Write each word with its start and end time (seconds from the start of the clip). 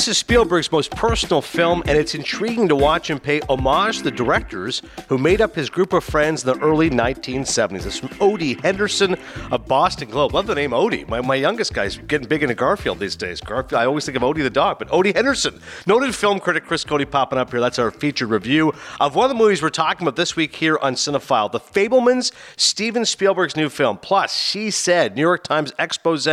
This 0.00 0.08
is 0.08 0.16
Spielberg's 0.16 0.72
most 0.72 0.92
personal 0.92 1.42
film, 1.42 1.82
and 1.86 1.98
it's 1.98 2.14
intriguing 2.14 2.68
to 2.68 2.74
watch 2.74 3.10
him 3.10 3.20
pay 3.20 3.40
homage 3.50 3.98
to 3.98 4.04
the 4.04 4.10
directors 4.10 4.80
who 5.10 5.18
made 5.18 5.42
up 5.42 5.54
his 5.54 5.68
group 5.68 5.92
of 5.92 6.02
friends 6.02 6.42
in 6.42 6.54
the 6.54 6.64
early 6.64 6.88
1970s. 6.88 7.84
It's 7.84 7.98
from 7.98 8.08
Odie 8.08 8.58
Henderson 8.62 9.16
of 9.50 9.68
Boston 9.68 10.08
Globe. 10.08 10.32
Love 10.32 10.46
the 10.46 10.54
name 10.54 10.70
Odie. 10.70 11.06
My, 11.06 11.20
my 11.20 11.34
youngest 11.34 11.74
guy's 11.74 11.98
getting 11.98 12.26
big 12.26 12.42
into 12.42 12.54
Garfield 12.54 12.98
these 12.98 13.14
days. 13.14 13.42
Garfield, 13.42 13.78
I 13.78 13.84
always 13.84 14.06
think 14.06 14.16
of 14.16 14.22
Odie 14.22 14.42
the 14.42 14.48
dog, 14.48 14.78
but 14.78 14.88
Odie 14.88 15.14
Henderson. 15.14 15.60
Noted 15.84 16.14
film 16.14 16.40
critic 16.40 16.64
Chris 16.64 16.82
Cote 16.82 17.10
popping 17.10 17.38
up 17.38 17.50
here. 17.50 17.60
That's 17.60 17.78
our 17.78 17.90
featured 17.90 18.30
review 18.30 18.72
of 19.00 19.14
one 19.14 19.26
of 19.26 19.28
the 19.28 19.34
movies 19.34 19.60
we're 19.60 19.68
talking 19.68 20.06
about 20.06 20.16
this 20.16 20.34
week 20.34 20.56
here 20.56 20.78
on 20.80 20.94
Cinephile 20.94 21.52
The 21.52 21.60
Fabelmans, 21.60 22.32
Steven 22.56 23.04
Spielberg's 23.04 23.54
new 23.54 23.68
film. 23.68 23.98
Plus, 23.98 24.34
She 24.34 24.70
Said, 24.70 25.14
New 25.14 25.20
York 25.20 25.44
Times 25.44 25.74
expose 25.78 26.26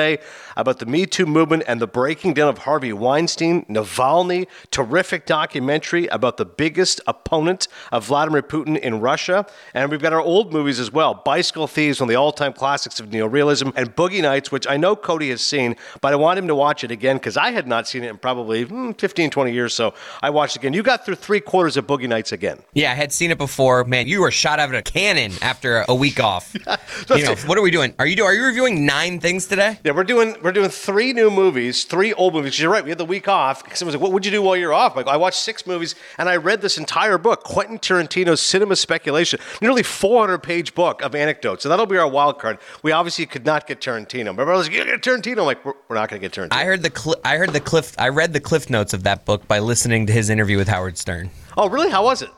about 0.57 0.79
the 0.79 0.85
Me 0.85 1.05
Too 1.05 1.25
movement 1.25 1.63
and 1.67 1.79
the 1.79 1.87
breaking 1.87 2.33
down 2.33 2.49
of 2.49 2.57
Harvey 2.59 2.91
Weinstein. 2.91 3.63
Navalny, 3.65 4.47
terrific 4.71 5.25
documentary 5.25 6.07
about 6.07 6.37
the 6.37 6.45
biggest 6.45 6.99
opponent 7.07 7.67
of 7.91 8.07
Vladimir 8.07 8.41
Putin 8.41 8.77
in 8.77 8.99
Russia. 8.99 9.45
And 9.73 9.89
we've 9.89 10.01
got 10.01 10.11
our 10.11 10.21
old 10.21 10.51
movies 10.51 10.79
as 10.79 10.91
well 10.91 11.13
Bicycle 11.13 11.67
Thieves, 11.67 12.01
one 12.01 12.09
of 12.09 12.09
the 12.09 12.15
all 12.15 12.31
time 12.31 12.53
classics 12.53 12.99
of 12.99 13.09
neorealism, 13.09 13.71
and 13.75 13.95
Boogie 13.95 14.21
Nights, 14.21 14.51
which 14.51 14.67
I 14.67 14.75
know 14.75 14.95
Cote 14.95 15.23
has 15.23 15.41
seen, 15.41 15.75
but 16.01 16.11
I 16.11 16.15
want 16.15 16.39
him 16.39 16.47
to 16.47 16.55
watch 16.55 16.83
it 16.83 16.91
again 16.91 17.17
because 17.17 17.37
I 17.37 17.51
had 17.51 17.67
not 17.67 17.87
seen 17.87 18.03
it 18.03 18.09
in 18.09 18.17
probably 18.17 18.63
hmm, 18.63 18.91
15, 18.91 19.29
20 19.29 19.53
years. 19.53 19.73
So 19.73 19.93
I 20.21 20.31
watched 20.31 20.55
it 20.55 20.59
again. 20.59 20.73
You 20.73 20.83
got 20.83 21.05
through 21.05 21.15
three 21.15 21.39
quarters 21.39 21.77
of 21.77 21.85
Boogie 21.85 22.09
Nights 22.09 22.31
again. 22.31 22.59
Yeah, 22.73 22.91
I 22.91 22.95
had 22.95 23.13
seen 23.13 23.29
it 23.29 23.37
before. 23.37 23.83
Man, 23.83 24.07
you 24.07 24.21
were 24.21 24.31
shot 24.31 24.59
out 24.59 24.69
of 24.69 24.75
a 24.75 24.81
cannon 24.81 25.31
after 25.41 25.85
a 25.87 25.95
week 25.95 26.19
off. 26.19 26.53
you 27.09 27.23
know, 27.23 27.35
what 27.45 27.57
are 27.57 27.61
we 27.61 27.71
doing? 27.71 27.93
Are 27.99 28.07
you 28.07 28.23
are 28.23 28.33
you 28.33 28.45
reviewing 28.45 28.85
nine 28.85 29.19
things 29.19 29.45
today? 29.45 29.77
Yeah, 29.83 29.91
we're 29.91 30.03
doing 30.03 30.35
we're 30.47 30.53
doing 30.53 30.69
three 30.69 31.11
new 31.11 31.29
movies, 31.29 31.83
three 31.83 32.13
old 32.13 32.33
movies. 32.33 32.57
You're 32.57 32.71
right. 32.71 32.81
We 32.81 32.89
had 32.89 32.97
the 32.97 33.03
week 33.03 33.27
off 33.27 33.65
because 33.65 33.83
was 33.83 33.93
like, 33.93 34.01
"What 34.01 34.13
would 34.13 34.23
you 34.23 34.31
do 34.31 34.41
while 34.41 34.55
you're 34.55 34.73
off?" 34.73 34.95
Like, 34.95 35.05
I 35.05 35.17
watched 35.17 35.39
six 35.39 35.67
movies 35.67 35.93
and 36.17 36.29
I 36.29 36.37
read 36.37 36.61
this 36.61 36.77
entire 36.77 37.17
book, 37.17 37.43
Quentin 37.43 37.79
Tarantino's 37.79 38.39
Cinema 38.39 38.77
Speculation, 38.77 39.41
nearly 39.61 39.83
400 39.83 40.37
page 40.37 40.73
book 40.73 41.01
of 41.01 41.15
anecdotes. 41.15 41.63
So 41.63 41.69
that'll 41.69 41.85
be 41.85 41.97
our 41.97 42.07
wild 42.07 42.39
card. 42.39 42.59
We 42.81 42.93
obviously 42.93 43.25
could 43.25 43.45
not 43.45 43.67
get 43.67 43.81
Tarantino. 43.81 44.33
My 44.33 44.45
brother's 44.45 44.69
like, 44.69 44.77
"You 44.77 44.85
get 44.85 45.01
Tarantino." 45.01 45.39
I'm 45.39 45.45
like, 45.47 45.65
we're, 45.65 45.73
we're 45.89 45.97
not 45.97 46.07
going 46.07 46.21
to 46.21 46.25
get 46.29 46.33
Tarantino. 46.33 46.53
I 46.57 46.63
heard 46.63 46.81
the 46.81 46.97
cl- 46.97 47.19
I 47.25 47.35
heard 47.35 47.51
the 47.51 47.59
cliff. 47.59 47.93
I 47.99 48.07
read 48.07 48.31
the 48.31 48.39
cliff 48.39 48.69
notes 48.69 48.93
of 48.93 49.03
that 49.03 49.25
book 49.25 49.49
by 49.49 49.59
listening 49.59 50.05
to 50.05 50.13
his 50.13 50.29
interview 50.29 50.57
with 50.57 50.69
Howard 50.69 50.97
Stern. 50.97 51.29
Oh, 51.57 51.67
really? 51.67 51.89
How 51.89 52.05
was 52.05 52.21
it? 52.21 52.29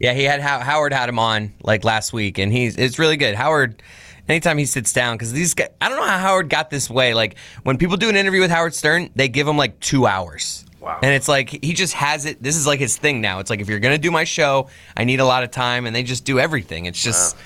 Yeah, 0.00 0.14
he 0.14 0.24
had 0.24 0.40
Howard 0.40 0.92
had 0.92 1.08
him 1.08 1.20
on 1.20 1.52
like 1.62 1.84
last 1.84 2.12
week, 2.12 2.38
and 2.38 2.52
he's 2.52 2.76
it's 2.76 2.98
really 2.98 3.16
good. 3.16 3.36
Howard 3.36 3.80
anytime 4.28 4.58
he 4.58 4.64
sits 4.64 4.92
down 4.92 5.16
because 5.16 5.32
these 5.32 5.54
guys 5.54 5.68
i 5.80 5.88
don't 5.88 5.98
know 5.98 6.06
how 6.06 6.18
howard 6.18 6.48
got 6.48 6.70
this 6.70 6.88
way 6.88 7.14
like 7.14 7.36
when 7.64 7.76
people 7.76 7.96
do 7.96 8.08
an 8.08 8.16
interview 8.16 8.40
with 8.40 8.50
howard 8.50 8.74
stern 8.74 9.10
they 9.14 9.28
give 9.28 9.46
him 9.46 9.56
like 9.56 9.78
two 9.80 10.06
hours 10.06 10.64
Wow. 10.82 10.98
And 11.00 11.14
it's 11.14 11.28
like 11.28 11.48
he 11.48 11.74
just 11.74 11.94
has 11.94 12.26
it. 12.26 12.42
This 12.42 12.56
is 12.56 12.66
like 12.66 12.80
his 12.80 12.96
thing 12.96 13.20
now. 13.20 13.38
It's 13.38 13.50
like 13.50 13.60
if 13.60 13.68
you're 13.68 13.78
gonna 13.78 13.98
do 13.98 14.10
my 14.10 14.24
show, 14.24 14.68
I 14.96 15.04
need 15.04 15.20
a 15.20 15.24
lot 15.24 15.44
of 15.44 15.52
time, 15.52 15.86
and 15.86 15.94
they 15.94 16.02
just 16.02 16.24
do 16.24 16.40
everything. 16.40 16.86
It's 16.86 17.00
just. 17.00 17.36
Wow. 17.36 17.42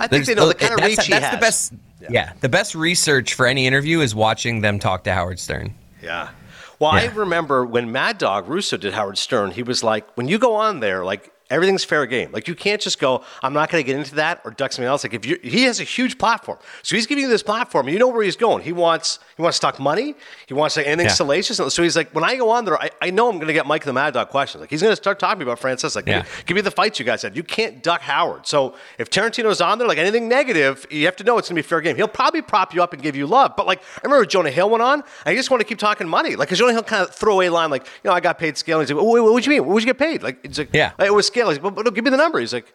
I 0.00 0.06
think 0.08 0.26
they 0.26 0.34
know 0.34 0.48
the 0.48 0.54
kind 0.54 0.74
of 0.74 0.84
reach 0.84 0.96
that's, 0.96 1.06
he 1.06 1.12
that's 1.12 1.24
has. 1.26 1.34
the 1.34 1.40
best. 1.40 1.72
Yeah. 2.00 2.08
yeah. 2.10 2.32
the 2.40 2.48
best 2.48 2.74
research 2.74 3.34
for 3.34 3.46
any 3.46 3.66
interview 3.66 4.00
is 4.00 4.12
watching 4.14 4.60
them 4.60 4.80
talk 4.80 5.04
to 5.04 5.12
Howard 5.12 5.38
Stern. 5.38 5.74
Yeah. 6.02 6.30
Well, 6.80 6.94
yeah. 6.94 7.02
I 7.02 7.14
remember 7.14 7.64
when 7.64 7.92
Mad 7.92 8.18
Dog 8.18 8.48
Russo 8.48 8.76
did 8.76 8.94
Howard 8.94 9.18
Stern, 9.18 9.52
he 9.52 9.62
was 9.62 9.84
like, 9.84 10.08
when 10.16 10.26
you 10.26 10.38
go 10.38 10.54
on 10.54 10.80
there, 10.80 11.04
like 11.04 11.30
Everything's 11.50 11.84
fair 11.84 12.06
game. 12.06 12.30
Like 12.32 12.48
you 12.48 12.54
can't 12.54 12.80
just 12.80 12.98
go, 12.98 13.24
I'm 13.42 13.52
not 13.52 13.70
going 13.70 13.82
to 13.82 13.86
get 13.86 13.98
into 13.98 14.14
that 14.16 14.40
or 14.44 14.52
duck 14.52 14.72
something 14.72 14.88
else. 14.88 15.04
Like 15.04 15.14
if 15.14 15.26
you, 15.26 15.38
he 15.42 15.64
has 15.64 15.80
a 15.80 15.84
huge 15.84 16.18
platform, 16.18 16.58
so 16.82 16.96
he's 16.96 17.06
giving 17.06 17.24
you 17.24 17.30
this 17.30 17.42
platform. 17.42 17.88
You 17.88 17.98
know 17.98 18.08
where 18.08 18.22
he's 18.22 18.36
going. 18.36 18.62
He 18.62 18.72
wants 18.72 19.18
he 19.36 19.42
wants 19.42 19.58
to 19.58 19.62
talk 19.62 19.80
money. 19.80 20.14
He 20.46 20.54
wants 20.54 20.74
to 20.74 20.86
anything 20.86 21.06
yeah. 21.06 21.14
salacious. 21.14 21.56
So 21.56 21.82
he's 21.82 21.96
like, 21.96 22.14
when 22.14 22.24
I 22.24 22.36
go 22.36 22.50
on 22.50 22.64
there, 22.64 22.80
I, 22.80 22.90
I 23.00 23.10
know 23.10 23.28
I'm 23.28 23.36
going 23.36 23.48
to 23.48 23.52
get 23.52 23.66
Mike 23.66 23.84
the 23.84 23.92
Mad 23.92 24.14
Dog 24.14 24.28
questions. 24.28 24.60
Like 24.60 24.70
he's 24.70 24.82
going 24.82 24.92
to 24.92 24.96
start 24.96 25.18
talking 25.18 25.42
about 25.42 25.58
Francis. 25.58 25.96
Like, 25.96 26.06
yeah. 26.06 26.24
give, 26.46 26.54
me 26.54 26.60
the 26.60 26.70
fights 26.70 26.98
you 26.98 27.04
guys 27.04 27.22
had. 27.22 27.36
You 27.36 27.42
can't 27.42 27.82
duck 27.82 28.02
Howard. 28.02 28.46
So 28.46 28.74
if 28.98 29.10
Tarantino's 29.10 29.60
on 29.60 29.78
there, 29.78 29.88
like 29.88 29.98
anything 29.98 30.28
negative, 30.28 30.86
you 30.90 31.06
have 31.06 31.16
to 31.16 31.24
know 31.24 31.38
it's 31.38 31.48
going 31.48 31.56
to 31.56 31.62
be 31.62 31.66
fair 31.66 31.80
game. 31.80 31.96
He'll 31.96 32.08
probably 32.08 32.42
prop 32.42 32.74
you 32.74 32.82
up 32.82 32.92
and 32.92 33.02
give 33.02 33.16
you 33.16 33.26
love. 33.26 33.54
But 33.56 33.66
like 33.66 33.80
I 33.80 34.00
remember 34.04 34.26
Jonah 34.26 34.50
Hill 34.50 34.68
went 34.70 34.82
on, 34.82 35.02
I 35.24 35.34
just 35.34 35.50
want 35.50 35.60
to 35.60 35.66
keep 35.66 35.78
talking 35.78 36.08
money. 36.08 36.36
Like 36.36 36.48
because 36.48 36.58
Jonah 36.58 36.72
Hill 36.72 36.82
kind 36.82 37.02
of 37.02 37.14
throw 37.14 37.34
away 37.34 37.48
line 37.48 37.70
like, 37.70 37.86
you 37.86 38.10
know, 38.10 38.12
I 38.12 38.20
got 38.20 38.38
paid 38.38 38.58
scale. 38.58 38.80
And 38.80 38.88
he's 38.88 38.94
like, 38.94 39.04
what, 39.04 39.22
what 39.22 39.32
would 39.32 39.46
you 39.46 39.50
mean? 39.50 39.64
What 39.64 39.74
would 39.74 39.82
you 39.82 39.86
get 39.86 39.98
paid? 39.98 40.22
Like 40.22 40.38
it's 40.44 40.58
like, 40.58 40.70
yeah, 40.72 40.92
it 40.98 41.14
was 41.14 41.26
scale. 41.26 41.39
He's 41.48 41.58
like, 41.60 41.74
but, 41.74 41.84
but 41.84 41.94
give 41.94 42.04
me 42.04 42.10
the 42.10 42.16
number. 42.16 42.38
He's 42.38 42.52
like, 42.52 42.72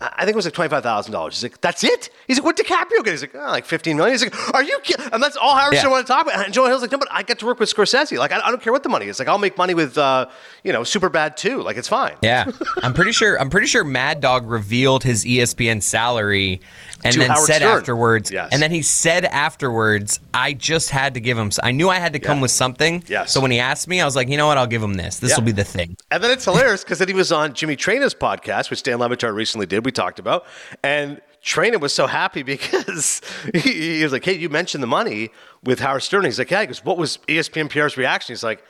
I 0.00 0.24
think 0.24 0.34
it 0.34 0.36
was 0.36 0.44
like 0.44 0.54
twenty 0.54 0.68
five 0.68 0.84
thousand 0.84 1.12
dollars. 1.12 1.34
He's 1.34 1.42
like, 1.42 1.60
that's 1.60 1.82
it. 1.82 2.10
He's 2.28 2.38
like, 2.38 2.44
what 2.44 2.56
DiCaprio 2.56 3.02
get? 3.02 3.08
He's 3.08 3.22
like, 3.22 3.34
oh, 3.34 3.38
like 3.38 3.64
fifteen 3.64 3.96
million. 3.96 4.14
He's 4.14 4.22
like, 4.22 4.54
are 4.54 4.62
you? 4.62 4.78
kidding? 4.84 5.08
And 5.12 5.20
that's 5.20 5.36
all 5.36 5.56
Howard 5.56 5.74
yeah. 5.74 5.88
want 5.88 6.06
to 6.06 6.12
talk 6.12 6.24
about. 6.24 6.44
And 6.44 6.54
Joe 6.54 6.66
Hill's 6.66 6.82
like, 6.82 6.92
no, 6.92 6.98
but 6.98 7.08
I 7.10 7.24
get 7.24 7.40
to 7.40 7.46
work 7.46 7.58
with 7.58 7.74
Scorsese. 7.74 8.16
Like, 8.16 8.30
I, 8.30 8.38
I 8.38 8.50
don't 8.50 8.62
care 8.62 8.72
what 8.72 8.84
the 8.84 8.88
money 8.88 9.06
is. 9.06 9.18
Like, 9.18 9.26
I'll 9.26 9.38
make 9.38 9.58
money 9.58 9.74
with, 9.74 9.98
uh, 9.98 10.28
you 10.62 10.72
know, 10.72 10.84
Super 10.84 11.08
Bad 11.08 11.36
too. 11.36 11.62
Like, 11.62 11.76
it's 11.76 11.88
fine. 11.88 12.14
Yeah, 12.22 12.48
I'm 12.76 12.94
pretty 12.94 13.10
sure. 13.10 13.40
I'm 13.40 13.50
pretty 13.50 13.66
sure 13.66 13.82
Mad 13.82 14.20
Dog 14.20 14.48
revealed 14.48 15.02
his 15.02 15.24
ESPN 15.24 15.82
salary 15.82 16.60
and 17.04 17.14
then 17.14 17.30
Howard 17.30 17.46
said 17.46 17.56
Stern. 17.56 17.78
afterwards, 17.78 18.30
yes. 18.30 18.48
and 18.52 18.60
then 18.60 18.70
he 18.70 18.82
said 18.82 19.24
afterwards, 19.24 20.20
I 20.34 20.52
just 20.52 20.90
had 20.90 21.14
to 21.14 21.20
give 21.20 21.38
him. 21.38 21.50
I 21.62 21.70
knew 21.70 21.88
I 21.88 21.96
had 21.96 22.12
to 22.14 22.18
come 22.18 22.38
yeah. 22.38 22.42
with 22.42 22.50
something. 22.50 23.04
Yes. 23.06 23.32
So 23.32 23.40
when 23.40 23.50
he 23.50 23.58
asked 23.58 23.88
me, 23.88 24.00
I 24.00 24.04
was 24.04 24.16
like, 24.16 24.28
you 24.28 24.36
know 24.36 24.46
what? 24.46 24.58
I'll 24.58 24.66
give 24.66 24.82
him 24.82 24.94
this. 24.94 25.18
This 25.18 25.30
yeah. 25.30 25.36
will 25.36 25.44
be 25.44 25.52
the 25.52 25.64
thing. 25.64 25.96
And 26.10 26.22
then 26.22 26.30
it's 26.30 26.44
hilarious 26.44 26.82
because 26.82 26.98
then 26.98 27.08
he 27.08 27.14
was 27.14 27.30
on 27.30 27.54
Jimmy 27.54 27.76
Traina's 27.76 28.14
podcast, 28.14 28.70
which 28.70 28.82
Dan 28.82 28.98
Le 28.98 29.32
recently 29.32 29.66
did. 29.66 29.84
We 29.84 29.92
talked 29.92 30.18
about, 30.18 30.44
and 30.82 31.20
Traina 31.42 31.80
was 31.80 31.94
so 31.94 32.06
happy 32.06 32.42
because 32.54 33.20
he, 33.54 33.98
he, 33.98 34.02
was 34.02 34.12
like, 34.12 34.24
"Hey, 34.24 34.36
you 34.36 34.48
mentioned 34.48 34.82
the 34.82 34.88
money 34.88 35.30
with 35.62 35.80
Howard 35.80 36.02
Stern." 36.02 36.24
He's 36.24 36.38
like, 36.38 36.50
"Yeah." 36.50 36.62
He 36.62 36.66
goes, 36.66 36.84
"What 36.84 36.98
was 36.98 37.18
ESPN 37.28 37.70
PR's 37.70 37.96
reaction?" 37.96 38.32
He's 38.34 38.44
like. 38.44 38.62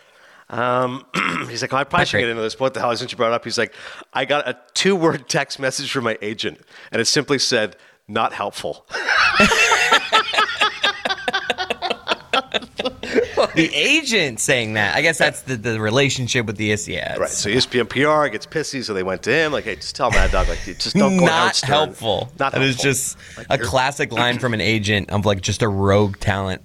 Um, 0.51 1.05
he's 1.51 1.61
like, 1.61 1.75
oh, 1.75 1.77
I 1.77 1.85
probably 1.85 2.07
should 2.07 2.21
get 2.21 2.31
into 2.31 2.41
this. 2.41 2.59
What 2.59 2.73
the 2.73 2.81
hell? 2.81 2.97
Since 2.97 3.13
you 3.13 3.19
brought 3.19 3.33
up, 3.33 3.45
he's 3.45 3.59
like, 3.59 3.75
I 4.15 4.25
got 4.25 4.49
a 4.49 4.59
two-word 4.73 5.29
text 5.29 5.59
message 5.59 5.93
from 5.93 6.05
my 6.05 6.17
agent, 6.23 6.61
and 6.91 7.03
it 7.03 7.05
simply 7.05 7.39
said, 7.39 7.77
"Not 8.09 8.33
helpful." 8.33 8.87
the 13.55 13.71
agent 13.75 14.41
saying 14.41 14.75
that. 14.75 14.95
I 14.95 15.03
guess 15.03 15.19
that's 15.19 15.43
the, 15.43 15.57
the 15.57 15.81
relationship 15.81 16.47
with 16.47 16.57
the 16.57 16.71
ESPN. 16.73 17.19
Right. 17.19 17.29
So 17.29 17.49
ESPN 17.49 17.89
PR 17.89 18.29
gets 18.31 18.47
pissy, 18.47 18.85
so 18.85 18.95
they 18.95 19.03
went 19.03 19.23
to 19.25 19.33
him 19.33 19.53
like, 19.53 19.65
"Hey, 19.65 19.77
just 19.77 19.97
tell 19.97 20.11
Mad 20.11 20.31
Dog 20.31 20.49
like, 20.49 20.59
just 20.65 20.95
don't 20.95 21.19
go 21.19 21.27
Not 21.27 21.61
helpful. 21.61 22.31
Not 22.39 22.53
that 22.53 22.61
helpful. 22.61 22.69
is 22.69 22.77
just 22.77 23.19
like, 23.37 23.47
a 23.51 23.59
classic 23.59 24.13
line 24.13 24.39
from 24.39 24.55
an 24.55 24.61
agent 24.61 25.11
of 25.11 25.27
like 25.27 25.41
just 25.41 25.63
a 25.63 25.69
rogue 25.69 26.19
talent. 26.19 26.63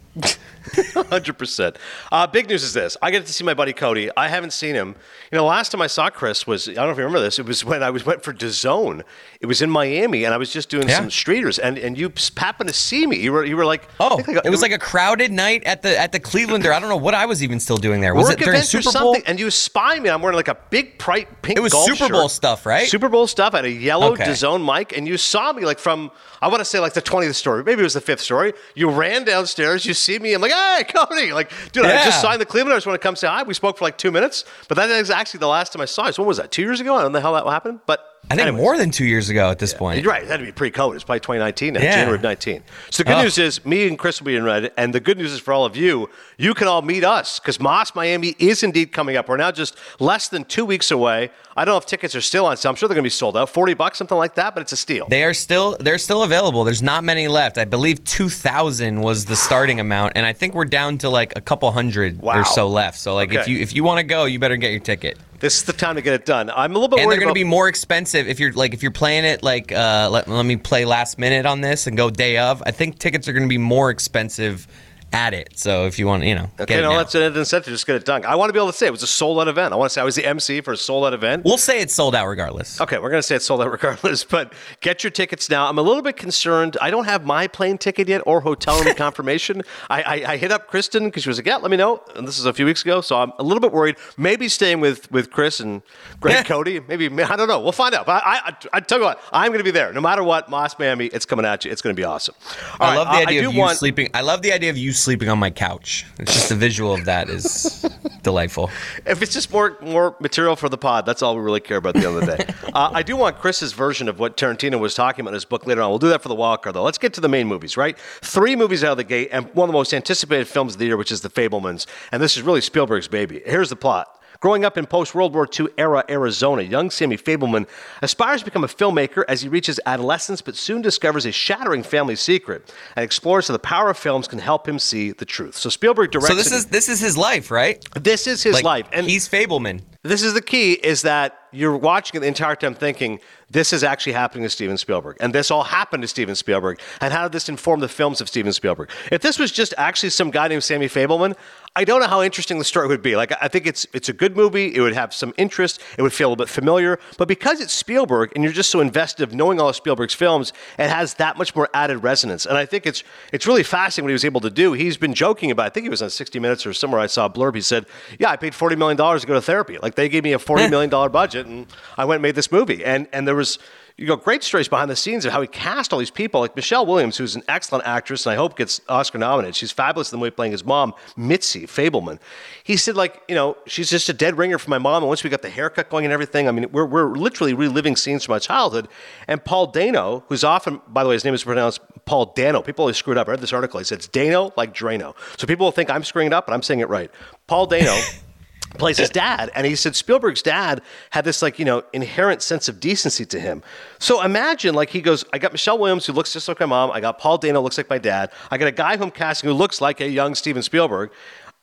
Hundred 0.94 1.38
percent. 1.38 1.78
Uh, 2.12 2.26
big 2.28 2.48
news 2.48 2.64
is 2.64 2.74
this: 2.74 2.96
I 3.02 3.12
get 3.12 3.26
to 3.26 3.34
see 3.34 3.44
my 3.44 3.54
buddy 3.54 3.74
Cote. 3.74 3.98
I 4.16 4.28
haven't 4.28 4.54
seen 4.54 4.76
him. 4.76 4.96
You 5.32 5.38
know, 5.38 5.46
last 5.46 5.72
time 5.72 5.82
I 5.82 5.88
saw 5.88 6.10
Chris 6.10 6.48
was 6.48 6.70
I 6.70 6.74
don't 6.74 6.86
know 6.86 6.92
if 6.92 6.98
you 6.98 7.04
remember 7.04 7.20
this. 7.20 7.38
It 7.40 7.46
was 7.46 7.66
when 7.66 7.84
I 7.84 7.90
was 7.90 8.06
went 8.06 8.24
for 8.24 8.34
DAZN. 8.34 9.02
It 9.42 9.46
was 9.48 9.62
in 9.62 9.70
Miami, 9.70 10.24
and 10.24 10.34
I 10.34 10.38
was 10.38 10.54
just 10.54 10.70
doing 10.70 10.88
Yeah. 10.88 10.98
some 11.00 11.10
streeters, 11.10 11.60
and 11.62 11.78
and 11.78 11.98
you 11.98 12.12
happened 12.38 12.70
to 12.70 12.74
see 12.76 13.06
me. 13.06 13.18
You 13.18 13.34
were 13.34 13.44
you 13.44 13.58
were 13.58 13.66
like, 13.66 13.88
Oh, 14.00 14.22
I 14.28 14.42
it 14.46 14.50
was 14.50 14.62
like 14.62 14.72
a 14.72 14.78
crowded 14.80 15.32
night 15.32 15.64
at 15.66 15.82
the 15.82 16.00
at 16.00 16.12
the 16.12 16.20
Clevelander. 16.20 16.72
I 16.72 16.80
don't 16.80 16.90
know 16.90 16.96
what 16.98 17.14
I 17.14 17.26
was 17.26 17.44
even 17.44 17.60
still 17.60 17.78
doing 17.78 18.00
there. 18.02 18.14
Was 18.16 18.30
it 18.30 18.40
during 18.40 18.62
Super 18.62 18.92
Bowl? 18.98 19.18
and 19.26 19.40
you 19.40 19.52
spy 19.52 20.00
me. 20.00 20.10
I'm 20.10 20.22
wearing 20.22 20.38
like 20.38 20.48
a 20.48 20.58
big 20.70 20.98
bright 20.98 21.42
pink. 21.42 21.58
It 21.58 21.62
was 21.62 21.74
golf 21.74 21.90
Super 21.90 22.10
Bowl 22.12 22.24
shirt. 22.24 22.32
stuff, 22.32 22.66
right? 22.66 22.88
Super 22.88 23.10
Bowl 23.10 23.28
stuff. 23.28 23.54
I 23.54 23.58
had 23.58 23.66
a 23.66 23.72
yellow 23.72 24.14
Okay. 24.14 24.26
DAZN 24.26 24.64
mic, 24.66 24.96
and 24.96 25.08
you 25.08 25.18
saw 25.18 25.52
me 25.54 25.66
like 25.66 25.80
from 25.80 26.10
I 26.42 26.48
want 26.48 26.60
to 26.60 26.66
say 26.66 26.80
like 26.80 26.94
the 26.94 27.02
twentieth 27.02 27.36
story, 27.36 27.64
maybe 27.64 27.82
it 27.82 27.84
was 27.84 27.94
the 27.96 28.02
fifth 28.02 28.22
story. 28.22 28.54
You 28.76 28.90
ran 28.90 29.26
downstairs. 29.26 29.86
You 29.86 29.94
see 30.04 30.20
me. 30.20 30.34
I'm 30.34 30.42
like, 30.42 30.52
hey, 30.52 30.84
Cote. 30.84 31.34
Like, 31.34 31.52
dude, 31.72 31.86
I 31.86 32.04
just 32.06 32.22
signed 32.22 32.42
the 32.42 32.46
Cleveland. 32.46 32.74
I 32.74 32.78
just 32.78 32.88
want 32.88 33.00
to 33.00 33.04
come 33.04 33.16
say 33.16 33.28
hi. 33.28 33.44
We 33.44 33.54
spoke 33.54 33.78
for 33.78 33.86
like 33.86 33.98
two 33.98 34.12
minutes, 34.12 34.46
but 34.68 34.76
that 34.76 34.90
is 34.90 35.10
actually 35.10 35.40
the 35.40 35.48
last 35.48 35.74
time 35.74 35.82
I 35.82 35.86
saw 35.86 36.08
you. 36.08 36.14
So 36.14 36.24
what 36.24 36.28
was 36.28 36.38
that? 36.38 36.52
Two 36.52 36.62
years 36.62 36.80
ago? 36.80 36.96
I 36.96 37.02
don't 37.02 37.12
know 37.12 37.22
how 37.22 37.34
that 37.34 37.46
happened, 37.46 37.80
but. 37.86 38.08
I 38.32 38.36
think 38.36 38.48
anyways. 38.48 38.62
more 38.64 38.78
than 38.78 38.90
two 38.90 39.06
years 39.06 39.30
ago 39.30 39.50
at 39.52 39.60
this 39.60 39.74
point. 39.74 40.02
You're 40.02 40.12
right. 40.12 40.24
It 40.24 40.30
had 40.30 40.40
to 40.40 40.46
be 40.46 40.52
pre-COVID. 40.52 40.96
It's 40.96 41.04
probably 41.04 41.20
2019 41.20 41.74
now, 41.74 41.82
Yeah. 41.82 41.92
January 41.96 42.16
of 42.16 42.24
19. 42.24 42.64
So 42.90 43.04
the 43.04 43.10
good 43.10 43.18
Oh. 43.18 43.22
news 43.24 43.38
is 43.38 43.64
me 43.66 43.88
and 43.88 44.00
Chris 44.00 44.20
will 44.22 44.26
be 44.28 44.36
in 44.36 44.44
red, 44.44 44.72
and 44.78 44.94
the 44.94 45.00
good 45.02 45.18
news 45.18 45.34
is 45.34 45.40
for 45.40 45.54
all 45.54 45.66
of 45.66 45.76
you, 45.76 46.10
you 46.38 46.54
can 46.54 46.68
all 46.68 46.82
meet 46.82 47.04
us 47.04 47.40
because 47.40 47.60
Moss 47.60 47.94
Miami 47.96 48.36
is 48.40 48.64
indeed 48.64 48.92
coming 48.92 49.18
up. 49.18 49.28
We're 49.30 49.38
now 49.38 49.52
just 49.52 49.76
less 50.00 50.30
than 50.30 50.46
two 50.46 50.66
weeks 50.66 50.90
away. 50.90 51.30
I 51.56 51.66
don't 51.66 51.74
know 51.74 51.78
if 51.78 51.86
tickets 51.86 52.16
are 52.16 52.22
still 52.22 52.46
on 52.48 52.58
sale. 52.58 52.72
I'm 52.72 52.76
sure 52.76 52.90
they're 52.90 52.96
going 52.96 53.04
to 53.04 53.08
be 53.08 53.12
sold 53.12 53.38
out. 53.38 53.50
40 53.50 53.76
bucks, 53.76 53.98
something 54.00 54.18
like 54.18 54.34
that, 54.36 54.56
but 54.56 54.62
it's 54.62 54.72
a 54.72 54.78
steal. 54.78 55.06
They 55.10 55.24
are 55.24 55.34
still 55.36 55.78
they're 55.80 56.00
still 56.00 56.24
available. 56.24 56.64
There's 56.64 56.82
not 56.82 57.04
many 57.04 57.28
left. 57.28 57.58
I 57.60 57.66
believe 57.66 58.04
2000 58.06 59.02
was 59.02 59.26
the 59.26 59.36
starting 59.36 59.80
amount 59.80 60.14
and 60.16 60.26
I 60.26 60.34
think 60.34 60.56
we're 60.56 60.66
down 60.66 60.98
to 61.00 61.10
like 61.10 61.34
a 61.36 61.42
couple 61.42 61.72
hundred 61.72 62.20
Wow. 62.22 62.40
or 62.42 62.46
so 62.46 62.68
left. 62.68 62.98
So 63.00 63.14
like 63.14 63.32
if 63.34 63.42
Okay. 63.42 63.52
you 63.52 63.60
if 63.60 63.76
you 63.76 63.84
want 63.84 64.00
to 64.00 64.04
go, 64.04 64.26
you 64.26 64.40
better 64.40 64.58
get 64.58 64.72
your 64.72 64.80
ticket. 64.80 65.18
This 65.44 65.58
is 65.58 65.64
the 65.64 65.74
time 65.74 65.96
to 65.98 66.02
get 66.02 66.14
it 66.14 66.26
done. 66.26 66.50
I'm 66.50 66.72
a 66.72 66.76
little 66.76 66.88
bit 66.88 67.00
And 67.00 67.08
worried 67.08 67.16
they're 67.16 67.20
going 67.20 67.28
about 67.28 67.34
to 67.34 67.42
be 67.42 67.44
more 67.44 67.68
expensive 67.68 68.30
if 68.30 68.40
you're 68.40 68.54
like 68.54 68.74
if 68.74 68.82
you're 68.82 68.94
playing 68.94 69.26
it 69.26 69.44
like 69.44 69.74
uh 69.74 70.08
let, 70.10 70.30
let 70.30 70.46
me 70.46 70.56
play 70.56 70.86
last 70.86 71.20
minute 71.20 71.46
on 71.46 71.60
this 71.60 71.86
and 71.86 71.98
go 71.98 72.10
day 72.10 72.38
of. 72.38 72.64
I 72.66 72.72
think 72.72 72.98
tickets 72.98 73.28
are 73.28 73.34
going 73.34 73.44
to 73.44 73.50
be 73.50 73.58
more 73.58 73.90
expensive 73.90 74.70
at 75.14 75.34
it. 75.34 75.58
So 75.58 75.86
if 75.86 76.00
you 76.00 76.08
want, 76.08 76.24
you 76.24 76.36
know, 76.36 76.50
Okay, 76.60 76.82
no, 76.82 76.98
that's 76.98 77.14
an 77.16 77.36
incentive. 77.38 77.72
Just 77.72 77.86
get 77.86 77.96
it 77.96 78.04
done. 78.06 78.26
I 78.26 78.36
want 78.36 78.50
to 78.50 78.54
be 78.54 78.60
able 78.60 78.72
to 78.72 78.78
say 78.78 78.88
it 78.88 78.92
was 78.92 79.04
a 79.04 79.08
sold 79.08 79.40
out 79.40 79.48
event. 79.48 79.74
I 79.74 79.78
want 79.78 79.90
to 79.92 79.94
say 79.94 80.02
I 80.02 80.04
was 80.04 80.16
the 80.16 80.26
MC 80.26 80.62
for 80.62 80.74
a 80.74 80.78
sold 80.78 81.06
out 81.06 81.14
event. 81.14 81.46
We'll 81.46 81.58
say 81.58 81.80
it's 81.82 81.94
sold 81.94 82.16
out 82.16 82.28
regardless. 82.28 82.82
Okay, 82.82 82.98
we're 82.98 83.10
going 83.10 83.22
to 83.22 83.28
say 83.28 83.36
it's 83.36 83.46
sold 83.46 83.62
out 83.62 83.72
regardless, 83.72 84.24
but 84.24 84.54
get 84.82 85.04
your 85.04 85.12
tickets 85.12 85.50
now. 85.50 85.68
I'm 85.70 85.78
a 85.78 85.82
little 85.82 86.02
bit 86.02 86.18
concerned. 86.18 86.78
I 86.82 86.90
don't 86.90 87.06
have 87.06 87.26
my 87.26 87.48
plane 87.48 87.78
ticket 87.78 88.08
yet 88.08 88.22
or 88.26 88.42
hotel 88.42 88.82
room 88.84 88.96
confirmation. 88.98 89.62
I, 89.90 90.02
I, 90.02 90.32
I 90.34 90.38
hit 90.38 90.52
up 90.52 90.68
Kristen 90.68 91.06
because 91.06 91.24
she 91.24 91.30
was 91.30 91.38
like, 91.38 91.46
yeah, 91.46 91.58
let 91.58 91.70
me 91.70 91.78
know. 91.78 92.04
And 92.16 92.28
this 92.28 92.40
is 92.40 92.46
a 92.46 92.54
few 92.54 92.66
weeks 92.66 92.82
ago, 92.82 93.02
so 93.02 93.18
I'm 93.22 93.32
a 93.38 93.44
little 93.44 93.62
bit 93.62 93.72
worried. 93.72 93.98
Maybe 94.18 94.50
staying 94.50 94.80
with, 94.80 95.12
with 95.12 95.30
Chris 95.32 95.60
and 95.60 95.84
Greg 96.20 96.46
Cote. 96.46 96.68
Maybe, 96.88 97.06
I 97.24 97.36
don't 97.36 97.48
know. 97.48 97.60
We'll 97.62 97.72
find 97.72 97.94
out. 97.94 98.06
But 98.08 98.24
I, 98.26 98.38
I, 98.46 98.56
I 98.74 98.80
tell 98.80 98.98
you 98.98 99.04
what, 99.06 99.22
I'm 99.32 99.50
going 99.50 99.60
to 99.60 99.64
be 99.64 99.72
there. 99.72 99.94
No 99.94 100.02
matter 100.02 100.24
what, 100.24 100.50
Moss 100.50 100.80
Miami, 100.80 101.06
it's 101.08 101.26
coming 101.26 101.46
at 101.46 101.66
you. 101.66 101.72
It's 101.72 101.82
going 101.82 101.96
to 101.96 102.00
be 102.00 102.04
awesome. 102.06 102.34
All 102.80 102.88
I 102.88 102.90
right, 102.90 102.96
love 102.98 103.08
the 103.08 103.28
idea 103.28 103.48
of 103.48 103.54
you 103.54 103.60
want- 103.60 103.78
sleeping. 103.78 104.10
I 104.14 104.22
love 104.22 104.42
the 104.42 104.52
idea 104.54 104.70
of 104.70 104.78
you 104.78 104.92
sleeping 105.04 105.30
on 105.30 105.38
my 105.38 105.50
couch. 105.50 106.06
It's 106.20 106.34
just 106.34 106.50
the 106.50 106.56
visual 106.56 106.94
of 106.94 107.06
that 107.06 107.30
is 107.30 107.86
delightful. 108.24 108.72
If 109.06 109.22
it's 109.22 109.34
just 109.34 109.52
more 109.52 109.78
more 109.82 110.16
material 110.20 110.56
for 110.56 110.70
the 110.70 110.78
pod, 110.78 111.06
that's 111.06 111.22
all 111.22 111.36
we 111.36 111.42
really 111.42 111.60
care 111.60 111.78
about 111.78 111.94
the 111.94 112.10
other 112.10 112.26
day. 112.26 112.46
uh, 112.74 112.92
I 112.94 113.04
do 113.04 113.16
want 113.18 113.38
Chris's 113.40 113.74
version 113.74 114.08
of 114.08 114.20
what 114.20 114.38
Tarantino 114.38 114.80
was 114.80 114.96
talking 114.96 115.22
about 115.22 115.32
in 115.32 115.36
his 115.36 115.46
book 115.46 115.68
later 115.68 115.82
on. 115.82 115.90
We'll 115.90 116.00
do 116.00 116.10
that 116.10 116.22
for 116.22 116.30
the 116.30 116.36
wild 116.36 116.62
card, 116.62 116.76
though. 116.76 116.84
Let's 116.84 116.98
get 116.98 117.14
to 117.16 117.22
the 117.22 117.30
main 117.30 117.48
movies, 117.48 117.76
right? 117.78 117.98
Three 118.22 118.56
movies 118.56 118.84
out 118.84 118.92
of 118.92 118.98
the 118.98 119.04
gate, 119.04 119.30
and 119.32 119.46
one 119.54 119.70
of 119.70 119.74
the 119.74 119.78
most 119.78 119.94
anticipated 119.94 120.48
films 120.48 120.74
of 120.74 120.80
the 120.80 120.86
year, 120.86 120.98
which 120.98 121.12
is 121.12 121.22
The 121.22 121.30
Fabelmans. 121.30 121.86
And 122.12 122.24
this 122.24 122.38
is 122.38 122.44
really 122.44 122.62
Spielberg's 122.62 123.08
baby. 123.08 123.42
Here's 123.46 123.70
the 123.70 123.76
plot. 123.76 124.23
Growing 124.44 124.66
up 124.66 124.78
in 124.78 124.86
post 124.86 125.16
World 125.16 125.34
War 125.34 125.48
II 125.58 125.68
era 125.78 126.04
Arizona, 126.10 126.64
young 126.64 126.90
Sammy 126.90 127.16
Fabelman 127.16 127.66
aspires 128.02 128.42
to 128.42 128.46
become 128.46 128.66
a 128.66 128.68
filmmaker 128.68 129.24
as 129.30 129.42
he 129.42 129.48
reaches 129.48 129.80
adolescence, 129.86 130.42
but 130.42 130.58
soon 130.58 130.82
discovers 130.82 131.26
a 131.26 131.32
shattering 131.32 131.82
family 131.82 132.18
secret 132.18 132.70
and 132.98 133.06
explores 133.06 133.48
how 133.48 133.54
the 133.54 133.60
power 133.60 133.90
of 133.90 133.98
films 133.98 134.28
can 134.28 134.40
help 134.40 134.68
him 134.68 134.80
see 134.80 135.14
the 135.14 135.24
truth. 135.24 135.56
So 135.56 135.70
Spielberg 135.70 136.12
directs. 136.12 136.28
So 136.28 136.36
this 136.36 136.52
is 136.52 136.66
this 136.66 136.90
is 136.90 137.00
his 137.00 137.16
life, 137.16 137.52
right? 137.52 137.82
this 137.96 138.28
is 138.28 138.44
his 138.44 138.56
Like, 138.56 138.66
life, 138.66 138.90
and 138.92 139.08
he's 139.10 139.30
Fabelman. 139.30 139.80
this 140.02 140.22
is 140.22 140.34
the 140.34 140.42
key 140.42 140.74
is 140.74 141.04
that 141.04 141.40
you're 141.54 141.78
watching 141.78 142.18
it 142.18 142.22
the 142.22 142.28
entire 142.28 142.56
time 142.56 142.74
thinking 142.74 143.20
this 143.50 143.72
is 143.72 143.84
actually 143.84 144.14
happening 144.14 144.44
to 144.44 144.50
Steven 144.50 144.78
Spielberg. 144.78 145.18
And 145.20 145.34
this 145.34 145.52
all 145.52 145.64
happened 145.64 146.02
to 146.02 146.08
Steven 146.08 146.36
Spielberg. 146.36 146.80
And 147.00 147.14
how 147.14 147.24
did 147.24 147.32
this 147.32 147.48
inform 147.48 147.80
the 147.80 147.88
films 147.88 148.20
of 148.20 148.28
Steven 148.28 148.52
Spielberg? 148.52 148.90
If 149.12 149.22
this 149.22 149.38
was 149.38 149.52
just 149.52 149.74
actually 149.78 150.10
some 150.10 150.32
guy 150.32 150.48
named 150.48 150.64
Sammy 150.64 150.88
Fabelman, 150.88 151.36
I 151.76 151.86
don't 151.86 152.02
know 152.02 152.08
how 152.08 152.22
interesting 152.22 152.60
the 152.60 152.64
story 152.66 152.88
would 152.88 153.02
be. 153.02 153.16
Like 153.16 153.34
I 153.42 153.48
think 153.48 153.66
it's 153.66 153.88
it's 153.94 154.08
a 154.08 154.14
good 154.14 154.38
movie. 154.38 154.76
It 154.76 154.82
would 154.82 154.94
have 154.94 155.12
some 155.12 155.34
interest. 155.38 155.82
It 155.98 156.04
would 156.04 156.14
feel 156.14 156.28
a 156.28 156.30
little 156.30 156.46
bit 156.46 156.50
familiar. 156.50 157.00
But 157.18 157.28
because 157.28 157.62
it's 157.62 157.74
Spielberg 157.74 158.32
and 158.36 158.44
you're 158.44 158.54
just 158.54 158.70
so 158.70 158.80
invested 158.80 159.24
of 159.24 159.34
knowing 159.34 159.60
all 159.60 159.70
of 159.70 159.76
Spielberg's 159.76 160.14
films, 160.14 160.54
it 160.78 160.90
has 160.90 161.16
that 161.16 161.36
much 161.36 161.56
more 161.56 161.70
added 161.74 161.98
resonance. 162.04 162.46
And 162.46 162.58
I 162.58 162.68
think 162.68 162.86
it's 162.86 163.04
it's 163.32 163.48
really 163.48 163.64
fascinating 163.64 164.06
what 164.06 164.10
he 164.10 164.14
was 164.14 164.26
able 164.26 164.42
to 164.42 164.52
do. 164.52 164.74
He's 164.74 164.98
been 164.98 165.16
joking 165.16 165.50
about. 165.50 165.66
I 165.66 165.70
think 165.70 165.86
he 165.86 165.90
was 165.90 166.04
on 166.04 166.12
60 166.12 166.40
Minutes 166.40 166.66
or 166.68 166.74
somewhere. 166.74 167.02
I 167.02 167.08
saw 167.08 167.26
a 167.26 167.30
blurb. 167.30 167.56
He 167.56 167.62
said, 167.62 167.88
"Yeah, 168.20 168.30
I 168.30 168.36
paid 168.36 168.54
40 168.54 168.76
million 168.76 168.98
dollars 168.98 169.22
to 169.22 169.28
go 169.28 169.34
to 169.34 169.42
therapy. 169.42 169.80
Like 169.82 169.96
they 169.96 170.10
gave 170.10 170.24
me 170.24 170.34
a 170.34 170.40
40 170.40 170.70
million 170.70 170.92
dollar 170.92 171.10
budget, 171.10 171.48
and 171.48 171.66
I 171.98 172.06
went 172.06 172.18
and 172.18 172.24
made 172.24 172.36
this 172.36 172.52
movie. 172.52 172.86
And 172.86 173.08
and 173.12 173.28
there 173.28 173.36
was." 173.36 173.58
You 173.96 174.08
know, 174.08 174.16
great 174.16 174.42
stories 174.42 174.68
behind 174.68 174.90
the 174.90 174.96
scenes 174.96 175.24
of 175.24 175.32
how 175.32 175.42
he 175.42 175.48
cast 175.48 175.94
all 175.94 176.00
these 176.00 176.10
people, 176.10 176.42
like 176.42 176.56
Michelle 176.56 176.84
Williams, 176.84 177.16
who's 177.16 177.36
an 177.36 177.44
excellent 177.48 177.86
actress, 177.86 178.26
and 178.26 178.34
I 178.34 178.36
hope 178.36 178.58
gets 178.58 178.82
Oscar 178.90 179.20
nominated. 179.20 179.56
She's 179.56 179.72
fabulous 179.72 180.12
in 180.12 180.18
the 180.18 180.20
movie 180.20 180.32
playing 180.32 180.52
his 180.52 180.66
mom, 180.66 180.96
Mitzi 181.16 181.68
Fabelman. 181.68 182.20
He 182.64 182.76
said, 182.76 182.96
like, 182.96 183.22
you 183.28 183.36
know, 183.36 183.56
she's 183.68 183.92
just 183.92 184.10
a 184.10 184.14
dead 184.14 184.36
ringer 184.36 184.58
for 184.58 184.72
my 184.72 184.80
mom. 184.80 185.04
And 185.04 185.08
once 185.08 185.24
we 185.24 185.30
got 185.30 185.44
the 185.44 185.50
haircut 185.50 185.92
going 185.92 186.06
and 186.06 186.14
everything, 186.14 186.48
I 186.48 186.52
mean, 186.52 186.72
we're, 186.72 186.86
we're 186.86 187.10
literally 187.10 187.54
reliving 187.54 187.96
scenes 187.96 188.26
from 188.26 188.34
my 188.34 188.40
childhood. 188.40 188.88
And 189.28 189.44
Paul 189.44 189.68
Dano, 189.68 190.24
who's 190.28 190.44
often, 190.44 190.82
by 190.88 191.04
the 191.04 191.10
way, 191.10 191.16
his 191.16 191.24
name 191.24 191.36
is 191.36 191.44
pronounced 191.44 191.80
Paul 192.06 192.34
Dano. 192.36 192.64
People 192.64 192.84
always 192.84 192.98
screw 192.98 193.12
it 193.12 193.18
up. 193.20 193.28
I 193.28 193.32
read 193.32 193.42
this 193.42 193.54
article. 193.54 193.80
He 193.80 193.84
said 193.84 194.00
it's 194.00 194.08
Dano 194.08 194.52
like 194.58 194.74
Drano. 194.74 195.14
So 195.38 195.46
people 195.46 195.68
will 195.68 195.72
think 195.72 195.92
I'm 195.92 196.04
screwing 196.04 196.28
it 196.28 196.34
up, 196.34 196.48
but 196.48 196.54
I'm 196.54 196.64
saying 196.64 196.80
it 196.80 196.90
right. 196.90 197.12
Paul 197.46 197.68
Dano 197.68 197.96
plays 198.78 198.98
his 198.98 199.10
dad 199.10 199.52
and 199.56 199.66
he 199.66 199.76
said 199.76 199.96
spielberg's 199.96 200.42
dad 200.42 200.82
had 201.12 201.24
this 201.26 201.42
like 201.42 201.60
you 201.60 201.66
know 201.66 201.84
inherent 201.94 202.42
sense 202.42 202.68
of 202.68 202.80
decency 202.80 203.26
to 203.26 203.40
him. 203.40 203.64
So 204.00 204.22
imagine 204.22 204.76
like 204.76 204.90
he 204.90 205.02
goes 205.02 205.24
i 205.34 205.38
got 205.38 205.52
michelle 205.52 205.78
williams 205.78 206.06
who 206.06 206.14
looks 206.14 206.34
just 206.34 206.48
like 206.48 206.60
my 206.60 206.66
mom. 206.66 206.92
I 206.92 207.00
got 207.00 207.20
paul 207.20 207.38
dano 207.38 207.62
looks 207.62 207.78
like 207.78 207.90
my 207.90 208.00
dad. 208.00 208.32
I 208.52 208.58
got 208.58 208.68
a 208.68 208.72
guy 208.72 208.98
who 208.98 209.04
i'm 209.04 209.12
casting 209.12 209.50
who 209.50 209.56
looks 209.56 209.82
like 209.82 210.02
a 210.02 210.10
young 210.10 210.36
steven 210.36 210.64
spielberg. 210.64 211.12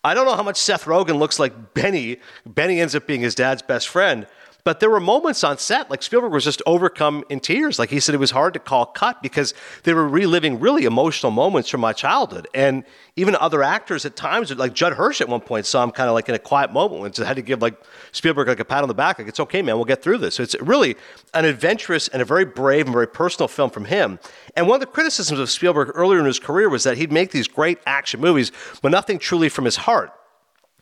I 0.02 0.14
don't 0.14 0.24
know 0.24 0.34
how 0.34 0.42
much 0.42 0.56
seth 0.56 0.84
rogen 0.84 1.18
looks 1.18 1.38
like 1.38 1.74
benny. 1.74 2.18
Benny 2.46 2.80
ends 2.80 2.94
up 2.94 3.06
being 3.06 3.20
his 3.20 3.34
dad's 3.34 3.62
best 3.62 3.88
friend 3.88 4.26
but 4.70 4.78
there 4.78 4.88
were 4.88 5.00
moments 5.00 5.42
on 5.42 5.58
set, 5.58 5.90
like 5.90 6.00
Spielberg 6.00 6.30
was 6.30 6.44
just 6.44 6.62
overcome 6.64 7.24
in 7.28 7.40
tears. 7.40 7.80
Like 7.80 7.90
he 7.90 7.98
said, 7.98 8.14
it 8.14 8.18
was 8.18 8.30
hard 8.30 8.54
to 8.54 8.60
call 8.60 8.86
cut 8.86 9.20
because 9.20 9.52
they 9.82 9.92
were 9.92 10.06
reliving 10.06 10.60
really 10.60 10.84
emotional 10.84 11.32
moments 11.32 11.68
from 11.68 11.80
my 11.80 11.92
childhood. 11.92 12.46
And 12.54 12.84
even 13.16 13.34
other 13.34 13.64
actors 13.64 14.04
at 14.04 14.14
times, 14.14 14.54
like 14.54 14.72
Judd 14.72 14.92
Hirsch 14.92 15.20
at 15.20 15.28
one 15.28 15.40
point, 15.40 15.66
saw 15.66 15.82
him 15.82 15.90
kind 15.90 16.08
of 16.08 16.14
like 16.14 16.28
in 16.28 16.36
a 16.36 16.38
quiet 16.38 16.72
moment 16.72 17.04
and 17.04 17.12
just 17.12 17.26
had 17.26 17.34
to 17.34 17.42
give 17.42 17.60
like 17.60 17.82
Spielberg 18.12 18.46
like 18.46 18.60
a 18.60 18.64
pat 18.64 18.82
on 18.82 18.88
the 18.88 18.94
back, 18.94 19.18
like 19.18 19.26
it's 19.26 19.40
okay, 19.40 19.60
man, 19.60 19.74
we'll 19.74 19.84
get 19.84 20.04
through 20.04 20.18
this. 20.18 20.36
So 20.36 20.44
it's 20.44 20.54
really 20.60 20.94
an 21.34 21.46
adventurous 21.46 22.06
and 22.06 22.22
a 22.22 22.24
very 22.24 22.44
brave 22.44 22.86
and 22.86 22.92
very 22.92 23.08
personal 23.08 23.48
film 23.48 23.70
from 23.70 23.86
him. 23.86 24.20
And 24.54 24.68
one 24.68 24.76
of 24.76 24.80
the 24.82 24.86
criticisms 24.86 25.40
of 25.40 25.50
Spielberg 25.50 25.90
earlier 25.94 26.20
in 26.20 26.26
his 26.26 26.38
career 26.38 26.68
was 26.68 26.84
that 26.84 26.96
he'd 26.96 27.10
make 27.10 27.32
these 27.32 27.48
great 27.48 27.80
action 27.86 28.20
movies, 28.20 28.52
but 28.82 28.92
nothing 28.92 29.18
truly 29.18 29.48
from 29.48 29.64
his 29.64 29.74
heart. 29.74 30.12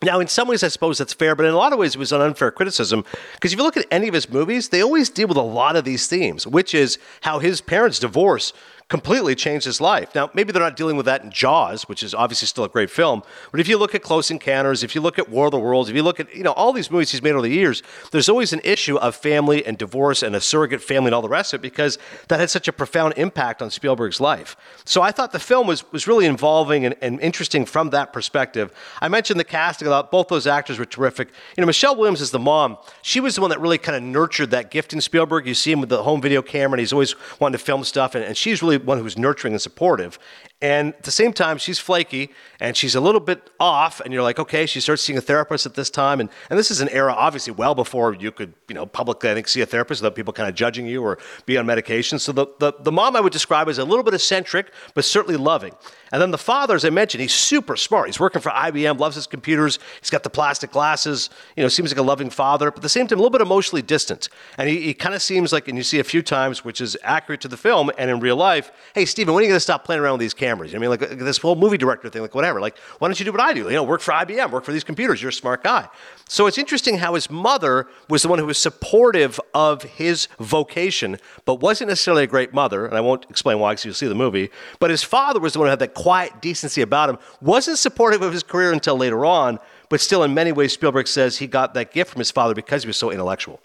Now, 0.01 0.19
in 0.19 0.27
some 0.27 0.47
ways, 0.47 0.63
I 0.63 0.69
suppose 0.69 0.97
that's 0.97 1.13
fair, 1.13 1.35
but 1.35 1.45
in 1.45 1.53
a 1.53 1.57
lot 1.57 1.73
of 1.73 1.79
ways, 1.79 1.95
it 1.95 1.99
was 1.99 2.11
an 2.11 2.21
unfair 2.21 2.51
criticism. 2.51 3.03
Because 3.33 3.51
if 3.51 3.59
you 3.59 3.63
look 3.63 3.77
at 3.77 3.85
any 3.91 4.07
of 4.07 4.13
his 4.13 4.29
movies, 4.29 4.69
they 4.69 4.81
always 4.81 5.09
deal 5.09 5.27
with 5.27 5.37
a 5.37 5.41
lot 5.41 5.75
of 5.75 5.83
these 5.83 6.07
themes, 6.07 6.47
which 6.47 6.73
is 6.73 6.97
how 7.21 7.39
his 7.39 7.59
parents' 7.59 7.99
divorce 7.99 8.53
completely 8.89 9.35
changed 9.35 9.65
his 9.65 9.79
life. 9.79 10.13
Now, 10.15 10.31
maybe 10.33 10.51
they're 10.51 10.63
not 10.63 10.75
dealing 10.75 10.97
with 10.97 11.05
that 11.05 11.23
in 11.23 11.29
Jaws, 11.29 11.83
which 11.83 12.01
is 12.01 12.15
obviously 12.15 12.47
still 12.47 12.63
a 12.63 12.69
great 12.69 12.89
film, 12.89 13.21
but 13.51 13.59
if 13.59 13.67
you 13.67 13.77
look 13.77 13.93
at 13.93 14.01
Close 14.01 14.31
Encounters, 14.31 14.83
if 14.83 14.95
you 14.95 15.01
look 15.01 15.19
at 15.19 15.29
War 15.29 15.45
of 15.45 15.51
the 15.51 15.59
Worlds, 15.59 15.89
if 15.89 15.95
you 15.95 16.01
look 16.01 16.19
at 16.19 16.33
you 16.35 16.41
know 16.41 16.53
all 16.53 16.73
these 16.73 16.89
movies 16.89 17.11
he's 17.11 17.21
made 17.21 17.33
over 17.33 17.43
the 17.43 17.49
years, 17.49 17.83
there's 18.11 18.27
always 18.27 18.51
an 18.51 18.61
issue 18.63 18.97
of 18.97 19.15
family 19.15 19.63
and 19.63 19.77
divorce 19.77 20.23
and 20.23 20.35
a 20.35 20.41
surrogate 20.41 20.81
family 20.81 21.09
and 21.09 21.15
all 21.15 21.21
the 21.21 21.29
rest 21.29 21.53
of 21.53 21.59
it 21.59 21.61
because 21.61 21.99
that 22.29 22.39
had 22.39 22.49
such 22.49 22.67
a 22.67 22.73
profound 22.73 23.13
impact 23.15 23.61
on 23.61 23.69
Spielberg's 23.69 24.19
life. 24.19 24.57
So 24.85 25.03
I 25.03 25.11
thought 25.11 25.33
the 25.33 25.39
film 25.39 25.67
was 25.67 25.89
was 25.91 26.07
really 26.07 26.25
involving 26.25 26.83
and, 26.85 26.95
and 26.99 27.21
interesting 27.21 27.65
from 27.65 27.91
that 27.91 28.11
perspective. 28.11 28.73
I 29.01 29.07
mentioned 29.07 29.39
the 29.39 29.43
casting 29.43 29.87
a 29.87 29.91
lot; 29.91 30.09
both 30.09 30.29
those 30.29 30.47
actors 30.47 30.79
were 30.79 30.85
terrific. 30.85 31.27
You 31.55 31.61
know, 31.61 31.67
Michelle 31.67 31.95
Williams 31.95 32.21
is 32.21 32.31
the 32.31 32.39
mom. 32.39 32.77
She 33.03 33.19
was 33.19 33.35
the 33.35 33.41
one 33.41 33.51
that 33.51 33.61
really 33.61 33.77
kind 33.77 33.95
of 33.95 34.01
nurtured 34.01 34.49
that 34.49 34.71
gift 34.71 34.93
in 34.93 35.01
Spielberg. 35.01 35.45
You 35.45 35.53
see 35.53 35.71
him 35.71 35.79
with 35.79 35.89
the 35.89 36.01
home 36.01 36.21
video 36.21 36.41
camera, 36.41 36.73
and 36.73 36.79
he's 36.79 36.93
always 36.93 37.13
wanting 37.39 37.59
to 37.59 37.63
film 37.63 37.83
stuff, 37.83 38.15
and, 38.15 38.25
and 38.25 38.35
she's 38.35 38.63
really 38.63 38.78
one 38.85 38.99
who's 38.99 39.17
nurturing 39.17 39.53
and 39.53 39.61
supportive. 39.61 40.19
And 40.61 40.93
at 40.93 41.03
the 41.03 41.11
same 41.11 41.31
time, 41.31 41.57
she's 41.57 41.79
flaky 41.79 42.31
and 42.59 42.75
she's 42.75 42.93
a 42.93 42.99
little 42.99 43.21
bit 43.21 43.49
off. 43.61 44.01
And 44.01 44.13
you're 44.13 44.23
like, 44.23 44.39
okay, 44.39 44.65
she 44.65 44.81
starts 44.81 45.01
seeing 45.01 45.17
a 45.17 45.21
therapist 45.21 45.65
at 45.65 45.75
this 45.75 45.89
time. 45.89 46.19
And, 46.19 46.29
and 46.49 46.59
this 46.59 46.69
is 46.69 46.81
an 46.81 46.89
era, 46.89 47.13
obviously, 47.13 47.53
well 47.53 47.75
before 47.75 48.13
you 48.13 48.29
could, 48.29 48.53
you 48.67 48.75
know, 48.75 48.85
publicly, 48.85 49.31
I 49.31 49.35
think, 49.35 49.47
see 49.47 49.61
a 49.61 49.65
therapist 49.65 50.01
without 50.01 50.15
people 50.15 50.33
kind 50.33 50.49
of 50.49 50.55
judging 50.55 50.85
you 50.85 51.01
or 51.01 51.17
be 51.45 51.57
on 51.57 51.65
medication. 51.65 52.19
So 52.19 52.33
the, 52.33 52.47
the, 52.59 52.73
the 52.77 52.91
mom 52.91 53.15
I 53.15 53.21
would 53.21 53.31
describe 53.31 53.69
as 53.69 53.77
a 53.77 53.85
little 53.85 54.03
bit 54.03 54.13
eccentric, 54.13 54.73
but 54.95 55.05
certainly 55.05 55.37
loving. 55.37 55.73
And 56.11 56.21
then 56.21 56.31
the 56.31 56.37
father, 56.37 56.75
as 56.75 56.83
I 56.83 56.89
mentioned, 56.89 57.21
he's 57.21 57.33
super 57.33 57.77
smart. 57.77 58.07
He's 58.07 58.19
working 58.19 58.41
for 58.41 58.49
IBM, 58.49 58.99
loves 58.99 59.15
his 59.15 59.27
computers. 59.27 59.79
He's 60.01 60.09
got 60.09 60.23
the 60.23 60.29
plastic 60.29 60.71
glasses, 60.71 61.29
you 61.55 61.63
know, 61.63 61.69
seems 61.69 61.91
like 61.91 61.99
a 61.99 62.03
loving 62.03 62.31
father, 62.31 62.69
but 62.71 62.79
at 62.79 62.83
the 62.83 62.89
same 62.89 63.07
time, 63.07 63.19
a 63.19 63.21
little 63.21 63.29
bit 63.29 63.41
emotionally 63.41 63.83
distant. 63.83 64.27
And 64.57 64.67
he, 64.67 64.81
he 64.81 64.93
kind 64.93 65.15
of 65.15 65.21
seems 65.21 65.53
like, 65.53 65.69
and 65.69 65.77
you 65.77 65.83
see 65.83 65.99
a 65.99 66.03
few 66.03 66.21
times, 66.21 66.65
which 66.65 66.81
is 66.81 66.97
accurate 67.03 67.39
to 67.41 67.47
the 67.47 67.57
film 67.57 67.91
and 67.97 68.09
in 68.09 68.19
real 68.19 68.35
life, 68.35 68.71
hey, 68.93 69.05
Steven, 69.05 69.33
when 69.33 69.41
are 69.41 69.45
you 69.45 69.49
going 69.49 69.55
to 69.55 69.61
stop 69.61 69.85
playing 69.85 70.01
around 70.01 70.13
with 70.13 70.21
these 70.21 70.33
cameras? 70.33 70.48
I 70.49 70.77
mean, 70.77 70.89
like 70.89 71.01
uh, 71.01 71.07
this 71.15 71.37
whole 71.37 71.55
movie 71.55 71.77
director 71.77 72.09
thing, 72.09 72.21
like 72.21 72.35
whatever. 72.35 72.59
Like, 72.59 72.77
why 72.99 73.07
don't 73.07 73.19
you 73.19 73.25
do 73.25 73.31
what 73.31 73.41
I 73.41 73.53
do? 73.53 73.65
You 73.65 73.71
know, 73.71 73.83
work 73.83 74.01
for 74.01 74.11
IBM, 74.11 74.51
work 74.51 74.63
for 74.63 74.71
these 74.71 74.83
computers. 74.83 75.21
You're 75.21 75.29
a 75.29 75.33
smart 75.33 75.63
guy. 75.63 75.87
So 76.27 76.47
it's 76.47 76.57
interesting 76.57 76.97
how 76.97 77.15
his 77.15 77.29
mother 77.29 77.87
was 78.09 78.21
the 78.21 78.27
one 78.27 78.39
who 78.39 78.45
was 78.45 78.57
supportive 78.57 79.39
of 79.53 79.83
his 79.83 80.27
vocation, 80.39 81.17
but 81.45 81.55
wasn't 81.55 81.89
necessarily 81.89 82.23
a 82.23 82.27
great 82.27 82.53
mother. 82.53 82.85
And 82.85 82.95
I 82.95 83.01
won't 83.01 83.25
explain 83.29 83.59
why 83.59 83.71
because 83.73 83.85
you'll 83.85 83.93
see 83.93 84.07
the 84.07 84.15
movie. 84.15 84.49
But 84.79 84.91
his 84.91 85.03
father 85.03 85.39
was 85.39 85.53
the 85.53 85.59
one 85.59 85.67
who 85.67 85.71
had 85.71 85.79
that 85.79 85.93
quiet 85.93 86.41
decency 86.41 86.81
about 86.81 87.09
him, 87.09 87.17
wasn't 87.41 87.77
supportive 87.77 88.21
of 88.21 88.33
his 88.33 88.43
career 88.43 88.71
until 88.71 88.95
later 88.95 89.25
on, 89.25 89.59
but 89.89 89.99
still, 89.99 90.23
in 90.23 90.35
many 90.35 90.51
ways, 90.51 90.71
Spielberg 90.71 91.07
says 91.07 91.39
he 91.39 91.47
got 91.47 91.73
that 91.73 91.91
gift 91.91 92.11
from 92.11 92.19
his 92.19 92.29
father 92.29 92.53
because 92.53 92.83
he 92.83 92.87
was 92.87 92.97
so 92.97 93.11
intellectual. 93.11 93.59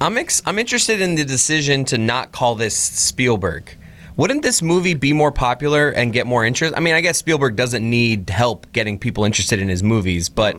I'm 0.00 0.16
ex- 0.16 0.42
I'm 0.46 0.58
interested 0.58 1.00
in 1.00 1.14
the 1.14 1.24
decision 1.24 1.84
to 1.86 1.98
not 1.98 2.32
call 2.32 2.54
this 2.54 2.74
Spielberg. 2.74 3.76
Wouldn't 4.18 4.42
this 4.42 4.62
movie 4.62 4.94
be 4.94 5.12
more 5.12 5.30
popular 5.30 5.90
and 5.90 6.12
get 6.12 6.26
more 6.26 6.44
interest? 6.44 6.74
I 6.76 6.80
mean, 6.80 6.94
I 6.94 7.00
guess 7.00 7.18
Spielberg 7.18 7.54
doesn't 7.54 7.88
need 7.88 8.28
help 8.30 8.70
getting 8.72 8.98
people 8.98 9.24
interested 9.24 9.60
in 9.60 9.68
his 9.68 9.84
movies, 9.84 10.28
but 10.28 10.58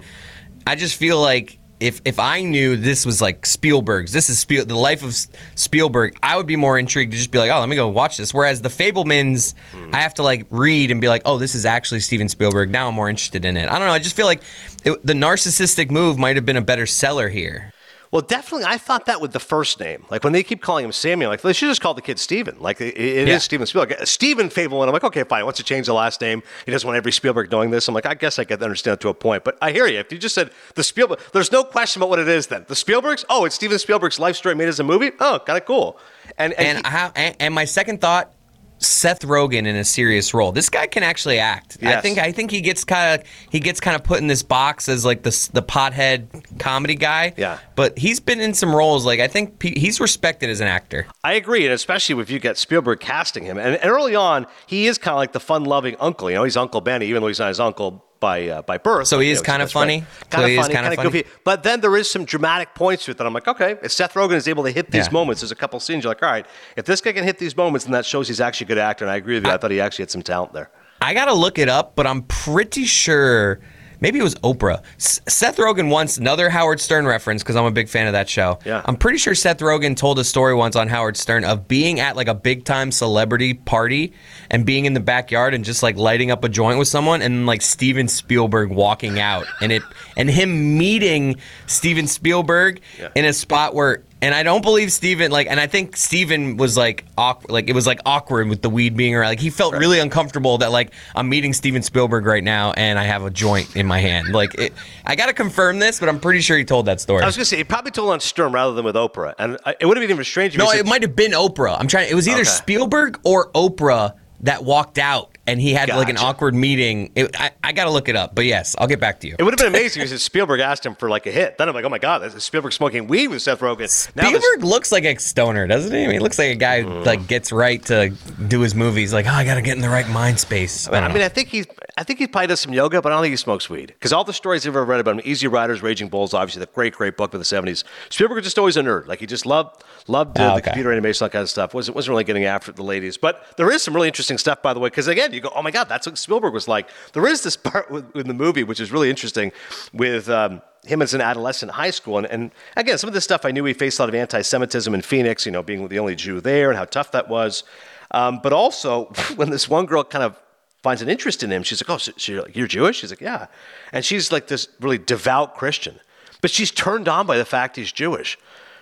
I 0.65 0.75
just 0.75 0.95
feel 0.95 1.19
like 1.19 1.59
if 1.81 2.01
if 2.05 2.19
I 2.19 2.41
knew 2.41 2.77
this 2.77 3.05
was 3.05 3.21
like 3.21 3.45
Spielberg's, 3.45 4.13
this 4.13 4.29
is 4.29 4.39
Spiel, 4.39 4.65
the 4.65 4.75
life 4.75 5.03
of 5.03 5.13
Spielberg, 5.55 6.17
I 6.23 6.37
would 6.37 6.47
be 6.47 6.55
more 6.55 6.79
intrigued 6.79 7.11
to 7.11 7.17
just 7.17 7.31
be 7.31 7.37
like, 7.37 7.51
oh, 7.51 7.59
let 7.59 7.67
me 7.67 7.75
go 7.75 7.89
watch 7.89 8.15
this. 8.15 8.33
Whereas 8.33 8.61
the 8.61 8.69
Fabelmans, 8.69 9.55
hmm. 9.73 9.93
I 9.93 9.97
have 9.97 10.13
to 10.15 10.23
like 10.23 10.47
read 10.49 10.89
and 10.89 11.01
be 11.01 11.09
like, 11.09 11.23
oh, 11.25 11.37
this 11.37 11.53
is 11.53 11.65
actually 11.65 11.99
Steven 11.99 12.29
Spielberg. 12.29 12.69
Now 12.69 12.87
I'm 12.87 12.95
more 12.95 13.09
interested 13.09 13.43
in 13.43 13.57
it. 13.57 13.67
I 13.67 13.77
don't 13.77 13.87
know. 13.87 13.93
I 13.93 13.99
just 13.99 14.15
feel 14.15 14.25
like 14.25 14.41
it, 14.85 15.05
the 15.05 15.13
narcissistic 15.13 15.91
move 15.91 16.17
might 16.17 16.37
have 16.37 16.45
been 16.45 16.57
a 16.57 16.61
better 16.61 16.85
seller 16.85 17.27
here. 17.27 17.73
Well, 18.11 18.23
definitely, 18.23 18.65
I 18.65 18.79
thought 18.79 19.05
that 19.05 19.21
with 19.21 19.33
the 19.33 19.39
first 19.39 19.79
name. 19.79 20.03
Like 20.09 20.23
when 20.23 20.33
they 20.33 20.41
keep 20.41 20.61
calling 20.63 20.83
him 20.83 20.91
Samuel, 20.91 21.29
like 21.29 21.41
they 21.41 21.53
should 21.53 21.67
just 21.69 21.79
call 21.79 21.93
the 21.93 22.01
kid 22.01 22.17
Steven. 22.17 22.57
Like 22.59 22.81
it, 22.81 22.97
it 22.97 23.27
Yeah. 23.27 23.35
is 23.35 23.43
Steven 23.43 23.67
Spielberg. 23.67 24.01
Uh, 24.01 24.05
Steven 24.05 24.49
Fabelman. 24.49 24.87
I'm 24.87 24.93
like, 24.93 25.03
okay, 25.03 25.23
fine. 25.23 25.43
Wants 25.43 25.57
to 25.57 25.63
change 25.63 25.85
the 25.85 25.93
last 25.93 26.19
name. 26.19 26.41
He 26.65 26.71
doesn't 26.71 26.87
want 26.87 26.97
every 26.97 27.11
Spielberg 27.11 27.51
knowing 27.51 27.69
this. 27.69 27.87
I'm 27.87 27.93
like, 27.93 28.07
I 28.07 28.15
guess 28.15 28.39
I 28.39 28.45
can 28.45 28.63
understand 28.63 28.95
it 28.95 29.01
to 29.01 29.09
a 29.09 29.13
point. 29.13 29.43
But 29.43 29.59
I 29.61 29.71
hear 29.71 29.85
you. 29.85 29.99
If 29.99 30.11
you 30.11 30.17
just 30.17 30.33
said 30.33 30.49
the 30.73 30.83
Spielberg, 30.83 31.19
there's 31.33 31.51
no 31.51 31.63
question 31.63 31.99
about 32.01 32.09
what 32.09 32.17
it 32.17 32.27
is. 32.27 32.47
Then 32.47 32.65
the 32.67 32.73
Spielbergs. 32.73 33.25
Oh, 33.29 33.45
it's 33.45 33.53
Steven 33.53 33.77
Spielberg's 33.77 34.17
life 34.17 34.35
story 34.35 34.55
made 34.55 34.69
as 34.69 34.79
a 34.79 34.83
movie. 34.83 35.11
Oh, 35.19 35.39
kind 35.45 35.57
of 35.57 35.65
cool. 35.65 35.99
And 36.37 36.53
and, 36.53 36.67
And 36.67 36.77
he- 36.79 36.83
I 36.85 36.89
have, 36.89 37.11
and, 37.15 37.35
and 37.39 37.53
my 37.53 37.65
second 37.65 38.01
thought, 38.01 38.33
Seth 38.79 39.21
Rogen 39.21 39.65
in 39.67 39.75
a 39.75 39.83
serious 39.83 40.33
role. 40.33 40.51
This 40.51 40.69
guy 40.69 40.87
can 40.87 41.03
actually 41.03 41.39
act. 41.39 41.77
I 41.83 42.01
think 42.01 42.17
I 42.17 42.31
think 42.31 42.51
he 42.51 42.61
gets 42.61 42.83
kind 42.83 43.19
of 43.19 43.27
he 43.51 43.59
gets 43.59 43.79
kind 43.79 43.95
of 43.95 44.03
put 44.03 44.19
in 44.19 44.27
this 44.27 44.43
box 44.43 44.89
as 44.89 45.05
like 45.05 45.23
the 45.23 45.49
the 45.53 45.61
pothead 45.61 46.59
comedy 46.59 46.95
guy. 46.95 47.33
Yeah. 47.37 47.59
But 47.75 47.97
he's 47.97 48.19
been 48.19 48.39
in 48.39 48.53
some 48.53 48.73
roles 48.73 49.05
like 49.05 49.19
I 49.19 49.27
think 49.27 49.61
he's 49.61 49.99
respected 49.99 50.49
as 50.49 50.61
an 50.61 50.67
actor. 50.67 51.07
I 51.23 51.33
agree, 51.33 51.65
and 51.65 51.73
especially 51.73 52.21
if 52.21 52.29
you 52.29 52.39
get 52.39 52.57
Spielberg 52.57 52.99
casting 52.99 53.43
him. 53.43 53.57
And, 53.57 53.75
and 53.75 53.91
early 53.91 54.15
on, 54.15 54.47
he 54.67 54.87
is 54.87 54.97
kind 54.97 55.13
of 55.13 55.17
like 55.17 55.33
the 55.33 55.39
fun-loving 55.39 55.95
uncle. 55.99 56.29
You 56.29 56.35
know, 56.37 56.43
he's 56.43 56.57
Uncle 56.57 56.81
Benny, 56.81 57.07
even 57.07 57.21
though 57.21 57.27
he's 57.27 57.39
not 57.39 57.49
his 57.49 57.59
uncle 57.59 58.05
by 58.19 58.47
uh, 58.49 58.61
by 58.63 58.77
birth. 58.77 59.07
So 59.07 59.19
he 59.19 59.29
is 59.31 59.37
You 59.37 59.43
know, 59.43 59.45
kinda 59.45 59.63
he's 59.65 59.69
his 59.69 59.73
best 59.73 59.73
funny? 59.73 59.99
Kind 60.29 60.51
of 60.57 60.63
funny, 60.63 60.73
kind 60.73 60.87
of 60.87 60.95
funny? 60.95 61.09
goofy. 61.11 61.29
But 61.43 61.63
then 61.63 61.81
there 61.81 61.95
is 61.95 62.09
some 62.09 62.25
dramatic 62.25 62.75
points 62.75 63.05
to 63.05 63.11
it 63.11 63.17
that 63.17 63.25
I'm 63.27 63.33
like, 63.33 63.47
okay, 63.47 63.77
if 63.81 63.91
Seth 63.91 64.13
Rogen 64.13 64.33
is 64.35 64.47
able 64.47 64.63
to 64.63 64.71
hit 64.71 64.91
these 64.91 65.07
Yeah. 65.07 65.13
moments, 65.13 65.41
there's 65.41 65.51
a 65.51 65.55
couple 65.55 65.79
scenes 65.79 66.03
you're 66.03 66.11
like, 66.11 66.23
all 66.23 66.29
right, 66.31 66.45
if 66.75 66.85
this 66.85 67.01
guy 67.01 67.11
can 67.13 67.23
hit 67.23 67.37
these 67.37 67.55
moments, 67.55 67.85
then 67.85 67.93
that 67.93 68.05
shows 68.05 68.27
he's 68.27 68.41
actually 68.41 68.65
a 68.65 68.67
good 68.69 68.77
actor. 68.77 69.05
And 69.05 69.11
I 69.11 69.15
agree 69.17 69.35
with 69.35 69.45
you. 69.45 69.51
I, 69.51 69.57
thought 69.57 69.71
he 69.71 69.81
actually 69.81 70.03
had 70.03 70.11
some 70.11 70.21
talent 70.23 70.53
there. 70.53 70.69
I 71.01 71.13
gotta 71.13 71.33
look 71.33 71.57
it 71.59 71.69
up, 71.69 71.95
but 71.95 72.05
I'm 72.07 72.23
pretty 72.23 72.85
sure 72.85 73.59
maybe 74.01 74.19
it 74.19 74.23
was 74.23 74.35
Oprah. 74.35 74.81
S- 74.97 75.21
Seth 75.27 75.57
Rogen 75.57 75.89
once 75.89 76.17
another 76.17 76.49
Howard 76.49 76.79
Stern 76.79 77.05
reference 77.05 77.43
because 77.43 77.55
I'm 77.55 77.65
a 77.65 77.71
big 77.71 77.89
fan 77.89 78.07
of 78.07 78.13
that 78.13 78.29
show. 78.29 78.59
Yeah. 78.65 78.81
I'm 78.85 78.95
pretty 78.95 79.17
sure 79.17 79.35
Seth 79.35 79.59
Rogen 79.59 79.95
told 79.95 80.19
a 80.19 80.23
story 80.23 80.53
once 80.53 80.75
on 80.75 80.87
Howard 80.87 81.17
Stern 81.17 81.43
of 81.45 81.67
being 81.67 81.99
at 81.99 82.15
like 82.15 82.27
a 82.27 82.33
big 82.35 82.65
time 82.65 82.91
celebrity 82.91 83.53
party 83.53 84.13
and 84.49 84.65
being 84.65 84.85
in 84.85 84.93
the 84.93 84.99
backyard 84.99 85.53
and 85.53 85.63
just 85.65 85.83
like 85.83 85.97
lighting 85.97 86.31
up 86.31 86.43
a 86.43 86.49
joint 86.49 86.79
with 86.79 86.87
someone 86.87 87.21
and 87.21 87.45
like 87.45 87.61
Steven 87.61 88.07
Spielberg 88.07 88.69
walking 88.69 89.19
out 89.19 89.45
and 89.61 89.71
it 89.71 89.83
and 90.17 90.29
him 90.29 90.77
meeting 90.77 91.35
Steven 91.67 92.07
Spielberg 92.07 92.81
Yeah. 92.99 93.09
in 93.15 93.25
a 93.25 93.33
spot 93.33 93.73
where 93.75 94.03
and 94.21 94.35
I 94.35 94.43
don't 94.43 94.61
believe 94.61 94.91
Steven 94.91 95.31
like 95.31 95.47
and 95.47 95.59
I 95.59 95.67
think 95.67 95.95
Steven 95.95 96.57
was 96.57 96.75
like 96.75 97.05
awkward 97.17 97.51
like 97.51 97.69
it 97.69 97.73
was 97.73 97.87
like 97.87 97.99
awkward 98.05 98.49
with 98.49 98.61
the 98.61 98.69
weed 98.69 98.97
being 98.97 99.15
around 99.15 99.29
like 99.29 99.39
he 99.39 99.49
felt 99.49 99.73
really 99.75 99.99
uncomfortable 99.99 100.57
that 100.59 100.71
like 100.71 100.91
I'm 101.15 101.29
meeting 101.29 101.53
Steven 101.53 101.81
Spielberg 101.81 102.25
right 102.25 102.43
now 102.43 102.73
and 102.73 102.99
I 102.99 103.03
have 103.03 103.23
a 103.23 103.29
joint 103.29 103.75
in 103.75 103.85
my 103.85 103.99
hand 103.99 104.29
like 104.29 104.55
it, 104.55 104.73
I 105.05 105.15
got 105.15 105.27
to 105.27 105.33
confirm 105.33 105.79
this 105.79 105.99
but 105.99 106.09
I'm 106.09 106.19
pretty 106.19 106.41
sure 106.41 106.57
he 106.57 106.65
told 106.65 106.85
that 106.87 106.99
story. 106.99 107.23
I 107.23 107.25
was 107.25 107.35
going 107.37 107.43
to 107.43 107.49
say, 107.49 107.57
he 107.57 107.63
probably 107.63 107.91
told 107.91 108.09
on 108.11 108.19
Stern 108.19 108.51
rather 108.51 108.73
than 108.73 108.83
with 108.85 108.95
Oprah. 108.95 109.33
And 109.39 109.57
I- 109.65 109.75
it 109.79 109.85
would 109.85 109.95
have 109.97 110.03
been 110.03 110.11
even 110.11 110.23
stranger 110.25 110.59
if 110.61 110.65
no, 110.65 110.71
it 110.71 110.85
might 110.85 111.01
have 111.01 111.15
been 111.15 111.31
Oprah. 111.31 111.77
I'm 111.79 111.87
trying 111.87 112.09
it 112.09 112.15
was 112.15 112.27
either 112.27 112.41
Okay. 112.41 112.49
Spielberg 112.49 113.19
or 113.23 113.49
Oprah 113.51 114.15
that 114.41 114.63
walked 114.63 114.97
out 114.97 115.37
and 115.49 115.59
he 115.59 115.73
had 115.73 115.89
like 115.89 116.09
an 116.09 116.17
awkward 116.17 116.53
meeting. 116.53 117.11
It, 117.15 117.39
I 117.39 117.51
I 117.63 117.71
got 117.71 117.85
to 117.85 117.91
look 117.91 118.07
it 118.07 118.15
up. 118.15 118.35
But 118.35 118.45
yes, 118.45 118.75
I'll 118.77 118.87
get 118.87 118.99
back 118.99 119.19
to 119.21 119.27
you. 119.27 119.35
It 119.37 119.43
would 119.43 119.53
have 119.53 119.57
been 119.57 119.67
amazing 119.67 120.03
if 120.03 120.21
Spielberg 120.21 120.59
asked 120.59 120.85
him 120.85 120.95
for 120.95 121.09
like 121.09 121.25
a 121.25 121.31
hit. 121.31 121.57
Then 121.57 121.67
I'm 121.67 121.75
like, 121.75 121.85
oh 121.85 121.89
my 121.89 121.97
god, 121.97 122.19
this 122.19 122.35
is 122.35 122.43
Spielberg 122.43 122.73
smoking 122.73 123.07
weed 123.07 123.27
with 123.27 123.41
Seth 123.41 123.59
Rogen. 123.59 123.77
This- 123.79 124.09
Spielberg 124.15 124.63
looks 124.63 124.91
like 124.91 125.05
a 125.05 125.15
stoner, 125.17 125.67
doesn't 125.67 125.91
he? 125.91 126.03
I 126.03 126.05
mean, 126.05 126.13
he 126.13 126.19
looks 126.19 126.37
like 126.37 126.51
a 126.51 126.55
guy 126.55 126.83
mm. 126.83 126.85
who 126.85 127.03
like 127.03 127.27
gets 127.27 127.51
right 127.51 127.83
to 127.85 128.09
do 128.47 128.61
his 128.61 128.75
movies. 128.75 129.13
Like, 129.13 129.25
oh, 129.25 129.31
I 129.31 129.43
got 129.43 129.55
to 129.55 129.61
get 129.61 129.75
in 129.75 129.81
the 129.81 129.89
right 129.89 130.07
mind 130.09 130.39
space. 130.39 130.87
I, 130.87 130.99
I 130.99 131.07
mean, 131.07 131.17
know. 131.17 131.25
I 131.25 131.29
think 131.29 131.49
he, 131.49 131.65
I 131.99 132.03
think 132.03 132.17
he 132.17 132.27
probably 132.27 132.47
does 132.47 132.61
some 132.61 132.73
yoga, 132.73 133.01
but 133.01 133.11
I 133.11 133.15
don't 133.15 133.23
think 133.23 133.33
he 133.33 133.37
smokes 133.37 133.69
weed. 133.69 133.87
Because 133.87 134.13
all 134.13 134.23
the 134.23 134.31
stories 134.31 134.65
I've 134.65 134.71
ever 134.71 134.85
read 134.85 135.01
about 135.01 135.15
him, 135.15 135.21
Easy 135.25 135.47
Riders, 135.47 135.81
Raging 135.83 136.07
Bulls, 136.07 136.33
obviously 136.33 136.61
the 136.61 136.67
great, 136.67 136.93
great 136.93 137.17
book 137.17 137.33
of 137.33 137.41
the 137.41 137.43
'70s. 137.43 137.83
Spielberg 138.09 138.37
was 138.37 138.45
just 138.45 138.57
always 138.57 138.77
a 138.77 138.81
nerd. 138.81 139.05
Like 139.05 139.19
he 139.19 139.25
just 139.25 139.45
loved, 139.45 139.83
loved 140.07 140.39
uh, 140.39 140.51
Ah, 140.51 140.55
the 140.55 140.61
computer 140.61 140.93
animation, 140.93 141.25
that 141.25 141.33
kind 141.33 141.43
of 141.43 141.49
stuff. 141.49 141.73
wasn't 141.73 141.95
wasn't 141.95 142.11
really 142.11 142.23
getting 142.23 142.45
after 142.45 142.71
the 142.71 142.83
ladies. 142.83 143.17
But 143.17 143.43
there 143.57 143.69
is 143.69 143.83
some 143.83 143.93
really 143.93 144.07
interesting 144.07 144.37
stuff, 144.37 144.61
by 144.61 144.73
the 144.73 144.79
way. 144.79 144.87
Because 144.87 145.09
again, 145.09 145.33
you 145.33 145.41
go, 145.41 145.51
oh 145.53 145.61
my 145.61 145.71
god, 145.71 145.89
that's 145.89 146.07
what 146.07 146.17
Spielberg 146.17 146.53
was 146.53 146.69
like. 146.69 146.87
There 147.11 147.27
is 147.27 147.43
this 147.43 147.57
part 147.57 147.91
with, 147.91 148.15
in 148.15 148.29
the 148.29 148.33
movie 148.33 148.63
which 148.63 148.79
is 148.79 148.93
really 148.93 149.09
interesting 149.09 149.51
with. 149.91 150.29
Um, 150.29 150.61
him 150.85 151.01
as 151.01 151.13
an 151.13 151.19
adolescent 151.19 151.69
in 151.69 151.73
high 151.73 151.89
school. 151.89 152.17
And, 152.17 152.25
and 152.27 152.51
again, 152.77 152.97
some 152.97 153.09
of 153.09 153.13
this 153.13 153.25
stuff 153.25 153.43
I 153.43 153.51
knew 153.51 153.65
he 153.65 153.73
faced 153.73 153.99
a 153.99 154.03
lot 154.03 154.07
of 154.07 154.15
anti 154.15 154.41
Semitism 154.41 154.93
in 154.93 155.01
Phoenix, 155.01 155.45
you 155.45 155.51
know, 155.51 155.61
being 155.61 155.85
the 155.89 155.99
only 155.99 156.15
Jew 156.15 156.39
there 156.39 156.69
and 156.69 156.77
how 156.77 156.85
tough 156.85 157.11
that 157.11 157.27
was. 157.27 157.65
Um, 158.11 158.39
but 158.41 158.53
also, 158.53 159.05
when 159.35 159.49
this 159.49 159.67
one 159.67 159.85
girl 159.85 160.05
kind 160.05 160.23
of 160.23 160.39
finds 160.83 161.01
an 161.01 161.09
interest 161.09 161.43
in 161.43 161.51
him, 161.51 161.63
she's 161.63 161.81
like, 161.81 161.89
Oh, 161.89 161.97
so, 161.97 162.11
so 162.17 162.31
you're, 162.31 162.41
like, 162.43 162.55
you're 162.55 162.67
Jewish? 162.67 163.01
He's 163.01 163.11
like, 163.11 163.21
Yeah. 163.21 163.47
And 163.91 164.03
she's 164.05 164.31
like 164.31 164.47
this 164.47 164.67
really 164.79 164.97
devout 164.97 165.55
Christian, 165.55 165.99
but 166.41 166.51
she's 166.51 166.71
turned 166.71 167.07
on 167.07 167.25
by 167.27 167.37
the 167.37 167.45
fact 167.45 167.75
he's 167.75 167.91
Jewish. 167.91 168.37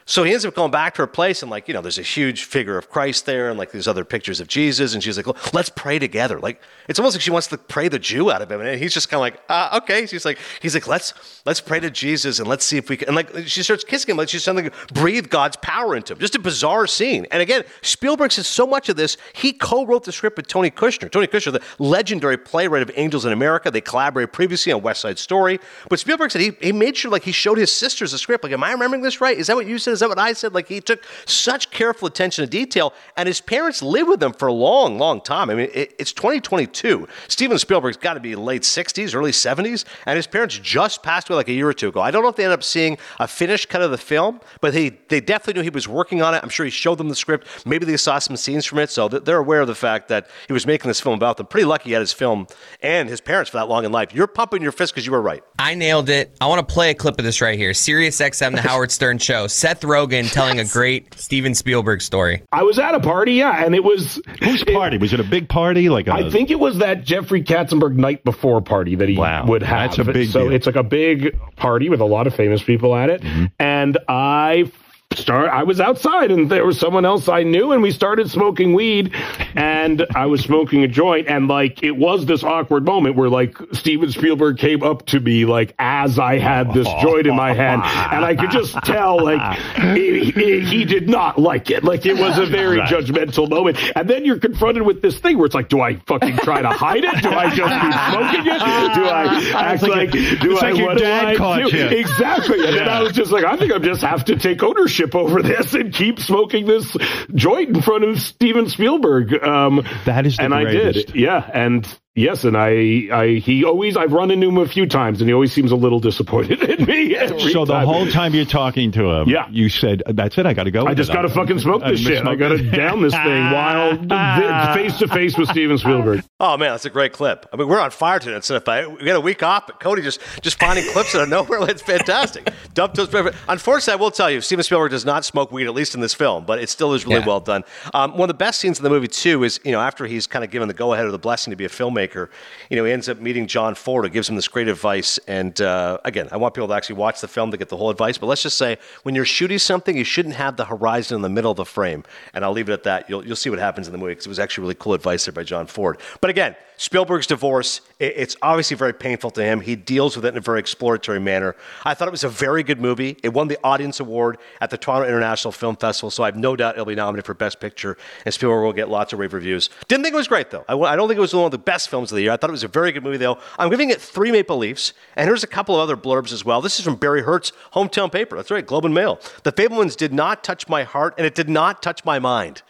So 0.10 0.24
he 0.24 0.32
ends 0.32 0.46
up 0.46 0.56
going 0.56 0.72
back 0.72 0.96
to 0.96 1.02
her 1.02 1.08
place, 1.08 1.42
and 1.42 1.52
like 1.52 1.68
you 1.68 1.74
know, 1.74 1.82
there's 1.82 2.00
a 2.00 2.02
huge 2.02 2.46
figure 2.46 2.78
of 2.78 2.90
Christ 2.90 3.26
there, 3.26 3.50
and 3.50 3.60
like 3.60 3.72
these 3.72 3.90
other 3.90 4.06
pictures 4.06 4.40
of 4.40 4.48
Jesus, 4.48 4.94
and 4.94 5.04
she's 5.04 5.18
like, 5.18 5.54
"Let's 5.54 5.68
pray 5.68 6.00
together." 6.00 6.40
Like 6.40 6.62
it's 6.88 6.98
almost 6.98 7.18
like 7.18 7.22
she 7.22 7.30
wants 7.30 7.48
to 7.48 7.58
pray 7.58 7.90
the 7.90 8.00
Jew 8.00 8.32
out 8.32 8.42
of 8.42 8.50
him, 8.50 8.62
and 8.62 8.80
he's 8.80 8.94
just 8.94 9.10
kind 9.10 9.18
of 9.18 9.22
like, 9.22 9.42
uh, 9.50 9.80
"Okay." 9.84 10.06
She's 10.06 10.24
like, 10.24 10.40
"He's 10.62 10.74
like, 10.74 10.88
let's 10.88 11.14
let's 11.46 11.60
pray 11.60 11.82
to 11.82 11.92
Jesus, 11.92 12.40
and 12.40 12.48
let's 12.48 12.64
see 12.64 12.78
if 12.78 12.90
we 12.90 12.96
can." 12.96 13.10
And 13.10 13.18
like 13.18 13.50
she 13.50 13.62
starts 13.64 13.84
kissing 13.84 14.12
him, 14.12 14.18
like 14.18 14.30
she's 14.30 14.46
suddenly 14.46 14.72
breathe 14.94 15.30
God's 15.30 15.58
power 15.58 15.94
into 15.94 16.14
him. 16.14 16.20
Just 16.20 16.36
a 16.36 16.40
bizarre 16.40 16.88
scene. 16.88 17.28
And 17.30 17.42
again, 17.42 17.66
Spielberg 17.82 18.32
says 18.32 18.48
so 18.48 18.66
much 18.66 18.88
of 18.88 18.96
this. 18.96 19.18
He 19.34 19.52
co-wrote 19.52 20.06
the 20.06 20.14
script 20.14 20.38
with 20.38 20.48
Tony 20.48 20.72
Kushner. 20.72 21.12
Tony 21.12 21.28
Kushner, 21.28 21.52
the 21.52 21.84
legendary 21.84 22.38
playwright 22.38 22.82
of 22.82 22.92
Angels 22.96 23.26
in 23.26 23.34
America. 23.34 23.70
They 23.72 23.82
collaborated 23.82 24.32
previously 24.32 24.72
on 24.72 24.82
West 24.82 25.02
Side 25.02 25.20
Story, 25.20 25.60
but 25.90 26.00
Spielberg 26.00 26.32
said 26.32 26.42
he, 26.42 26.52
he 26.62 26.72
made 26.72 26.96
sure 26.96 27.12
like 27.12 27.24
he 27.24 27.34
showed 27.34 27.58
his 27.58 27.74
sisters 27.74 28.14
the 28.14 28.18
script. 28.18 28.46
Like, 28.46 28.54
am 28.54 28.64
I 28.64 28.72
remembering 28.72 29.02
this 29.02 29.20
right? 29.20 29.38
Is 29.38 29.48
that 29.48 29.58
what 29.58 29.66
you 29.66 29.78
said? 29.78 29.97
Is 29.98 30.02
that 30.02 30.10
what 30.10 30.20
I 30.20 30.34
said? 30.34 30.54
Like 30.54 30.68
he 30.68 30.80
took 30.80 31.04
such 31.26 31.72
careful 31.72 32.08
attention 32.08 32.46
to 32.46 32.50
detail, 32.50 32.94
and 33.16 33.26
his 33.26 33.42
parents 33.42 33.82
lived 33.82 34.10
with 34.10 34.22
him 34.22 34.32
for 34.32 34.48
a 34.48 34.54
long, 34.54 35.00
long 35.00 35.22
time. 35.22 35.50
I 35.50 35.56
mean, 35.56 35.70
it, 35.74 35.96
it's 35.98 36.14
2022. 36.14 37.08
Steven 37.28 37.58
Spielberg's 37.58 37.98
got 37.98 38.14
to 38.14 38.20
be 38.20 38.36
late 38.36 38.62
60s, 38.62 39.16
early 39.16 39.32
70s, 39.32 39.86
and 40.06 40.16
his 40.16 40.28
parents 40.28 40.60
just 40.60 41.02
passed 41.02 41.30
away 41.30 41.38
like 41.38 41.50
a 41.50 41.54
year 41.54 41.68
or 41.68 41.74
two 41.74 41.88
ago. 41.88 42.00
I 42.00 42.12
don't 42.12 42.22
know 42.22 42.30
if 42.30 42.36
they 42.36 42.44
ended 42.44 42.60
up 42.60 42.64
seeing 42.64 42.98
a 43.20 43.28
finished 43.28 43.70
cut 43.70 43.82
of 43.82 43.92
the 43.92 43.98
film, 43.98 44.40
but 44.62 44.74
they 44.74 44.90
they 45.10 45.20
definitely 45.20 45.60
knew 45.60 45.64
he 45.64 45.70
was 45.70 45.88
working 45.88 46.22
on 46.22 46.36
it. 46.36 46.44
I'm 46.44 46.50
sure 46.50 46.66
he 46.66 46.70
showed 46.70 47.00
them 47.00 47.10
the 47.10 47.16
script. 47.16 47.48
Maybe 47.66 47.86
they 47.86 47.98
saw 47.98 48.20
some 48.20 48.38
scenes 48.38 48.66
from 48.66 48.80
it, 48.80 48.92
so 48.92 49.08
they're 49.08 49.38
aware 49.38 49.62
of 49.62 49.68
the 49.68 49.76
fact 49.76 50.10
that 50.10 50.30
he 50.46 50.54
was 50.54 50.68
making 50.68 50.88
this 50.88 51.02
film 51.02 51.16
about 51.16 51.38
them. 51.38 51.48
Pretty 51.48 51.66
lucky 51.66 51.90
he 51.90 51.94
had 51.94 52.02
his 52.02 52.14
film 52.14 52.48
and 52.82 53.10
his 53.10 53.22
parents 53.22 53.50
for 53.50 53.58
that 53.58 53.68
long 53.68 53.86
in 53.86 53.92
life. 53.92 54.14
You're 54.14 54.28
pumping 54.28 54.62
your 54.62 54.72
fist 54.72 54.94
because 54.94 55.06
you 55.06 55.12
were 55.12 55.22
right. 55.22 55.44
I 55.60 55.74
nailed 55.76 56.10
it. 56.10 56.36
I 56.40 56.48
want 56.48 56.68
to 56.68 56.74
play 56.74 56.92
a 56.92 56.94
clip 56.94 57.18
of 57.18 57.26
this 57.26 57.42
right 57.42 57.58
here. 57.58 57.74
Sirius 57.74 58.20
XM, 58.20 58.54
the 58.54 58.62
Howard 58.62 58.92
Stern 58.92 59.18
Show. 59.18 59.48
Seth 59.48 59.84
Rogen 59.88 60.32
telling 60.32 60.60
a 60.60 60.66
great 60.66 61.14
Steven 61.16 61.56
Spielberg 61.56 62.02
story. 62.02 62.44
I 62.52 62.64
was 62.64 62.78
at 62.78 62.94
a 62.94 63.00
party, 63.00 63.34
yeah, 63.34 63.66
and 63.66 63.74
it 63.74 63.84
was 63.84 64.22
Whose 64.44 64.64
party? 64.64 64.98
Was 64.98 65.14
it 65.14 65.20
a 65.20 65.24
big 65.24 65.50
party? 65.50 65.90
Like 65.90 66.08
a, 66.08 66.14
I 66.14 66.30
think 66.30 66.52
it 66.52 66.60
was 66.60 66.78
that 66.80 67.04
Jeffrey 67.04 67.42
Katzenberg 67.44 67.96
night 67.96 68.24
before 68.24 68.62
party 68.62 68.96
that 68.96 69.10
he 69.10 69.18
Wow, 69.18 69.46
would 69.48 69.64
have. 69.64 69.96
that's 69.96 70.08
a 70.08 70.12
big 70.12 70.30
so 70.30 70.44
deal. 70.44 70.52
it's 70.54 70.66
like 70.68 70.76
a 70.76 70.84
big 70.84 71.40
party 71.56 71.90
with 71.90 72.02
a 72.02 72.06
lot 72.06 72.28
of 72.28 72.36
famous 72.36 72.62
people 72.62 72.96
at 72.96 73.10
it, 73.10 73.22
Mm-hmm. 73.22 73.46
and 73.60 73.98
I 74.08 74.72
start. 75.18 75.50
I 75.50 75.64
was 75.64 75.80
outside, 75.80 76.32
and 76.32 76.50
there 76.50 76.66
was 76.66 76.80
someone 76.80 77.06
else 77.06 77.28
I 77.28 77.44
knew, 77.44 77.72
and 77.72 77.82
we 77.82 77.92
started 77.92 78.30
smoking 78.30 78.74
weed, 78.74 79.14
and 79.56 80.06
I 80.16 80.28
was 80.28 80.42
smoking 80.42 80.84
a 80.84 80.88
joint, 80.88 81.28
and 81.28 81.48
like 81.48 81.84
it 81.84 81.92
was 81.98 82.26
this 82.26 82.44
awkward 82.44 82.86
moment 82.86 83.16
where 83.16 83.30
like 83.30 83.58
Steven 83.74 84.12
Spielberg 84.12 84.58
came 84.58 84.84
up 84.84 85.06
to 85.08 85.20
me 85.20 85.46
like 85.46 85.74
as 85.80 86.20
I 86.20 86.38
had 86.40 86.74
this 86.74 86.88
joint 87.02 87.28
in 87.28 87.36
my 87.36 87.54
hand, 87.54 87.82
and 87.84 88.24
I 88.26 88.36
could 88.36 88.52
just 88.52 88.74
tell 88.84 89.24
like 89.24 89.58
he, 89.96 90.86
did 90.86 91.10
not 91.10 91.38
like 91.40 91.70
it. 91.70 91.84
Like 91.84 92.06
it 92.06 92.18
was 92.18 92.38
a 92.38 92.46
very 92.46 92.78
Right. 92.78 92.90
judgmental 92.90 93.50
moment, 93.50 93.78
and 93.96 94.08
then 94.10 94.24
you're 94.26 94.40
confronted 94.40 94.84
with 94.84 95.02
this 95.02 95.18
thing 95.20 95.38
where 95.38 95.46
it's 95.46 95.56
like, 95.56 95.70
do 95.70 95.82
I 95.82 95.96
fucking 96.06 96.38
try 96.38 96.62
to 96.62 96.70
hide 96.70 97.04
it? 97.04 97.22
Do 97.24 97.30
I 97.32 97.50
just 97.50 97.82
be 97.82 97.92
smoking 98.12 98.54
it? 98.54 98.60
Do 98.96 99.06
I 99.06 99.52
act 99.74 99.82
like 99.84 99.92
like? 99.92 100.12
do 100.12 100.52
it's 100.52 100.62
I? 100.62 100.70
like 100.70 100.78
your 100.78 100.88
what 100.90 100.98
do 100.98 101.04
dad 101.04 101.26
I 101.26 101.36
caught 101.36 101.70
do? 101.72 101.78
you. 101.78 101.86
Exactly. 101.88 102.66
And 102.66 102.76
then 102.78 102.88
I 102.90 103.02
was 103.02 103.14
just 103.14 103.32
like, 103.32 103.46
I 103.46 103.58
think 103.58 103.72
I 103.74 103.80
just 103.80 104.02
have 104.02 104.26
to 104.26 104.36
take 104.36 104.62
ownership 104.64 105.07
over 105.16 105.42
this 105.44 105.74
and 105.74 105.94
keep 105.94 106.20
smoking 106.20 106.66
this 106.66 106.96
joint 107.34 107.76
in 107.76 107.82
front 107.82 108.04
of 108.04 108.20
Steven 108.22 108.70
Spielberg. 108.70 109.34
Um, 109.44 109.86
That 110.06 110.26
is 110.26 110.38
the 110.38 110.44
and 110.44 110.54
I 110.54 110.66
did, 110.66 111.16
yeah, 111.16 111.50
and. 111.54 111.88
Yes, 112.18 112.44
and 112.44 112.58
I, 112.58 113.08
I, 113.14 113.28
he 113.44 113.64
always, 113.64 113.96
I've 113.96 114.12
run 114.12 114.32
into 114.32 114.48
him 114.50 114.58
a 114.58 114.68
few 114.68 114.88
times, 114.88 115.22
and 115.22 115.30
he 115.30 115.34
always 115.34 115.54
seems 115.54 115.72
a 115.72 115.76
little 115.76 116.00
disappointed 116.00 116.64
in 116.80 116.86
me. 116.86 117.16
every 117.16 117.54
So 117.54 117.64
the 117.64 117.74
time. 117.74 117.86
whole 117.86 118.08
time 118.08 118.34
you're 118.34 118.44
talking 118.44 118.92
to 118.94 119.12
him, 119.12 119.30
Yeah. 119.30 119.48
you 119.52 119.70
said, 119.70 120.02
"That's 120.08 120.36
it. 120.40 120.46
I 120.48 120.54
got 120.54 120.64
to 120.64 120.72
go." 120.72 120.88
I 120.88 120.96
just 120.96 121.14
got 121.14 121.22
to 121.22 121.30
fucking 121.30 121.60
smoke 121.60 121.84
this 121.84 122.04
gonna 122.04 122.16
shit. 122.16 122.28
I 122.28 122.36
got 122.36 122.50
to 122.50 122.58
down 122.72 123.04
this 123.04 123.14
thing 123.14 123.52
while 123.52 123.96
face 124.74 124.98
to 124.98 125.08
face 125.08 125.38
with 125.38 125.50
Steven 125.50 125.78
Spielberg. 125.78 126.24
Oh 126.40 126.56
man, 126.56 126.70
that's 126.70 126.86
a 126.86 126.92
great 126.92 127.14
clip. 127.14 127.48
I 127.52 127.56
mean, 127.58 127.68
we're 127.68 127.80
on 127.80 127.90
fire 127.90 128.20
tonight, 128.20 128.44
So 128.44 128.56
if 128.58 128.70
I 128.70 128.86
we 128.86 129.04
got 129.04 129.16
a 129.16 129.20
week 129.20 129.42
off, 129.42 129.66
but 129.66 129.80
Cote 129.80 130.04
just 130.04 130.20
just 130.42 130.60
finding 130.60 130.88
clips 130.92 131.16
out 131.16 131.22
of 131.24 131.30
nowhere. 131.30 131.68
It's 131.68 131.82
fantastic. 131.82 132.48
Dump 132.76 132.94
toast. 132.94 133.12
Unfortunately, 133.50 133.94
I 133.94 133.96
will 133.96 134.12
tell 134.12 134.30
you, 134.30 134.40
Steven 134.42 134.62
Spielberg 134.62 134.92
does 134.92 135.04
not 135.04 135.26
smoke 135.26 135.52
weed, 135.52 135.66
at 135.66 135.74
least 135.74 135.96
in 135.96 136.02
this 136.02 136.14
film, 136.14 136.46
but 136.46 136.60
it 136.60 136.70
still 136.70 136.94
is 136.94 137.06
really 137.08 137.22
Yeah. 137.22 137.26
well 137.28 137.40
done. 137.40 137.64
Um, 137.92 138.12
one 138.12 138.22
of 138.22 138.28
the 138.28 138.34
best 138.36 138.60
scenes 138.60 138.78
in 138.78 138.84
the 138.84 138.90
movie 138.92 139.08
too 139.08 139.44
is 139.44 139.60
you 139.66 139.72
know 139.72 139.80
after 139.82 140.06
he's 140.06 140.28
kind 140.28 140.46
of 140.46 140.52
given 140.52 140.68
the 140.68 140.76
go 140.76 140.94
ahead 140.94 141.06
or 141.06 141.12
the 141.12 141.18
blessing 141.18 141.50
to 141.52 141.58
be 141.58 141.66
a 141.66 141.70
filmmaker. 141.70 142.07
Filmmaker. 142.08 142.30
You 142.70 142.78
know, 142.78 142.86
he 142.86 142.92
ends 142.92 143.10
up 143.10 143.20
meeting 143.20 143.48
John 143.48 143.76
Ford, 143.76 144.06
who 144.06 144.10
gives 144.10 144.30
him 144.30 144.36
this 144.36 144.48
great 144.48 144.68
advice. 144.68 145.20
And 145.28 145.60
uh, 145.62 146.00
again, 146.06 146.28
I 146.32 146.38
want 146.38 146.54
people 146.54 146.68
to 146.68 146.74
actually 146.74 146.96
watch 146.96 147.22
the 147.22 147.28
film 147.28 147.52
to 147.52 147.58
get 147.58 147.70
the 147.70 147.78
whole 147.78 147.90
advice. 147.90 148.18
But 148.18 148.28
let's 148.28 148.44
just 148.44 148.58
say, 148.58 148.78
when 149.04 149.16
you're 149.16 149.26
shooting 149.26 149.60
something, 149.60 149.98
you 149.98 150.04
shouldn't 150.04 150.36
have 150.36 150.58
the 150.58 150.66
horizon 150.66 151.16
in 151.16 151.22
the 151.22 151.30
middle 151.30 151.52
of 151.52 151.58
the 151.58 151.66
frame. 151.66 152.04
And 152.34 152.44
I'll 152.44 152.52
leave 152.52 152.70
it 152.70 152.74
at 152.74 152.84
that. 152.84 153.10
You'll 153.10 153.26
you'll 153.26 153.36
see 153.36 153.50
what 153.50 153.60
happens 153.60 153.88
in 153.88 153.94
the 153.94 153.98
movie 153.98 154.12
because 154.12 154.26
it 154.26 154.30
was 154.30 154.40
actually 154.40 154.64
really 154.64 154.76
cool 154.76 154.94
advice 154.94 155.26
there 155.26 155.34
by 155.34 155.44
John 155.44 155.68
Ford. 155.68 156.00
But 156.22 156.30
again, 156.30 156.56
Spielberg's 156.80 157.26
divorce, 157.26 157.82
it's 158.00 158.36
obviously 158.44 158.78
very 158.78 158.94
painful 158.94 159.32
to 159.32 159.44
him. 159.44 159.62
He 159.62 159.76
deals 159.76 160.16
with 160.16 160.26
it 160.26 160.30
in 160.30 160.38
a 160.38 160.42
very 160.42 160.60
exploratory 160.60 161.20
manner. 161.20 161.56
I 161.84 161.96
thought 161.96 162.08
it 162.08 162.12
was 162.12 162.24
a 162.24 162.30
very 162.30 162.62
good 162.62 162.80
movie. 162.80 163.18
It 163.24 163.30
won 163.30 163.48
the 163.48 163.58
Audience 163.64 164.00
Award 164.00 164.38
at 164.62 164.70
the 164.70 164.78
Toronto 164.78 165.08
International 165.08 165.52
Film 165.52 165.76
Festival, 165.76 166.12
so 166.12 166.22
I 166.22 166.28
have 166.28 166.36
no 166.36 166.56
doubt 166.56 166.76
it'll 166.76 166.86
be 166.86 166.94
nominated 166.94 167.26
for 167.26 167.34
Best 167.34 167.60
Picture, 167.60 167.98
and 168.26 168.34
Spielberg 168.34 168.64
will 168.64 168.74
get 168.74 168.90
lots 168.90 169.12
of 169.12 169.18
rave 169.18 169.34
reviews. 169.34 169.72
Didn't 169.88 170.04
think 170.04 170.14
it 170.14 170.18
was 170.18 170.28
great, 170.28 170.52
though. 170.52 170.66
I, 170.70 170.76
I 170.78 170.96
don't 170.96 171.08
think 171.08 171.18
it 171.18 171.22
was 171.22 171.34
one 171.34 171.46
of 171.46 171.52
the 171.52 171.58
best 171.58 171.90
films 171.90 171.97
of 172.04 172.16
the 172.16 172.22
year. 172.22 172.32
I 172.32 172.38
thought 172.38 172.50
it 172.50 172.52
was 172.52 172.64
a 172.64 172.68
very 172.68 172.92
good 172.92 173.04
movie, 173.04 173.18
though. 173.18 173.38
I'm 173.58 173.70
giving 173.70 173.90
it 173.90 174.02
three 174.02 174.32
Maple 174.32 174.58
Leafs, 174.58 174.94
and 175.16 175.28
here's 175.28 175.44
a 175.44 175.48
couple 175.48 175.76
of 175.76 175.82
other 175.82 175.98
blurbs 175.98 176.32
as 176.32 176.44
well. 176.46 176.62
This 176.62 176.80
is 176.80 176.86
from 176.86 176.96
Barry 176.96 177.24
Hertz' 177.24 177.52
hometown 177.74 178.12
paper. 178.12 178.36
That's 178.36 178.52
right, 178.52 178.66
Globe 178.66 178.86
and 178.86 178.94
Mail. 178.94 179.20
The 179.44 179.52
Fabelmans 179.52 179.96
did 179.98 180.14
not 180.14 180.44
touch 180.44 180.68
my 180.70 180.84
heart, 180.84 181.14
and 181.18 181.26
it 181.26 181.36
did 181.36 181.50
not 181.50 181.82
touch 181.84 182.06
my 182.06 182.20
mind. 182.20 182.62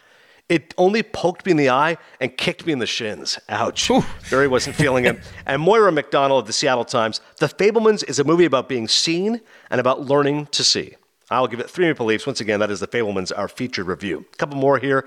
It 0.50 0.74
only 0.78 1.04
poked 1.04 1.46
me 1.46 1.52
in 1.52 1.58
the 1.58 1.70
eye 1.70 1.98
and 2.22 2.36
kicked 2.38 2.66
me 2.66 2.72
in 2.72 2.80
the 2.80 2.86
shins. 2.86 3.38
Ouch. 3.50 3.92
Barry 4.32 4.48
wasn't 4.48 4.78
feeling 4.78 5.06
it. 5.06 5.20
And 5.46 5.62
Moira 5.62 5.92
Macdonald 5.92 6.44
of 6.44 6.48
the 6.48 6.54
Seattle 6.54 6.86
Times, 6.86 7.22
The 7.40 7.48
Fabelmans 7.48 8.04
is 8.08 8.20
a 8.20 8.24
movie 8.24 8.46
about 8.46 8.70
being 8.70 8.88
seen 8.88 9.42
and 9.70 9.80
about 9.82 10.02
learning 10.02 10.48
to 10.48 10.64
see. 10.64 10.96
I'll 11.30 11.48
give 11.48 11.60
it 11.60 11.70
three 11.70 11.86
Maple 11.86 12.06
Leafs. 12.06 12.26
Once 12.26 12.40
again, 12.40 12.62
that 12.62 12.72
is 12.72 12.80
The 12.80 12.88
Fabelmans, 12.88 13.32
our 13.38 13.50
featured 13.50 13.88
review. 13.88 14.26
A 14.34 14.38
couple 14.38 14.58
more 14.58 14.78
here. 14.78 15.06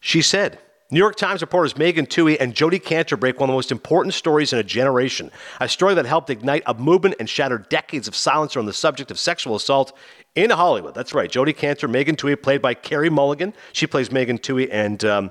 She 0.00 0.20
said, 0.20 0.58
New 0.92 0.98
York 0.98 1.16
Times 1.16 1.40
reporters 1.40 1.74
Megan 1.78 2.04
Twohey 2.04 2.36
and 2.38 2.54
Jodi 2.54 2.78
Kantor 2.78 3.18
break 3.18 3.40
one 3.40 3.48
of 3.48 3.54
the 3.54 3.56
most 3.56 3.72
important 3.72 4.12
stories 4.12 4.52
in 4.52 4.58
a 4.58 4.62
generation. 4.62 5.30
A 5.58 5.66
story 5.66 5.94
that 5.94 6.04
helped 6.04 6.28
ignite 6.28 6.62
a 6.66 6.74
movement 6.74 7.14
and 7.18 7.30
shatter 7.30 7.56
decades 7.56 8.08
of 8.08 8.14
silence 8.14 8.58
on 8.58 8.66
the 8.66 8.74
subject 8.74 9.10
of 9.10 9.18
sexual 9.18 9.56
assault 9.56 9.96
in 10.34 10.50
Hollywood. 10.50 10.94
That's 10.94 11.14
right. 11.14 11.30
Jodi 11.30 11.54
Kantor, 11.54 11.88
Megan 11.88 12.14
Twohey, 12.14 12.42
played 12.42 12.60
by 12.60 12.74
Carey 12.74 13.08
Mulligan. 13.08 13.54
She 13.72 13.86
plays 13.86 14.12
Megan 14.12 14.36
Twohey, 14.36 14.68
and 14.70 15.02
um, 15.06 15.30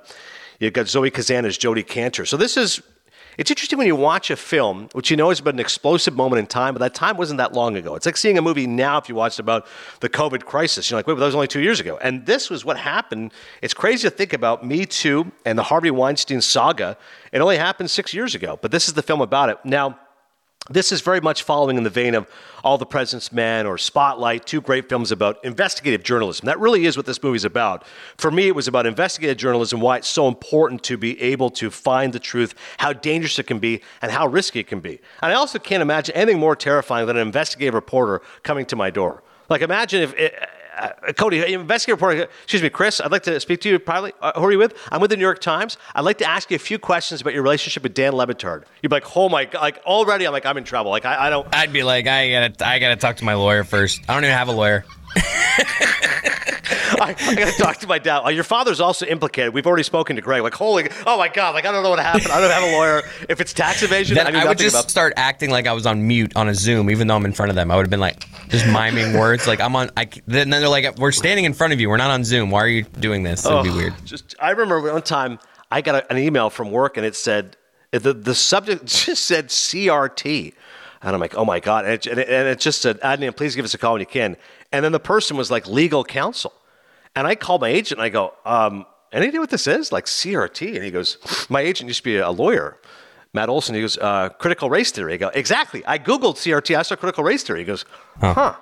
you've 0.59 0.73
got 0.73 0.87
Zoe 0.87 1.11
Kazan 1.11 1.45
as 1.45 1.59
Jodi 1.59 1.83
Kantor. 1.83 2.25
So 2.25 2.37
this 2.37 2.57
is. 2.57 2.81
It's 3.37 3.49
interesting 3.49 3.77
when 3.77 3.87
you 3.87 3.95
watch 3.95 4.29
a 4.29 4.35
film, 4.35 4.89
which 4.93 5.09
you 5.09 5.17
know 5.17 5.29
is 5.29 5.39
about 5.39 5.53
an 5.53 5.59
explosive 5.59 6.15
moment 6.15 6.39
in 6.39 6.47
time, 6.47 6.73
but 6.73 6.79
that 6.79 6.93
time 6.93 7.17
wasn't 7.17 7.37
that 7.37 7.53
long 7.53 7.75
ago. 7.77 7.95
It's 7.95 8.05
like 8.05 8.17
seeing 8.17 8.37
a 8.37 8.41
movie 8.41 8.67
now 8.67 8.97
if 8.97 9.07
you 9.07 9.15
watched 9.15 9.39
about 9.39 9.65
the 10.01 10.09
COVID 10.09 10.45
crisis. 10.45 10.89
You're 10.89 10.97
like, 10.97 11.07
wait, 11.07 11.13
but 11.13 11.21
that 11.21 11.27
was 11.27 11.35
only 11.35 11.47
two 11.47 11.61
years 11.61 11.79
ago. 11.79 11.97
And 12.01 12.25
this 12.25 12.49
was 12.49 12.65
what 12.65 12.77
happened. 12.77 13.33
It's 13.61 13.73
crazy 13.73 14.09
to 14.09 14.15
think 14.15 14.33
about 14.33 14.65
Me 14.65 14.85
Too 14.85 15.31
and 15.45 15.57
the 15.57 15.63
Harvey 15.63 15.91
Weinstein 15.91 16.41
saga. 16.41 16.97
It 17.31 17.39
only 17.39 17.57
happened 17.57 17.89
six 17.89 18.13
years 18.13 18.35
ago, 18.35 18.59
but 18.61 18.71
this 18.71 18.87
is 18.87 18.93
the 18.93 19.03
film 19.03 19.21
about 19.21 19.49
it. 19.49 19.57
Now, 19.63 19.97
this 20.69 20.91
is 20.91 21.01
very 21.01 21.19
much 21.19 21.43
following 21.43 21.77
in 21.77 21.83
the 21.83 21.89
vein 21.89 22.13
of 22.13 22.27
All 22.63 22.77
the 22.77 22.85
President's 22.85 23.31
Men 23.31 23.65
or 23.65 23.77
Spotlight, 23.77 24.45
two 24.45 24.61
great 24.61 24.87
films 24.87 25.11
about 25.11 25.43
investigative 25.43 26.03
journalism. 26.03 26.45
That 26.45 26.59
really 26.59 26.85
is 26.85 26.95
what 26.95 27.07
this 27.07 27.21
movie 27.23 27.37
is 27.37 27.45
about. 27.45 27.83
For 28.17 28.29
me, 28.29 28.47
it 28.47 28.55
was 28.55 28.67
about 28.67 28.85
investigative 28.85 29.37
journalism, 29.37 29.81
why 29.81 29.97
it's 29.97 30.07
so 30.07 30.27
important 30.27 30.83
to 30.83 30.97
be 30.97 31.19
able 31.21 31.49
to 31.51 31.71
find 31.71 32.13
the 32.13 32.19
truth, 32.19 32.53
how 32.77 32.93
dangerous 32.93 33.39
it 33.39 33.47
can 33.47 33.59
be, 33.59 33.81
and 34.01 34.11
how 34.11 34.27
risky 34.27 34.59
it 34.59 34.67
can 34.67 34.81
be. 34.81 35.01
And 35.21 35.31
I 35.31 35.35
also 35.35 35.57
can't 35.57 35.81
imagine 35.81 36.15
anything 36.15 36.39
more 36.39 36.55
terrifying 36.55 37.07
than 37.07 37.17
an 37.17 37.25
investigative 37.25 37.73
reporter 37.73 38.21
coming 38.43 38.65
to 38.67 38.75
my 38.75 38.91
door. 38.91 39.23
Like, 39.49 39.61
imagine 39.61 40.03
if. 40.03 40.13
Eh, 40.15 40.29
It, 40.77 40.95
uh, 41.07 41.13
Cote, 41.13 41.33
investigative 41.33 42.01
reporter. 42.01 42.27
Excuse 42.43 42.61
me, 42.61 42.69
Chris. 42.69 42.99
I'd 43.01 43.11
like 43.11 43.23
to 43.23 43.39
speak 43.39 43.61
to 43.61 43.69
you 43.69 43.79
privately. 43.79 44.13
Uh, 44.21 44.39
who 44.39 44.45
are 44.45 44.51
you 44.51 44.57
with? 44.57 44.75
I'm 44.91 45.01
with 45.01 45.09
the 45.11 45.17
New 45.17 45.23
York 45.23 45.39
Times. 45.39 45.77
I'd 45.95 46.01
like 46.05 46.17
to 46.19 46.25
ask 46.25 46.49
you 46.49 46.55
a 46.55 46.59
few 46.59 46.79
questions 46.79 47.21
about 47.21 47.33
your 47.33 47.43
relationship 47.43 47.83
with 47.83 47.93
Dan 47.93 48.13
Le 48.13 48.27
Batard. 48.27 48.63
You'd 48.81 48.89
be 48.89 48.95
like, 48.95 49.15
oh 49.15 49.29
my 49.29 49.45
god! 49.45 49.61
Like 49.61 49.81
already, 49.85 50.25
I'm 50.25 50.33
like, 50.33 50.45
I'm 50.45 50.57
in 50.57 50.63
trouble. 50.63 50.91
Like 50.91 51.05
I, 51.05 51.27
I 51.27 51.29
don't. 51.29 51.47
I'd 51.53 51.73
be 51.73 51.83
like, 51.83 52.07
I 52.07 52.29
gotta, 52.31 52.67
I 52.67 52.79
gotta 52.79 52.95
talk 52.95 53.17
to 53.17 53.25
my 53.25 53.33
lawyer 53.33 53.63
first. 53.63 54.01
I 54.07 54.13
don't 54.13 54.23
even 54.23 54.35
have 54.35 54.47
a 54.47 54.53
lawyer. 54.53 54.85
I, 56.71 57.15
I 57.19 57.35
got 57.35 57.53
to 57.53 57.57
talk 57.61 57.77
to 57.77 57.87
my 57.87 57.99
dad. 57.99 58.21
Uh, 58.25 58.29
your 58.29 58.43
father's 58.43 58.79
also 58.79 59.05
implicated. 59.05 59.53
We've 59.53 59.67
already 59.67 59.83
spoken 59.83 60.15
to 60.15 60.21
Greg. 60.21 60.41
Like, 60.41 60.53
holy, 60.53 60.89
oh 61.05 61.17
my 61.17 61.27
god! 61.27 61.53
Like, 61.53 61.65
I 61.65 61.71
don't 61.71 61.83
know 61.83 61.89
what 61.89 61.99
happened. 61.99 62.27
I 62.31 62.41
don't 62.41 62.51
have 62.51 62.63
a 62.63 62.71
lawyer. 62.77 63.01
If 63.29 63.41
it's 63.41 63.53
tax 63.53 63.83
evasion, 63.83 64.15
Then 64.15 64.27
I, 64.27 64.31
knew 64.31 64.37
I 64.39 64.45
would 64.45 64.57
just 64.57 64.75
about. 64.75 64.89
start 64.89 65.13
acting 65.17 65.49
like 65.49 65.67
I 65.67 65.73
was 65.73 65.85
on 65.85 66.07
mute 66.07 66.33
on 66.35 66.47
a 66.47 66.55
Zoom, 66.55 66.89
even 66.89 67.07
though 67.07 67.15
I'm 67.15 67.25
in 67.25 67.33
front 67.33 67.49
of 67.49 67.55
them. 67.55 67.71
I 67.71 67.75
would 67.75 67.83
have 67.85 67.91
been 67.91 67.99
like, 67.99 68.25
just 68.49 68.65
miming 68.67 69.13
words, 69.19 69.47
like 69.47 69.59
I'm 69.59 69.75
on. 69.75 69.89
I, 69.97 70.09
then 70.27 70.49
they're 70.49 70.67
like, 70.69 70.97
"We're 70.97 71.11
standing 71.11 71.45
in 71.45 71.53
front 71.53 71.73
of 71.73 71.79
you. 71.79 71.89
We're 71.89 71.97
not 71.97 72.11
on 72.11 72.23
Zoom. 72.23 72.51
Why 72.51 72.63
are 72.63 72.67
you 72.67 72.83
doing 72.83 73.23
this?" 73.23 73.45
It'd 73.45 73.63
be 73.63 73.69
weird. 73.69 73.93
Just, 74.05 74.35
I 74.39 74.51
remember 74.51 74.91
one 74.91 75.01
time 75.01 75.39
I 75.71 75.81
got 75.81 75.95
a, 75.95 76.11
an 76.11 76.17
email 76.17 76.49
from 76.49 76.71
work 76.71 76.97
and 76.97 77.05
it 77.05 77.15
said 77.15 77.57
the 77.91 78.13
the 78.13 78.35
subject 78.35 78.85
just 79.05 79.25
said 79.25 79.49
CRT, 79.49 80.53
and 81.01 81.13
I'm 81.15 81.19
like, 81.19 81.35
oh 81.35 81.45
my 81.45 81.59
god! 81.59 81.85
And 81.85 81.93
it, 81.93 82.05
and 82.07 82.19
it, 82.19 82.29
and 82.29 82.47
it 82.47 82.59
just 82.59 82.81
said, 82.81 82.99
Adnan, 83.01 83.35
please 83.35 83.55
give 83.55 83.65
us 83.65 83.73
a 83.73 83.77
call 83.77 83.93
when 83.93 83.99
you 84.01 84.05
can. 84.05 84.37
And 84.71 84.85
then 84.85 84.91
the 84.93 84.99
person 84.99 85.35
was 85.35 85.51
like 85.51 85.67
legal 85.67 86.03
counsel, 86.03 86.53
and 87.15 87.27
I 87.27 87.35
call 87.35 87.59
my 87.59 87.69
agent 87.69 87.99
and 87.99 88.05
I 88.05 88.09
go, 88.09 88.33
um, 88.45 88.85
any 89.11 89.27
idea 89.27 89.39
what 89.39 89.49
this 89.49 89.67
is? 89.67 89.91
Like 89.91 90.05
CRT? 90.05 90.75
And 90.75 90.83
he 90.83 90.91
goes, 90.91 91.17
my 91.49 91.61
agent 91.61 91.87
used 91.87 91.99
to 91.99 92.03
be 92.03 92.17
a 92.17 92.31
lawyer. 92.31 92.77
Matt 93.33 93.49
Olson, 93.49 93.75
he 93.75 93.81
goes, 93.81 93.97
uh, 93.97 94.29
critical 94.29 94.69
race 94.69 94.91
theory. 94.91 95.13
I 95.13 95.17
go, 95.17 95.29
exactly. 95.29 95.85
I 95.85 95.97
Googled 95.97 96.35
CRT. 96.35 96.77
I 96.77 96.81
saw 96.81 96.95
critical 96.95 97.23
race 97.23 97.43
theory. 97.43 97.59
He 97.59 97.65
goes, 97.65 97.85
huh. 98.19 98.55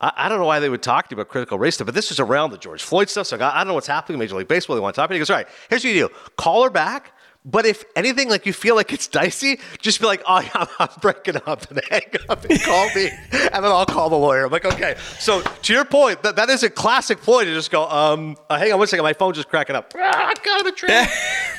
I, 0.00 0.12
I 0.16 0.28
don't 0.28 0.38
know 0.38 0.46
why 0.46 0.60
they 0.60 0.68
would 0.68 0.82
talk 0.82 1.08
to 1.08 1.14
you 1.14 1.20
about 1.20 1.30
critical 1.30 1.58
race 1.58 1.76
stuff, 1.76 1.86
but 1.86 1.94
this 1.94 2.10
was 2.10 2.20
around 2.20 2.50
the 2.50 2.58
George 2.58 2.82
Floyd 2.82 3.08
stuff. 3.08 3.28
So 3.28 3.36
I, 3.36 3.38
got, 3.38 3.54
I 3.54 3.58
don't 3.58 3.68
know 3.68 3.74
what's 3.74 3.86
happening 3.86 4.14
in 4.14 4.20
Major 4.20 4.36
League 4.36 4.48
Baseball. 4.48 4.76
They 4.76 4.82
want 4.82 4.94
to 4.94 5.00
talk. 5.00 5.10
And 5.10 5.14
he 5.14 5.20
goes, 5.20 5.30
all 5.30 5.36
right, 5.36 5.48
here's 5.68 5.84
what 5.84 5.92
you 5.92 6.08
do. 6.08 6.14
Call 6.36 6.64
her 6.64 6.70
back. 6.70 7.12
But 7.46 7.66
if 7.66 7.84
anything, 7.94 8.30
like 8.30 8.46
you 8.46 8.54
feel 8.54 8.74
like 8.74 8.92
it's 8.92 9.06
dicey, 9.06 9.60
just 9.78 10.00
be 10.00 10.06
like, 10.06 10.22
oh, 10.26 10.40
yeah, 10.40 10.50
I'm, 10.54 10.68
I'm 10.78 10.88
breaking 11.02 11.36
up 11.46 11.70
and 11.70 11.80
hang 11.90 12.10
up 12.28 12.44
and 12.44 12.60
call 12.62 12.88
me. 12.94 13.10
And 13.32 13.62
then 13.62 13.70
I'll 13.70 13.84
call 13.84 14.08
the 14.08 14.16
lawyer. 14.16 14.46
I'm 14.46 14.50
like, 14.52 14.64
okay. 14.64 14.96
So 15.18 15.42
to 15.42 15.72
your 15.72 15.84
point, 15.84 16.22
that, 16.22 16.36
that 16.36 16.48
is 16.48 16.62
a 16.62 16.70
classic 16.70 17.20
ploy 17.20 17.44
to 17.44 17.52
just 17.52 17.70
go, 17.70 17.86
um, 17.88 18.36
uh, 18.48 18.58
hang 18.58 18.72
on 18.72 18.78
one 18.78 18.88
second. 18.88 19.02
My 19.02 19.12
phone's 19.12 19.36
just 19.36 19.48
cracking 19.48 19.76
up. 19.76 19.92
Ah, 19.96 20.32
God, 20.42 20.66
I'm 20.66 20.74
train. 20.74 21.06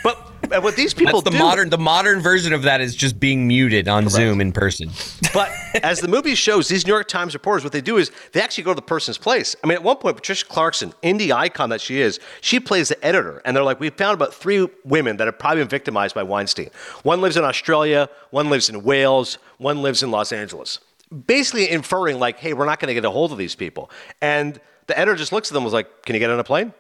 but 0.04 0.17
uh, 0.17 0.32
what 0.50 0.76
these 0.76 0.94
people 0.94 1.22
That's 1.22 1.34
the 1.34 1.38
do, 1.38 1.44
modern. 1.44 1.70
The 1.70 1.78
modern 1.78 2.20
version 2.20 2.54
of 2.54 2.64
that 2.64 2.82
is 2.82 2.96
just 2.96 3.20
being 3.20 3.48
muted 3.48 3.88
on 3.88 4.10
Zoom 4.10 4.42
in 4.42 4.52
person. 4.52 4.92
But 5.34 5.52
as 5.84 6.00
the 6.00 6.08
movie 6.08 6.36
shows, 6.36 6.68
these 6.68 6.86
New 6.86 6.94
York 6.94 7.08
Times 7.08 7.34
reporters, 7.34 7.64
what 7.64 7.74
they 7.74 7.82
do 7.82 7.98
is 7.98 8.12
they 8.32 8.42
actually 8.42 8.64
go 8.64 8.72
to 8.72 8.76
the 8.76 8.82
person's 8.82 9.18
place. 9.18 9.56
I 9.64 9.68
mean, 9.68 9.76
at 9.76 9.84
one 9.84 9.98
point, 9.98 10.16
Patricia 10.16 10.46
Clarkson, 10.46 10.94
indie 11.04 11.32
icon 11.32 11.70
that 11.70 11.82
she 11.82 12.02
is, 12.02 12.20
she 12.42 12.60
plays 12.60 12.90
the 12.90 13.06
editor. 13.06 13.42
And 13.46 13.56
they're 13.56 13.64
like, 13.64 13.80
we 13.80 13.90
found 13.90 14.16
about 14.16 14.34
three 14.34 14.68
women 14.84 15.18
that 15.18 15.28
have 15.28 15.40
probably 15.40 15.62
been 15.62 15.70
victimized 15.70 16.16
by 16.16 16.24
Weinstein. 16.24 16.70
One 17.04 17.22
lives 17.22 17.38
in 17.38 17.44
Australia, 17.44 18.10
one 18.32 18.50
lives 18.50 18.70
in 18.70 18.84
Wales, 18.84 19.38
one 19.58 19.82
lives 19.82 20.04
in 20.04 20.12
Los 20.12 20.32
Angeles. 20.32 20.80
Basically 21.28 21.70
inferring, 21.70 22.20
like, 22.20 22.40
hey, 22.40 22.54
we're 22.54 22.66
not 22.66 22.80
going 22.80 22.88
to 22.88 22.94
get 22.94 23.06
a 23.06 23.12
hold 23.12 23.32
of 23.32 23.38
these 23.38 23.56
people. 23.56 23.92
And 24.22 24.60
the 24.88 24.98
editor 24.98 25.16
just 25.16 25.32
looks 25.32 25.50
at 25.50 25.54
them 25.54 25.62
and 25.62 25.66
was 25.66 25.74
like, 25.74 26.04
can 26.04 26.16
you 26.16 26.20
get 26.20 26.30
on 26.30 26.40
a 26.40 26.44
plane? 26.44 26.74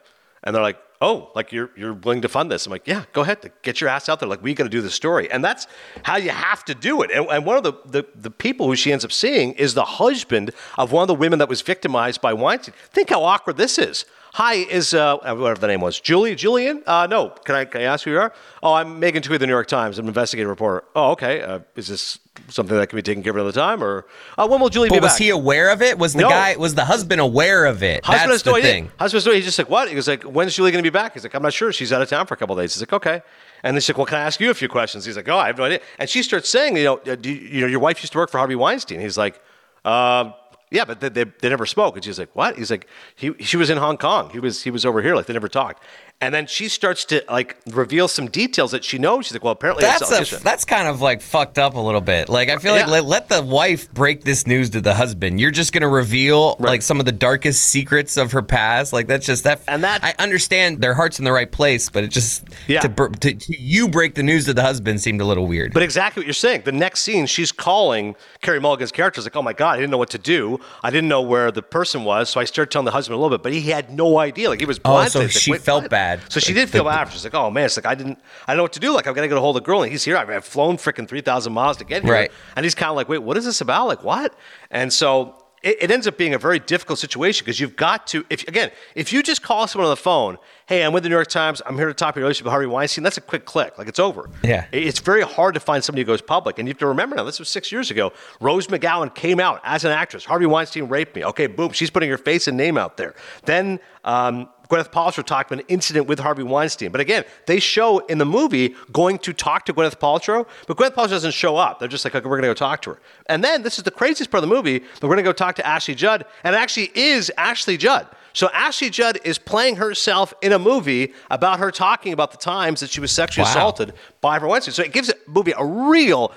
And 0.43 0.55
they're 0.55 0.63
like, 0.63 0.79
oh, 1.01 1.31
like 1.35 1.51
you're 1.51 1.69
you're 1.75 1.93
willing 1.93 2.21
to 2.21 2.29
fund 2.29 2.51
this? 2.51 2.65
I'm 2.65 2.71
like, 2.71 2.87
yeah, 2.87 3.05
go 3.13 3.21
ahead, 3.21 3.51
get 3.61 3.81
your 3.81 3.89
ass 3.89 4.09
out 4.09 4.19
there. 4.19 4.29
Like 4.29 4.41
we 4.41 4.53
got 4.53 4.63
to 4.63 4.69
do 4.69 4.81
the 4.81 4.89
story, 4.89 5.29
and 5.31 5.43
that's 5.43 5.67
how 6.03 6.17
you 6.17 6.29
have 6.29 6.63
to 6.65 6.75
do 6.75 7.01
it. 7.01 7.11
And, 7.11 7.25
and 7.27 7.45
one 7.45 7.57
of 7.57 7.63
the, 7.63 7.73
the 7.85 8.05
the 8.15 8.31
people 8.31 8.67
who 8.67 8.75
she 8.75 8.91
ends 8.91 9.05
up 9.05 9.11
seeing 9.11 9.53
is 9.53 9.73
the 9.73 9.85
husband 9.85 10.51
of 10.77 10.91
one 10.91 11.03
of 11.03 11.07
the 11.07 11.15
women 11.15 11.39
that 11.39 11.49
was 11.49 11.61
victimized 11.61 12.21
by 12.21 12.33
Weinstein. 12.33 12.73
Think 12.91 13.09
how 13.09 13.23
awkward 13.23 13.57
this 13.57 13.77
is. 13.77 14.05
Hi, 14.35 14.55
is 14.55 14.93
uh, 14.93 15.15
whatever 15.15 15.55
the 15.55 15.67
name 15.67 15.79
was, 15.79 15.97
Julie, 15.97 16.35
Julian? 16.35 16.83
Uh, 16.85 17.07
no, 17.09 17.29
can 17.29 17.55
I, 17.55 17.63
can 17.63 17.79
I 17.79 17.83
ask 17.85 18.03
who 18.03 18.11
you 18.11 18.19
are? 18.19 18.33
Oh, 18.61 18.73
I'm 18.73 18.99
Megan 18.99 19.23
of 19.31 19.39
the 19.39 19.47
New 19.47 19.53
York 19.53 19.67
Times. 19.67 19.97
I'm 19.97 20.03
an 20.03 20.09
investigative 20.09 20.49
reporter. 20.49 20.83
Oh, 20.93 21.11
okay. 21.11 21.41
Uh, 21.41 21.59
is 21.77 21.87
this 21.87 22.19
something 22.49 22.75
that 22.75 22.87
can 22.89 22.97
be 22.97 23.01
taken 23.01 23.23
care 23.23 23.29
of 23.29 23.37
another 23.37 23.53
time, 23.53 23.81
or 23.81 24.05
uh, 24.37 24.45
when 24.45 24.59
will 24.59 24.67
Julie 24.67 24.89
But 24.89 24.95
be 24.95 24.99
was 24.99 25.13
back? 25.13 25.21
he 25.21 25.29
aware 25.29 25.69
of 25.71 25.81
it? 25.81 25.97
Was 25.97 26.11
the 26.11 26.23
No. 26.23 26.27
guy? 26.29 26.57
Was 26.57 26.75
the 26.75 26.83
husband 26.83 27.21
aware 27.21 27.63
of 27.63 27.81
it? 27.81 28.03
Husband 28.03 28.29
That's 28.29 28.43
has 28.43 28.45
no 28.45 28.55
the 28.57 28.61
thing. 28.61 28.91
Husband 28.99 29.19
has 29.23 29.25
no. 29.25 29.31
He's 29.31 29.45
just 29.45 29.57
like, 29.57 29.69
what? 29.69 29.87
He 29.87 29.95
goes 29.95 30.09
like, 30.09 30.23
when's 30.23 30.53
Julie 30.53 30.71
going 30.71 30.83
to 30.83 30.91
be 30.91 30.93
back? 30.93 31.13
He's 31.13 31.23
like, 31.23 31.33
I'm 31.33 31.41
not 31.41 31.53
sure. 31.53 31.71
She's 31.71 31.93
out 31.93 32.01
of 32.01 32.09
town 32.09 32.27
for 32.27 32.33
a 32.33 32.37
couple 32.37 32.59
of 32.59 32.61
days. 32.61 32.73
He's 32.73 32.81
like, 32.81 32.91
okay. 32.91 33.21
And 33.63 33.73
then 33.73 33.79
she's 33.79 33.87
like, 33.91 33.97
well, 33.99 34.05
can 34.05 34.17
I 34.17 34.23
ask 34.23 34.41
you 34.41 34.49
a 34.49 34.53
few 34.53 34.67
questions? 34.67 35.05
He's 35.05 35.15
like, 35.15 35.29
oh, 35.29 35.37
I 35.37 35.47
have 35.47 35.57
no 35.57 35.63
idea. 35.63 35.79
And 35.97 36.09
she 36.09 36.21
starts 36.21 36.49
saying, 36.49 36.75
you 36.75 36.83
know, 36.83 36.97
uh, 37.07 37.15
do 37.15 37.31
you, 37.31 37.39
you 37.39 37.61
know, 37.61 37.67
your 37.67 37.79
wife 37.79 38.03
used 38.03 38.11
to 38.11 38.17
work 38.17 38.29
for 38.31 38.39
Harvey 38.39 38.55
Weinstein. 38.55 38.99
He's 38.99 39.17
like, 39.17 39.41
um, 39.85 40.33
yeah, 40.75 40.85
but 40.85 40.99
they, 40.99 41.09
they, 41.09 41.23
they 41.23 41.49
never 41.49 41.65
spoke. 41.65 41.95
And 41.95 42.03
she's 42.03 42.19
like, 42.19 42.35
what? 42.35 42.57
He's 42.57 42.69
like, 42.69 42.87
he, 43.15 43.33
she 43.39 43.57
was 43.57 43.69
in 43.69 43.77
Hong 43.77 43.97
Kong. 43.97 44.29
He 44.29 44.39
was 44.39 44.61
he 44.63 44.71
was 44.71 44.85
over 44.85 45.01
here. 45.01 45.15
Like 45.15 45.25
they 45.25 45.33
never 45.33 45.47
talked. 45.47 45.81
And 46.21 46.33
then 46.33 46.47
she 46.47 46.69
starts 46.69 47.03
to 47.05 47.23
like 47.29 47.57
reveal 47.67 48.07
some 48.07 48.27
details 48.27 48.71
that 48.71 48.85
she 48.85 48.97
knows. 48.97 49.25
She's 49.25 49.33
like, 49.33 49.43
well, 49.43 49.51
apparently 49.51 49.81
That's 49.83 50.31
a, 50.31 50.41
that's 50.41 50.63
kind 50.63 50.87
of 50.87 51.01
like 51.01 51.21
fucked 51.21 51.59
up 51.59 51.75
a 51.75 51.79
little 51.79 51.99
bit. 51.99 52.29
Like 52.29 52.47
I 52.49 52.57
feel 52.57 52.71
like 52.71 52.85
Yeah. 52.85 52.91
let, 52.91 53.05
let 53.05 53.29
the 53.29 53.43
wife 53.43 53.91
break 53.93 54.23
this 54.23 54.47
news 54.47 54.69
to 54.71 54.81
the 54.81 54.93
husband. 54.93 55.41
You're 55.41 55.51
just 55.51 55.73
gonna 55.73 55.89
reveal 55.89 56.55
like 56.57 56.81
some 56.81 57.01
of 57.01 57.05
the 57.05 57.11
darkest 57.11 57.63
secrets 57.63 58.15
of 58.15 58.31
her 58.31 58.41
past. 58.41 58.93
Like 58.93 59.07
that's 59.07 59.25
just 59.25 59.43
that. 59.43 59.61
And 59.67 59.83
that- 59.83 60.03
I 60.05 60.15
understand 60.17 60.79
their 60.79 60.93
heart's 60.93 61.19
in 61.19 61.25
the 61.25 61.33
right 61.33 61.51
place, 61.51 61.89
but 61.89 62.05
it 62.05 62.11
just 62.11 62.45
Yeah. 62.67 62.79
to, 62.79 62.89
to, 62.89 63.33
to 63.33 63.61
you 63.61 63.89
break 63.89 64.15
the 64.15 64.23
news 64.23 64.45
to 64.45 64.53
the 64.53 64.63
husband 64.63 65.01
seemed 65.01 65.19
a 65.19 65.25
little 65.25 65.45
weird. 65.45 65.73
But 65.73 65.83
exactly 65.83 66.21
what 66.21 66.27
you're 66.27 66.33
saying. 66.33 66.61
The 66.63 66.71
next 66.71 67.01
scene, 67.01 67.25
she's 67.25 67.51
calling 67.51 68.15
Carey 68.41 68.61
Mulligan's 68.61 68.93
character. 68.93 69.19
Is 69.19 69.25
like, 69.25 69.35
oh 69.35 69.41
my 69.41 69.53
god, 69.53 69.73
I 69.73 69.75
didn't 69.77 69.91
know 69.91 69.97
what 69.97 70.11
to 70.11 70.17
do. 70.17 70.61
I 70.81 70.91
didn't 70.91 71.09
know 71.09 71.21
where 71.21 71.51
the 71.51 71.61
person 71.61 72.05
was, 72.05 72.29
so 72.29 72.39
I 72.39 72.45
started 72.45 72.71
telling 72.71 72.85
the 72.85 72.91
husband 72.91 73.15
a 73.15 73.17
little 73.17 73.37
bit, 73.37 73.43
but 73.43 73.51
he 73.51 73.61
had 73.69 73.91
no 73.91 74.17
idea. 74.17 74.49
Like 74.49 74.61
he 74.61 74.65
was 74.65 74.79
oh, 74.85 75.05
so 75.07 75.19
like, 75.19 75.31
she 75.31 75.53
felt 75.57 75.89
bad. 75.89 76.04
Bad. 76.05 76.31
So 76.31 76.39
she 76.39 76.53
did 76.53 76.69
feel 76.69 76.83
bad. 76.83 77.11
She's 77.11 77.23
like, 77.23 77.33
"Oh 77.33 77.49
man, 77.49 77.65
it's 77.65 77.77
like 77.77 77.85
I 77.85 77.95
didn't, 77.95 78.19
I 78.47 78.51
don't 78.53 78.57
know 78.57 78.63
what 78.63 78.73
to 78.73 78.79
do. 78.79 78.93
Like 78.93 79.07
I've 79.07 79.15
got 79.15 79.21
to 79.21 79.27
get 79.27 79.37
a 79.37 79.41
hold 79.41 79.55
of 79.57 79.63
the 79.63 79.65
girl, 79.65 79.81
and 79.83 79.91
he's 79.91 80.03
here. 80.03 80.17
I've 80.17 80.45
flown 80.45 80.77
freaking 80.77 81.07
three 81.07 81.21
thousand 81.21 81.53
miles 81.53 81.77
to 81.77 81.85
get 81.85 82.03
here, 82.03 82.13
Right. 82.13 82.31
and 82.55 82.63
he's 82.65 82.75
kind 82.75 82.89
of 82.89 82.95
like, 82.95 83.09
wait, 83.09 83.19
what 83.23 83.37
is 83.37 83.45
this 83.45 83.61
about? 83.61 83.87
Like 83.87 84.03
what? 84.03 84.35
And 84.71 84.91
so 84.91 85.35
it, 85.63 85.77
it 85.83 85.91
ends 85.91 86.05
up 86.07 86.17
being 86.17 86.33
a 86.33 86.37
very 86.39 86.59
difficult 86.59 86.99
situation 86.99 87.43
because 87.43 87.59
you've 87.59 87.75
got 87.75 88.05
to, 88.07 88.23
if 88.29 88.47
again, 88.47 88.69
if 88.93 89.11
you 89.13 89.23
just 89.23 89.41
call 89.41 89.65
someone 89.67 89.87
on 89.87 89.91
the 89.91 89.95
phone, 90.11 90.37
hey, 90.67 90.83
I'm 90.83 90.93
with 90.93 91.03
the 91.03 91.09
New 91.09 91.15
York 91.15 91.27
Times. 91.27 91.61
I'm 91.65 91.75
here 91.75 91.87
to 91.87 91.93
talk 91.93 92.09
about 92.09 92.19
your 92.19 92.25
relationship 92.25 92.45
with 92.45 92.51
Harvey 92.51 92.67
Weinstein. 92.67 93.03
That's 93.03 93.17
a 93.17 93.21
quick 93.21 93.45
click. 93.45 93.77
Like 93.77 93.87
it's 93.87 93.99
over. 93.99 94.29
Yeah. 94.43 94.65
It- 94.71 94.83
It's 94.85 94.99
very 94.99 95.21
hard 95.23 95.53
to 95.55 95.59
find 95.59 95.83
somebody 95.83 96.03
who 96.03 96.07
goes 96.07 96.21
public. 96.21 96.59
And 96.59 96.67
you 96.67 96.73
have 96.73 96.79
to 96.79 96.87
remember 96.87 97.15
now, 97.15 97.23
this 97.23 97.39
was 97.39 97.49
six 97.49 97.71
years 97.71 97.89
ago. 97.91 98.13
Rose 98.39 98.67
McGowan 98.67 99.13
came 99.15 99.39
out 99.39 99.59
as 99.63 99.85
an 99.85 99.91
actress. 99.91 100.23
Harvey 100.25 100.45
Weinstein 100.45 100.87
raped 100.87 101.15
me. 101.15 101.23
Okay, 101.25 101.47
boom. 101.47 101.71
She's 101.71 101.89
putting 101.89 102.09
her 102.11 102.17
face 102.19 102.47
and 102.47 102.57
name 102.57 102.77
out 102.77 102.97
there. 102.97 103.15
Then 103.45 103.79
um, 104.03 104.49
Gwyneth 104.69 104.91
Paltrow 104.91 105.23
talked 105.23 105.51
about 105.51 105.61
an 105.63 105.67
incident 105.69 106.07
with 106.07 106.19
Harvey 106.19 106.43
Weinstein. 106.43 106.91
But 106.91 107.01
again, 107.01 107.23
they 107.45 107.59
show 107.59 107.99
in 107.99 108.17
the 108.17 108.25
movie 108.25 108.75
going 108.91 109.19
to 109.19 109.33
talk 109.33 109.65
to 109.65 109.73
Gwyneth 109.73 109.97
Paltrow, 109.99 110.47
but 110.67 110.77
Gwyneth 110.77 110.95
Paltrow 110.95 111.09
doesn't 111.09 111.33
show 111.33 111.57
up. 111.57 111.79
They're 111.79 111.87
just 111.87 112.03
like, 112.05 112.15
okay, 112.15 112.25
we're 112.25 112.37
going 112.37 112.43
to 112.43 112.47
go 112.49 112.53
talk 112.53 112.81
to 112.83 112.91
her. 112.91 112.99
And 113.27 113.43
then 113.43 113.61
this 113.63 113.77
is 113.77 113.83
the 113.83 113.91
craziest 113.91 114.31
part 114.31 114.43
of 114.43 114.49
the 114.49 114.55
movie. 114.55 114.81
We're 115.01 115.09
going 115.09 115.17
to 115.17 115.23
go 115.23 115.33
talk 115.33 115.55
to 115.55 115.65
Ashley 115.67 115.95
Judd, 115.95 116.25
and 116.43 116.55
it 116.55 116.57
actually 116.59 116.91
is 116.95 117.31
Ashley 117.37 117.77
Judd. 117.77 118.07
So 118.33 118.49
Ashley 118.53 118.89
Judd 118.89 119.17
is 119.23 119.37
playing 119.37 119.77
herself 119.77 120.33
in 120.41 120.51
a 120.51 120.59
movie 120.59 121.13
about 121.31 121.59
her 121.59 121.71
talking 121.71 122.11
about 122.11 122.31
the 122.31 122.37
times 122.37 122.81
that 122.81 122.89
she 122.89 122.99
was 122.99 123.11
sexually 123.13 123.45
Wow. 123.45 123.49
assaulted 123.51 123.93
Harvey 124.31 124.47
Weinstein. 124.47 124.73
So 124.73 124.83
it 124.83 124.93
gives 124.93 125.07
the 125.07 125.17
movie 125.27 125.53
a 125.57 125.65
real 125.65 126.31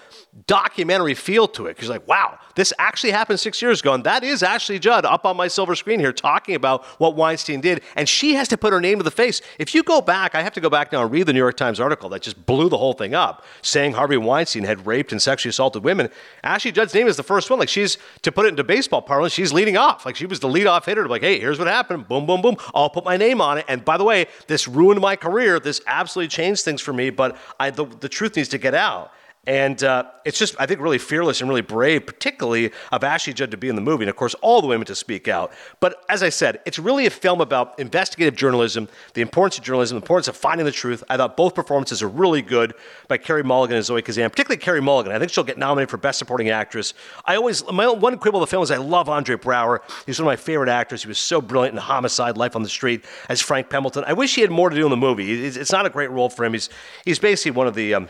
documentary 0.47 1.15
feel 1.15 1.49
to 1.49 1.67
it. 1.67 1.77
Because 1.77 1.89
like, 1.89 2.07
wow, 2.07 2.39
this 2.55 2.73
actually 2.79 3.11
happened 3.11 3.41
six 3.41 3.61
years 3.61 3.81
ago, 3.81 3.95
and 3.95 4.05
that 4.05 4.23
is 4.23 4.43
Ashley 4.43 4.79
Judd 4.79 5.05
up 5.05 5.25
on 5.25 5.37
my 5.37 5.49
silver 5.49 5.75
screen 5.75 6.01
here 6.01 6.13
talking 6.13 6.55
about 6.55 6.85
what 7.01 7.17
Weinstein 7.17 7.61
did, 7.61 7.83
and 7.97 8.09
she 8.09 8.35
has 8.35 8.49
to 8.49 8.57
put 8.57 8.73
her 8.73 8.81
name 8.81 8.99
to 8.99 9.05
the 9.05 9.11
face. 9.11 9.41
If 9.59 9.75
you 9.75 9.83
go 9.83 10.01
back, 10.01 10.35
I 10.35 10.43
have 10.43 10.53
to 10.55 10.61
go 10.61 10.71
back 10.71 10.93
now 10.93 11.03
and 11.03 11.11
read 11.11 11.27
the 11.27 11.33
New 11.33 11.39
York 11.39 11.57
Times 11.57 11.81
article 11.81 12.09
that 12.11 12.23
just 12.23 12.47
blew 12.47 12.69
the 12.69 12.79
whole 12.79 12.93
thing 12.93 13.15
up, 13.15 13.45
saying 13.63 13.93
Harvey 13.93 14.17
Weinstein 14.17 14.65
had 14.65 14.87
raped 14.87 15.13
and 15.13 15.21
sexually 15.21 15.51
assaulted 15.51 15.85
women. 15.85 16.09
Ashley 16.45 16.73
Judd's 16.73 16.95
name 16.95 17.09
is 17.09 17.17
the 17.17 17.23
first 17.23 17.51
one. 17.51 17.59
Like 17.59 17.69
she's 17.69 17.99
to 18.23 18.33
put 18.33 18.47
it 18.47 18.49
into 18.49 18.65
baseball 18.65 19.03
parlance, 19.03 19.33
she's 19.33 19.53
leading 19.53 19.77
off. 19.77 20.05
Like 20.05 20.17
she 20.17 20.27
was 20.27 20.41
the 20.41 20.49
leadoff 20.49 20.85
hitter. 20.85 21.09
Like, 21.09 21.23
hey, 21.23 21.39
here's 21.39 21.59
what 21.59 21.69
happened. 21.69 22.09
Boom, 22.09 22.27
boom, 22.27 22.43
boom. 22.43 22.57
I'll 22.75 22.91
put 22.91 23.05
my 23.05 23.17
name 23.17 23.41
on 23.41 23.59
it. 23.59 23.65
And 23.69 23.85
by 23.85 23.97
the 23.97 24.05
way, 24.05 24.27
this 24.47 24.69
ruined 24.69 25.01
my 25.01 25.17
career. 25.17 25.61
This 25.61 25.81
absolutely 25.87 26.29
changed 26.29 26.65
things 26.65 26.81
for 26.81 26.93
me. 26.93 27.11
But 27.11 27.37
I, 27.59 27.71
the, 27.79 27.97
the 28.01 28.09
truth 28.09 28.37
needs 28.37 28.49
to 28.51 28.59
get 28.59 28.75
out. 28.75 29.13
And 29.49 29.83
uh, 29.83 30.05
it's 30.27 30.39
just, 30.39 30.55
I 30.59 30.67
think, 30.67 30.79
really 30.79 30.99
fearless 30.99 31.41
and 31.41 31.49
really 31.49 31.63
brave, 31.63 32.05
particularly 32.05 32.71
of 32.93 33.03
Ashley 33.03 33.33
Judd 33.33 33.51
to 33.53 33.57
be 33.57 33.71
in 33.71 33.77
the 33.77 33.81
movie, 33.81 34.05
and 34.05 34.11
of 34.11 34.17
course, 34.17 34.35
all 34.43 34.61
the 34.61 34.67
women 34.67 34.87
to 34.89 34.95
speak 34.95 35.27
out. 35.27 35.53
But 35.81 36.05
as 36.11 36.23
I 36.23 36.29
said, 36.29 36.61
it's 36.67 36.79
really 36.79 37.07
a 37.07 37.11
film 37.11 37.41
about 37.41 37.79
investigative 37.79 38.37
journalism, 38.37 38.91
the 39.15 39.23
importance 39.23 39.57
of 39.57 39.65
journalism, 39.65 39.97
the 39.97 40.03
importance 40.03 40.29
of 40.29 40.37
finding 40.37 40.67
the 40.67 40.71
truth. 40.71 41.03
I 41.09 41.17
thought 41.17 41.35
both 41.35 41.55
performances 41.55 42.03
are 42.03 42.09
really 42.09 42.43
good 42.43 42.75
by 43.09 43.17
Carey 43.17 43.43
Mulligan 43.43 43.77
and 43.77 43.87
Zoe 43.87 44.03
Kazan, 44.03 44.29
particularly 44.29 44.61
Carey 44.61 44.83
Mulligan. 44.83 45.13
I 45.13 45.19
think 45.19 45.33
she'll 45.33 45.45
get 45.45 45.57
nominated 45.57 45.89
for 45.89 45.97
Best 45.97 46.19
Supporting 46.19 46.51
Actress. 46.51 46.93
I 47.25 47.37
always, 47.37 47.65
my 47.73 47.89
one 47.89 48.19
quibble 48.19 48.43
of 48.43 48.47
the 48.47 48.51
film 48.51 48.63
is 48.63 48.71
I 48.71 48.77
love 48.77 49.09
Andre 49.09 49.37
Braugher. 49.37 49.79
He's 50.05 50.19
one 50.21 50.27
of 50.27 50.31
my 50.31 50.37
favorite 50.37 50.69
actors. 50.69 51.01
He 51.01 51.09
was 51.09 51.17
so 51.17 51.41
brilliant 51.41 51.75
in 51.75 51.81
Homicide, 51.81 52.37
Life 52.37 52.55
on 52.55 52.63
the 52.63 52.69
Street, 52.69 53.07
as 53.31 53.41
Frank 53.41 53.71
Pembleton. 53.71 54.05
I 54.07 54.13
wish 54.13 54.35
he 54.35 54.43
had 54.43 54.51
more 54.51 54.69
to 54.69 54.77
do 54.77 54.85
in 54.85 54.91
the 54.91 54.97
movie. 54.99 55.47
It's, 55.47 55.57
it's 55.57 55.73
not 55.73 55.87
a 55.87 55.91
great 55.91 56.11
role 56.11 56.29
for 56.29 56.45
him. 56.45 56.53
He's, 56.53 56.69
he's 57.07 57.19
basically 57.19 57.53
one 57.53 57.67
of 57.67 57.75
the. 57.75 57.95
Um, 57.95 58.09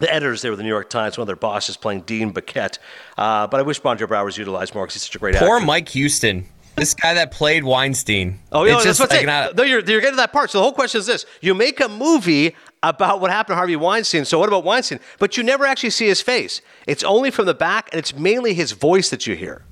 the 0.00 0.12
editors 0.12 0.42
there 0.42 0.50
with 0.50 0.58
the 0.58 0.64
New 0.64 0.68
York 0.70 0.88
Times, 0.90 1.18
one 1.18 1.22
of 1.22 1.26
their 1.26 1.36
bosses 1.36 1.76
playing 1.76 2.02
Dean 2.02 2.32
Baquet. 2.32 2.78
Uh, 3.18 3.46
but 3.46 3.60
I 3.60 3.62
wish 3.62 3.80
Bonjour 3.80 4.08
Braugher 4.08 4.24
was 4.24 4.38
utilized 4.38 4.74
more 4.74 4.84
because 4.84 4.94
he's 4.94 5.02
such 5.04 5.16
a 5.16 5.18
great 5.18 5.34
Poor 5.34 5.42
actor. 5.44 5.58
Poor 5.58 5.60
Mike 5.66 5.88
Houston. 5.90 6.46
This 6.76 6.94
guy 6.94 7.14
that 7.14 7.30
played 7.32 7.64
Weinstein. 7.64 8.38
Oh, 8.52 8.64
yeah, 8.64 8.74
that's 8.74 8.84
just 8.84 9.00
what 9.00 9.10
like 9.10 9.18
saying. 9.18 9.26
not- 9.26 9.56
No, 9.56 9.64
you're, 9.64 9.80
you're 9.80 10.00
getting 10.00 10.12
to 10.12 10.16
that 10.16 10.32
part. 10.32 10.50
So 10.50 10.58
the 10.58 10.62
whole 10.62 10.72
question 10.72 11.00
is 11.00 11.06
this: 11.06 11.26
you 11.42 11.52
make 11.54 11.80
a 11.80 11.88
movie 11.88 12.54
about 12.82 13.20
what 13.20 13.30
happened 13.30 13.52
to 13.52 13.56
Harvey 13.56 13.76
Weinstein. 13.76 14.24
So 14.24 14.38
what 14.38 14.48
about 14.48 14.64
Weinstein? 14.64 15.00
But 15.18 15.36
you 15.36 15.42
never 15.42 15.66
actually 15.66 15.90
see 15.90 16.06
his 16.06 16.22
face. 16.22 16.62
It's 16.86 17.04
only 17.04 17.30
from 17.30 17.44
the 17.46 17.54
back, 17.54 17.90
and 17.92 17.98
it's 17.98 18.14
mainly 18.14 18.54
his 18.54 18.72
voice 18.72 19.10
that 19.10 19.26
you 19.26 19.34
hear. 19.34 19.62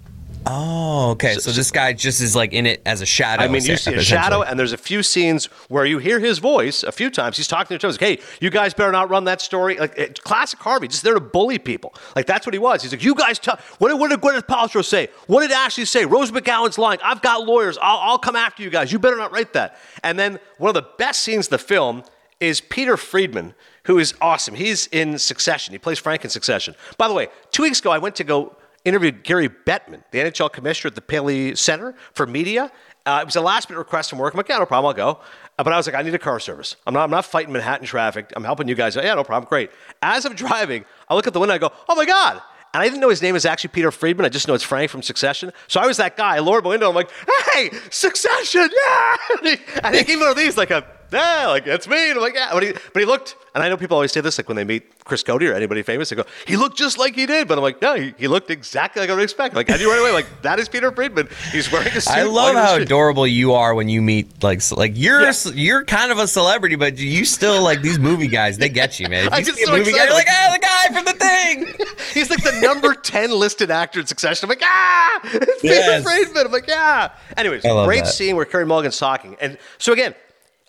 Oh, 0.51 1.11
okay. 1.11 1.35
So, 1.35 1.51
this 1.51 1.71
guy 1.71 1.93
just 1.93 2.21
is 2.21 2.35
like 2.35 2.53
in 2.53 2.65
it 2.67 2.81
as 2.87 3.03
a 3.03 3.07
shadow. 3.07 3.43
I 3.43 3.49
mean, 3.49 3.65
you 3.65 3.77
see 3.77 3.95
a 3.95 4.01
shadow, 4.01 4.43
and 4.43 4.59
there's 4.59 4.73
a 4.73 4.79
few 4.79 5.03
scenes 5.03 5.47
where 5.69 5.85
you 5.85 5.99
hear 5.99 6.19
his 6.19 6.39
voice 6.39 6.83
a 6.83 6.93
few 6.93 7.11
times. 7.11 7.37
He's 7.37 7.49
talking 7.49 7.69
to 7.69 7.75
each 7.75 7.85
other. 7.85 7.93
Like, 7.93 8.01
hey, 8.01 8.25
you 8.41 8.51
guys 8.51 8.73
better 8.73 8.91
not 8.91 9.11
run 9.11 9.25
that 9.25 9.41
story. 9.41 9.77
Like 9.77 9.99
eh, 9.99 10.09
classic 10.25 10.59
Harvey, 10.61 10.89
just 10.89 11.03
there 11.03 11.15
to 11.15 11.21
bully 11.21 11.59
people. 11.59 11.95
Like 12.17 12.27
that's 12.27 12.47
what 12.47 12.55
he 12.55 12.59
was. 12.59 12.83
He's 12.83 12.93
like, 12.93 13.05
you 13.05 13.15
guys 13.15 13.39
tell. 13.39 13.59
What 13.79 13.89
did, 13.89 14.01
what 14.01 14.11
did 14.11 14.21
Gwyneth 14.21 14.47
Paltrow 14.47 14.85
say? 14.85 15.09
What 15.27 15.43
did 15.43 15.53
Ashley 15.53 15.85
say? 15.85 16.05
Rose 16.05 16.31
McGowan's 16.31 16.79
lying. 16.79 16.99
I've 17.05 17.21
got 17.21 17.47
lawyers. 17.47 17.77
I'll, 17.83 17.99
I'll 17.99 18.19
come 18.19 18.37
after 18.37 18.63
you 18.63 18.71
guys. 18.71 18.91
You 18.91 18.99
better 18.99 19.17
not 19.17 19.33
write 19.33 19.53
that. 19.53 19.77
And 20.03 20.19
then 20.19 20.39
one 20.57 20.71
of 20.71 20.75
the 20.75 20.89
best 20.97 21.21
scenes 21.21 21.49
in 21.49 21.51
the 21.51 21.59
film 21.59 22.05
is 22.41 22.61
Peter 22.61 22.97
Friedman, 22.97 23.55
who 23.85 23.99
is 23.99 24.15
awesome. 24.21 24.55
He's 24.55 24.87
in 24.89 25.19
Succession. 25.19 25.73
He 25.73 25.79
plays 25.79 25.99
Frank 25.99 26.25
in 26.25 26.31
Succession. 26.31 26.75
By 26.97 27.09
the 27.09 27.15
way, 27.15 27.29
two 27.51 27.65
weeks 27.65 27.81
ago, 27.81 27.91
I 27.91 27.99
went 27.99 28.17
to 28.17 28.25
go 28.25 28.57
interviewed 28.85 29.25
Gary 29.25 29.49
Bettman, 29.49 30.03
the 30.11 30.19
NHL 30.19 30.53
commissioner 30.53 30.89
at 30.89 30.95
the 30.95 31.01
Paley 31.01 31.55
Center 31.55 31.95
for 32.13 32.27
media. 32.27 32.71
Uh, 33.07 33.21
it 33.23 33.25
was 33.27 33.37
a 33.37 33.41
last 33.41 33.69
minute 33.71 33.79
request 33.79 34.11
from 34.11 34.19
work. 34.19 34.35
I'm 34.35 34.39
like, 34.39 34.49
yeah, 34.49 34.59
no 34.59 34.67
problem, 34.67 34.89
I'll 34.89 35.15
go. 35.15 35.21
Uh, 35.59 35.65
but 35.65 35.73
I 35.73 35.77
was 35.77 35.87
like, 35.87 35.97
I 35.97 36.03
need 36.03 36.15
a 36.15 36.19
car 36.19 36.39
service. 36.39 36.77
I'm 36.87 36.95
not, 36.95 37.05
I'm 37.05 37.11
not 37.11 37.25
fighting 37.25 37.53
Manhattan 37.53 37.87
traffic. 37.87 38.33
I'm 38.37 38.45
helping 38.45 38.69
you 38.69 38.75
guys. 38.75 38.97
Yeah, 38.97 39.15
no 39.15 39.25
problem, 39.25 39.49
great. 39.49 39.71
As 40.03 40.25
I'm 40.25 40.35
driving, 40.47 40.85
I 41.09 41.15
look 41.15 41.27
at 41.27 41.33
the 41.33 41.41
window, 41.41 41.55
I 41.55 41.59
go, 41.59 41.73
oh 41.89 41.95
my 41.95 42.05
God. 42.05 42.43
And 42.75 42.83
I 42.83 42.85
didn't 42.85 43.01
know 43.01 43.09
his 43.09 43.23
name 43.23 43.35
is 43.35 43.47
actually 43.47 43.71
Peter 43.71 43.91
Friedman. 43.91 44.27
I 44.27 44.29
just 44.29 44.47
know 44.47 44.53
it's 44.53 44.63
Frank 44.63 44.91
from 44.91 45.03
Succession. 45.03 45.53
So 45.69 45.81
I 45.81 45.87
was 45.87 45.97
that 45.97 46.19
guy. 46.19 46.37
I 46.37 46.41
lowered 46.41 46.67
window. 46.67 46.91
I'm 46.91 46.95
like, 46.95 47.11
hey, 47.55 47.71
Succession, 47.91 48.69
yeah. 48.87 49.17
And 49.39 49.47
he, 49.47 49.57
and 49.83 49.97
he 49.97 50.05
gave 50.05 50.21
one 50.21 50.29
of 50.29 50.37
these, 50.37 50.57
like 50.59 50.71
a, 50.71 50.85
yeah, 51.13 51.47
like 51.49 51.65
that's 51.65 51.89
me. 51.89 52.11
And 52.11 52.17
I'm 52.19 52.23
like, 52.23 52.35
yeah. 52.35 52.51
But 52.53 52.63
he, 52.63 52.73
but 52.73 53.01
he 53.01 53.05
looked, 53.05 53.37
and 53.55 53.63
I 53.65 53.69
know 53.69 53.77
people 53.77 53.95
always 53.97 54.13
say 54.13 54.21
this, 54.21 54.39
like 54.39 54.49
when 54.49 54.57
they 54.57 54.65
meet 54.65 55.05
Chris 55.05 55.23
Cote 55.23 55.43
or 55.43 55.55
anybody 55.55 55.83
famous, 55.83 56.11
they 56.11 56.17
go, 56.17 56.25
he 56.47 56.57
looked 56.57 56.77
just 56.77 56.99
like 56.99 57.15
he 57.15 57.25
did. 57.27 57.49
But 57.49 57.57
I'm 57.59 57.63
like, 57.63 57.81
no, 57.81 57.95
he, 57.95 58.15
he 58.19 58.29
looked 58.29 58.51
exactly 58.51 59.01
like 59.01 59.11
I 59.11 59.15
would 59.15 59.23
expect. 59.23 59.55
Like 59.55 59.71
I 59.71 59.77
knew 59.77 59.91
right 59.91 60.01
away, 60.01 60.13
like 60.13 60.27
that 60.43 60.59
is 60.59 60.69
Peter 60.69 60.93
Friedman. 60.93 61.29
He's 61.53 61.71
wearing 61.73 61.89
a 61.89 62.01
suit. 62.01 62.13
I 62.13 62.23
love 62.25 62.55
how 62.55 62.75
adorable 62.77 63.27
you 63.27 63.53
are 63.55 63.75
when 63.75 63.89
you 63.89 64.03
meet 64.03 64.43
like 64.43 64.61
like 64.73 64.93
you're 64.95 65.23
Yeah. 65.23 65.33
a 65.47 65.51
you're 65.51 65.85
kind 65.85 66.13
of 66.13 66.19
a 66.19 66.29
celebrity, 66.29 66.77
but 66.77 66.99
you 66.99 67.25
still 67.25 67.63
like 67.63 67.81
these 67.83 67.99
movie 67.99 68.29
guys. 68.29 68.59
They 68.59 68.69
get 68.69 69.01
you, 69.01 69.09
man. 69.09 69.27
If 69.29 69.33
I 69.35 69.39
you 69.39 69.45
get 69.47 69.57
so 69.57 69.73
movie 69.77 69.93
guy, 69.93 70.05
excited, 70.05 70.09
you're 70.09 70.15
like, 70.15 70.27
ah, 70.31 70.51
the 70.53 70.59
guy 70.59 70.95
from 70.95 71.05
the 71.05 71.13
thing. 71.13 71.87
He's 72.15 72.31
like 72.31 72.43
the 72.43 72.59
number 72.61 72.95
10 72.95 73.31
listed 73.31 73.71
actor 73.71 74.01
in 74.01 74.07
Succession. 74.07 74.45
I'm 74.47 74.49
like, 74.51 74.63
ah, 74.63 75.21
it's 75.25 75.63
Yes. 75.65 75.87
Peter 75.89 76.03
Friedman. 76.03 76.47
I'm 76.47 76.53
like, 76.53 76.67
yeah. 76.67 77.13
Anyways, 77.37 77.63
great 77.63 78.05
that. 78.05 78.07
scene 78.11 78.35
where 78.37 78.45
Carey 78.45 78.65
Mulligan's 78.67 78.99
talking. 78.99 79.37
And 79.41 79.59
so 79.79 79.93
again, 79.93 80.15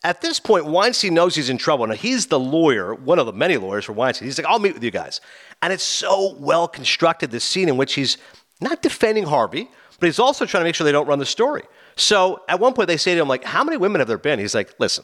at 0.03 0.21
this 0.21 0.39
point, 0.39 0.65
Weinstein 0.65 1.13
knows 1.13 1.35
he's 1.35 1.49
in 1.49 1.57
trouble. 1.57 1.85
Now, 1.87 1.93
he's 1.93 2.27
the 2.27 2.39
lawyer, 2.39 2.93
one 2.93 3.19
of 3.19 3.25
the 3.25 3.33
many 3.33 3.57
lawyers 3.57 3.85
for 3.85 3.93
Weinstein. 3.93 4.27
He's 4.27 4.37
like, 4.37 4.47
I'll 4.47 4.59
meet 4.59 4.73
with 4.73 4.83
you 4.83 4.91
guys. 4.91 5.19
And 5.61 5.73
it's 5.73 5.83
so 5.83 6.35
well 6.39 6.67
constructed, 6.67 7.31
this 7.31 7.43
scene 7.43 7.67
in 7.67 7.75
which 7.75 7.93
he's 7.93 8.17
not 8.61 8.81
defending 8.81 9.25
Harvey, 9.25 9.69
but 9.99 10.07
he's 10.07 10.19
also 10.19 10.45
trying 10.45 10.61
to 10.61 10.65
make 10.65 10.75
sure 10.75 10.85
they 10.85 10.91
don't 10.91 11.07
run 11.07 11.19
the 11.19 11.25
story. 11.25 11.63
So 11.95 12.43
at 12.47 12.59
one 12.59 12.73
point, 12.73 12.87
they 12.87 12.97
say 12.97 13.13
to 13.13 13.21
him, 13.21 13.27
like, 13.27 13.43
how 13.43 13.63
many 13.63 13.77
women 13.77 13.99
have 13.99 14.07
there 14.07 14.17
been? 14.17 14.39
He's 14.39 14.55
like, 14.55 14.73
listen, 14.79 15.03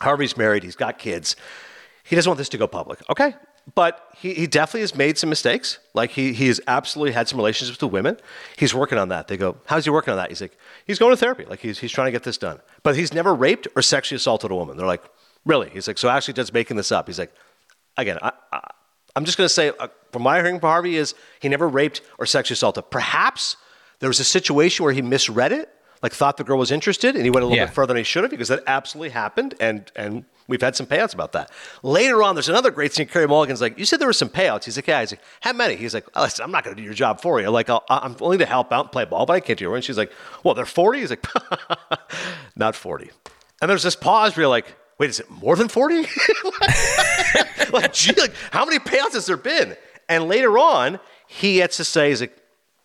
Harvey's 0.00 0.36
married, 0.36 0.64
he's 0.64 0.76
got 0.76 0.98
kids. 0.98 1.36
He 2.02 2.16
doesn't 2.16 2.28
want 2.28 2.38
this 2.38 2.48
to 2.48 2.58
go 2.58 2.66
public, 2.66 2.98
okay? 3.08 3.34
But 3.74 4.04
he, 4.16 4.34
he 4.34 4.46
definitely 4.46 4.80
has 4.80 4.94
made 4.94 5.18
some 5.18 5.30
mistakes. 5.30 5.78
Like 5.94 6.10
he, 6.10 6.32
he 6.32 6.48
has 6.48 6.60
absolutely 6.66 7.12
had 7.12 7.28
some 7.28 7.38
relationships 7.38 7.80
with 7.80 7.92
women. 7.92 8.16
He's 8.56 8.74
working 8.74 8.98
on 8.98 9.08
that. 9.10 9.28
They 9.28 9.36
go, 9.36 9.56
How's 9.66 9.84
he 9.84 9.90
working 9.90 10.12
on 10.12 10.16
that? 10.16 10.28
He's 10.28 10.40
like, 10.40 10.56
He's 10.86 10.98
going 10.98 11.12
to 11.12 11.16
therapy. 11.16 11.44
Like 11.44 11.60
he's, 11.60 11.78
he's 11.78 11.92
trying 11.92 12.06
to 12.06 12.12
get 12.12 12.24
this 12.24 12.38
done. 12.38 12.60
But 12.82 12.96
he's 12.96 13.14
never 13.14 13.34
raped 13.34 13.68
or 13.76 13.82
sexually 13.82 14.16
assaulted 14.16 14.50
a 14.50 14.54
woman. 14.54 14.76
They're 14.76 14.86
like, 14.86 15.04
Really? 15.44 15.70
He's 15.70 15.86
like, 15.86 15.98
So 15.98 16.08
actually, 16.08 16.34
just 16.34 16.52
making 16.52 16.76
this 16.76 16.90
up. 16.90 17.06
He's 17.06 17.18
like, 17.18 17.32
Again, 17.96 18.18
I, 18.22 18.32
I, 18.52 18.70
I'm 19.16 19.24
just 19.24 19.36
going 19.36 19.46
to 19.46 19.52
say, 19.52 19.72
uh, 19.78 19.88
from 20.12 20.22
my 20.22 20.36
hearing 20.36 20.60
from 20.60 20.68
Harvey, 20.68 20.96
is 20.96 21.14
he 21.40 21.48
never 21.48 21.68
raped 21.68 22.00
or 22.18 22.26
sexually 22.26 22.54
assaulted. 22.54 22.90
Perhaps 22.90 23.56
there 23.98 24.08
was 24.08 24.20
a 24.20 24.24
situation 24.24 24.84
where 24.84 24.92
he 24.92 25.02
misread 25.02 25.52
it, 25.52 25.68
like 26.02 26.12
thought 26.12 26.36
the 26.36 26.44
girl 26.44 26.58
was 26.58 26.70
interested, 26.70 27.14
and 27.14 27.24
he 27.24 27.30
went 27.30 27.44
a 27.44 27.46
little 27.46 27.58
Yeah. 27.58 27.66
bit 27.66 27.74
further 27.74 27.88
than 27.88 27.98
he 27.98 28.04
should 28.04 28.24
have 28.24 28.30
because 28.30 28.48
that 28.48 28.62
absolutely 28.66 29.10
happened, 29.10 29.54
and 29.60 29.90
and 29.96 30.24
we've 30.48 30.60
had 30.62 30.74
some 30.74 30.86
payouts 30.86 31.12
about 31.14 31.32
that. 31.32 31.50
Later 31.82 32.22
on, 32.22 32.34
there's 32.34 32.48
another 32.48 32.70
great 32.70 32.92
scene. 32.92 33.06
Carey 33.06 33.26
Mulligan's 33.28 33.60
like, 33.60 33.78
"You 33.78 33.84
said 33.84 34.00
there 34.00 34.06
were 34.08 34.12
some 34.12 34.28
payouts." 34.30 34.64
He's 34.64 34.76
like, 34.76 34.86
"Yeah." 34.86 35.00
He's 35.00 35.12
like, 35.12 35.20
"How 35.40 35.52
many?" 35.52 35.76
He's 35.76 35.94
like, 35.94 36.06
oh, 36.14 36.22
"Listen, 36.22 36.44
I'm 36.44 36.50
not 36.50 36.64
going 36.64 36.74
to 36.74 36.80
do 36.80 36.84
your 36.84 36.94
job 36.94 37.20
for 37.20 37.40
you. 37.40 37.50
Like, 37.50 37.68
I'll, 37.70 37.84
I'm 37.88 38.16
willing 38.18 38.38
to 38.40 38.46
help 38.46 38.72
out 38.72 38.86
and 38.86 38.92
play 38.92 39.04
ball, 39.04 39.26
but 39.26 39.34
I 39.34 39.40
can't 39.40 39.58
do 39.58 39.70
it." 39.72 39.76
And 39.76 39.84
she's 39.84 39.98
like, 39.98 40.10
"Well, 40.42 40.54
they're 40.54 40.64
40." 40.66 41.00
He's 41.00 41.10
like, 41.10 41.24
"Not 42.56 42.74
40." 42.74 43.10
And 43.60 43.68
there's 43.70 43.82
this 43.82 43.94
pause 43.96 44.36
where 44.36 44.42
you're 44.44 44.48
like, 44.50 44.74
"Wait, 44.98 45.10
is 45.10 45.20
it 45.20 45.30
more 45.30 45.54
than 45.56 45.68
40?" 45.68 46.02
like, 47.72 47.92
gee, 47.92 48.12
like, 48.14 48.32
how 48.50 48.64
many 48.64 48.78
payouts 48.78 49.12
has 49.14 49.26
there 49.26 49.36
been? 49.36 49.76
And 50.08 50.28
later 50.28 50.58
on, 50.58 50.98
he 51.26 51.56
gets 51.56 51.76
to 51.76 51.84
say, 51.84 52.08
he's 52.08 52.20
like, 52.20 52.36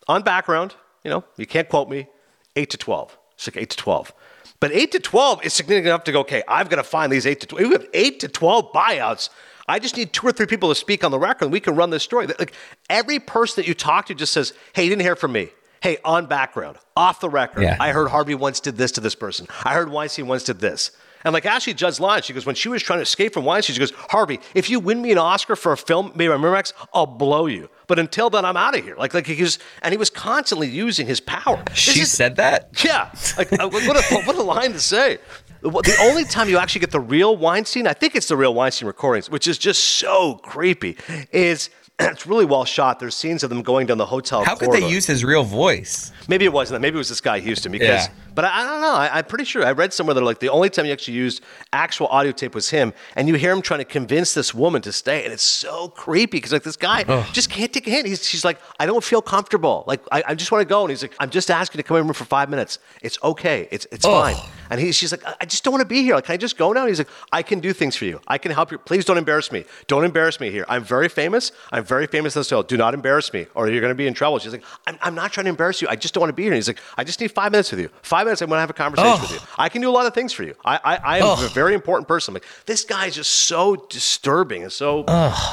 on 0.07 0.21
background, 0.21 0.75
you 1.03 1.09
know, 1.09 1.23
you 1.37 1.45
can't 1.47 1.67
quote 1.67 1.89
me, 1.89 2.07
8 2.55 2.69
to 2.69 2.77
12. 2.77 3.17
It's 3.35 3.47
like 3.47 3.57
8 3.57 3.69
to 3.71 3.77
12. 3.77 4.13
But 4.59 4.71
8 4.71 4.91
to 4.93 4.99
12 4.99 5.45
is 5.45 5.53
significant 5.53 5.87
enough 5.87 6.03
to 6.05 6.11
go, 6.11 6.21
okay, 6.21 6.43
I've 6.47 6.69
got 6.69 6.77
to 6.77 6.83
find 6.83 7.11
these 7.11 7.25
8 7.25 7.39
to 7.41 7.47
12. 7.47 7.67
We 7.67 7.73
have 7.73 7.87
8 7.93 8.19
to 8.21 8.27
12 8.27 8.71
buyouts. 8.71 9.29
I 9.67 9.79
just 9.79 9.97
need 9.97 10.13
two 10.13 10.27
or 10.27 10.31
three 10.31 10.45
people 10.45 10.69
to 10.69 10.75
speak 10.75 11.03
on 11.03 11.11
the 11.11 11.19
record 11.19 11.45
and 11.45 11.51
we 11.51 11.59
can 11.59 11.75
run 11.75 11.89
this 11.89 12.03
story. 12.03 12.27
Like 12.27 12.53
every 12.89 13.19
person 13.19 13.61
that 13.61 13.67
you 13.67 13.73
talk 13.73 14.05
to 14.07 14.15
just 14.15 14.31
says, 14.31 14.53
hey, 14.73 14.83
you 14.83 14.89
didn't 14.89 15.01
hear 15.01 15.15
from 15.15 15.31
me. 15.31 15.49
Hey, 15.81 15.97
on 16.05 16.25
background, 16.27 16.77
off 16.95 17.19
the 17.19 17.29
record, 17.29 17.63
Yeah. 17.63 17.77
I 17.79 17.91
heard 17.91 18.09
Harvey 18.09 18.35
once 18.35 18.59
did 18.59 18.77
this 18.77 18.91
to 18.93 19.01
this 19.01 19.15
person. 19.15 19.47
I 19.63 19.73
heard 19.73 19.89
Weinstein 19.91 20.27
once 20.27 20.43
did 20.43 20.59
this. 20.59 20.91
And 21.25 21.33
like 21.33 21.45
Ashley 21.45 21.73
Judd's 21.73 21.99
line, 21.99 22.21
she 22.21 22.31
goes, 22.33 22.45
when 22.45 22.55
she 22.55 22.69
was 22.69 22.81
trying 22.81 22.99
to 22.99 23.03
escape 23.03 23.33
from 23.33 23.43
Weinstein, 23.43 23.73
she 23.73 23.79
goes, 23.79 23.91
Harvey, 24.09 24.39
if 24.53 24.69
you 24.69 24.79
win 24.79 25.01
me 25.01 25.11
an 25.11 25.17
Oscar 25.17 25.55
for 25.57 25.73
a 25.73 25.77
film 25.77 26.11
made 26.15 26.29
by 26.29 26.35
Miramax, 26.37 26.71
I'll 26.93 27.07
blow 27.07 27.47
you. 27.47 27.67
But 27.87 27.99
until 27.99 28.29
then, 28.29 28.45
I'm 28.45 28.55
out 28.55 28.77
of 28.77 28.83
here. 28.85 28.95
Like, 28.95 29.13
like 29.13 29.25
he 29.27 29.41
was, 29.41 29.59
and 29.81 29.91
he 29.91 29.97
was 29.97 30.09
constantly 30.09 30.67
using 30.69 31.05
his 31.07 31.19
power. 31.19 31.61
This 31.67 31.77
She 31.77 31.99
is- 32.01 32.11
said 32.11 32.37
that. 32.37 32.69
yeah. 32.85 33.11
Like, 33.37 33.51
uh, 33.53 33.67
what, 33.67 33.83
a, 34.11 34.21
what 34.25 34.35
a 34.35 34.41
line 34.43 34.71
to 34.73 34.79
say. 34.79 35.17
The 35.61 35.97
only 36.01 36.25
time 36.25 36.47
you 36.47 36.59
actually 36.59 36.81
get 36.81 36.91
the 36.91 36.99
real 36.99 37.35
Weinstein, 37.35 37.87
I 37.87 37.93
think 37.93 38.15
it's 38.15 38.27
the 38.27 38.37
real 38.37 38.53
Weinstein 38.53 38.85
recordings, 38.87 39.29
which 39.29 39.47
is 39.47 39.57
just 39.57 39.83
so 39.83 40.35
creepy, 40.43 40.95
is 41.31 41.71
it's 41.99 42.27
really 42.27 42.45
well 42.45 42.65
shot. 42.65 42.99
There's 42.99 43.15
scenes 43.15 43.43
of 43.43 43.49
them 43.49 43.63
going 43.63 43.87
down 43.87 43.97
the 43.97 44.05
hotel 44.05 44.43
How 44.45 44.55
could 44.55 44.71
they 44.71 44.87
use 44.87 45.07
his 45.07 45.25
real 45.25 45.43
voice? 45.43 46.11
Maybe 46.27 46.45
it 46.45 46.53
wasn't 46.53 46.75
that. 46.75 46.81
Maybe 46.81 46.95
it 46.95 46.99
was 46.99 47.09
this 47.09 47.21
guy 47.21 47.39
Houston. 47.39 47.71
Because, 47.71 47.87
Yeah. 48.07 48.13
But 48.35 48.45
I, 48.45 48.61
I 48.61 48.65
don't 48.65 48.81
know. 48.81 48.93
I, 48.93 49.17
I'm 49.17 49.25
pretty 49.25 49.45
sure 49.45 49.65
I 49.65 49.71
read 49.71 49.93
somewhere 49.93 50.13
that 50.13 50.21
like 50.21 50.39
the 50.39 50.49
only 50.49 50.69
time 50.69 50.85
he 50.85 50.91
actually 50.91 51.15
used 51.15 51.41
actual 51.73 52.07
audio 52.07 52.31
tape 52.31 52.53
was 52.53 52.69
him, 52.69 52.93
and 53.15 53.27
you 53.27 53.35
hear 53.35 53.51
him 53.51 53.61
trying 53.61 53.79
to 53.79 53.85
convince 53.85 54.33
this 54.33 54.53
woman 54.53 54.81
to 54.83 54.91
stay, 54.91 55.23
and 55.23 55.33
it's 55.33 55.43
so 55.43 55.87
creepy 55.89 56.37
because 56.37 56.51
like 56.51 56.63
this 56.63 56.77
guy 56.77 57.03
just 57.31 57.49
can't 57.49 57.71
take 57.73 57.87
a 57.87 57.89
hint. 57.89 58.05
He's, 58.07 58.27
she's 58.27 58.45
like, 58.45 58.59
I 58.79 58.85
don't 58.85 59.03
feel 59.03 59.21
comfortable. 59.21 59.83
Like 59.87 60.01
I, 60.11 60.23
I 60.27 60.35
just 60.35 60.51
want 60.51 60.61
to 60.61 60.65
go, 60.65 60.81
and 60.81 60.89
he's 60.89 61.01
like, 61.01 61.15
I'm 61.19 61.29
just 61.29 61.49
asking 61.49 61.79
to 61.79 61.83
come 61.83 61.97
in 61.97 62.03
room 62.03 62.13
for 62.13 62.25
five 62.25 62.49
minutes. 62.49 62.79
It's 63.01 63.17
okay. 63.23 63.67
It's 63.71 63.87
it's 63.91 64.05
fine. 64.05 64.35
And 64.69 64.79
he, 64.79 64.91
she's 64.91 65.11
like, 65.11 65.25
I, 65.25 65.35
I 65.41 65.45
just 65.45 65.63
don't 65.63 65.71
want 65.71 65.81
to 65.81 65.87
be 65.87 66.01
here. 66.03 66.15
Like, 66.15 66.25
can 66.25 66.33
I 66.33 66.37
just 66.37 66.57
go 66.57 66.73
now? 66.73 66.81
And 66.81 66.89
he's 66.89 66.97
like, 66.99 67.07
I 67.31 67.43
can 67.43 67.59
do 67.59 67.71
things 67.71 67.95
for 67.95 68.05
you. 68.05 68.19
I 68.27 68.37
can 68.37 68.51
help 68.51 68.71
you. 68.71 68.77
Please 68.79 69.05
don't 69.05 69.17
embarrass 69.17 69.51
me. 69.51 69.63
Don't 69.87 70.03
embarrass 70.03 70.39
me 70.39 70.49
here. 70.49 70.65
I'm 70.67 70.83
very 70.83 71.07
famous. 71.07 71.51
I'm 71.71 71.85
very 71.85 72.07
famous 72.07 72.35
in 72.35 72.39
this 72.39 72.49
hotel. 72.49 72.63
Do 72.63 72.75
not 72.75 72.93
embarrass 72.93 73.31
me, 73.31 73.45
or 73.53 73.69
you're 73.69 73.81
going 73.81 73.91
to 73.91 73.95
be 73.95 74.07
in 74.07 74.13
trouble. 74.13 74.39
She's 74.39 74.51
like, 74.51 74.63
I'm, 74.87 74.97
I'm 75.01 75.15
not 75.15 75.31
trying 75.31 75.45
to 75.45 75.49
embarrass 75.49 75.81
you. 75.81 75.87
I 75.87 75.95
just 75.95 76.13
don't 76.13 76.21
want 76.21 76.29
to 76.29 76.35
be 76.35 76.43
here. 76.43 76.51
And 76.51 76.57
he's 76.57 76.67
like, 76.67 76.79
I 76.97 77.03
just 77.03 77.21
need 77.21 77.31
five 77.31 77.51
minutes 77.51 77.69
with 77.71 77.79
you. 77.79 77.89
Five 78.01 78.24
minutes. 78.25 78.41
I'm 78.41 78.49
going 78.49 78.57
to 78.57 78.61
have 78.61 78.69
a 78.69 78.73
conversation 78.73 79.21
with 79.21 79.31
you. 79.31 79.39
I 79.57 79.69
can 79.69 79.81
do 79.81 79.89
a 79.89 79.91
lot 79.91 80.05
of 80.05 80.13
things 80.13 80.33
for 80.33 80.43
you. 80.43 80.55
I, 80.65 80.79
I, 80.83 80.95
I 80.95 81.17
am 81.19 81.45
a 81.45 81.47
very 81.49 81.73
important 81.73 82.07
person. 82.07 82.33
Like, 82.33 82.43
this 82.65 82.83
guy 82.83 83.05
is 83.05 83.15
just 83.15 83.31
so 83.31 83.75
disturbing 83.89 84.63
and 84.63 84.71
so 84.71 85.03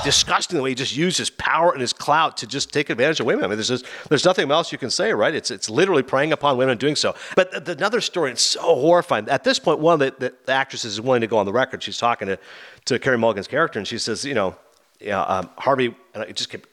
disgusting 0.05 0.57
the 0.57 0.63
way 0.63 0.71
he 0.71 0.75
just 0.75 0.97
used 0.97 1.19
his 1.19 1.31
power 1.31 1.71
and 1.73 1.81
his 1.81 1.93
clout 1.93 2.37
to 2.39 2.47
just 2.47 2.73
take 2.73 2.91
advantage 2.91 3.21
of 3.21 3.27
women. 3.27 3.45
I 3.45 3.49
mean, 3.49 3.57
there's 3.57 3.69
just, 3.69 3.87
there's 4.09 4.25
nothing 4.25 4.51
else 4.51 4.73
you 4.73 4.79
can 4.79 4.91
say, 4.91 5.13
right? 5.13 5.35
It's 5.35 5.51
it's 5.51 5.71
literally 5.71 6.03
preying 6.03 6.33
upon 6.33 6.57
women 6.57 6.73
and 6.73 6.81
doing 6.81 6.97
so. 6.97 7.15
But 7.37 7.53
th- 7.53 7.65
th- 7.65 7.79
another 7.79 8.01
story, 8.01 8.33
it's 8.33 8.43
so 8.43 8.61
horrifying. 8.61 9.29
At 9.29 9.45
this 9.45 9.59
point, 9.59 9.79
one 9.79 9.95
of 9.95 10.01
the, 10.01 10.29
the, 10.29 10.35
the 10.47 10.53
actresses 10.53 10.95
is 10.95 11.01
willing 11.01 11.21
to 11.21 11.27
go 11.27 11.39
on 11.39 11.47
the 11.47 11.53
record. 11.53 11.83
She's 11.83 11.99
talking 11.99 12.29
to 12.29 12.39
to 12.87 12.99
Carey 12.99 13.17
Mulligan's 13.19 13.47
character, 13.49 13.79
and 13.79 13.87
she 13.87 13.99
says, 13.99 14.25
you 14.25 14.35
know, 14.35 14.57
yeah, 15.01 15.23
um, 15.23 15.51
Harvey, 15.59 15.95
and 16.15 16.25
I 16.25 16.33
just 16.33 16.49
kept 16.51 16.69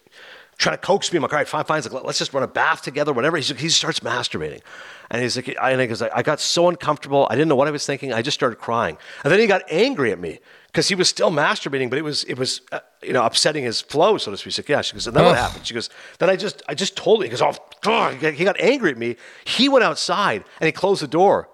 trying 0.59 0.75
to 0.75 0.81
coax 0.81 1.11
me. 1.11 1.17
I'm 1.17 1.23
like, 1.23 1.31
all 1.31 1.37
right, 1.39 1.47
fine, 1.47 1.63
fine. 1.63 1.81
He's 1.81 1.91
like, 1.91 2.03
let's 2.03 2.19
just 2.19 2.33
run 2.33 2.43
a 2.43 2.47
bath 2.47 2.81
together, 2.81 3.13
whatever. 3.13 3.37
He's 3.37 3.49
like, 3.49 3.59
he 3.59 3.69
starts 3.69 4.01
masturbating. 4.01 4.61
And 5.09 5.21
he's 5.21 5.37
like, 5.37 5.55
I, 5.59 5.71
and 5.71 5.81
he 5.81 5.87
goes, 5.87 6.01
I 6.01 6.21
got 6.21 6.41
so 6.41 6.67
uncomfortable. 6.67 7.27
I 7.29 7.35
didn't 7.35 7.47
know 7.47 7.55
what 7.55 7.69
I 7.69 7.71
was 7.71 7.85
thinking. 7.85 8.13
I 8.13 8.21
just 8.21 8.35
started 8.35 8.57
crying. 8.57 8.97
And 9.23 9.31
then 9.31 9.39
he 9.39 9.47
got 9.47 9.63
angry 9.71 10.11
at 10.11 10.19
me 10.19 10.39
because 10.67 10.89
he 10.89 10.95
was 10.95 11.07
still 11.07 11.31
masturbating, 11.31 11.89
but 11.89 11.97
it 11.97 12.03
was, 12.03 12.25
it 12.25 12.37
was, 12.37 12.61
uh, 12.73 12.81
you 13.01 13.13
know, 13.13 13.23
upsetting 13.23 13.63
his 13.63 13.79
flow, 13.79 14.17
so 14.17 14.31
to 14.31 14.37
speak. 14.37 14.51
She's 14.51 14.59
like, 14.59 14.69
yeah. 14.69 14.81
She 14.81 14.93
goes, 14.93 15.07
and 15.07 15.15
then 15.15 15.23
what 15.23 15.37
happened? 15.37 15.65
She 15.65 15.73
goes, 15.73 15.89
then 16.19 16.29
I 16.29 16.35
just, 16.35 16.61
I 16.67 16.75
just 16.75 16.97
told 16.97 17.21
him. 17.21 17.23
He 17.23 17.29
goes, 17.29 17.41
oh, 17.41 17.55
ugh." 17.85 18.13
He 18.13 18.19
got- 18.19 18.33
he 18.33 18.43
got 18.43 18.59
angry 18.59 18.91
at 18.91 18.97
me. 18.97 19.15
He 19.45 19.69
went 19.69 19.85
outside 19.85 20.43
and 20.59 20.65
he 20.65 20.73
closed 20.73 21.01
the 21.01 21.07
door, 21.07 21.49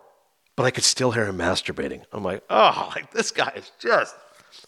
but 0.56 0.64
I 0.64 0.72
could 0.72 0.84
still 0.84 1.12
hear 1.12 1.26
him 1.28 1.38
masturbating. 1.38 2.02
I'm 2.12 2.24
like, 2.24 2.44
oh, 2.50 2.92
like 2.96 3.12
this 3.12 3.30
guy 3.32 3.54
is 3.56 3.72
just 3.80 4.16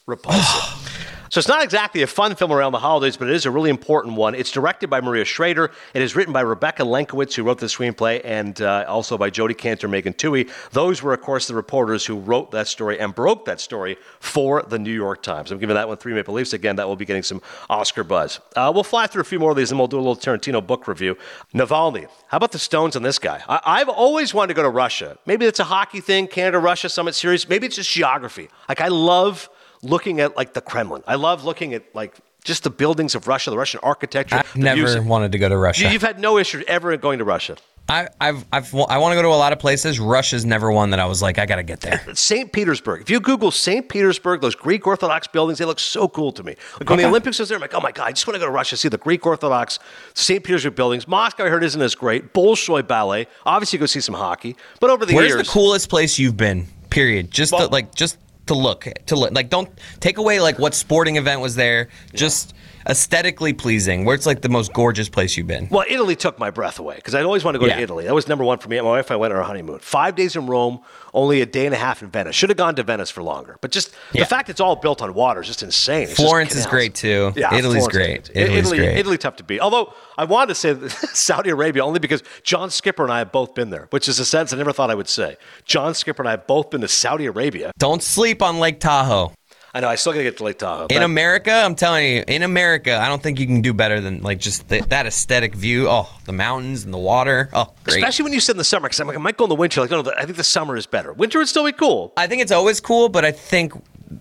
repulsive. 0.05 0.83
so 1.29 1.39
it's 1.39 1.47
not 1.47 1.63
exactly 1.63 2.01
a 2.01 2.07
fun 2.07 2.35
film 2.35 2.51
around 2.51 2.71
the 2.71 2.79
holidays, 2.79 3.17
but 3.17 3.29
it 3.29 3.35
is 3.35 3.45
a 3.45 3.51
really 3.51 3.69
important 3.69 4.15
one. 4.15 4.33
It's 4.35 4.51
directed 4.51 4.89
by 4.89 5.01
Maria 5.01 5.25
Schrader. 5.25 5.71
It 5.93 6.01
is 6.01 6.15
written 6.15 6.31
by 6.33 6.41
Rebecca 6.41 6.83
Lenkiewicz, 6.83 7.33
who 7.35 7.43
wrote 7.43 7.59
the 7.59 7.65
screenplay, 7.65 8.21
and 8.23 8.61
uh, 8.61 8.85
also 8.87 9.17
by 9.17 9.29
Jodi 9.29 9.53
Kantor, 9.53 9.89
Megan 9.89 10.13
Twohey. 10.13 10.49
Those 10.71 11.03
were, 11.03 11.13
of 11.13 11.21
course, 11.21 11.47
the 11.47 11.55
reporters 11.55 12.05
who 12.05 12.17
wrote 12.17 12.51
that 12.51 12.67
story 12.67 12.99
and 12.99 13.13
broke 13.13 13.45
that 13.45 13.59
story 13.59 13.97
for 14.19 14.61
the 14.63 14.79
New 14.79 14.93
York 14.93 15.21
Times. 15.21 15.51
I'm 15.51 15.59
giving 15.59 15.75
that 15.75 15.87
one 15.87 15.97
three 15.97 16.13
Maple 16.13 16.33
Leafs. 16.33 16.53
Again, 16.53 16.77
that 16.77 16.87
will 16.87 16.95
be 16.95 17.05
getting 17.05 17.23
some 17.23 17.41
Oscar 17.69 18.03
buzz. 18.03 18.39
Uh, 18.55 18.71
we'll 18.73 18.83
fly 18.83 19.07
through 19.07 19.21
a 19.21 19.25
few 19.25 19.39
more 19.39 19.51
of 19.51 19.57
these, 19.57 19.71
and 19.71 19.79
we'll 19.79 19.87
do 19.87 19.97
a 19.97 19.99
little 19.99 20.15
Tarantino 20.15 20.65
book 20.65 20.87
review. 20.87 21.17
Navalny. 21.53 22.07
How 22.27 22.37
about 22.37 22.51
the 22.51 22.59
Stones 22.59 22.95
on 22.95 23.03
this 23.03 23.19
guy? 23.19 23.43
I- 23.49 23.61
I've 23.65 23.89
always 23.89 24.33
wanted 24.33 24.49
to 24.49 24.53
go 24.53 24.63
to 24.63 24.69
Russia. 24.69 25.17
Maybe 25.25 25.45
it's 25.45 25.59
a 25.59 25.65
hockey 25.65 25.99
thing, 25.99 26.27
Canada 26.27 26.59
Russia 26.59 26.89
Summit 26.89 27.15
Series. 27.15 27.47
Maybe 27.49 27.67
it's 27.67 27.75
just 27.75 27.91
geography. 27.91 28.49
Like 28.69 28.81
I 28.81 28.87
love 28.87 29.49
looking 29.81 30.19
at 30.19 30.35
like 30.37 30.53
the 30.53 30.61
Kremlin. 30.61 31.03
I 31.07 31.15
love 31.15 31.43
looking 31.43 31.73
at 31.73 31.83
like 31.95 32.15
just 32.43 32.63
the 32.63 32.69
buildings 32.69 33.13
of 33.15 33.27
Russia, 33.27 33.49
the 33.49 33.57
Russian 33.57 33.79
architecture. 33.83 34.35
I've 34.37 34.55
never 34.55 34.81
music. 34.81 35.03
wanted 35.05 35.31
to 35.33 35.37
go 35.37 35.49
to 35.49 35.57
Russia. 35.57 35.83
You- 35.85 35.89
You've 35.91 36.01
had 36.01 36.19
no 36.19 36.37
issue 36.37 36.63
ever 36.67 36.95
going 36.97 37.19
to 37.19 37.25
Russia. 37.25 37.57
I, 37.89 38.09
I've, 38.19 38.43
I've, 38.51 38.75
I 38.75 38.97
want 38.97 39.13
to 39.13 39.15
go 39.15 39.21
to 39.21 39.29
a 39.29 39.39
lot 39.39 39.53
of 39.53 39.59
places. 39.59 39.97
Russia's 39.97 40.43
never 40.43 40.69
one 40.69 40.89
that 40.89 40.99
I 40.99 41.05
was 41.05 41.21
like, 41.21 41.39
I 41.39 41.45
got 41.45 41.55
to 41.55 41.63
get 41.63 41.79
there. 41.79 42.03
St. 42.15 42.51
Petersburg. 42.51 42.99
If 43.01 43.09
you 43.09 43.21
Google 43.21 43.49
St. 43.49 43.87
Petersburg, 43.87 44.41
those 44.41 44.55
Greek 44.55 44.85
Orthodox 44.85 45.25
buildings, 45.27 45.57
they 45.59 45.63
look 45.63 45.79
so 45.79 46.09
cool 46.09 46.33
to 46.33 46.43
me. 46.43 46.57
Like 46.81 46.89
when 46.89 46.99
the 46.99 47.05
Olympics 47.05 47.39
was 47.39 47.47
there, 47.47 47.55
I'm 47.55 47.61
like, 47.61 47.73
oh 47.73 47.79
my 47.79 47.93
God, 47.93 48.03
I 48.07 48.11
just 48.11 48.27
want 48.27 48.35
to 48.35 48.39
go 48.39 48.45
to 48.45 48.51
Russia, 48.51 48.75
see 48.75 48.89
the 48.89 48.97
Greek 48.97 49.25
Orthodox 49.25 49.79
St. 50.15 50.43
Petersburg 50.43 50.75
buildings. 50.75 51.07
Moscow, 51.07 51.45
I 51.45 51.49
heard, 51.49 51.63
isn't 51.63 51.81
as 51.81 51.95
great. 51.95 52.33
Bolshoi 52.33 52.85
Ballet. 52.85 53.25
Obviously, 53.45 53.79
go 53.79 53.85
see 53.85 54.01
some 54.01 54.15
hockey. 54.15 54.57
But 54.81 54.89
over 54.89 55.05
the 55.05 55.15
Where's 55.15 55.29
years. 55.29 55.37
Where's 55.37 55.47
the 55.47 55.53
coolest 55.53 55.89
place 55.89 56.19
you've 56.19 56.35
been? 56.35 56.67
Period. 56.89 57.31
Just 57.31 57.53
Well- 57.53 57.67
to, 57.67 57.71
like, 57.73 57.95
just 57.95 58.17
to 58.47 58.55
look, 58.55 58.87
to 59.05 59.15
look. 59.15 59.31
Like, 59.33 59.49
don't 59.49 59.69
take 59.99 60.17
away 60.17 60.39
like 60.39 60.59
what 60.59 60.73
sporting 60.73 61.15
event 61.15 61.41
was 61.41 61.55
there. 61.55 61.89
Just 62.13 62.53
aesthetically 62.89 63.53
pleasing. 63.53 64.05
Where 64.05 64.15
it's 64.15 64.25
like 64.25 64.41
the 64.41 64.49
most 64.49 64.73
gorgeous 64.73 65.09
place 65.09 65.37
you've 65.37 65.47
been. 65.47 65.67
Well, 65.69 65.85
Italy 65.89 66.15
took 66.15 66.39
my 66.39 66.49
breath 66.49 66.79
away 66.79 66.95
because 66.95 67.13
I'd 67.15 67.23
always 67.25 67.43
wanted 67.43 67.59
to 67.59 67.65
go 67.65 67.69
Yeah. 67.69 67.77
to 67.77 67.81
Italy. 67.81 68.05
That 68.05 68.13
was 68.15 68.27
number 68.27 68.43
one 68.43 68.59
for 68.59 68.69
me. 68.69 68.77
My 68.77 68.83
wife 68.83 69.07
and 69.07 69.13
I 69.13 69.17
went 69.17 69.33
on 69.33 69.39
our 69.39 69.45
honeymoon. 69.45 69.79
Five 69.79 70.15
days 70.15 70.35
in 70.35 70.47
Rome, 70.47 70.79
only 71.13 71.41
a 71.41 71.45
day 71.45 71.65
and 71.65 71.73
a 71.75 71.77
half 71.77 72.01
in 72.01 72.09
Venice. 72.09 72.35
Should 72.35 72.49
have 72.49 72.57
gone 72.57 72.75
to 72.75 72.83
Venice 72.83 73.09
for 73.09 73.23
longer. 73.23 73.57
But 73.61 73.71
just 73.71 73.91
Yeah. 74.13 74.21
the 74.23 74.27
fact 74.27 74.49
it's 74.49 74.59
all 74.61 74.75
built 74.75 75.01
on 75.01 75.13
water 75.13 75.41
is 75.41 75.47
just 75.47 75.63
insane. 75.63 76.03
It's 76.03 76.11
just 76.11 76.21
Florence 76.21 76.55
is 76.55 76.65
great, 76.65 76.95
too. 76.95 77.33
Yeah, 77.35 77.53
Italy's 77.53 77.87
Florence 77.87 78.27
great. 78.29 78.29
Italy's 78.35 78.57
Italy, 78.59 78.77
great. 78.77 78.97
Italy 78.97 79.17
tough 79.17 79.35
to 79.37 79.43
beat. 79.43 79.59
Although 79.59 79.93
I 80.17 80.25
wanted 80.25 80.49
to 80.49 80.55
say 80.55 80.75
Saudi 81.13 81.49
Arabia 81.49 81.83
only 81.85 81.99
because 81.99 82.23
John 82.43 82.69
Skipper 82.69 83.03
and 83.03 83.11
I 83.11 83.19
have 83.19 83.31
both 83.31 83.53
been 83.55 83.69
there, 83.69 83.87
which 83.89 84.07
is 84.07 84.19
a 84.19 84.25
sentence 84.25 84.53
I 84.53 84.57
never 84.57 84.71
thought 84.73 84.89
I 84.91 84.95
would 84.95 85.09
say. 85.09 85.37
John 85.65 85.93
Skipper 85.93 86.21
and 86.21 86.27
I 86.27 86.31
have 86.31 86.47
both 86.47 86.69
been 86.69 86.81
to 86.81 86.87
Saudi 86.87 87.25
Arabia. 87.25 87.71
Don't 87.77 88.01
sleep 88.03 88.41
on 88.41 88.59
Lake 88.59 88.79
Tahoe. 88.79 89.33
I 89.77 89.79
know 89.79 89.89
I 89.89 89.93
still 89.93 90.11
got 90.11 90.17
to 90.17 90.23
get 90.23 90.37
to 90.37 90.43
Lake 90.43 90.57
Tahoe. 90.57 90.87
In 90.87 91.03
America, 91.03 91.51
I'm 91.51 91.75
telling 91.75 92.11
you, 92.11 92.23
in 92.27 92.41
America, 92.41 92.97
I 92.97 93.07
don't 93.07 93.21
think 93.21 93.39
you 93.39 93.45
can 93.45 93.61
do 93.61 93.75
better 93.75 94.01
than 94.01 94.23
like 94.23 94.39
just 94.39 94.67
th- 94.67 94.85
that 94.85 95.05
aesthetic 95.05 95.53
view. 95.53 95.87
Oh, 95.87 96.09
the 96.25 96.33
mountains 96.33 96.83
and 96.83 96.91
the 96.91 96.97
water. 96.97 97.47
Oh, 97.53 97.71
great. 97.83 97.97
Especially 97.97 98.23
when 98.23 98.33
you 98.33 98.39
said 98.39 98.53
in 98.53 98.57
the 98.57 98.63
summer, 98.63 98.87
because 98.87 98.99
I'm 98.99 99.05
like, 99.05 99.15
I 99.15 99.19
might 99.19 99.37
go 99.37 99.45
in 99.45 99.49
the 99.49 99.55
winter. 99.55 99.81
Like, 99.81 99.91
no, 99.91 100.01
no, 100.01 100.11
I 100.17 100.25
think 100.25 100.35
the 100.35 100.43
summer 100.43 100.77
is 100.77 100.87
better. 100.87 101.13
Winter 101.13 101.37
would 101.37 101.47
still 101.47 101.63
be 101.63 101.73
cool. 101.73 102.11
I 102.17 102.25
think 102.25 102.41
it's 102.41 102.51
always 102.51 102.79
cool, 102.79 103.07
but 103.07 103.23
I 103.23 103.31
think 103.31 103.71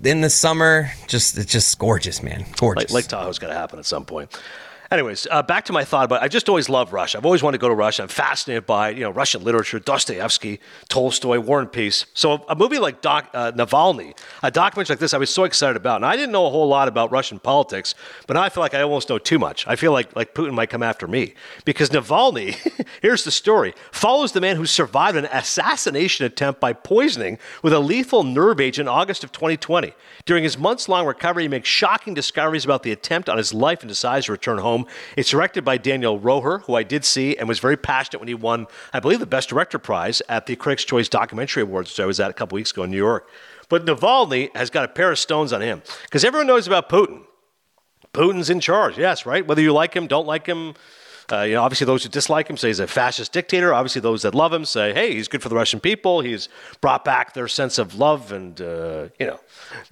in 0.05 0.21
the 0.21 0.29
summer, 0.29 0.91
just 1.07 1.39
it's 1.39 1.51
just 1.51 1.79
gorgeous, 1.79 2.23
man. 2.23 2.45
Gorgeous. 2.59 2.91
Lake, 2.93 3.05
Lake 3.05 3.09
Tahoe's 3.09 3.39
got 3.39 3.47
to 3.49 3.55
happen 3.55 3.79
at 3.79 3.87
some 3.87 4.05
point. 4.05 4.39
Anyways, 4.91 5.27
uh, 5.33 5.43
back 5.43 5.65
to 5.65 5.73
my 5.73 5.85
thought 5.85 6.05
about. 6.05 6.23
I 6.23 6.29
just 6.29 6.49
always 6.49 6.69
love 6.69 6.93
Russia. 6.93 7.19
I've 7.19 7.27
always 7.27 7.43
wanted 7.43 7.59
to 7.59 7.61
go 7.61 7.69
to 7.69 7.75
Russia. 7.75 8.03
I'm 8.03 8.09
fascinated 8.09 8.67
by 8.67 8.91
you 8.91 9.01
know 9.01 9.11
Russian 9.11 9.43
literature, 9.43 9.81
Dostoevsky, 9.81 10.61
Tolstoy, 10.89 11.41
War 11.41 11.61
and 11.61 11.71
Peace. 11.71 12.07
So 12.15 12.45
a 12.49 12.55
movie 12.55 12.79
like 12.79 13.01
Doc, 13.01 13.29
uh, 13.35 13.51
Navalny, 13.53 14.17
a 14.45 14.51
documentary 14.51 14.95
like 14.95 15.01
this, 15.01 15.13
I 15.13 15.19
was 15.19 15.31
so 15.31 15.43
excited 15.43 15.77
about. 15.77 15.97
And 15.97 16.07
I 16.07 16.15
didn't 16.15 16.31
know 16.31 16.47
a 16.47 16.51
whole 16.51 16.69
lot 16.69 16.87
about 16.87 17.11
Russian 17.11 17.41
politics, 17.41 17.97
but 18.29 18.35
now 18.35 18.43
I 18.43 18.49
feel 18.49 18.61
like 18.61 18.75
I 18.75 18.83
almost 18.83 19.09
know 19.09 19.19
too 19.19 19.41
much. 19.41 19.67
I 19.67 19.75
feel 19.75 19.91
like 19.91 20.15
like 20.15 20.35
Putin 20.35 20.53
might 20.53 20.71
come 20.71 20.83
after 20.83 21.09
me 21.09 21.35
because 21.65 21.91
Navalny. 21.91 22.57
here's 23.03 23.25
the 23.25 23.31
story: 23.33 23.75
follows 23.91 24.33
the 24.33 24.41
man 24.41 24.57
who 24.57 24.67
survived 24.67 25.17
an 25.17 25.27
assassination 25.27 26.27
attempt 26.27 26.61
by 26.61 26.73
poisoning 26.73 27.39
with 27.63 27.73
a 27.73 27.81
lethal 27.81 28.23
nerve 28.23 28.61
agent 28.61 28.87
in 28.87 28.89
August 28.89 29.25
of 29.25 29.33
2020. 29.33 29.93
During 30.25 30.45
his 30.45 30.59
months-long 30.59 31.07
recovery, 31.07 31.45
he 31.45 31.49
makes 31.49 31.69
shocking 31.69 32.15
discoveries 32.15 32.65
about 32.65 32.83
the 32.83 32.93
attempt 32.93 33.29
on 33.29 33.39
his 33.39 33.53
life 33.53 33.81
and 33.81 33.89
decides 33.89 34.27
to 34.27 34.33
return 34.33 34.59
home. 34.59 34.76
It's 35.17 35.31
directed 35.31 35.65
by 35.65 35.79
Daniel 35.79 36.19
Roher, 36.21 36.63
who 36.63 36.75
I 36.75 36.83
did 36.83 37.05
see 37.05 37.37
and 37.37 37.49
was 37.49 37.59
very 37.59 37.77
passionate 37.77 38.19
when 38.19 38.29
he 38.29 38.35
won, 38.35 38.67
I 38.93 39.01
believe, 39.01 39.21
the 39.21 39.27
Best 39.27 39.49
Director 39.49 39.79
prize 39.79 40.21
at 40.29 40.47
the 40.47 40.57
Critics' 40.57 40.85
Choice 40.85 41.09
Documentary 41.09 41.63
Awards, 41.63 41.91
which 41.91 42.01
I 42.01 42.07
was 42.07 42.21
at 42.21 42.31
a 42.31 42.35
couple 42.35 42.57
weeks 42.57 42.73
ago 42.73 42.83
in 42.83 42.91
New 42.91 42.97
York. 42.97 43.29
But 43.69 43.87
Navalny 43.87 44.55
has 44.57 44.71
got 44.71 44.85
a 44.85 44.89
pair 44.89 45.11
of 45.11 45.19
stones 45.19 45.53
on 45.53 45.61
him 45.61 45.83
because 46.05 46.25
everyone 46.25 46.47
knows 46.47 46.67
about 46.67 46.89
Putin. 46.89 47.23
Putin's 48.13 48.51
in 48.51 48.61
charge, 48.61 48.99
yes, 48.99 49.27
right? 49.27 49.47
Whether 49.47 49.63
you 49.63 49.73
like 49.73 49.95
him, 49.95 50.07
don't 50.07 50.27
like 50.27 50.47
him. 50.47 50.75
Uh, 51.31 51.43
you 51.43 51.55
know, 51.55 51.63
obviously, 51.63 51.85
those 51.85 52.05
who 52.05 52.09
dislike 52.09 52.49
him 52.49 52.57
say 52.57 52.69
he's 52.69 52.79
a 52.79 52.87
fascist 52.87 53.33
dictator. 53.33 53.75
Obviously, 53.75 54.01
those 54.01 54.23
that 54.23 54.35
love 54.35 54.53
him 54.53 54.65
say, 54.65 54.93
"Hey, 54.95 55.13
he's 55.13 55.27
good 55.27 55.43
for 55.43 55.49
the 55.49 55.57
Russian 55.57 55.81
people. 55.81 56.21
He's 56.21 56.49
brought 56.81 57.05
back 57.05 57.35
their 57.35 57.49
sense 57.49 57.79
of 57.79 57.97
love 57.97 58.31
and 58.31 58.61
uh, 58.61 59.09
you 59.19 59.27
know, 59.27 59.41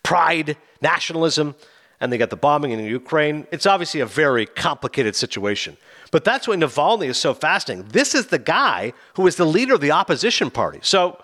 pride, 0.04 0.56
nationalism." 0.80 1.56
And 2.00 2.12
they 2.12 2.18
got 2.18 2.30
the 2.30 2.36
bombing 2.36 2.72
in 2.72 2.84
Ukraine. 2.84 3.46
It's 3.50 3.66
obviously 3.66 4.00
a 4.00 4.06
very 4.06 4.46
complicated 4.46 5.16
situation. 5.16 5.76
But 6.10 6.24
that's 6.24 6.46
why 6.46 6.56
Navalny 6.56 7.06
is 7.06 7.18
so 7.18 7.34
fascinating. 7.34 7.90
This 7.90 8.14
is 8.14 8.26
the 8.26 8.38
guy 8.38 8.92
who 9.14 9.26
is 9.26 9.36
the 9.36 9.46
leader 9.46 9.74
of 9.74 9.80
the 9.80 9.92
opposition 9.92 10.50
party. 10.50 10.80
So 10.82 11.18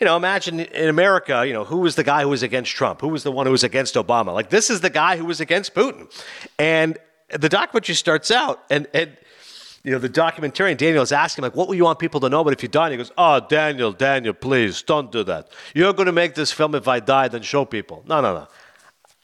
you 0.00 0.04
know, 0.06 0.16
imagine 0.16 0.60
in 0.60 0.88
America, 0.88 1.44
you 1.46 1.52
know, 1.52 1.64
who 1.64 1.78
was 1.78 1.94
the 1.94 2.02
guy 2.02 2.22
who 2.22 2.28
was 2.28 2.42
against 2.42 2.72
Trump? 2.72 3.00
Who 3.00 3.08
was 3.08 3.22
the 3.22 3.30
one 3.30 3.46
who 3.46 3.52
was 3.52 3.62
against 3.62 3.94
Obama? 3.94 4.34
Like, 4.34 4.50
this 4.50 4.68
is 4.68 4.80
the 4.80 4.90
guy 4.90 5.16
who 5.16 5.24
was 5.24 5.40
against 5.40 5.72
Putin. 5.72 6.10
And 6.58 6.98
the 7.30 7.48
documentary 7.48 7.94
starts 7.94 8.30
out, 8.30 8.62
and, 8.70 8.88
and 8.92 9.16
you 9.84 9.92
know, 9.92 9.98
the 9.98 10.08
documentarian 10.08 10.76
Daniel 10.76 11.02
is 11.02 11.12
asking 11.12 11.42
like, 11.42 11.54
"What 11.54 11.68
will 11.68 11.74
you 11.74 11.84
want 11.84 11.98
people 11.98 12.20
to 12.20 12.28
know?" 12.28 12.42
But 12.42 12.54
if 12.54 12.62
you 12.62 12.68
die, 12.68 12.86
and 12.86 12.92
he 12.92 12.96
goes, 12.96 13.12
"Oh, 13.18 13.40
Daniel, 13.40 13.92
Daniel, 13.92 14.34
please 14.34 14.82
don't 14.82 15.12
do 15.12 15.22
that. 15.24 15.48
You're 15.74 15.92
going 15.92 16.06
to 16.06 16.12
make 16.12 16.34
this 16.34 16.50
film 16.50 16.74
if 16.74 16.88
I 16.88 17.00
die, 17.00 17.28
then 17.28 17.42
show 17.42 17.64
people." 17.64 18.02
No, 18.06 18.20
no, 18.20 18.34
no. 18.34 18.48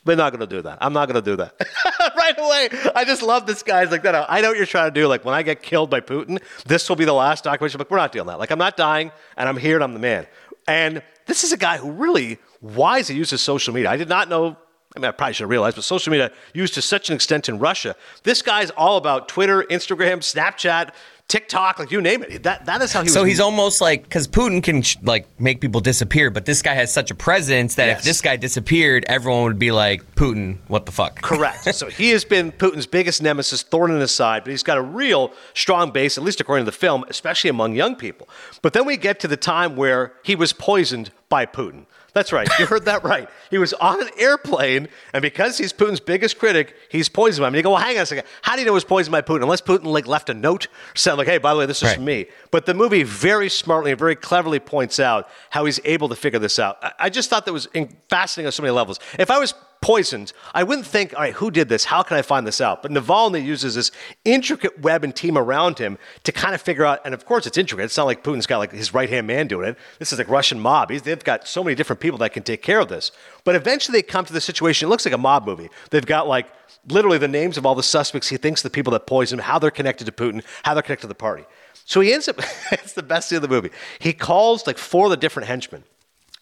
We're 0.04 0.16
not 0.16 0.32
going 0.32 0.40
to 0.40 0.46
do 0.46 0.62
that. 0.62 0.78
I'm 0.80 0.92
not 0.92 1.08
going 1.08 1.22
to 1.22 1.30
do 1.30 1.36
that. 1.36 1.54
right 2.16 2.38
away. 2.38 2.92
I 2.94 3.04
just 3.04 3.22
love 3.22 3.46
this 3.46 3.62
guy's 3.62 3.90
like, 3.90 4.02
no, 4.02 4.24
I 4.28 4.40
know 4.40 4.48
what 4.48 4.56
you're 4.56 4.66
trying 4.66 4.92
to 4.92 5.00
do. 5.00 5.06
Like, 5.06 5.24
when 5.24 5.34
I 5.34 5.42
get 5.42 5.62
killed 5.62 5.90
by 5.90 6.00
Putin, 6.00 6.42
this 6.64 6.88
will 6.88 6.96
be 6.96 7.04
the 7.04 7.12
last 7.12 7.44
documentary. 7.44 7.78
Like, 7.78 7.90
we're 7.90 7.98
not 7.98 8.12
doing 8.12 8.26
that. 8.26 8.38
Like, 8.38 8.50
I'm 8.50 8.58
not 8.58 8.76
dying, 8.76 9.12
and 9.36 9.48
I'm 9.48 9.56
here, 9.56 9.76
and 9.76 9.84
I'm 9.84 9.92
the 9.92 10.00
man. 10.00 10.26
And 10.66 11.02
this 11.26 11.44
is 11.44 11.52
a 11.52 11.56
guy 11.56 11.76
who 11.76 11.90
really 11.90 12.38
wisely 12.60 13.16
uses 13.16 13.42
social 13.42 13.74
media. 13.74 13.90
I 13.90 13.96
did 13.96 14.08
not 14.08 14.28
know 14.28 14.56
I 14.96 14.98
mean, 14.98 15.08
I 15.08 15.12
probably 15.12 15.34
should 15.34 15.44
have 15.44 15.50
realized, 15.50 15.76
but 15.76 15.84
social 15.84 16.10
media 16.10 16.32
used 16.52 16.74
to 16.74 16.82
such 16.82 17.10
an 17.10 17.14
extent 17.14 17.48
in 17.48 17.60
Russia. 17.60 17.94
This 18.24 18.42
guy's 18.42 18.70
all 18.70 18.96
about 18.96 19.28
Twitter, 19.28 19.62
Instagram, 19.62 20.18
Snapchat, 20.18 20.92
TikTok, 21.30 21.78
like 21.78 21.90
you 21.92 22.00
name 22.02 22.22
it. 22.24 22.42
That 22.42 22.66
that 22.66 22.82
is 22.82 22.92
how 22.92 23.02
he. 23.02 23.08
So 23.08 23.20
was, 23.22 23.28
he's 23.30 23.40
almost 23.40 23.80
like 23.80 24.02
because 24.02 24.26
Putin 24.26 24.62
can 24.62 24.82
sh- 24.82 24.96
like 25.02 25.26
make 25.40 25.60
people 25.60 25.80
disappear, 25.80 26.28
but 26.30 26.44
this 26.44 26.60
guy 26.60 26.74
has 26.74 26.92
such 26.92 27.10
a 27.10 27.14
presence 27.14 27.76
that 27.76 27.86
Yes. 27.86 27.98
if 28.00 28.04
this 28.04 28.20
guy 28.20 28.36
disappeared, 28.36 29.04
everyone 29.06 29.44
would 29.44 29.58
be 29.58 29.70
like, 29.70 30.16
"Putin, 30.16 30.58
what 30.66 30.86
the 30.86 30.92
fuck?" 30.92 31.22
Correct. 31.22 31.72
so 31.74 31.88
he 31.88 32.10
has 32.10 32.24
been 32.24 32.50
Putin's 32.50 32.86
biggest 32.86 33.22
nemesis, 33.22 33.62
thorn 33.62 33.92
in 33.92 34.00
his 34.00 34.10
side, 34.10 34.42
but 34.44 34.50
he's 34.50 34.64
got 34.64 34.76
a 34.76 34.82
real 34.82 35.32
strong 35.54 35.92
base, 35.92 36.18
at 36.18 36.24
least 36.24 36.40
according 36.40 36.64
to 36.66 36.70
the 36.70 36.76
film, 36.76 37.04
especially 37.08 37.48
among 37.48 37.74
young 37.76 37.94
people. 37.94 38.28
But 38.60 38.72
then 38.72 38.84
we 38.84 38.96
get 38.96 39.20
to 39.20 39.28
the 39.28 39.36
time 39.36 39.76
where 39.76 40.12
he 40.24 40.34
was 40.34 40.52
poisoned 40.52 41.12
by 41.28 41.46
Putin. 41.46 41.86
That's 42.12 42.32
right. 42.32 42.48
You 42.58 42.66
heard 42.66 42.86
that 42.86 43.04
right. 43.04 43.28
He 43.50 43.58
was 43.58 43.72
on 43.74 44.00
an 44.02 44.08
airplane, 44.18 44.88
and 45.12 45.22
because 45.22 45.56
he's 45.58 45.72
Putin's 45.72 46.00
biggest 46.00 46.38
critic, 46.38 46.74
he's 46.88 47.08
poisoned 47.08 47.42
by 47.42 47.48
him. 47.48 47.54
And 47.54 47.58
you 47.58 47.62
go, 47.62 47.70
well, 47.70 47.80
hang 47.80 47.96
on 47.96 48.02
a 48.02 48.06
second. 48.06 48.26
How 48.42 48.54
do 48.54 48.60
you 48.60 48.66
know 48.66 48.72
it 48.72 48.74
was 48.74 48.84
poisoned 48.84 49.12
by 49.12 49.22
Putin? 49.22 49.42
Unless 49.42 49.60
Putin 49.62 49.84
like 49.84 50.06
left 50.06 50.28
a 50.28 50.34
note, 50.34 50.66
said 50.94 51.14
like, 51.14 51.28
hey, 51.28 51.38
by 51.38 51.52
the 51.52 51.60
way, 51.60 51.66
this 51.66 51.78
is 51.78 51.84
Right. 51.88 51.94
from 51.96 52.04
me. 52.04 52.26
But 52.50 52.66
the 52.66 52.74
movie 52.74 53.02
very 53.04 53.48
smartly 53.48 53.90
and 53.92 53.98
very 53.98 54.16
cleverly 54.16 54.58
points 54.58 54.98
out 54.98 55.28
how 55.50 55.64
he's 55.66 55.78
able 55.84 56.08
to 56.08 56.16
figure 56.16 56.38
this 56.38 56.58
out. 56.58 56.78
I, 56.82 56.92
I 56.98 57.10
just 57.10 57.30
thought 57.30 57.44
that 57.46 57.52
was 57.52 57.66
in- 57.74 57.96
fascinating 58.08 58.46
on 58.46 58.52
so 58.52 58.62
many 58.62 58.72
levels. 58.72 58.98
If 59.18 59.30
I 59.30 59.38
was 59.38 59.54
poisoned, 59.80 60.32
I 60.52 60.62
wouldn't 60.62 60.86
think, 60.86 61.14
all 61.14 61.20
right, 61.20 61.32
who 61.34 61.50
did 61.50 61.68
this? 61.68 61.84
How 61.84 62.02
can 62.02 62.16
I 62.16 62.22
find 62.22 62.46
this 62.46 62.60
out? 62.60 62.82
But 62.82 62.90
Navalny 62.90 63.42
uses 63.42 63.74
this 63.74 63.90
intricate 64.24 64.80
web 64.80 65.04
and 65.04 65.14
team 65.14 65.38
around 65.38 65.78
him 65.78 65.96
to 66.24 66.32
kind 66.32 66.54
of 66.54 66.60
figure 66.60 66.84
out, 66.84 67.00
and 67.04 67.14
of 67.14 67.24
course 67.24 67.46
it's 67.46 67.56
intricate. 67.56 67.84
It's 67.84 67.96
not 67.96 68.04
like 68.04 68.22
Putin's 68.22 68.46
got 68.46 68.58
like 68.58 68.72
his 68.72 68.92
right 68.92 69.08
hand 69.08 69.26
man 69.26 69.46
doing 69.46 69.68
it. 69.68 69.78
This 69.98 70.12
is 70.12 70.18
like 70.18 70.28
Russian 70.28 70.60
mob. 70.60 70.90
He's, 70.90 71.02
they've 71.02 71.22
got 71.22 71.48
so 71.48 71.64
many 71.64 71.74
different 71.74 72.00
people 72.00 72.18
that 72.18 72.32
can 72.32 72.42
take 72.42 72.62
care 72.62 72.80
of 72.80 72.88
this. 72.88 73.10
But 73.44 73.54
eventually 73.54 73.98
they 73.98 74.02
come 74.02 74.24
to 74.26 74.32
the 74.32 74.40
situation, 74.40 74.86
it 74.86 74.90
looks 74.90 75.04
like 75.04 75.14
a 75.14 75.18
mob 75.18 75.46
movie. 75.46 75.70
They've 75.90 76.04
got 76.04 76.28
like 76.28 76.46
literally 76.88 77.18
the 77.18 77.28
names 77.28 77.56
of 77.56 77.64
all 77.64 77.74
the 77.74 77.82
suspects 77.82 78.28
he 78.28 78.36
thinks 78.36 78.62
the 78.62 78.70
people 78.70 78.92
that 78.92 79.06
poisoned 79.06 79.40
him, 79.40 79.44
how 79.46 79.58
they're 79.58 79.70
connected 79.70 80.04
to 80.04 80.12
Putin, 80.12 80.44
how 80.62 80.74
they're 80.74 80.82
connected 80.82 81.02
to 81.02 81.08
the 81.08 81.14
party. 81.14 81.44
So 81.86 82.00
he 82.00 82.12
ends 82.12 82.28
up, 82.28 82.38
it's 82.72 82.92
the 82.92 83.02
best 83.02 83.28
scene 83.28 83.36
of 83.36 83.42
the 83.42 83.48
movie. 83.48 83.70
He 83.98 84.12
calls 84.12 84.66
like 84.66 84.78
four 84.78 85.06
of 85.06 85.10
the 85.10 85.16
different 85.16 85.48
henchmen 85.48 85.84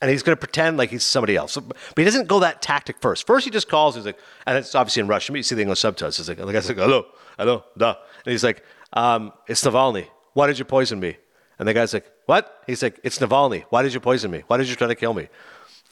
and 0.01 0.11
he's 0.11 0.23
going 0.23 0.37
to 0.37 0.41
pretend 0.41 0.77
like 0.77 0.91
he's 0.91 1.05
somebody 1.05 1.37
else. 1.37 1.53
So- 1.53 1.61
but 1.63 1.77
he 1.97 2.05
doesn't 2.05 2.29
go 2.29 2.41
that 2.41 2.63
tactic 2.63 2.97
first. 3.01 3.27
First, 3.27 3.45
he 3.45 3.51
just 3.51 3.69
calls. 3.69 3.97
He's 3.97 4.07
like, 4.07 4.19
and 4.47 4.57
it's 4.57 4.75
obviously 4.75 5.01
in 5.01 5.09
Russian, 5.09 5.33
but 5.33 5.39
you 5.39 5.43
see 5.43 5.55
the 5.55 5.63
English 5.63 5.81
subtitles. 5.81 6.17
He's 6.17 6.29
like, 6.29 6.39
the 6.39 6.53
guy's 6.53 6.69
like, 6.69 6.79
hello, 6.79 7.07
hello, 7.39 7.65
da. 7.77 7.95
And 8.25 8.33
he's 8.33 8.45
like, 8.45 8.65
um, 8.93 9.33
it's 9.49 9.63
Navalny. 9.65 10.07
Why 10.35 10.47
did 10.47 10.59
you 10.59 10.65
poison 10.65 11.01
me? 11.01 11.17
And 11.59 11.67
the 11.67 11.75
guy's 11.75 11.93
like, 11.93 12.11
what? 12.27 12.63
He's 12.67 12.83
like, 12.83 13.01
it's 13.03 13.19
Navalny. 13.19 13.65
Why 13.71 13.83
did 13.83 13.93
you 13.93 14.01
poison 14.01 14.31
me? 14.31 14.45
Why 14.47 14.57
did 14.59 14.69
you 14.69 14.77
try 14.77 14.87
to 14.87 14.95
kill 14.95 15.15
me? 15.15 15.29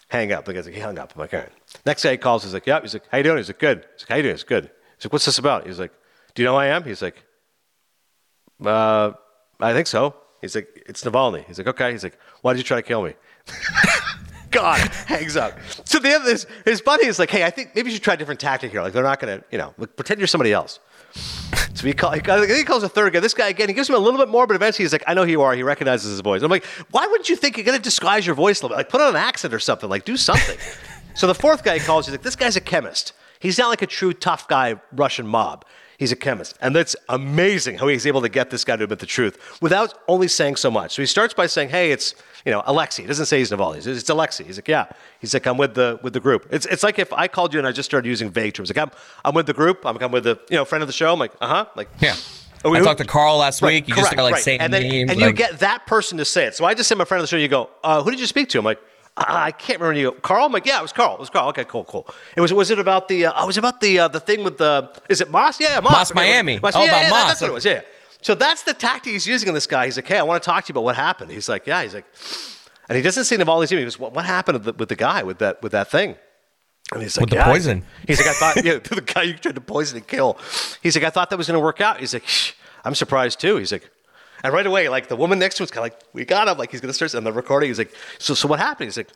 Hang 0.08 0.30
up. 0.30 0.44
The 0.44 0.54
guy's 0.54 0.66
like, 0.66 0.74
he 0.76 0.80
hung 0.80 0.98
up. 0.98 1.12
I'm 1.16 1.20
like, 1.20 1.34
all 1.34 1.40
right. 1.40 1.50
Next 1.84 2.04
guy 2.04 2.12
he 2.12 2.16
calls. 2.16 2.44
He's 2.44 2.54
like, 2.54 2.66
yeah. 2.66 2.80
He's 2.80 2.94
like, 2.94 3.02
how 3.10 3.18
you 3.18 3.24
doing? 3.24 3.38
He's 3.38 3.48
like, 3.48 3.58
good. 3.58 3.84
He's 3.94 4.02
like, 4.02 4.08
how 4.10 4.16
you 4.16 4.22
doing? 4.22 4.34
He's 4.36 4.44
good. 4.44 4.70
He's 4.96 5.04
like, 5.06 5.12
what's 5.12 5.24
this 5.24 5.38
about? 5.38 5.66
He's 5.66 5.80
like, 5.80 5.92
do 6.34 6.42
you 6.42 6.46
know 6.46 6.52
who 6.52 6.58
I 6.58 6.66
am? 6.66 6.84
He's 6.84 7.02
like, 7.02 7.24
uh, 8.64 9.12
I 9.60 9.72
think 9.72 9.86
so. 9.88 10.14
He's 10.40 10.54
like, 10.54 10.84
it's 10.86 11.02
Navalny. 11.02 11.44
He's 11.46 11.58
like, 11.58 11.66
okay. 11.66 11.90
He's 11.92 12.04
like, 12.04 12.18
why 12.42 12.52
did 12.52 12.58
you 12.58 12.64
try 12.64 12.76
to 12.76 12.82
kill 12.82 13.02
me? 13.02 13.14
God, 14.50 14.78
hangs 15.06 15.36
up. 15.36 15.58
So 15.84 15.98
the 15.98 16.14
other, 16.14 16.30
his, 16.30 16.46
his 16.64 16.80
buddy 16.80 17.06
is 17.06 17.18
like, 17.18 17.30
hey, 17.30 17.44
I 17.44 17.50
think 17.50 17.74
maybe 17.74 17.90
you 17.90 17.96
should 17.96 18.02
try 18.02 18.14
a 18.14 18.16
different 18.16 18.40
tactic 18.40 18.70
here. 18.70 18.82
Like, 18.82 18.92
they're 18.92 19.02
not 19.02 19.20
going 19.20 19.38
to, 19.38 19.44
you 19.50 19.58
know, 19.58 19.74
like, 19.76 19.96
pretend 19.96 20.18
you're 20.20 20.26
somebody 20.26 20.52
else. 20.52 20.78
So 21.74 21.86
he, 21.86 21.92
call, 21.92 22.12
he, 22.12 22.20
calls- 22.20 22.46
he 22.46 22.64
calls 22.64 22.82
a 22.82 22.88
third 22.88 23.12
guy. 23.12 23.20
This 23.20 23.34
guy, 23.34 23.48
again, 23.48 23.68
he 23.68 23.74
gives 23.74 23.88
him 23.88 23.96
a 23.96 23.98
little 23.98 24.18
bit 24.18 24.28
more, 24.28 24.46
but 24.46 24.56
eventually 24.56 24.84
he's 24.84 24.92
like, 24.92 25.04
I 25.06 25.14
know 25.14 25.24
who 25.24 25.30
you 25.30 25.42
are. 25.42 25.54
He 25.54 25.62
recognizes 25.62 26.10
his 26.10 26.20
voice. 26.20 26.42
I'm 26.42 26.50
like, 26.50 26.64
why 26.90 27.06
wouldn't 27.06 27.28
you 27.28 27.36
think 27.36 27.56
you're 27.56 27.66
going 27.66 27.76
to 27.76 27.82
disguise 27.82 28.24
your 28.24 28.34
voice 28.34 28.60
a 28.60 28.64
little 28.64 28.76
bit? 28.76 28.80
Like, 28.80 28.88
put 28.88 29.00
on 29.00 29.10
an 29.10 29.16
accent 29.16 29.52
or 29.52 29.58
something. 29.58 29.90
Like, 29.90 30.04
do 30.04 30.16
something. 30.16 30.56
so 31.14 31.26
the 31.26 31.34
fourth 31.34 31.62
guy 31.62 31.78
he 31.78 31.84
calls, 31.84 32.06
he's 32.06 32.14
like, 32.14 32.22
this 32.22 32.36
guy's 32.36 32.56
a 32.56 32.60
chemist. 32.60 33.12
He's 33.40 33.58
not 33.58 33.68
like 33.68 33.82
a 33.82 33.86
true 33.86 34.14
tough 34.14 34.48
guy 34.48 34.80
Russian 34.92 35.26
mob. 35.26 35.66
He's 35.98 36.12
a 36.12 36.16
chemist. 36.16 36.56
And 36.60 36.76
that's 36.76 36.94
amazing 37.08 37.78
how 37.78 37.88
he's 37.88 38.06
able 38.06 38.20
to 38.22 38.28
get 38.28 38.50
this 38.50 38.64
guy 38.64 38.76
to 38.76 38.84
admit 38.84 38.98
the 38.98 39.06
truth 39.06 39.58
without 39.62 39.94
only 40.08 40.28
saying 40.28 40.56
so 40.56 40.70
much. 40.70 40.94
So 40.94 41.02
he 41.02 41.06
starts 41.06 41.32
by 41.34 41.46
saying, 41.46 41.70
hey, 41.70 41.90
it's, 41.90 42.14
you 42.44 42.52
know, 42.52 42.62
Alexei. 42.66 43.02
He 43.02 43.08
doesn't 43.08 43.26
say 43.26 43.38
he's 43.38 43.50
Navalny. 43.50 43.82
He 43.82 43.90
It's 43.90 44.08
Alexei. 44.10 44.44
He's 44.44 44.58
like, 44.58 44.68
yeah. 44.68 44.86
He's 45.20 45.32
like, 45.34 45.46
I'm 45.46 45.56
with 45.56 45.74
the 45.74 45.98
with 46.02 46.12
the 46.12 46.20
group. 46.20 46.46
It's, 46.50 46.66
it's 46.66 46.82
like 46.82 46.98
if 46.98 47.12
I 47.12 47.28
called 47.28 47.52
you 47.54 47.58
and 47.60 47.66
I 47.66 47.72
just 47.72 47.88
started 47.88 48.08
using 48.08 48.30
vague 48.30 48.54
terms. 48.54 48.68
Like, 48.70 48.78
I'm, 48.78 48.90
I'm 49.24 49.34
with 49.34 49.46
the 49.46 49.54
group. 49.54 49.84
I'm, 49.86 49.96
I'm 49.98 50.12
with 50.12 50.24
the, 50.24 50.38
you 50.50 50.56
know, 50.56 50.64
friend 50.64 50.82
of 50.82 50.86
the 50.88 50.92
show. 50.92 51.12
I'm 51.12 51.18
like, 51.18 51.32
uh-huh. 51.40 51.66
Like, 51.74 51.88
Yeah. 52.00 52.14
Oh, 52.64 52.70
we- 52.70 52.78
I 52.78 52.82
talked 52.82 52.98
to 52.98 53.04
Carl 53.06 53.38
last 53.38 53.62
Right, 53.62 53.74
week. 53.74 53.88
You 53.88 53.94
just 53.94 54.06
correct, 54.06 54.12
start 54.14 54.24
like 54.24 54.34
right. 54.34 54.42
saying 54.42 54.60
and 54.60 54.72
then, 54.72 54.82
names. 54.82 55.10
and 55.10 55.20
you 55.20 55.32
get 55.32 55.60
that 55.60 55.86
person 55.86 56.18
to 56.18 56.24
say 56.24 56.46
it. 56.46 56.54
So 56.54 56.64
I 56.64 56.74
just 56.74 56.88
said 56.88 56.98
my 56.98 57.04
friend 57.04 57.20
of 57.20 57.24
the 57.24 57.28
show. 57.28 57.36
You 57.36 57.48
go, 57.48 57.70
uh, 57.84 58.02
who 58.02 58.10
did 58.10 58.18
you 58.18 58.26
speak 58.26 58.48
to? 58.50 58.58
I'm 58.58 58.64
like, 58.64 58.80
I 59.16 59.50
can't 59.50 59.80
remember. 59.80 59.98
You 59.98 60.12
Carl. 60.12 60.44
I'm 60.46 60.52
like, 60.52 60.66
yeah, 60.66 60.78
it 60.78 60.82
was 60.82 60.92
Carl. 60.92 61.14
It 61.14 61.20
was 61.20 61.30
Carl. 61.30 61.48
Okay, 61.48 61.64
cool, 61.64 61.84
cool. 61.84 62.06
It 62.36 62.40
was. 62.42 62.52
Was 62.52 62.70
it 62.70 62.78
about 62.78 63.08
the? 63.08 63.26
Uh, 63.26 63.32
oh, 63.36 63.44
it 63.44 63.46
was 63.46 63.56
about 63.56 63.80
the 63.80 63.98
uh, 64.00 64.08
the 64.08 64.20
thing 64.20 64.44
with 64.44 64.58
the. 64.58 64.90
Is 65.08 65.20
it 65.22 65.30
Moss? 65.30 65.58
Yeah, 65.58 65.80
Moss. 65.80 65.92
Moss 65.92 66.10
Okay, 66.10 66.20
Miami. 66.20 66.58
Moss, 66.58 66.76
Oh, 66.76 66.80
yeah, 66.84 66.90
about 66.90 67.02
yeah, 67.02 67.10
Moss. 67.10 67.28
That's 67.28 67.40
what 67.40 67.50
it 67.50 67.54
was. 67.54 67.64
Yeah. 67.64 67.80
So 68.20 68.34
that's 68.34 68.64
the 68.64 68.74
tactic 68.74 69.12
he's 69.12 69.26
using 69.26 69.48
on 69.48 69.54
this 69.54 69.66
guy. 69.66 69.86
He's 69.86 69.96
like, 69.96 70.06
hey, 70.06 70.18
I 70.18 70.22
want 70.22 70.42
to 70.42 70.46
talk 70.46 70.64
to 70.64 70.70
you 70.70 70.72
about 70.74 70.84
what 70.84 70.96
happened. 70.96 71.30
He's 71.30 71.48
like, 71.48 71.66
yeah. 71.66 71.82
He's 71.82 71.94
like, 71.94 72.04
and 72.88 72.96
he 72.96 73.02
doesn't 73.02 73.24
say 73.24 73.36
Navalny's 73.36 73.70
name. 73.70 73.78
He 73.78 73.84
goes, 73.84 73.98
what, 73.98 74.12
what 74.12 74.24
happened 74.26 74.58
with 74.58 74.64
the, 74.64 74.72
with 74.74 74.88
the 74.88 74.96
guy 74.96 75.22
with 75.22 75.38
that 75.38 75.62
with 75.62 75.72
that 75.72 75.90
thing? 75.90 76.16
And 76.92 77.02
he's 77.02 77.16
like, 77.16 77.22
With 77.22 77.30
the 77.30 77.36
"Yeah." 77.36 77.44
poison. 77.44 77.82
He's 78.06 78.18
like, 78.18 78.28
I 78.28 78.32
thought, 78.34 78.56
yeah, 78.64 78.78
the 78.82 79.00
guy 79.00 79.22
you 79.22 79.34
tried 79.34 79.54
to 79.54 79.60
poison 79.60 79.96
and 79.98 80.06
kill. 80.06 80.38
He's 80.82 80.94
like, 80.94 81.04
I 81.04 81.10
thought 81.10 81.30
that 81.30 81.36
was 81.36 81.46
going 81.46 81.58
to 81.58 81.64
work 81.64 81.80
out. 81.80 82.00
He's 82.00 82.12
like, 82.14 82.26
Shh, 82.26 82.52
I'm 82.84 82.94
surprised 82.94 83.40
too. 83.40 83.56
He's 83.56 83.72
like, 83.72 83.90
and 84.46 84.54
right 84.54 84.64
away, 84.64 84.88
like 84.88 85.08
the 85.08 85.16
woman 85.16 85.40
next 85.40 85.56
to 85.56 85.64
him's 85.64 85.72
kind 85.72 85.84
of 85.84 85.92
like, 85.92 86.00
we 86.12 86.24
got 86.24 86.46
him. 86.46 86.56
Like 86.56 86.70
he's 86.70 86.80
going 86.80 86.90
to 86.90 86.94
start 86.94 87.12
And 87.14 87.26
the 87.26 87.32
recording. 87.32 87.68
He's 87.68 87.78
like, 87.78 87.92
so, 88.20 88.32
so 88.32 88.46
what 88.46 88.60
happened? 88.60 88.86
He's 88.86 88.96
like, 88.96 89.10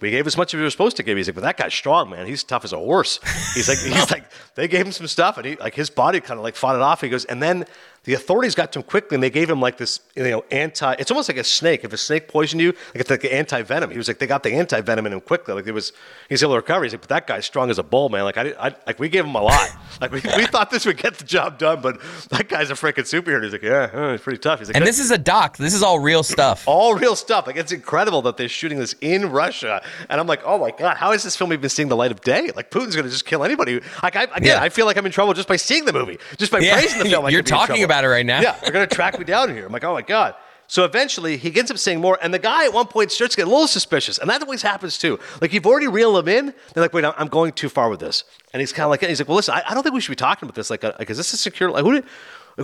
we 0.00 0.10
gave 0.10 0.26
as 0.26 0.38
much 0.38 0.54
as 0.54 0.58
we 0.58 0.64
were 0.64 0.70
supposed 0.70 0.96
to 0.96 1.02
give. 1.02 1.18
He's 1.18 1.28
like, 1.28 1.34
but 1.34 1.42
that 1.42 1.58
guy's 1.58 1.74
strong, 1.74 2.08
man. 2.08 2.26
He's 2.26 2.42
tough 2.42 2.64
as 2.64 2.72
a 2.72 2.78
horse. 2.78 3.20
He's 3.52 3.68
like, 3.68 3.78
he's 3.84 4.10
like, 4.10 4.24
they 4.54 4.68
gave 4.68 4.86
him 4.86 4.92
some 4.92 5.06
stuff, 5.06 5.36
and 5.36 5.46
he 5.46 5.56
like 5.56 5.74
his 5.74 5.90
body 5.90 6.18
kind 6.20 6.38
of 6.38 6.44
like 6.44 6.56
fought 6.56 6.76
it 6.76 6.80
off. 6.80 7.02
He 7.02 7.10
goes, 7.10 7.26
and 7.26 7.42
then 7.42 7.66
the 8.04 8.14
authorities 8.14 8.54
got 8.54 8.72
to 8.72 8.78
him 8.78 8.82
quickly, 8.84 9.14
and 9.14 9.22
they 9.22 9.28
gave 9.28 9.50
him 9.50 9.60
like 9.60 9.76
this, 9.76 10.00
you 10.16 10.24
know, 10.24 10.42
anti. 10.50 10.94
It's 10.98 11.10
almost 11.10 11.28
like 11.28 11.36
a 11.36 11.44
snake. 11.44 11.84
If 11.84 11.92
a 11.92 11.98
snake 11.98 12.28
poisoned 12.28 12.62
you, 12.62 12.68
like 12.94 12.96
it's 13.02 13.10
like 13.10 13.24
anti 13.26 13.60
venom. 13.62 13.90
He 13.90 13.98
was 13.98 14.08
like, 14.08 14.18
they 14.18 14.26
got 14.26 14.42
the 14.42 14.52
anti 14.54 14.80
venom 14.80 15.06
in 15.06 15.12
him 15.12 15.20
quickly. 15.20 15.52
Like 15.54 15.66
it 15.66 15.72
was, 15.72 15.92
he's 16.28 16.42
able 16.42 16.54
to 16.54 16.56
recover. 16.56 16.84
He's 16.84 16.92
like, 16.94 17.02
but 17.02 17.10
that 17.10 17.26
guy's 17.26 17.44
strong 17.44 17.68
as 17.68 17.78
a 17.78 17.82
bull, 17.82 18.08
man. 18.08 18.24
Like 18.24 18.38
I, 18.38 18.54
I 18.58 18.74
like 18.86 18.98
we 18.98 19.08
gave 19.10 19.24
him 19.24 19.34
a 19.34 19.42
lot. 19.42 19.68
Like 20.00 20.12
we, 20.12 20.22
we 20.34 20.46
thought 20.46 20.70
this 20.70 20.86
would 20.86 20.96
get 20.96 21.18
the 21.18 21.24
job 21.24 21.58
done, 21.58 21.82
but 21.82 22.00
that 22.30 22.48
guy's 22.48 22.70
a 22.70 22.74
freaking 22.74 23.00
superhero. 23.04 23.42
He's 23.42 23.52
like, 23.52 23.60
yeah, 23.60 23.90
uh, 23.92 24.12
it's 24.14 24.22
pretty 24.24 24.38
tough. 24.38 24.60
He's 24.60 24.68
like, 24.68 24.76
and 24.76 24.86
this 24.86 24.98
is 24.98 25.10
a 25.10 25.18
doc. 25.18 25.58
This 25.58 25.74
is 25.74 25.82
all 25.82 25.98
real 26.00 26.22
stuff. 26.22 26.64
all 26.66 26.94
real 26.94 27.14
stuff. 27.14 27.46
Like 27.46 27.56
it's 27.56 27.70
incredible 27.70 28.22
that 28.22 28.38
they're 28.38 28.48
shooting 28.48 28.78
this 28.78 28.94
in 29.02 29.30
Russia, 29.30 29.82
and 30.08 30.18
I'm 30.18 30.26
like, 30.26 30.40
oh 30.46 30.56
my 30.58 30.70
god, 30.70 30.96
how 30.96 31.12
is 31.12 31.22
this 31.22 31.36
film 31.36 31.52
even 31.52 31.68
seeing 31.68 31.88
the 31.88 31.96
light 31.96 32.12
of 32.12 32.22
day? 32.22 32.50
Like 32.56 32.70
Putin's 32.70 32.94
going 32.96 33.04
to 33.04 33.10
just 33.10 33.26
kill 33.26 33.44
anybody. 33.44 33.80
Like 34.02 34.16
I, 34.16 34.22
again, 34.22 34.42
Yeah. 34.44 34.62
I 34.62 34.70
feel 34.70 34.86
like 34.86 34.96
I'm 34.96 35.04
in 35.04 35.12
trouble 35.12 35.34
just 35.34 35.48
by 35.48 35.56
seeing 35.56 35.84
the 35.84 35.92
movie, 35.92 36.18
just 36.38 36.50
by 36.50 36.60
Yeah. 36.60 36.78
praising 36.78 37.00
the 37.02 37.04
film. 37.10 37.28
You're 37.28 37.42
could 37.42 37.50
be 37.50 37.52
in 37.52 37.58
talking 37.58 37.66
trouble. 37.76 37.82
About 37.90 38.04
it 38.04 38.08
right 38.08 38.26
now. 38.26 38.40
Yeah, 38.40 38.56
they're 38.62 38.86
to 38.86 38.94
track 38.94 39.18
me 39.18 39.24
down 39.24 39.52
here. 39.54 39.66
I'm 39.66 39.72
like, 39.72 39.84
oh 39.84 39.92
my 39.94 40.02
god. 40.02 40.34
So 40.66 40.84
eventually, 40.84 41.36
he 41.36 41.48
ends 41.58 41.72
up 41.72 41.78
saying 41.78 42.00
more, 42.00 42.16
and 42.22 42.32
the 42.32 42.38
guy 42.38 42.64
at 42.64 42.72
one 42.72 42.86
point 42.86 43.10
starts 43.10 43.34
getting 43.34 43.50
a 43.50 43.52
little 43.52 43.66
suspicious, 43.66 44.18
and 44.18 44.30
that 44.30 44.40
always 44.40 44.62
happens 44.62 44.96
too. 44.98 45.18
Like 45.40 45.52
you've 45.52 45.66
already 45.66 45.88
reeled 45.88 46.16
him 46.16 46.28
in, 46.28 46.54
they're 46.72 46.82
like, 46.84 46.92
wait, 46.92 47.04
I'm- 47.04 47.26
going 47.26 47.52
too 47.52 47.68
far 47.68 47.88
with 47.90 47.98
this, 47.98 48.22
and 48.52 48.60
he's 48.60 48.72
kind 48.72 48.84
of 48.84 48.90
like, 48.90 49.00
he's 49.04 49.18
like, 49.20 49.26
well, 49.28 49.34
listen, 49.36 49.54
I, 49.54 49.62
I 49.68 49.74
don't 49.74 49.82
think 49.82 49.94
we 49.96 50.00
should 50.00 50.12
be 50.12 50.16
talking 50.16 50.46
about 50.46 50.54
this. 50.54 50.70
Like, 50.70 50.84
uh, 50.84 50.92
like 50.98 51.10
is 51.10 51.16
this 51.16 51.32
a 51.32 51.36
secure? 51.36 51.70
Like, 51.72 51.84
who? 51.84 51.94
Did, 51.94 52.04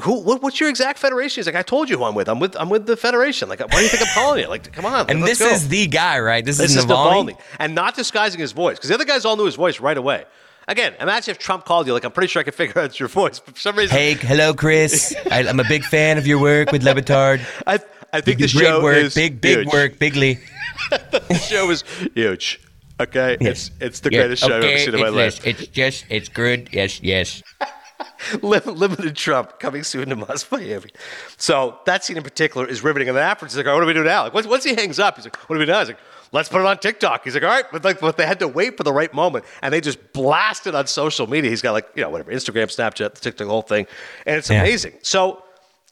who, 0.03 0.21
what, 0.21 0.43
what's 0.43 0.61
your 0.61 0.69
exact 0.69 0.99
federation? 0.99 1.41
He's 1.41 1.47
like, 1.47 1.55
I 1.55 1.63
told 1.63 1.89
you 1.89 1.97
who 1.99 2.05
I'm 2.05 2.15
with. 2.15 2.29
I'm 2.29 2.39
with, 2.39 2.55
I'm 2.57 2.69
with 2.69 2.87
the 2.87 2.97
federation. 2.97 3.49
Like, 3.49 3.61
why 3.61 3.67
do 3.79 3.83
you 3.83 3.89
think 3.89 4.03
I'm 4.03 4.15
calling 4.15 4.41
you? 4.43 4.49
Like, 4.49 4.71
come 4.73 4.85
on. 4.85 5.09
and 5.09 5.23
this 5.23 5.39
go. 5.39 5.49
is 5.49 5.69
the 5.69 5.87
guy, 5.87 6.19
right? 6.19 6.45
This, 6.45 6.59
This 6.59 6.73
is 6.73 6.79
is 6.79 6.87
Navalny. 6.87 7.31
Navalny, 7.31 7.39
and 7.59 7.75
not 7.75 7.95
disguising 7.97 8.41
his 8.41 8.53
voice 8.53 8.77
because 8.77 8.89
the 8.89 8.95
other 8.95 9.05
guys 9.05 9.25
all 9.25 9.37
knew 9.37 9.47
his 9.47 9.55
voice 9.57 9.81
right 9.81 9.97
away. 9.97 10.25
Again, 10.69 10.95
imagine 11.01 11.31
if 11.31 11.39
Trump 11.39 11.65
called 11.65 11.87
you. 11.87 11.93
Like, 11.93 12.05
I'm 12.05 12.11
pretty 12.11 12.27
sure 12.29 12.41
I 12.41 12.43
could 12.43 12.55
figure 12.55 12.81
out 12.81 12.87
it's 12.87 12.99
your 12.99 13.09
voice, 13.09 13.39
but 13.39 13.55
for 13.55 13.61
some 13.61 13.77
reason, 13.77 13.97
Hey, 13.97 14.15
hello, 14.15 14.53
Chris. 14.53 15.15
I, 15.31 15.45
I'm 15.47 15.61
a 15.61 15.65
big 15.65 15.85
fan 15.85 16.19
of 16.19 16.27
your 16.27 16.41
work 16.41 16.73
with 16.73 16.83
Le 16.83 16.93
Batard. 16.95 17.41
I, 17.67 17.79
I 18.13 18.21
think 18.21 18.41
the 18.41 18.49
show 18.49 18.83
work, 18.83 18.97
is 18.97 19.15
big, 19.15 19.41
big 19.41 19.59
huge. 19.59 19.73
work, 19.73 19.99
bigly. 19.99 20.39
The 20.91 21.35
show 21.35 21.71
is 21.71 21.83
huge. 22.15 22.61
Okay, 23.01 23.37
it's 23.41 23.71
it's 23.81 24.01
the 24.01 24.11
Yes, 24.11 24.21
greatest 24.21 24.43
show 24.43 24.57
I've 24.57 24.65
ever 24.65 24.79
seen 24.79 24.95
in 24.95 25.01
my 25.01 25.09
life. 25.09 25.45
It's 25.47 25.67
just, 25.69 26.05
it's 26.09 26.29
good. 26.29 26.69
Yes, 26.73 27.03
yes. 27.03 27.43
Limited 28.43 29.17
Trump 29.17 29.59
coming 29.59 29.83
soon 29.83 30.09
to 30.11 30.17
Mos 30.17 30.51
Miami. 30.51 30.91
So 31.37 31.79
that 31.87 32.05
scene 32.05 32.17
in 32.17 32.23
particular 32.23 32.67
is 32.67 32.83
riveting. 32.85 33.09
And 33.09 33.17
then 33.17 33.25
afterwards, 33.25 33.55
he's 33.55 33.59
like, 33.59 33.67
"All 33.67 33.73
right, 33.73 33.85
what 33.87 33.93
do 33.93 33.99
we 33.99 34.05
do 34.05 34.05
now? 34.05 34.25
Like, 34.25 34.35
once, 34.35 34.47
once 34.47 34.65
he 34.65 34.75
hangs 34.75 34.99
up, 34.99 35.17
he's 35.17 35.25
like, 35.25 35.37
what 35.49 35.57
do 35.57 35.61
we 35.61 35.67
do? 35.67 35.73
now?" 35.73 35.81
He's 35.81 35.89
like, 35.89 35.99
let's 36.33 36.49
put 36.49 36.61
it 36.61 36.67
on 36.67 36.79
TikTok. 36.79 37.25
He's 37.25 37.35
like, 37.35 37.43
all 37.43 37.49
right, 37.51 37.65
but 37.73 37.85
like, 37.85 38.01
but 38.01 38.17
they 38.17 38.27
had 38.27 38.39
to 38.41 38.49
wait 38.49 38.77
for 38.77 38.83
the 38.83 38.93
right 38.93 39.13
moment, 39.13 39.45
and 39.63 39.73
they 39.73 39.81
just 39.81 40.13
blasted 40.13 40.75
on 40.75 40.87
social 40.87 41.27
media. 41.27 41.51
He's 41.51 41.63
got 41.63 41.73
like, 41.73 41.89
you 41.95 42.03
know, 42.03 42.11
whatever, 42.11 42.33
Instagram, 42.33 42.65
Snapchat, 42.67 43.15
the 43.15 43.21
TikTok, 43.21 43.47
the 43.47 43.51
whole 43.53 43.63
thing, 43.63 43.87
and 44.27 44.37
it's 44.37 44.51
Yeah. 44.51 44.61
amazing. 44.61 44.95
So 45.03 45.43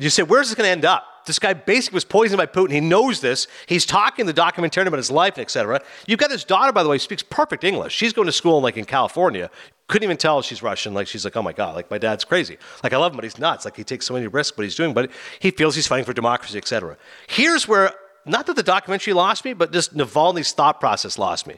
You 0.00 0.10
say, 0.10 0.24
where's 0.24 0.48
this 0.48 0.56
going 0.56 0.66
to 0.66 0.72
end 0.72 0.84
up? 0.84 1.04
This 1.24 1.38
guy 1.38 1.52
basically 1.54 1.94
was 1.98 2.04
poisoned 2.04 2.36
by 2.38 2.46
Putin. 2.46 2.72
He 2.72 2.80
knows 2.80 3.20
this. 3.20 3.46
He's 3.66 3.86
talking 3.86 4.26
the 4.26 4.34
documentarian 4.34 4.88
about 4.88 4.96
his 4.96 5.08
life, 5.08 5.38
etc. 5.38 5.80
You've 6.08 6.18
got 6.18 6.32
his 6.32 6.42
daughter, 6.42 6.72
by 6.72 6.82
the 6.82 6.88
way, 6.88 6.98
speaks 6.98 7.22
perfect 7.22 7.62
English. 7.62 7.94
She's 7.94 8.12
going 8.12 8.26
to 8.26 8.32
school 8.32 8.60
like 8.60 8.76
in 8.76 8.86
California. 8.86 9.50
Couldn't 9.86 10.02
even 10.02 10.16
tell 10.16 10.42
she's 10.42 10.64
Russian. 10.64 10.94
Like 10.94 11.06
she's 11.06 11.24
like, 11.24 11.36
oh 11.36 11.42
my 11.42 11.52
god, 11.52 11.76
like 11.76 11.92
my 11.92 11.98
dad's 11.98 12.24
crazy. 12.24 12.58
Like 12.82 12.92
I 12.92 12.96
love 12.96 13.12
him, 13.12 13.16
but 13.18 13.22
he's 13.24 13.38
nuts. 13.38 13.64
Like 13.64 13.76
he 13.76 13.84
takes 13.84 14.04
so 14.04 14.14
many 14.14 14.26
risks, 14.26 14.58
what 14.58 14.64
he's 14.64 14.74
doing, 14.74 14.94
but 14.94 15.12
he 15.38 15.52
feels 15.52 15.76
he's 15.76 15.86
fighting 15.86 16.04
for 16.04 16.12
democracy, 16.12 16.58
etc. 16.58 16.96
Here's 17.28 17.68
where 17.68 17.92
not 18.26 18.46
that 18.46 18.56
the 18.56 18.62
documentary 18.62 19.12
lost 19.12 19.44
me, 19.44 19.52
but 19.52 19.72
just 19.72 19.94
Navalny's 19.94 20.52
thought 20.52 20.80
process 20.80 21.18
lost 21.18 21.46
me. 21.46 21.56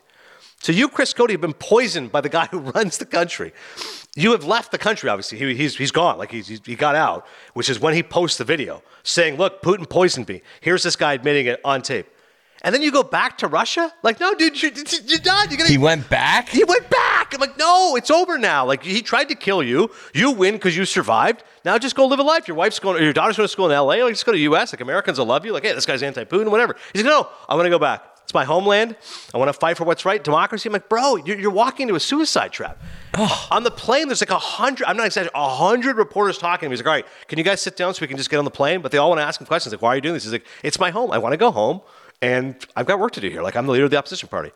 So 0.60 0.72
you, 0.72 0.88
Chris 0.88 1.12
Cote, 1.12 1.30
have 1.30 1.40
been 1.40 1.52
poisoned 1.52 2.10
by 2.10 2.20
the 2.20 2.28
guy 2.28 2.46
who 2.50 2.58
runs 2.58 2.98
the 2.98 3.06
country. 3.06 3.52
You 4.14 4.32
have 4.32 4.44
left 4.44 4.72
the 4.72 4.78
country, 4.78 5.08
obviously. 5.10 5.38
He, 5.38 5.54
he's, 5.54 5.76
he's 5.76 5.92
gone. 5.92 6.18
Like, 6.18 6.30
he's, 6.30 6.48
he 6.48 6.74
got 6.74 6.94
out, 6.94 7.26
which 7.54 7.68
is 7.68 7.78
when 7.78 7.94
he 7.94 8.02
posts 8.02 8.38
the 8.38 8.44
video 8.44 8.82
saying, 9.02 9.36
look, 9.36 9.62
Putin 9.62 9.88
poisoned 9.88 10.28
me. 10.28 10.42
Here's 10.60 10.82
this 10.82 10.96
guy 10.96 11.12
admitting 11.12 11.46
it 11.46 11.60
on 11.64 11.82
tape. 11.82 12.06
And 12.62 12.74
then 12.74 12.82
you 12.82 12.90
go 12.90 13.02
back 13.02 13.38
to 13.38 13.48
Russia? 13.48 13.92
Like, 14.02 14.18
no, 14.18 14.34
dude, 14.34 14.60
you're, 14.60 14.72
you're 14.72 15.18
done. 15.18 15.48
You're 15.50 15.58
gonna, 15.58 15.70
He 15.70 15.78
went 15.78 16.08
back? 16.08 16.48
He 16.48 16.64
went 16.64 16.88
back. 16.90 17.34
I'm 17.34 17.40
like, 17.40 17.58
no, 17.58 17.96
it's 17.96 18.10
over 18.10 18.38
now. 18.38 18.64
Like, 18.66 18.82
he 18.82 19.02
tried 19.02 19.28
to 19.28 19.34
kill 19.34 19.62
you. 19.62 19.90
You 20.14 20.32
win 20.32 20.54
because 20.54 20.76
you 20.76 20.84
survived. 20.84 21.44
Now 21.64 21.78
just 21.78 21.94
go 21.94 22.06
live 22.06 22.18
a 22.18 22.22
life. 22.22 22.48
Your 22.48 22.56
wife's 22.56 22.78
going, 22.78 23.00
or 23.00 23.04
your 23.04 23.12
daughter's 23.12 23.36
going 23.36 23.44
to 23.44 23.52
school 23.52 23.70
in 23.70 23.76
LA. 23.76 24.04
Like, 24.04 24.14
just 24.14 24.26
go 24.26 24.32
to 24.32 24.36
the 24.36 24.44
US. 24.44 24.72
Like, 24.72 24.80
Americans 24.80 25.18
will 25.18 25.26
love 25.26 25.44
you. 25.44 25.52
Like, 25.52 25.64
hey, 25.64 25.72
this 25.72 25.86
guy's 25.86 26.02
anti 26.02 26.24
Putin, 26.24 26.50
whatever. 26.50 26.76
He's 26.92 27.02
like, 27.02 27.10
no, 27.10 27.28
I 27.48 27.54
want 27.54 27.66
to 27.66 27.70
go 27.70 27.78
back. 27.78 28.04
It's 28.26 28.34
my 28.34 28.44
homeland. 28.44 28.96
I 29.32 29.38
want 29.38 29.50
to 29.50 29.52
fight 29.52 29.76
for 29.76 29.84
what's 29.84 30.04
right, 30.04 30.22
democracy. 30.22 30.68
I'm 30.68 30.72
like, 30.72 30.88
bro, 30.88 31.14
you're, 31.14 31.38
you're 31.38 31.50
walking 31.52 31.84
into 31.84 31.94
a 31.94 32.00
suicide 32.00 32.50
trap. 32.50 32.82
on 33.52 33.62
the 33.62 33.70
plane, 33.70 34.08
there's 34.08 34.20
like 34.20 34.30
a 34.30 34.38
hundred, 34.38 34.84
I'm 34.88 34.96
not 34.96 35.06
exaggerating, 35.06 35.40
a 35.40 35.48
hundred 35.48 35.96
reporters 35.96 36.36
talking 36.36 36.66
to 36.66 36.70
me. 36.70 36.72
He's 36.72 36.80
like, 36.80 36.86
all 36.88 36.92
right, 36.94 37.06
can 37.28 37.38
you 37.38 37.44
guys 37.44 37.62
sit 37.62 37.76
down 37.76 37.94
so 37.94 38.00
we 38.00 38.08
can 38.08 38.16
just 38.16 38.28
get 38.28 38.38
on 38.38 38.44
the 38.44 38.50
plane? 38.50 38.80
But 38.80 38.90
they 38.90 38.98
all 38.98 39.10
want 39.10 39.20
to 39.20 39.22
ask 39.22 39.40
him 39.40 39.46
questions 39.46 39.72
like, 39.72 39.80
why 39.80 39.90
are 39.90 39.94
you 39.94 40.00
doing 40.00 40.14
this? 40.14 40.24
He's 40.24 40.32
like, 40.32 40.44
it's 40.64 40.80
my 40.80 40.90
home. 40.90 41.12
I 41.12 41.18
want 41.18 41.34
to 41.34 41.36
go 41.36 41.52
home 41.52 41.82
and 42.22 42.54
I've 42.74 42.86
got 42.86 42.98
work 42.98 43.12
to 43.12 43.20
do 43.20 43.28
here. 43.30 43.42
Like, 43.42 43.56
I'm 43.56 43.66
the 43.66 43.72
leader 43.72 43.84
of 43.84 43.90
the 43.90 43.96
opposition 43.98 44.28
party. 44.28 44.52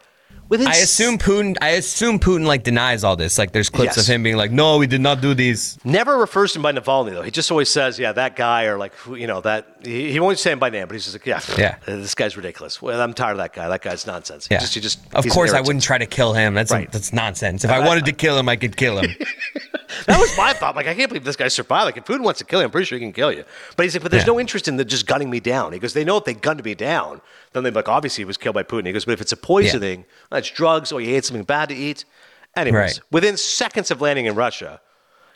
Within 0.49 0.67
I 0.69 0.77
assume 0.77 1.19
Putin. 1.19 1.57
I 1.61 1.71
assume 1.71 2.19
Putin 2.21 2.45
like 2.45 2.63
denies 2.65 3.03
all 3.05 3.15
this. 3.17 3.37
Like, 3.39 3.53
there's 3.53 3.69
clips 3.71 3.97
Yes. 3.97 4.09
of 4.09 4.13
him 4.15 4.23
being 4.25 4.37
like, 4.37 4.51
"No, 4.53 4.79
we 4.79 4.87
did 4.89 5.01
not 5.01 5.21
do 5.21 5.33
these." 5.35 5.77
Never 5.85 6.19
refers 6.19 6.53
to 6.53 6.59
him 6.59 6.63
by 6.63 6.73
Navalny 6.73 7.11
though. 7.11 7.23
He 7.23 7.31
just 7.33 7.51
always 7.51 7.69
says, 7.69 7.99
"Yeah, 7.99 8.13
that 8.13 8.35
guy," 8.37 8.65
or 8.65 8.77
like, 8.79 8.93
you 9.09 9.27
know, 9.29 9.41
that 9.43 9.67
he, 9.85 10.11
he 10.13 10.19
won't 10.21 10.39
say 10.39 10.53
him 10.53 10.59
by 10.61 10.71
name, 10.71 10.87
but 10.87 10.95
he's 10.95 11.05
just 11.05 11.15
like, 11.17 11.27
"Yeah, 11.27 11.41
Yeah. 11.59 11.77
uh, 11.87 11.97
this 11.97 12.15
guy's 12.15 12.37
ridiculous. 12.37 12.81
Well, 12.83 13.01
I'm 13.01 13.13
tired 13.15 13.33
of 13.33 13.39
that 13.39 13.53
guy. 13.55 13.69
That 13.69 13.83
guy's 13.83 14.07
nonsense." 14.07 14.47
He 14.49 14.55
Yeah. 14.55 14.61
just, 14.61 14.75
just, 14.75 14.99
of 15.15 15.29
course, 15.29 15.53
I 15.53 15.61
wouldn't 15.61 15.83
try 15.85 15.99
to 15.99 16.07
kill 16.07 16.33
him. 16.33 16.55
That's 16.55 16.71
Right. 16.73 16.91
that's 16.91 17.13
nonsense. 17.13 17.65
If 17.65 17.71
I 17.71 17.81
wanted 17.81 18.05
to 18.07 18.13
kill 18.13 18.37
him, 18.39 18.49
I 18.49 18.55
could 18.57 18.77
kill 18.77 18.99
him. 18.99 19.11
That 20.07 20.21
was 20.21 20.35
my 20.39 20.53
thought. 20.53 20.77
Like, 20.77 20.87
I 20.87 20.95
can't 20.95 21.09
believe 21.09 21.25
this 21.25 21.35
guy 21.35 21.49
survived. 21.49 21.85
Like, 21.87 21.97
if 21.97 22.05
Putin 22.05 22.21
wants 22.23 22.39
to 22.39 22.45
kill 22.45 22.61
you, 22.61 22.65
I'm 22.65 22.71
pretty 22.71 22.85
sure 22.87 22.97
he 22.97 23.05
can 23.05 23.13
kill 23.13 23.33
you. 23.33 23.45
But 23.77 23.83
he's 23.83 23.95
like, 23.95 24.03
but 24.03 24.13
there's 24.13 24.23
Yeah. 24.23 24.29
no 24.35 24.41
interest 24.41 24.69
in 24.69 24.77
the 24.77 24.85
just 24.85 25.05
gunning 25.05 25.29
me 25.29 25.41
down. 25.41 25.73
He 25.73 25.81
goes, 25.81 25.95
they 25.95 26.05
know 26.05 26.17
if 26.17 26.25
they 26.25 26.33
gunned 26.33 26.63
me 26.65 26.75
down, 26.77 27.21
then 27.53 27.63
they'd 27.65 27.71
be 27.71 27.77
like, 27.77 27.89
obviously 27.89 28.23
he 28.23 28.27
was 28.27 28.37
killed 28.37 28.55
by 28.55 28.63
Putin. 28.63 28.87
He 28.87 28.93
goes, 28.93 29.05
but 29.05 29.13
if 29.13 29.21
it's 29.21 29.33
a 29.33 29.37
poisoning, 29.37 30.05
that's 30.31 30.51
drugs, 30.51 30.93
or 30.93 31.01
he 31.01 31.15
ate 31.15 31.25
something 31.25 31.45
bad 31.45 31.69
to 31.71 31.75
eat. 31.75 32.05
Anyways, 32.57 32.75
Right. 32.99 33.01
within 33.11 33.37
seconds 33.37 33.91
of 33.91 34.01
landing 34.01 34.27
in 34.27 34.35
Russia, 34.35 34.81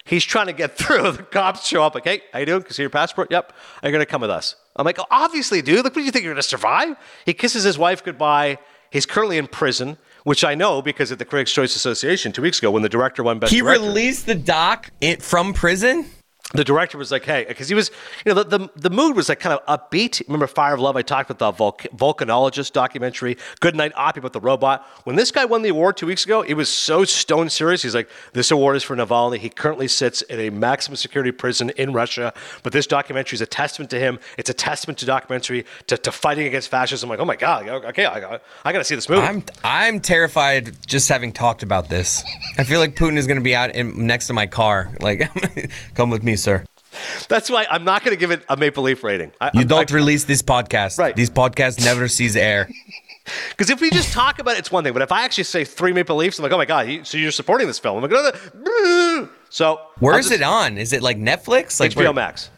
he's 0.04 0.24
trying 0.24 0.46
to 0.46 0.52
get 0.52 0.76
through. 0.78 1.12
The 1.12 1.22
cops 1.22 1.66
show 1.66 1.82
up 1.82 1.94
like, 1.94 2.04
hey, 2.04 2.22
how 2.32 2.38
you 2.40 2.46
doing? 2.46 2.62
Can 2.62 2.72
see 2.72 2.82
your 2.82 2.90
passport? 2.90 3.30
Yep. 3.30 3.52
Are 3.82 3.88
you 3.88 3.92
going 3.92 4.04
to 4.04 4.10
come 4.10 4.20
with 4.20 4.30
us? 4.30 4.56
I'm 4.76 4.84
like, 4.84 4.98
oh, 4.98 5.06
obviously, 5.10 5.62
dude. 5.62 5.76
Like, 5.84 5.84
what 5.86 5.94
do 5.94 6.02
you 6.02 6.10
think? 6.10 6.24
You're 6.24 6.34
going 6.34 6.42
to 6.42 6.48
survive? 6.48 6.96
He 7.24 7.32
kisses 7.34 7.62
his 7.62 7.78
wife 7.78 8.02
goodbye. 8.02 8.58
He's 8.90 9.06
currently 9.06 9.38
in 9.38 9.46
prison, 9.48 9.96
which 10.24 10.44
I 10.44 10.54
know 10.54 10.82
because 10.82 11.10
at 11.12 11.18
the 11.18 11.24
Critics' 11.24 11.52
Choice 11.52 11.74
Association 11.76 12.32
two 12.32 12.42
weeks 12.42 12.58
ago 12.58 12.70
when 12.70 12.82
the 12.82 12.88
director 12.88 13.22
won 13.22 13.38
Best 13.40 13.52
he 13.52 13.60
Director. 13.60 13.82
released 13.82 14.26
the 14.26 14.34
doc 14.34 14.90
it, 15.00 15.20
from 15.22 15.52
prison. 15.52 16.06
The 16.54 16.64
director 16.64 16.96
was 16.96 17.10
like, 17.10 17.24
"Hey," 17.24 17.44
because 17.46 17.68
he 17.68 17.74
was, 17.74 17.90
you 18.24 18.32
know, 18.32 18.42
the, 18.42 18.58
the 18.58 18.70
the 18.76 18.90
mood 18.90 19.16
was 19.16 19.28
like 19.28 19.40
kind 19.40 19.58
of 19.58 19.66
upbeat. 19.66 20.22
Remember 20.28 20.46
Fire 20.46 20.74
of 20.74 20.80
Love? 20.80 20.96
I 20.96 21.02
talked 21.02 21.30
about 21.30 21.56
the 21.56 21.64
Vulc- 21.64 21.88
volcanologist 21.94 22.72
documentary, 22.72 23.36
Good 23.60 23.74
Night 23.74 23.92
Oppy 23.94 24.18
about 24.18 24.32
the 24.32 24.40
robot. 24.40 24.86
When 25.04 25.16
this 25.16 25.30
guy 25.30 25.44
won 25.44 25.62
the 25.62 25.70
award 25.70 25.96
two 25.96 26.06
weeks 26.06 26.24
ago, 26.24 26.42
it 26.42 26.54
was 26.54 26.68
so 26.68 27.04
stone 27.04 27.50
serious. 27.50 27.82
He's 27.82 27.94
like, 27.94 28.08
"This 28.32 28.50
award 28.50 28.76
is 28.76 28.82
for 28.82 28.96
Navalny. 28.96 29.38
He 29.38 29.50
currently 29.50 29.88
sits 29.88 30.22
in 30.22 30.38
a 30.38 30.50
maximum 30.50 30.96
security 30.96 31.32
prison 31.32 31.70
in 31.70 31.92
Russia, 31.92 32.32
but 32.62 32.72
this 32.72 32.86
documentary 32.86 33.36
is 33.36 33.40
a 33.40 33.46
testament 33.46 33.90
to 33.90 33.98
him. 33.98 34.18
It's 34.38 34.50
a 34.50 34.54
testament 34.54 34.98
to 35.00 35.06
documentary 35.06 35.66
to, 35.88 35.96
to 35.98 36.12
fighting 36.12 36.46
against 36.46 36.68
fascism." 36.68 37.10
I'm 37.10 37.10
like, 37.10 37.20
"Oh 37.20 37.24
my 37.24 37.36
god, 37.36 37.68
okay, 37.68 38.04
I 38.06 38.20
got, 38.20 38.42
I 38.64 38.72
got 38.72 38.78
to 38.78 38.84
see 38.84 38.94
this 38.94 39.08
movie." 39.08 39.22
I'm 39.22 39.42
I'm 39.64 40.00
terrified 40.00 40.76
just 40.86 41.08
having 41.08 41.32
talked 41.32 41.62
about 41.62 41.88
this. 41.88 42.22
I 42.58 42.64
feel 42.64 42.80
like 42.80 42.94
Putin 42.94 43.16
is 43.16 43.26
going 43.26 43.38
to 43.38 43.42
be 43.42 43.54
out 43.54 43.74
in, 43.74 44.06
next 44.06 44.28
to 44.28 44.32
my 44.32 44.46
car. 44.46 44.92
Like, 45.00 45.30
come 45.94 46.10
with 46.10 46.22
me, 46.22 46.36
sir. 46.44 46.64
That's 47.28 47.50
why 47.50 47.66
I'm 47.68 47.82
not 47.82 48.04
going 48.04 48.14
to 48.16 48.20
give 48.20 48.30
it 48.30 48.44
a 48.48 48.56
Maple 48.56 48.84
Leaf 48.84 49.02
rating. 49.02 49.32
I, 49.40 49.50
You 49.52 49.62
I- 49.62 49.64
don't 49.64 49.90
I- 49.90 49.94
release 49.94 50.24
this 50.24 50.42
podcast. 50.42 50.98
Right. 50.98 51.16
These 51.16 51.30
podcasts 51.30 51.84
never 51.84 52.06
sees 52.08 52.36
air. 52.36 52.68
Because 53.48 53.70
if 53.70 53.80
we 53.80 53.88
just 53.88 54.12
talk 54.12 54.38
about 54.38 54.56
it, 54.56 54.58
it's 54.58 54.70
one 54.70 54.84
thing. 54.84 54.92
But 54.92 55.00
if 55.00 55.10
I 55.10 55.24
actually 55.24 55.44
say 55.44 55.64
three 55.64 55.94
Maple 55.94 56.14
Leafs, 56.16 56.38
I'm 56.38 56.42
like, 56.42 56.52
oh 56.52 56.58
my 56.58 56.66
God, 56.66 56.86
you, 56.88 57.04
so 57.04 57.16
you're 57.16 57.30
supporting 57.30 57.66
this 57.66 57.78
film. 57.78 58.04
I'm 58.04 58.10
like. 58.10 59.30
So 59.48 59.80
Where 59.98 60.18
is 60.18 60.30
it 60.30 60.42
on? 60.42 60.76
Is 60.76 60.92
it 60.92 61.02
like 61.02 61.16
Netflix? 61.16 61.80
Like 61.80 61.92
HBO 61.92 61.96
where- 61.96 62.12
Max. 62.12 62.50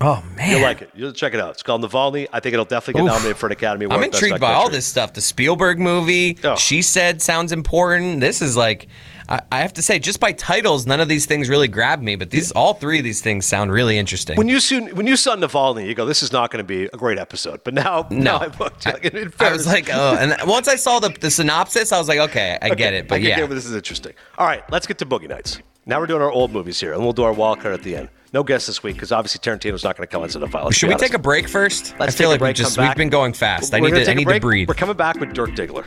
Oh 0.00 0.24
man, 0.36 0.50
You'll 0.52 0.62
like 0.62 0.80
it. 0.80 0.90
You'll 0.94 1.12
check 1.12 1.34
it 1.34 1.40
out. 1.40 1.50
It's 1.50 1.62
called 1.64 1.82
Navalny. 1.82 2.26
I 2.32 2.38
think 2.40 2.52
it'll 2.54 2.64
definitely 2.64 3.00
get 3.02 3.06
Oof. 3.06 3.12
nominated 3.14 3.36
for 3.36 3.46
an 3.46 3.52
Academy 3.52 3.84
Award. 3.84 3.98
I'm 3.98 4.04
intrigued 4.04 4.40
by 4.40 4.52
all 4.54 4.70
this 4.70 4.86
stuff. 4.86 5.12
The 5.12 5.20
Spielberg 5.20 5.78
movie, 5.80 6.38
Oh. 6.42 6.54
She 6.56 6.80
Said 6.82 7.20
sounds 7.20 7.50
important. 7.52 8.20
This 8.20 8.40
is 8.40 8.56
like, 8.56 8.86
I, 9.28 9.42
I 9.52 9.60
have 9.60 9.72
to 9.74 9.82
say, 9.82 9.98
just 9.98 10.20
by 10.20 10.32
titles, 10.32 10.86
none 10.86 11.00
of 11.00 11.08
these 11.08 11.26
things 11.26 11.48
really 11.48 11.68
grab 11.68 12.00
me. 12.00 12.16
But 12.16 12.30
these, 12.30 12.50
all 12.52 12.74
three 12.74 12.98
of 12.98 13.04
these 13.04 13.20
things 13.20 13.46
sound 13.46 13.72
really 13.72 13.98
interesting. 13.98 14.36
When 14.36 14.48
you 14.48 14.60
see, 14.60 14.80
when 14.92 15.06
you 15.06 15.16
saw 15.16 15.36
Navalny, 15.36 15.86
you 15.86 15.94
go, 15.94 16.06
"This 16.06 16.22
is 16.22 16.32
not 16.32 16.50
going 16.50 16.58
to 16.58 16.64
be 16.64 16.84
a 16.84 16.96
great 16.96 17.18
episode." 17.18 17.62
But 17.64 17.74
now, 17.74 18.06
now 18.10 18.38
I've 18.38 18.58
looked. 18.58 18.86
Like, 18.86 19.40
I 19.40 19.52
was 19.52 19.66
like, 19.66 19.90
oh, 19.92 20.16
and 20.18 20.34
once 20.48 20.68
I 20.68 20.76
saw 20.76 20.98
the, 21.00 21.10
the 21.10 21.30
synopsis, 21.30 21.92
I 21.92 21.98
was 21.98 22.08
like, 22.08 22.18
okay, 22.30 22.58
I 22.62 22.74
get 22.74 22.94
it. 22.94 23.08
But 23.08 23.16
I 23.16 23.18
yeah, 23.18 23.36
get 23.36 23.50
this 23.50 23.66
is 23.66 23.74
interesting. 23.74 24.14
All 24.38 24.46
right, 24.46 24.62
let's 24.70 24.86
get 24.86 24.98
to 24.98 25.06
Boogie 25.06 25.28
Nights. 25.28 25.60
Now 25.86 26.00
we're 26.00 26.06
doing 26.06 26.22
our 26.22 26.30
old 26.30 26.52
movies 26.52 26.80
here, 26.80 26.92
and 26.92 27.02
we'll 27.02 27.12
do 27.12 27.22
our 27.22 27.32
wild 27.32 27.60
card 27.60 27.74
at 27.74 27.82
the 27.82 27.96
end. 27.96 28.08
No 28.32 28.42
guests 28.42 28.66
this 28.66 28.82
week 28.82 28.96
because 28.96 29.10
obviously 29.10 29.40
Tarantino's 29.40 29.84
not 29.84 29.96
going 29.96 30.06
to 30.06 30.10
come 30.12 30.22
into 30.22 30.38
the 30.38 30.48
file. 30.48 30.70
should 30.70 30.90
we 30.90 30.94
take 30.96 31.14
a 31.14 31.18
break 31.18 31.48
first? 31.48 31.94
Let's 31.98 32.14
I 32.14 32.16
feel 32.16 32.16
take 32.16 32.24
a 32.26 32.28
like 32.28 32.40
break, 32.40 32.56
we 32.56 32.62
just, 32.64 32.78
we've 32.78 32.94
been 32.94 33.08
going 33.08 33.32
fast. 33.32 33.72
I 33.72 33.80
We're 33.80 33.86
need 33.86 33.92
gonna 33.92 34.04
to 34.04 34.10
I 34.10 34.14
need 34.14 34.28
to 34.28 34.40
breathe. 34.40 34.68
We're 34.68 34.74
coming 34.74 34.96
back 34.96 35.18
with 35.18 35.32
Dirk 35.32 35.50
Diggler. 35.50 35.86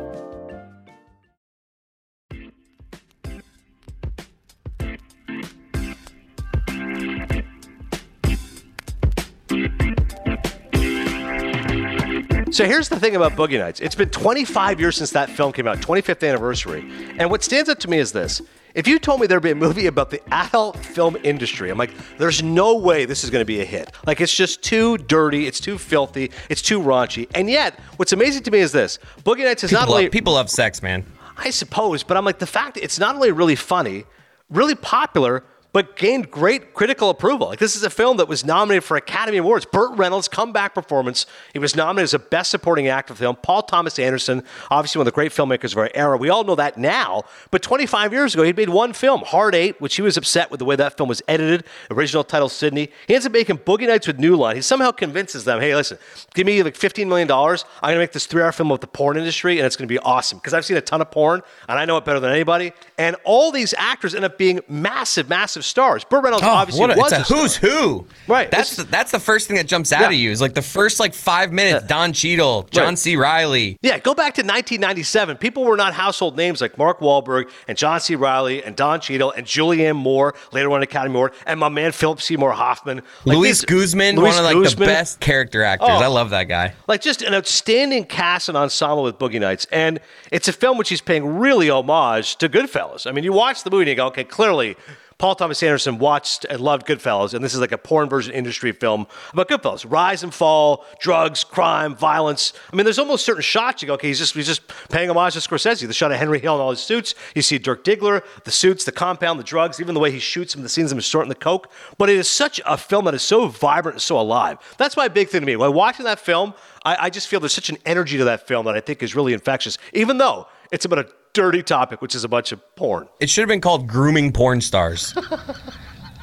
So 12.51 12.65
here's 12.65 12.89
the 12.89 12.99
thing 12.99 13.15
about 13.15 13.31
Boogie 13.37 13.57
Nights. 13.57 13.79
It's 13.79 13.95
been 13.95 14.09
25 14.09 14.81
years 14.81 14.97
since 14.97 15.11
that 15.11 15.29
film 15.29 15.53
came 15.53 15.67
out, 15.67 15.77
25th 15.77 16.27
anniversary. 16.27 16.81
And 17.17 17.31
what 17.31 17.43
stands 17.45 17.69
out 17.69 17.79
to 17.79 17.89
me 17.89 17.97
is 17.97 18.11
this. 18.11 18.41
If 18.75 18.89
you 18.89 18.99
told 18.99 19.21
me 19.21 19.27
there'd 19.27 19.41
be 19.41 19.51
a 19.51 19.55
movie 19.55 19.87
about 19.87 20.09
the 20.09 20.21
adult 20.33 20.75
film 20.77 21.15
industry, 21.23 21.69
I'm 21.69 21.77
like, 21.77 21.93
there's 22.17 22.43
no 22.43 22.75
way 22.77 23.05
this 23.05 23.23
is 23.23 23.29
going 23.29 23.39
to 23.41 23.45
be 23.45 23.61
a 23.61 23.65
hit. 23.65 23.93
Like, 24.05 24.19
it's 24.19 24.35
just 24.35 24.61
too 24.63 24.97
dirty, 24.97 25.47
it's 25.47 25.61
too 25.61 25.77
filthy, 25.77 26.29
it's 26.49 26.61
too 26.61 26.81
raunchy. 26.81 27.29
And 27.33 27.49
yet, 27.49 27.79
what's 27.95 28.11
amazing 28.11 28.43
to 28.43 28.51
me 28.51 28.59
is 28.59 28.73
this 28.73 28.99
Boogie 29.23 29.45
Nights 29.45 29.63
is 29.63 29.69
People 29.69 29.85
not 29.85 29.89
only. 29.89 30.09
people 30.09 30.33
love 30.33 30.49
sex, 30.49 30.81
man. 30.83 31.05
I 31.37 31.51
suppose, 31.51 32.03
but 32.03 32.17
I'm 32.17 32.25
like 32.25 32.39
the 32.39 32.45
fact 32.45 32.73
that 32.75 32.83
it's 32.83 32.99
not 32.99 33.15
only 33.15 33.31
really 33.31 33.55
funny, 33.55 34.03
really 34.49 34.75
popular, 34.75 35.45
but 35.73 35.95
gained 35.95 36.29
great 36.29 36.73
critical 36.73 37.09
approval. 37.09 37.47
Like 37.47 37.59
this 37.59 37.75
is 37.75 37.83
a 37.83 37.89
film 37.89 38.17
that 38.17 38.27
was 38.27 38.43
nominated 38.43 38.83
for 38.83 38.97
Academy 38.97 39.37
Awards. 39.37 39.65
Burt 39.65 39.97
Reynolds' 39.97 40.27
comeback 40.27 40.73
performance. 40.73 41.25
He 41.53 41.59
was 41.59 41.75
nominated 41.75 42.03
as 42.05 42.13
a 42.13 42.19
Best 42.19 42.51
Supporting 42.51 42.87
Actor 42.87 43.15
film. 43.15 43.37
Paul 43.37 43.63
Thomas 43.63 43.97
Anderson, 43.97 44.43
obviously 44.69 44.99
one 44.99 45.07
of 45.07 45.13
the 45.13 45.15
great 45.15 45.31
filmmakers 45.31 45.71
of 45.71 45.77
our 45.77 45.89
era. 45.93 46.17
We 46.17 46.29
all 46.29 46.43
know 46.43 46.55
that 46.55 46.77
now, 46.77 47.23
but 47.51 47.61
25 47.61 48.11
years 48.11 48.33
ago, 48.33 48.43
he'd 48.43 48.57
made 48.57 48.69
one 48.69 48.93
film, 48.93 49.21
Hard 49.21 49.55
Eight, 49.55 49.79
which 49.79 49.95
he 49.95 50.01
was 50.01 50.17
upset 50.17 50.51
with 50.51 50.59
the 50.59 50.65
way 50.65 50.75
that 50.75 50.97
film 50.97 51.07
was 51.07 51.21
edited. 51.27 51.63
Original 51.89 52.23
title 52.23 52.49
Sydney. 52.49 52.89
He 53.07 53.15
ends 53.15 53.25
up 53.25 53.31
making 53.31 53.59
Boogie 53.59 53.87
Nights 53.87 54.07
with 54.07 54.19
New 54.19 54.35
Line. 54.35 54.55
He 54.55 54.61
somehow 54.61 54.91
convinces 54.91 55.45
them, 55.45 55.59
hey, 55.59 55.75
listen, 55.75 55.97
give 56.33 56.45
me 56.45 56.61
like 56.63 56.75
15 56.75 57.07
million 57.07 57.27
dollars. 57.27 57.65
I'm 57.81 57.91
gonna 57.91 57.99
make 57.99 58.11
this 58.11 58.25
three-hour 58.25 58.51
film 58.51 58.71
about 58.71 58.81
the 58.81 58.87
porn 58.87 59.17
industry, 59.17 59.57
and 59.57 59.65
it's 59.65 59.75
gonna 59.75 59.87
be 59.87 59.99
awesome 59.99 60.37
because 60.37 60.53
I've 60.53 60.65
seen 60.65 60.77
a 60.77 60.81
ton 60.81 61.01
of 61.01 61.11
porn 61.11 61.41
and 61.69 61.79
I 61.79 61.85
know 61.85 61.97
it 61.97 62.05
better 62.05 62.19
than 62.19 62.31
anybody. 62.31 62.73
And 62.97 63.15
all 63.23 63.51
these 63.51 63.73
actors 63.77 64.13
end 64.13 64.25
up 64.25 64.37
being 64.37 64.59
massive, 64.67 65.29
massive 65.29 65.60
stars. 65.63 66.03
Burt 66.03 66.23
Reynolds 66.23 66.43
obviously 66.45 66.83
Oh, 66.83 66.87
what 66.87 66.97
a, 66.97 66.99
was 66.99 67.11
a 67.11 67.23
star. 67.23 67.37
who's 67.37 67.55
who. 67.55 68.05
Right. 68.27 68.49
That's 68.51 68.75
the, 68.75 68.83
that's 68.83 69.11
the 69.11 69.19
first 69.19 69.47
thing 69.47 69.57
that 69.57 69.67
jumps 69.67 69.91
out 69.91 70.01
Yeah. 70.01 70.07
at 70.07 70.15
you. 70.15 70.31
Is 70.31 70.41
like 70.41 70.53
the 70.53 70.61
first 70.61 70.99
like 70.99 71.13
five 71.13 71.51
minutes. 71.51 71.85
Don 71.87 72.13
Cheadle, 72.13 72.67
John 72.71 72.85
Right. 72.89 72.97
C. 72.99 73.15
Riley. 73.15 73.77
Yeah, 73.81 73.97
go 73.99 74.13
back 74.13 74.33
to 74.35 74.41
1997. 74.41 75.37
People 75.37 75.63
were 75.63 75.77
not 75.77 75.93
household 75.93 76.37
names 76.37 76.61
like 76.61 76.77
Mark 76.77 76.99
Wahlberg 76.99 77.49
and 77.67 77.77
John 77.77 77.99
C. 77.99 78.15
Reilly 78.15 78.63
and 78.63 78.75
Don 78.75 78.99
Cheadle 79.01 79.31
and 79.31 79.45
Julianne 79.45 79.95
Moore, 79.95 80.33
later 80.51 80.71
on 80.71 80.81
Academy 80.81 81.15
Award, 81.15 81.33
and 81.45 81.59
my 81.59 81.69
man 81.69 81.91
Philip 81.91 82.21
Seymour 82.21 82.51
Hoffman. 82.51 83.01
Like 83.25 83.37
Luis 83.37 83.59
these- 83.61 83.65
Guzman, 83.65 84.15
Luis 84.15 84.35
one 84.35 84.39
of 84.39 84.45
like 84.45 84.55
Guzman. 84.63 84.79
the 84.87 84.93
best 84.93 85.19
character 85.19 85.63
actors. 85.63 85.89
Oh. 85.91 85.93
I 85.97 86.07
love 86.07 86.29
that 86.31 86.45
guy. 86.45 86.73
Like 86.87 87.01
just 87.01 87.21
an 87.21 87.33
outstanding 87.33 88.05
cast 88.05 88.49
and 88.49 88.57
ensemble 88.57 89.03
with 89.03 89.17
Boogie 89.19 89.39
Nights. 89.39 89.67
And 89.71 89.99
it's 90.31 90.47
a 90.47 90.53
film 90.53 90.77
which 90.77 90.89
he's 90.89 91.01
paying 91.01 91.37
really 91.39 91.69
homage 91.69 92.35
to 92.37 92.49
Goodfellas. 92.49 93.05
I 93.07 93.11
mean, 93.11 93.23
you 93.23 93.33
watch 93.33 93.63
the 93.63 93.69
movie 93.71 93.83
and 93.83 93.89
you 93.89 93.95
go, 93.95 94.07
okay, 94.07 94.23
clearly 94.23 94.75
Paul 95.21 95.35
Thomas 95.35 95.61
Anderson 95.61 95.99
watched 95.99 96.45
and 96.45 96.59
loved 96.59 96.87
Goodfellas, 96.87 97.35
and 97.35 97.45
this 97.45 97.53
is 97.53 97.59
like 97.59 97.71
a 97.71 97.77
porn 97.77 98.09
version 98.09 98.33
industry 98.33 98.71
film 98.71 99.05
about 99.31 99.49
Goodfellas. 99.49 99.85
Rise 99.87 100.23
and 100.23 100.33
fall, 100.33 100.83
drugs, 100.99 101.43
crime, 101.43 101.95
violence. 101.95 102.53
I 102.73 102.75
mean, 102.75 102.85
there's 102.85 102.97
almost 102.97 103.23
certain 103.23 103.43
shots 103.43 103.83
you 103.83 103.87
go, 103.87 103.93
okay, 103.93 104.07
he's 104.07 104.17
just 104.17 104.33
he's 104.33 104.47
just 104.47 104.67
paying 104.89 105.11
homage 105.11 105.35
to 105.35 105.39
Scorsese. 105.39 105.85
The 105.85 105.93
shot 105.93 106.11
of 106.11 106.17
Henry 106.17 106.39
Hill 106.39 106.55
in 106.55 106.61
all 106.61 106.71
his 106.71 106.79
suits. 106.79 107.13
You 107.35 107.43
see 107.43 107.59
Dirk 107.59 107.83
Diggler, 107.83 108.23
the 108.45 108.51
suits, 108.51 108.83
the 108.83 108.91
compound, 108.91 109.39
the 109.39 109.43
drugs, 109.43 109.79
even 109.79 109.93
the 109.93 109.99
way 109.99 110.09
he 110.09 110.17
shoots 110.17 110.55
him, 110.55 110.63
the 110.63 110.69
scenes 110.69 110.91
of 110.91 110.97
him 110.97 111.03
snorting 111.03 111.29
the 111.29 111.35
coke. 111.35 111.71
But 111.99 112.09
it 112.09 112.15
is 112.15 112.27
such 112.27 112.59
a 112.65 112.75
film 112.75 113.05
that 113.05 113.13
is 113.13 113.21
so 113.21 113.45
vibrant 113.45 113.97
and 113.97 114.01
so 114.01 114.19
alive. 114.19 114.57
That's 114.79 114.97
my 114.97 115.07
big 115.07 115.29
thing 115.29 115.41
to 115.41 115.45
me. 115.45 115.55
When 115.55 115.71
watching 115.73 116.05
that 116.05 116.19
film, 116.19 116.55
I, 116.83 116.97
I 116.99 117.09
just 117.11 117.27
feel 117.27 117.39
there's 117.39 117.53
such 117.53 117.69
an 117.69 117.77
energy 117.85 118.17
to 118.17 118.23
that 118.23 118.47
film 118.47 118.65
that 118.65 118.75
I 118.75 118.79
think 118.79 119.03
is 119.03 119.15
really 119.15 119.33
infectious, 119.33 119.77
even 119.93 120.17
though 120.17 120.47
it's 120.71 120.85
about 120.85 120.97
a 120.97 121.07
dirty 121.33 121.63
topic, 121.63 122.01
which 122.01 122.15
is 122.15 122.23
a 122.23 122.29
bunch 122.29 122.51
of 122.51 122.59
porn. 122.75 123.07
It 123.19 123.29
should 123.29 123.41
have 123.41 123.49
been 123.49 123.61
called 123.61 123.87
grooming 123.87 124.31
porn 124.33 124.61
stars. 124.61 125.13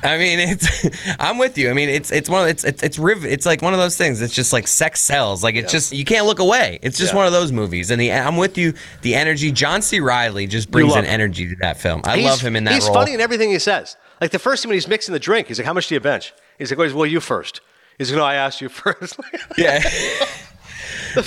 I 0.02 0.16
mean, 0.16 0.38
it's. 0.38 0.86
I'm 1.18 1.38
with 1.38 1.58
you. 1.58 1.70
I 1.70 1.72
mean, 1.72 1.88
it's 1.88 2.12
it's 2.12 2.30
one 2.30 2.42
of 2.42 2.48
it's 2.48 2.62
it's 2.62 2.82
it's 2.84 2.98
riv- 3.00 3.24
It's 3.24 3.44
like 3.44 3.62
one 3.62 3.72
of 3.72 3.80
those 3.80 3.96
things. 3.96 4.22
It's 4.22 4.32
just 4.34 4.52
like 4.52 4.68
sex 4.68 5.00
sells. 5.00 5.42
Like 5.42 5.56
it's 5.56 5.72
just 5.72 5.92
you 5.92 6.04
can't 6.04 6.24
look 6.26 6.38
away. 6.38 6.78
It's 6.82 6.96
just 6.98 7.12
Yeah. 7.12 7.16
one 7.16 7.26
of 7.26 7.32
those 7.32 7.50
movies. 7.50 7.90
And 7.90 8.00
the 8.00 8.12
I'm 8.12 8.36
with 8.36 8.56
you. 8.56 8.74
The 9.02 9.16
energy. 9.16 9.50
John 9.50 9.82
C. 9.82 9.98
Reilly 9.98 10.46
just 10.46 10.70
brings 10.70 10.94
an 10.94 11.00
him. 11.04 11.10
energy 11.10 11.48
to 11.48 11.56
that 11.56 11.78
film. 11.80 12.02
I 12.04 12.18
He's- 12.18 12.30
love 12.30 12.40
him 12.40 12.54
in 12.54 12.62
that 12.64 12.74
He's 12.74 12.84
role. 12.84 12.94
funny 12.94 13.12
in 13.12 13.20
everything 13.20 13.50
he 13.50 13.58
says. 13.58 13.96
Like 14.20 14.30
the 14.30 14.38
first 14.38 14.62
time 14.62 14.68
when 14.70 14.74
he's 14.76 14.86
mixing 14.88 15.12
the 15.14 15.18
drink, 15.20 15.48
he's 15.48 15.58
like, 15.58 15.66
"How 15.66 15.72
much 15.72 15.88
do 15.88 15.94
you 15.94 16.00
bench?" 16.00 16.32
He's 16.58 16.70
like, 16.70 16.78
"Well, 16.94 17.06
you 17.06 17.18
first. 17.20 17.60
He's 17.98 18.10
like, 18.12 18.18
"No, 18.18 18.24
I 18.24 18.34
asked 18.34 18.60
you 18.60 18.68
first. 18.68 19.18
Yeah. 19.56 19.82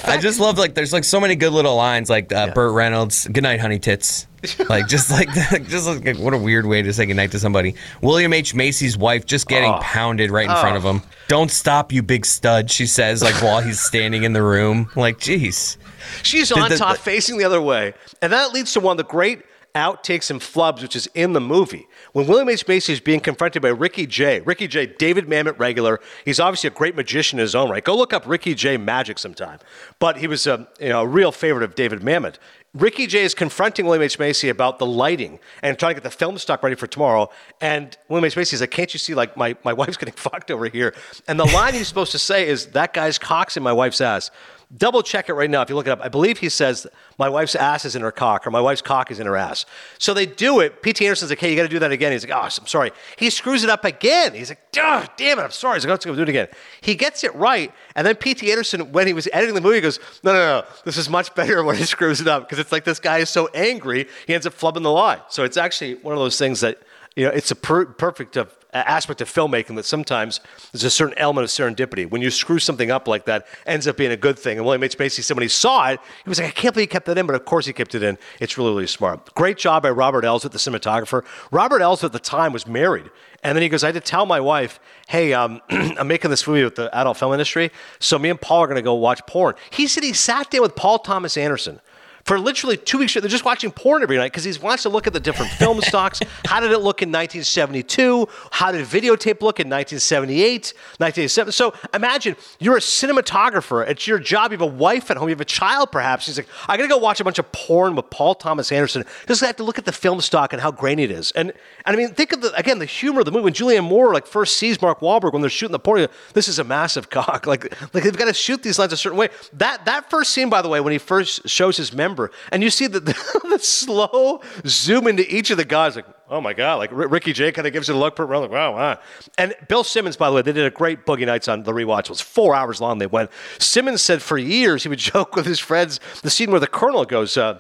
I 0.06 0.18
just 0.18 0.40
love 0.40 0.58
like 0.58 0.74
there's 0.74 0.94
like 0.94 1.04
so 1.04 1.20
many 1.20 1.36
good 1.36 1.54
little 1.54 1.76
lines 1.76 2.10
like 2.10 2.32
uh, 2.32 2.52
Burt 2.54 2.74
Reynolds, 2.74 3.28
"Good 3.28 3.44
night, 3.44 3.60
honey 3.60 3.80
tits," 3.80 4.28
like 4.70 4.88
just 4.88 5.12
like 5.12 5.30
just 5.68 5.88
like 5.88 6.18
what 6.18 6.34
a 6.34 6.38
weird 6.38 6.66
way 6.66 6.82
to 6.82 6.94
say 6.94 7.06
goodnight 7.06 7.32
to 7.32 7.40
somebody. 7.40 7.76
William 8.02 8.34
H 8.34 8.54
Macy's 8.54 8.98
wife 8.98 9.26
just 9.26 9.48
getting 9.48 9.74
pounded 9.82 10.32
right 10.32 10.50
in 10.50 10.56
front 10.58 10.78
of 10.78 10.84
him. 10.84 11.02
Don't 11.28 11.52
stop, 11.52 11.92
you 11.92 12.04
big 12.04 12.26
stud, 12.26 12.70
she 12.70 12.86
says 12.86 13.22
like 13.22 13.42
while 13.42 13.62
he's 13.62 13.80
standing 13.80 14.24
in 14.24 14.34
the 14.34 14.44
room. 14.44 14.90
Like, 14.96 15.18
jeez. 15.20 15.78
She's 16.24 16.52
on 16.52 16.70
the- 16.70 16.78
top, 16.78 16.98
facing 16.98 17.38
the 17.38 17.44
other 17.46 17.62
way. 17.62 17.94
And 18.22 18.34
that 18.34 18.52
leads 18.52 18.74
to 18.74 18.80
one 18.80 18.94
of 18.94 18.98
the 18.98 19.10
great 19.10 19.42
outtakes 19.74 20.30
and 20.30 20.40
flubs, 20.40 20.82
which 20.82 20.96
is 20.96 21.08
in 21.14 21.34
the 21.34 21.42
movie. 21.42 21.88
When 22.14 22.28
William 22.28 22.50
H. 22.50 22.68
Macy 22.68 22.94
is 22.94 23.00
being 23.00 23.20
confronted 23.20 23.62
by 23.62 23.70
Ricky 23.70 24.06
Jay, 24.06 24.42
Ricky 24.42 24.68
Jay, 24.68 24.86
David 24.86 25.28
Mamet 25.28 25.58
regular, 25.60 26.00
he's 26.26 26.40
obviously 26.40 26.68
a 26.68 26.72
great 26.72 26.96
magician 26.96 27.40
in 27.40 27.44
his 27.44 27.56
own 27.56 27.70
right. 27.70 27.84
Go 27.84 27.96
look 27.96 28.14
up 28.14 28.28
Ricky 28.28 28.54
Jay 28.54 28.78
magic 28.78 29.20
sometime. 29.20 29.60
But 30.00 30.18
he 30.18 30.28
was 30.28 30.48
a, 30.48 30.68
you 30.80 30.90
know, 30.90 31.02
a 31.02 31.08
real 31.08 31.32
favorite 31.32 31.64
of 31.64 31.76
David 31.76 32.02
Mamet. 32.02 32.36
Ricky 32.74 33.06
Jay 33.06 33.24
is 33.24 33.34
confronting 33.34 33.86
William 33.86 34.04
H. 34.04 34.18
Macy 34.18 34.48
about 34.48 34.80
the 34.80 34.86
lighting 34.86 35.40
and 35.62 35.78
trying 35.78 35.92
to 35.92 35.96
get 35.96 36.04
the 36.04 36.10
film 36.10 36.38
stock 36.38 36.64
ready 36.64 36.76
for 36.76 36.88
tomorrow. 36.88 37.30
And 37.60 37.98
William 38.08 38.24
H. 38.24 38.38
Macy 38.38 38.56
is 38.56 38.62
like, 38.62 38.72
Can't 38.72 38.94
you 38.94 38.98
see, 38.98 39.14
like, 39.14 39.36
my, 39.36 39.58
my 39.66 39.74
wife's 39.74 39.98
getting 39.98 40.14
fucked 40.18 40.50
over 40.52 40.68
here? 40.70 40.96
And 41.28 41.38
the 41.38 41.46
line 41.46 41.74
he's 41.74 41.90
supposed 41.90 42.14
to 42.14 42.20
say 42.20 42.48
is, 42.48 42.68
That 42.68 42.94
guy's 42.94 43.18
cock's 43.18 43.58
in 43.58 43.64
my 43.64 43.74
wife's 43.74 44.00
ass. 44.00 44.32
Double 44.78 45.04
check 45.04 45.28
it 45.28 45.34
right 45.34 45.50
now 45.50 45.62
if 45.62 45.70
you 45.70 45.76
look 45.76 45.88
it 45.88 45.90
up. 45.90 46.00
I 46.02 46.08
believe 46.08 46.38
he 46.38 46.48
says 46.48 46.88
my 47.18 47.28
wife's 47.28 47.56
ass 47.56 47.84
is 47.84 47.96
in 47.96 48.02
her 48.04 48.12
cock 48.12 48.48
or 48.48 48.52
my 48.52 48.62
wife's 48.62 48.82
cock 48.82 49.12
is 49.12 49.20
in 49.20 49.28
her 49.28 49.36
ass. 49.36 49.66
So 49.98 50.14
they 50.14 50.26
do 50.26 50.62
it. 50.62 50.82
P.T. 50.82 51.06
Anderson's 51.06 51.30
like, 51.30 51.40
hey, 51.40 51.50
you 51.50 51.58
got 51.58 51.64
to 51.64 51.68
do 51.68 51.80
that 51.80 51.92
again. 51.92 52.14
He's 52.14 52.26
like, 52.26 52.34
oh, 52.34 52.44
I'm 52.44 52.68
sorry. 52.68 52.92
He 53.18 53.30
screws 53.30 53.66
it 53.66 53.70
up 53.70 53.84
again. 53.84 54.34
He's 54.34 54.48
like, 54.48 54.62
oh, 54.78 55.06
damn 55.18 55.40
it, 55.40 55.42
I'm 55.42 55.52
sorry. 55.52 55.76
He's 55.76 55.84
like, 55.84 55.92
let's 55.92 56.06
go 56.06 56.16
do 56.16 56.22
it 56.22 56.30
again. 56.30 56.48
He 56.80 56.96
gets 56.96 57.26
it 57.26 57.36
right. 57.36 57.74
And 57.96 58.08
then 58.08 58.16
P.T. 58.16 58.50
Anderson, 58.50 58.94
when 58.94 59.08
he 59.08 59.14
was 59.14 59.28
editing 59.34 59.56
the 59.56 59.62
movie, 59.62 59.82
goes, 59.82 60.00
no, 60.24 60.32
no, 60.32 60.40
no, 60.40 60.68
this 60.86 60.96
is 60.96 61.10
much 61.10 61.36
better 61.36 61.64
when 61.66 61.76
he 61.76 61.84
screws 61.84 62.22
it 62.22 62.28
up 62.28 62.44
because 62.44 62.60
it's 62.60 62.72
like 62.72 62.86
this 62.86 63.00
guy 63.00 63.18
is 63.18 63.30
so 63.30 63.50
angry, 63.54 64.08
he 64.26 64.34
ends 64.34 64.46
up 64.46 64.54
flubbing 64.54 64.84
the 64.84 64.92
line. 64.92 65.20
So 65.28 65.44
it's 65.44 65.58
actually 65.58 65.96
one 65.96 66.14
of 66.14 66.20
those 66.20 66.38
things 66.38 66.62
that, 66.62 66.80
you 67.18 67.26
know, 67.26 67.32
it's 67.32 67.52
a 67.52 67.56
per- 67.56 67.88
perfect 67.88 68.38
of, 68.38 68.56
aspect 68.74 69.22
of 69.22 69.30
filmmaking 69.30 69.76
that 69.76 69.86
sometimes 69.86 70.40
there's 70.72 70.84
a 70.84 70.90
certain 70.90 71.18
element 71.18 71.44
of 71.44 71.50
serendipity. 71.50 72.10
When 72.10 72.22
you 72.22 72.32
screw 72.32 72.60
something 72.60 72.90
up 72.90 73.08
like 73.08 73.26
that, 73.26 73.46
ends 73.66 73.88
up 73.88 73.98
being 73.98 74.12
a 74.12 74.18
good 74.18 74.40
thing. 74.40 74.58
And 74.58 74.66
William 74.66 74.84
H. 74.84 74.98
Macy, 74.98 75.22
somebody 75.22 75.48
saw 75.48 75.90
it, 75.90 76.00
he 76.24 76.30
was 76.30 76.40
like, 76.40 76.50
I 76.50 76.52
can't 76.52 76.74
believe 76.74 76.90
he 76.90 76.94
kept 76.94 77.06
that 77.08 77.18
in, 77.18 77.26
but 77.26 77.36
of 77.36 77.46
course 77.46 77.66
he 77.66 77.74
kept 77.74 77.96
it 77.96 78.04
in. 78.04 78.18
It's 78.40 78.58
really, 78.58 78.70
really 78.70 78.88
smart. 78.88 79.34
Great 79.36 79.58
job 79.58 79.84
by 79.84 79.92
Robert 79.92 80.24
Elswit, 80.24 80.52
the 80.52 80.58
cinematographer. 80.58 81.26
Robert 81.52 81.82
Elswit 81.82 82.06
at 82.06 82.14
the 82.14 82.20
time 82.20 82.54
was 82.54 82.66
married. 82.66 83.10
And 83.44 83.56
then 83.56 83.64
he 83.64 83.70
goes, 83.70 83.84
I 83.84 83.88
had 83.88 83.96
to 83.96 84.02
tell 84.02 84.26
my 84.26 84.40
wife, 84.40 84.80
hey, 85.08 85.34
um, 85.34 85.62
I'm 85.70 86.08
making 86.08 86.30
this 86.30 86.48
movie 86.48 86.64
with 86.64 86.76
the 86.76 86.96
adult 86.96 87.18
film 87.18 87.34
industry, 87.34 87.72
so 88.00 88.20
me 88.20 88.30
and 88.30 88.40
Paul 88.40 88.62
are 88.62 88.68
going 88.68 88.76
to 88.76 88.82
go 88.82 88.94
watch 88.94 89.22
porn. 89.28 89.56
He 89.72 89.88
said 89.88 90.04
he 90.04 90.14
sat 90.14 90.52
there 90.52 90.62
with 90.62 90.76
Paul 90.76 91.00
Thomas 91.00 91.38
Anderson 91.38 91.82
for 92.26 92.40
literally 92.40 92.78
two 92.78 93.00
weeks 93.00 93.12
straight. 93.12 93.22
They're 93.22 93.30
just 93.30 93.46
watching 93.46 93.72
porn 93.72 94.04
every 94.04 94.18
night 94.18 94.32
because 94.32 94.44
he 94.44 94.58
wants 94.60 94.84
to 94.84 94.90
look 94.90 95.08
at 95.08 95.14
the 95.14 95.20
different 95.20 95.52
film 95.54 95.82
stocks. 95.82 96.20
How 96.46 96.60
did 96.60 96.72
it 96.72 96.80
look 96.80 97.02
in 97.02 97.10
1972? 97.10 98.28
How 98.52 98.72
did 98.72 98.86
videotape 98.86 99.42
look 99.42 99.60
in 99.60 99.70
1978, 99.70 100.74
1987? 100.98 101.52
So 101.52 101.74
imagine 101.94 102.36
you're 102.60 102.78
a 102.78 102.82
cinematographer. 102.82 103.88
It's 103.88 104.08
your 104.08 104.20
job. 104.20 104.52
You 104.52 104.58
have 104.58 104.62
a 104.62 104.74
wife 104.74 105.12
at 105.12 105.18
home. 105.18 105.30
You 105.30 105.36
have 105.36 105.42
a 105.42 105.46
child, 105.46 105.92
perhaps. 105.92 106.26
He's 106.26 106.38
like, 106.38 106.48
I 106.68 106.78
got 106.78 106.84
to 106.84 106.90
go 106.90 106.98
watch 106.98 107.20
a 107.20 107.24
bunch 107.24 107.40
of 107.40 107.52
porn 107.52 107.96
with 107.96 108.10
Paul 108.10 108.36
Thomas 108.36 108.72
Anderson. 108.72 109.04
Just 109.28 109.42
have 109.42 109.56
to 109.58 109.64
look 109.64 109.78
at 109.78 109.86
the 109.86 109.92
film 109.92 110.22
stock 110.22 110.54
and 110.54 110.62
how 110.62 110.72
grainy 110.72 111.04
it 111.04 111.12
is. 111.12 111.32
And, 111.32 111.52
and 111.86 111.96
I 111.96 111.98
mean, 111.98 112.10
think 112.14 112.32
of 112.34 112.42
the 112.42 112.54
again 112.56 112.80
the 112.80 112.86
humor 112.86 113.20
of 113.20 113.26
the 113.26 113.32
movie. 113.32 113.44
When 113.44 113.54
Julianne 113.54 113.84
Moore 113.84 114.14
like 114.14 114.28
first 114.28 114.58
sees 114.58 114.82
Mark 114.82 115.00
Wahlberg 115.00 115.34
when 115.34 115.42
they're 115.42 115.50
shooting 115.50 115.72
the 115.72 115.80
porn, 115.80 116.08
this 116.34 116.48
is 116.48 116.60
a 116.60 116.64
massive 116.64 117.10
cock. 117.10 117.46
Like, 117.52 117.76
like 117.94 118.04
they've 118.06 118.16
got 118.16 118.26
to 118.26 118.34
shoot 118.34 118.64
these 118.64 118.80
lines 118.80 118.94
a 118.94 118.98
certain 118.98 119.18
way. 119.18 119.28
That 119.54 119.84
that 119.86 120.10
first 120.10 120.32
scene, 120.32 120.50
by 120.50 120.62
the 120.62 120.70
way, 120.70 120.80
when 120.80 120.94
he 120.94 121.00
first 121.00 121.50
shows 121.50 121.76
his 121.76 121.92
member, 122.12 122.32
and 122.52 122.62
you 122.62 122.70
see 122.70 122.88
the, 122.88 123.00
the, 123.00 123.14
the 123.50 123.60
slow 123.60 124.42
zoom 124.66 125.08
into 125.08 125.24
each 125.34 125.50
of 125.50 125.58
the 125.58 125.66
guys, 125.66 125.96
like, 125.96 126.06
oh 126.30 126.42
my 126.42 126.54
god, 126.54 126.76
like 126.76 126.92
R- 126.92 127.08
Ricky 127.08 127.34
Jay 127.34 127.52
kind 127.52 127.66
of 127.66 127.74
gives 127.74 127.90
it 127.90 127.96
a 127.96 127.98
look, 127.98 128.20
like, 128.20 128.30
wow, 128.30 128.76
wow. 128.76 129.00
And 129.38 129.56
Bill 129.68 129.84
Simmons, 129.84 130.16
by 130.16 130.30
the 130.30 130.36
way, 130.36 130.42
they 130.42 130.52
did 130.52 130.66
a 130.66 130.72
great 130.72 131.06
Boogie 131.06 131.26
Nights 131.26 131.48
on 131.48 131.64
the 131.64 131.72
rewatch. 131.72 132.02
It 132.02 132.10
was 132.10 132.22
four 132.22 132.54
hours 132.56 132.82
long. 132.82 132.98
They 132.98 133.08
went. 133.08 133.32
Simmons 133.60 134.02
said 134.02 134.22
for 134.22 134.38
years 134.38 134.84
he 134.84 134.90
would 134.90 135.00
joke 135.14 135.36
with 135.36 135.46
his 135.46 135.60
friends 135.60 136.00
the 136.22 136.30
scene 136.30 136.52
where 136.52 136.60
the 136.60 136.68
colonel 136.68 137.06
goes. 137.06 137.38
Uh, 137.38 137.60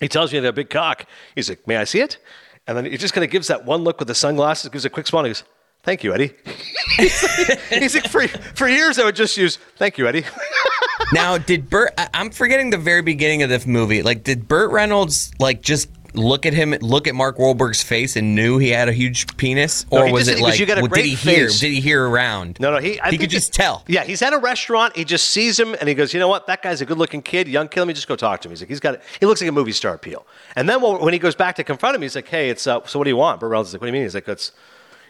he 0.00 0.08
tells 0.08 0.32
you 0.32 0.40
he 0.40 0.44
had 0.44 0.50
a 0.50 0.54
big 0.54 0.70
cock. 0.70 1.04
He's 1.34 1.48
like, 1.48 1.66
may 1.66 1.76
I 1.76 1.84
see 1.84 2.00
it? 2.00 2.18
And 2.66 2.76
then 2.76 2.86
he 2.86 2.96
just 2.96 3.12
kind 3.12 3.24
of 3.24 3.30
gives 3.30 3.48
that 3.48 3.64
one 3.64 3.82
look 3.82 3.98
with 3.98 4.08
the 4.08 4.14
sunglasses, 4.14 4.70
gives 4.70 4.84
a 4.84 4.90
quick 4.90 5.06
smile. 5.06 5.24
And 5.24 5.26
he 5.26 5.30
goes, 5.30 5.44
thank 5.82 6.04
you, 6.04 6.14
Eddie. 6.14 6.32
He's 6.96 7.94
like, 7.94 8.08
for, 8.08 8.26
for 8.28 8.68
years 8.68 8.98
I 8.98 9.04
would 9.04 9.16
just 9.16 9.36
use, 9.36 9.58
thank 9.76 9.98
you, 9.98 10.06
Eddie. 10.06 10.24
now, 11.12 11.38
did 11.38 11.70
Burt? 11.70 11.92
I'm 12.14 12.30
forgetting 12.30 12.70
the 12.70 12.78
very 12.78 13.02
beginning 13.02 13.42
of 13.42 13.48
this 13.48 13.66
movie. 13.66 14.02
Like, 14.02 14.24
did 14.24 14.48
Burt 14.48 14.70
Reynolds 14.70 15.32
like 15.38 15.62
just 15.62 15.88
look 16.14 16.46
at 16.46 16.52
him, 16.52 16.70
look 16.80 17.06
at 17.06 17.14
Mark 17.14 17.38
Wahlberg's 17.38 17.82
face, 17.82 18.16
and 18.16 18.34
knew 18.34 18.58
he 18.58 18.70
had 18.70 18.88
a 18.88 18.92
huge 18.92 19.36
penis, 19.36 19.86
or 19.90 20.06
he 20.06 20.12
was 20.12 20.28
it 20.28 20.40
like 20.40 20.58
you 20.58 20.66
got 20.66 20.78
a 20.78 20.82
well, 20.82 20.90
did 20.90 21.04
he 21.04 21.14
hear? 21.14 21.48
face. 21.48 21.60
Did 21.60 21.72
he 21.72 21.80
hear 21.80 22.06
around? 22.06 22.58
No, 22.60 22.72
no, 22.72 22.78
he. 22.78 23.00
I 23.00 23.10
he 23.10 23.18
could 23.18 23.30
just 23.30 23.52
tell. 23.52 23.84
Yeah, 23.86 24.04
he's 24.04 24.22
at 24.22 24.32
a 24.32 24.38
restaurant. 24.38 24.96
He 24.96 25.04
just 25.04 25.28
sees 25.28 25.58
him 25.58 25.74
and 25.74 25.88
he 25.88 25.94
goes, 25.94 26.12
"You 26.12 26.20
know 26.20 26.28
what? 26.28 26.46
That 26.46 26.62
guy's 26.62 26.80
a 26.80 26.86
good-looking 26.86 27.22
kid, 27.22 27.48
young 27.48 27.68
kid. 27.68 27.80
Let 27.80 27.88
me 27.88 27.94
just 27.94 28.08
go 28.08 28.16
talk 28.16 28.40
to 28.42 28.48
him." 28.48 28.52
He's 28.52 28.62
like, 28.62 28.68
"He's 28.68 28.80
got. 28.80 29.00
He 29.18 29.26
looks 29.26 29.40
like 29.40 29.48
a 29.48 29.52
movie 29.52 29.72
star 29.72 29.94
appeal." 29.94 30.26
And 30.56 30.68
then 30.68 30.80
when 30.80 31.00
when 31.00 31.12
he 31.12 31.18
goes 31.18 31.34
back 31.34 31.56
to 31.56 31.64
confront 31.64 31.96
him, 31.96 32.02
he's 32.02 32.16
like, 32.16 32.28
"Hey, 32.28 32.50
it's 32.50 32.66
uh, 32.66 32.84
so 32.86 32.98
what 32.98 33.04
do 33.04 33.10
you 33.10 33.16
want?" 33.16 33.40
Burt 33.40 33.50
Reynolds 33.50 33.70
is 33.70 33.74
like, 33.74 33.80
"What 33.80 33.86
do 33.86 33.90
you 33.90 33.94
mean?" 33.94 34.02
He's 34.02 34.14
like, 34.14 34.28
"It's." 34.28 34.52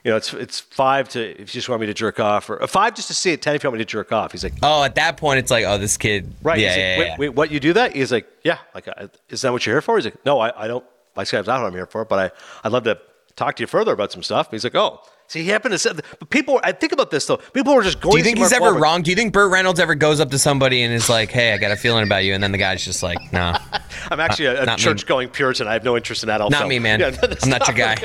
You 0.05 0.11
know, 0.13 0.17
it's 0.17 0.33
it's 0.33 0.61
five 0.61 1.09
to 1.11 1.21
if 1.33 1.41
you 1.41 1.47
just 1.47 1.69
want 1.69 1.81
me 1.81 1.87
to 1.87 1.95
jerk 1.95 2.19
off, 2.21 2.49
or 2.49 2.63
uh, 2.63 2.67
five 2.67 2.95
just 2.95 3.09
to 3.09 3.15
see 3.15 3.33
it, 3.33 3.43
ten 3.43 3.55
if 3.55 3.63
you 3.63 3.69
want 3.69 3.79
me 3.79 3.85
to 3.85 3.91
jerk 3.91 4.13
off. 4.13 4.33
He's 4.33 4.43
like, 4.45 4.55
Oh, 4.63 4.83
at 4.83 4.95
that 4.95 5.17
point, 5.19 5.39
it's 5.41 5.51
like, 5.51 5.65
oh, 5.67 5.77
this 5.79 5.97
kid. 5.97 6.33
right? 6.43 6.59
Yeah, 6.59 6.69
He's 6.69 6.77
like, 6.77 6.79
yeah, 6.79 6.99
wait, 6.99 7.07
yeah. 7.07 7.17
wait, 7.19 7.29
what 7.31 7.51
you 7.51 7.61
do 7.61 7.73
that? 7.75 7.95
He's 7.95 8.11
like, 8.11 8.27
yeah. 8.43 8.59
Like, 8.75 8.89
is 9.29 9.43
that 9.43 9.53
what 9.53 9.67
you're 9.67 9.75
here 9.75 9.83
for? 9.83 9.97
He's 9.97 10.07
like, 10.07 10.25
no, 10.25 10.41
I, 10.41 10.65
I 10.65 10.69
don't. 10.69 10.85
My 11.17 11.25
Skype's 11.25 11.49
not 11.49 11.61
what 11.61 11.67
I'm 11.67 11.75
here 11.75 11.87
for, 11.87 12.05
but 12.05 12.19
I 12.19 12.67
I'd 12.67 12.73
love 12.73 12.85
to 12.85 12.99
talk 13.37 13.57
to 13.57 13.63
you 13.63 13.67
further 13.67 13.93
about 13.93 14.11
some 14.13 14.23
stuff. 14.23 14.51
He's 14.51 14.65
like, 14.65 14.75
oh, 14.75 15.01
see, 15.27 15.43
he 15.43 15.49
happened 15.51 15.73
to 15.73 15.79
say, 15.79 15.91
but 15.93 16.31
people. 16.31 16.61
I 16.63 16.73
think 16.73 16.93
about 16.93 17.11
this 17.11 17.27
though. 17.27 17.37
People 17.39 17.75
were 17.75 17.83
just 17.83 18.01
going. 18.01 18.13
Do 18.13 18.19
you 18.19 18.25
think 18.25 18.39
he's 18.39 18.53
ever 18.53 18.67
Wahlberg. 18.73 18.81
wrong? 18.81 19.03
Do 19.03 19.11
you 19.11 19.17
think 19.17 19.33
Burt 19.35 19.51
Reynolds 19.51 19.81
ever 19.81 19.95
goes 19.95 20.21
up 20.21 20.31
to 20.31 20.39
somebody 20.39 20.83
and 20.83 20.95
is 20.95 21.09
like, 21.11 21.31
"Hey, 21.31 21.53
I 21.53 21.59
got 21.59 21.73
a 21.73 21.77
feeling 21.77 22.05
about 22.05 22.25
you," 22.25 22.33
and 22.35 22.43
then 22.43 22.53
the 22.53 22.59
guy's 22.59 22.83
just 22.85 23.03
like, 23.03 23.19
"No." 23.33 23.55
I'm 24.11 24.21
actually 24.21 24.47
a, 24.47 24.73
a 24.73 24.77
church-going 24.77 25.29
Puritan. 25.29 25.67
I 25.69 25.75
have 25.75 25.85
no 25.85 25.97
interest 25.97 26.23
in 26.23 26.31
adult 26.31 26.53
Not 26.53 26.61
film. 26.61 26.69
me, 26.71 26.79
man. 26.79 27.01
that's 27.21 27.45
I'm 27.45 27.51
not 27.51 27.67
your 27.69 27.77
guy. 27.77 27.97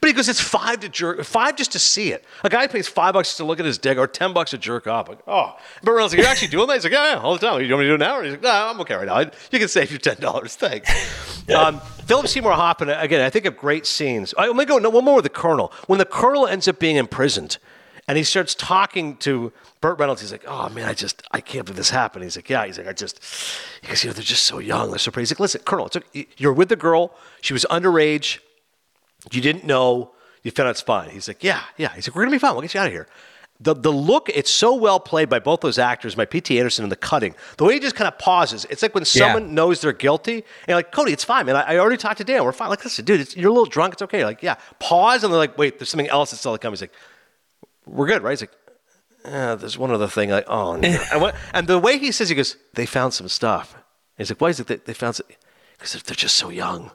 But 0.00 0.08
he 0.08 0.12
goes, 0.12 0.28
it's 0.28 0.40
five 0.40 0.80
to 0.80 0.88
jerk, 0.88 1.22
five 1.24 1.56
just 1.56 1.72
to 1.72 1.78
see 1.78 2.12
it. 2.12 2.24
A 2.44 2.48
guy 2.48 2.66
pays 2.66 2.88
five 2.88 3.14
bucks 3.14 3.28
just 3.28 3.38
to 3.38 3.44
look 3.44 3.58
at 3.60 3.66
his 3.66 3.78
dick, 3.78 3.98
or 3.98 4.06
ten 4.06 4.32
bucks 4.32 4.50
to 4.50 4.58
jerk 4.58 4.86
off. 4.86 5.08
Like, 5.08 5.18
oh, 5.26 5.56
but 5.82 5.92
Reynolds, 5.92 6.12
like, 6.14 6.22
you're 6.22 6.30
actually 6.30 6.48
doing 6.48 6.66
that? 6.68 6.74
He's 6.74 6.84
like, 6.84 6.92
yeah, 6.92 7.12
yeah, 7.14 7.20
all 7.20 7.32
the 7.34 7.46
time. 7.46 7.60
You 7.62 7.68
want 7.72 7.80
me 7.80 7.84
to 7.86 7.90
do 7.90 7.94
it 7.94 7.98
now? 7.98 8.20
He's 8.22 8.32
like, 8.32 8.42
no, 8.42 8.50
I'm 8.50 8.80
okay 8.80 8.94
right 8.94 9.06
now. 9.06 9.20
You 9.20 9.58
can 9.58 9.68
save 9.68 9.90
your 9.90 10.00
ten 10.00 10.16
dollars. 10.16 10.56
Thanks. 10.56 10.90
um, 11.54 11.80
Philip 12.06 12.28
Seymour 12.28 12.52
Hoffman. 12.52 12.90
Again, 12.90 13.20
I 13.20 13.30
think 13.30 13.46
of 13.46 13.56
great 13.56 13.86
scenes. 13.86 14.34
I, 14.38 14.46
let 14.46 14.56
me 14.56 14.64
go 14.64 14.78
no, 14.78 14.90
one 14.90 15.04
more 15.04 15.16
with 15.16 15.24
the 15.24 15.30
Colonel. 15.30 15.72
When 15.86 15.98
the 15.98 16.04
Colonel 16.04 16.46
ends 16.46 16.68
up 16.68 16.78
being 16.78 16.96
imprisoned. 16.96 17.58
And 18.08 18.16
he 18.16 18.22
starts 18.22 18.54
talking 18.54 19.16
to 19.16 19.52
Burt 19.80 19.98
Reynolds. 19.98 20.20
He's 20.20 20.30
like, 20.30 20.44
"Oh 20.46 20.68
man, 20.68 20.88
I 20.88 20.94
just 20.94 21.24
I 21.32 21.40
can't 21.40 21.64
believe 21.66 21.76
this 21.76 21.90
happened." 21.90 22.22
He's 22.22 22.36
like, 22.36 22.48
"Yeah." 22.48 22.64
He's 22.64 22.78
like, 22.78 22.86
"I 22.86 22.92
just," 22.92 23.20
goes, 23.84 24.04
"You 24.04 24.10
know, 24.10 24.14
they're 24.14 24.22
just 24.22 24.44
so 24.44 24.60
young. 24.60 24.90
They're 24.90 25.00
so 25.00 25.10
pretty." 25.10 25.22
He's 25.22 25.32
like, 25.32 25.40
"Listen, 25.40 25.62
Colonel, 25.64 25.86
it's 25.86 25.96
okay. 25.96 26.28
you're 26.36 26.52
with 26.52 26.68
the 26.68 26.76
girl. 26.76 27.16
She 27.40 27.52
was 27.52 27.66
underage. 27.68 28.38
You 29.32 29.40
didn't 29.40 29.64
know. 29.64 30.12
You 30.42 30.50
found 30.50 30.68
out 30.68 30.70
it's 30.72 30.80
fine." 30.80 31.10
He's 31.10 31.28
like, 31.28 31.42
"Yeah, 31.42 31.62
yeah." 31.76 31.92
He's 31.94 32.08
like, 32.08 32.14
"We're 32.14 32.22
gonna 32.24 32.34
be 32.36 32.38
fine. 32.38 32.52
We'll 32.52 32.62
get 32.62 32.74
you 32.74 32.80
out 32.80 32.86
of 32.86 32.92
here." 32.92 33.06
The, 33.58 33.74
the 33.74 33.90
look, 33.90 34.28
it's 34.28 34.50
so 34.50 34.74
well 34.74 35.00
played 35.00 35.30
by 35.30 35.38
both 35.38 35.62
those 35.62 35.78
actors, 35.78 36.14
by 36.14 36.26
P.T. 36.26 36.58
Anderson 36.58 36.84
and 36.84 36.92
the 36.92 36.96
cutting. 36.96 37.34
The 37.56 37.64
way 37.64 37.72
he 37.74 37.80
just 37.80 37.96
kind 37.96 38.06
of 38.06 38.18
pauses. 38.18 38.66
It's 38.68 38.82
like 38.82 38.94
when 38.94 39.00
Yeah. 39.04 39.32
someone 39.32 39.54
knows 39.54 39.80
they're 39.80 39.94
guilty, 39.94 40.34
and 40.34 40.44
you're 40.68 40.76
like, 40.76 40.92
Cody, 40.92 41.12
it's 41.12 41.24
fine, 41.24 41.46
man. 41.46 41.56
I, 41.56 41.62
I 41.74 41.78
already 41.78 41.96
talked 41.96 42.18
to 42.18 42.24
Dan. 42.24 42.44
We're 42.44 42.52
fine. 42.52 42.68
Like, 42.68 42.84
listen, 42.84 43.06
dude, 43.06 43.20
it's, 43.20 43.34
you're 43.34 43.48
a 43.48 43.52
little 43.52 43.64
drunk. 43.64 43.94
It's 43.94 44.02
okay. 44.02 44.26
Like, 44.26 44.42
yeah. 44.42 44.56
Pause, 44.78 45.24
and 45.24 45.32
they're 45.32 45.38
like, 45.38 45.56
wait, 45.56 45.78
there's 45.78 45.88
something 45.88 46.08
else 46.08 46.32
that's 46.32 46.40
still 46.40 46.58
coming. 46.58 46.74
He's 46.74 46.82
like, 46.82 46.92
we're 47.86 48.06
good, 48.06 48.22
right? 48.22 48.32
He's 48.32 48.42
like, 48.42 48.52
uh, 49.24 49.54
there's 49.56 49.78
one 49.78 49.90
other 49.90 50.06
thing. 50.06 50.28
Like, 50.28 50.44
oh, 50.48 50.76
no. 50.76 50.88
and, 51.12 51.20
what, 51.22 51.34
and 51.54 51.66
the 51.66 51.78
way 51.78 51.96
he 51.96 52.12
says, 52.12 52.28
he 52.28 52.34
goes, 52.34 52.56
they 52.74 52.84
found 52.84 53.14
some 53.14 53.28
stuff. 53.28 53.72
And 53.74 53.82
he's 54.18 54.30
like, 54.30 54.40
why 54.40 54.50
is 54.50 54.60
it 54.60 54.66
that 54.66 54.84
they 54.84 54.92
found 54.92 55.16
some? 55.16 55.26
Because 55.78 55.94
they're 56.02 56.14
just 56.14 56.34
so 56.36 56.50
young. 56.50 56.90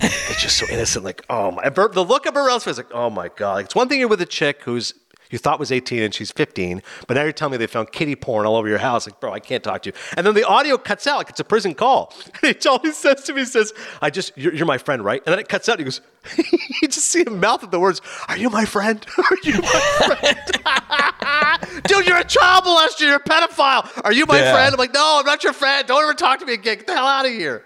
They're 0.00 0.10
just 0.38 0.56
so 0.58 0.66
innocent. 0.70 1.04
Like, 1.04 1.24
oh 1.30 1.50
my. 1.52 1.68
Bur- 1.70 1.88
the 1.88 2.04
look 2.04 2.26
of 2.26 2.34
Reynolds 2.34 2.66
is 2.66 2.76
like, 2.76 2.92
oh 2.92 3.10
my 3.10 3.28
god. 3.36 3.54
Like, 3.54 3.64
it's 3.66 3.74
one 3.74 3.88
thing 3.88 3.98
you're 4.00 4.08
with 4.08 4.20
a 4.20 4.26
chick 4.26 4.62
who's 4.62 4.92
you 5.28 5.38
thought 5.38 5.58
was 5.58 5.72
18 5.72 6.04
and 6.04 6.14
she's 6.14 6.30
15, 6.30 6.80
but 7.08 7.14
now 7.14 7.24
you're 7.24 7.32
telling 7.32 7.50
me 7.50 7.56
they 7.58 7.66
found 7.66 7.90
kitty 7.90 8.14
porn 8.14 8.46
all 8.46 8.54
over 8.54 8.68
your 8.68 8.78
house. 8.78 9.08
Like, 9.08 9.18
bro, 9.18 9.32
I 9.32 9.40
can't 9.40 9.64
talk 9.64 9.82
to 9.82 9.88
you. 9.90 9.92
And 10.16 10.24
then 10.24 10.34
the 10.34 10.44
audio 10.46 10.78
cuts 10.78 11.04
out 11.08 11.16
like 11.18 11.30
it's 11.30 11.40
a 11.40 11.44
prison 11.44 11.74
call. 11.74 12.14
And 12.44 12.54
he 12.62 12.68
all 12.68 12.78
he 12.78 12.92
says 12.92 13.24
to 13.24 13.32
me 13.32 13.40
he 13.40 13.44
says, 13.46 13.72
"I 14.00 14.10
just 14.10 14.36
you're, 14.38 14.54
you're 14.54 14.66
my 14.66 14.78
friend, 14.78 15.04
right?" 15.04 15.20
And 15.26 15.32
then 15.32 15.40
it 15.40 15.48
cuts 15.48 15.68
out. 15.68 15.78
He 15.78 15.84
goes, 15.84 16.00
you 16.36 16.86
just 16.88 17.08
see 17.08 17.24
him 17.26 17.40
mouth 17.40 17.64
of 17.64 17.70
the 17.72 17.80
words, 17.80 18.00
"Are 18.28 18.36
you 18.36 18.50
my 18.50 18.64
friend? 18.66 19.04
Are 19.18 19.36
you 19.42 19.54
my 19.60 20.16
friend?" 20.20 21.82
Dude, 21.88 22.06
you're 22.06 22.18
a 22.18 22.24
child 22.24 22.64
molester. 22.64 23.00
You're 23.00 23.16
a 23.16 23.20
pedophile. 23.20 23.90
Are 24.04 24.12
you 24.12 24.26
my 24.26 24.38
Yeah. 24.38 24.52
friend? 24.52 24.72
I'm 24.74 24.78
like, 24.78 24.94
no, 24.94 25.16
I'm 25.20 25.26
not 25.26 25.42
your 25.42 25.52
friend. 25.52 25.86
Don't 25.88 26.02
ever 26.02 26.14
talk 26.14 26.38
to 26.40 26.46
me 26.46 26.54
again. 26.54 26.76
Get 26.78 26.86
the 26.86 26.94
hell 26.94 27.06
out 27.06 27.26
of 27.26 27.32
here. 27.32 27.64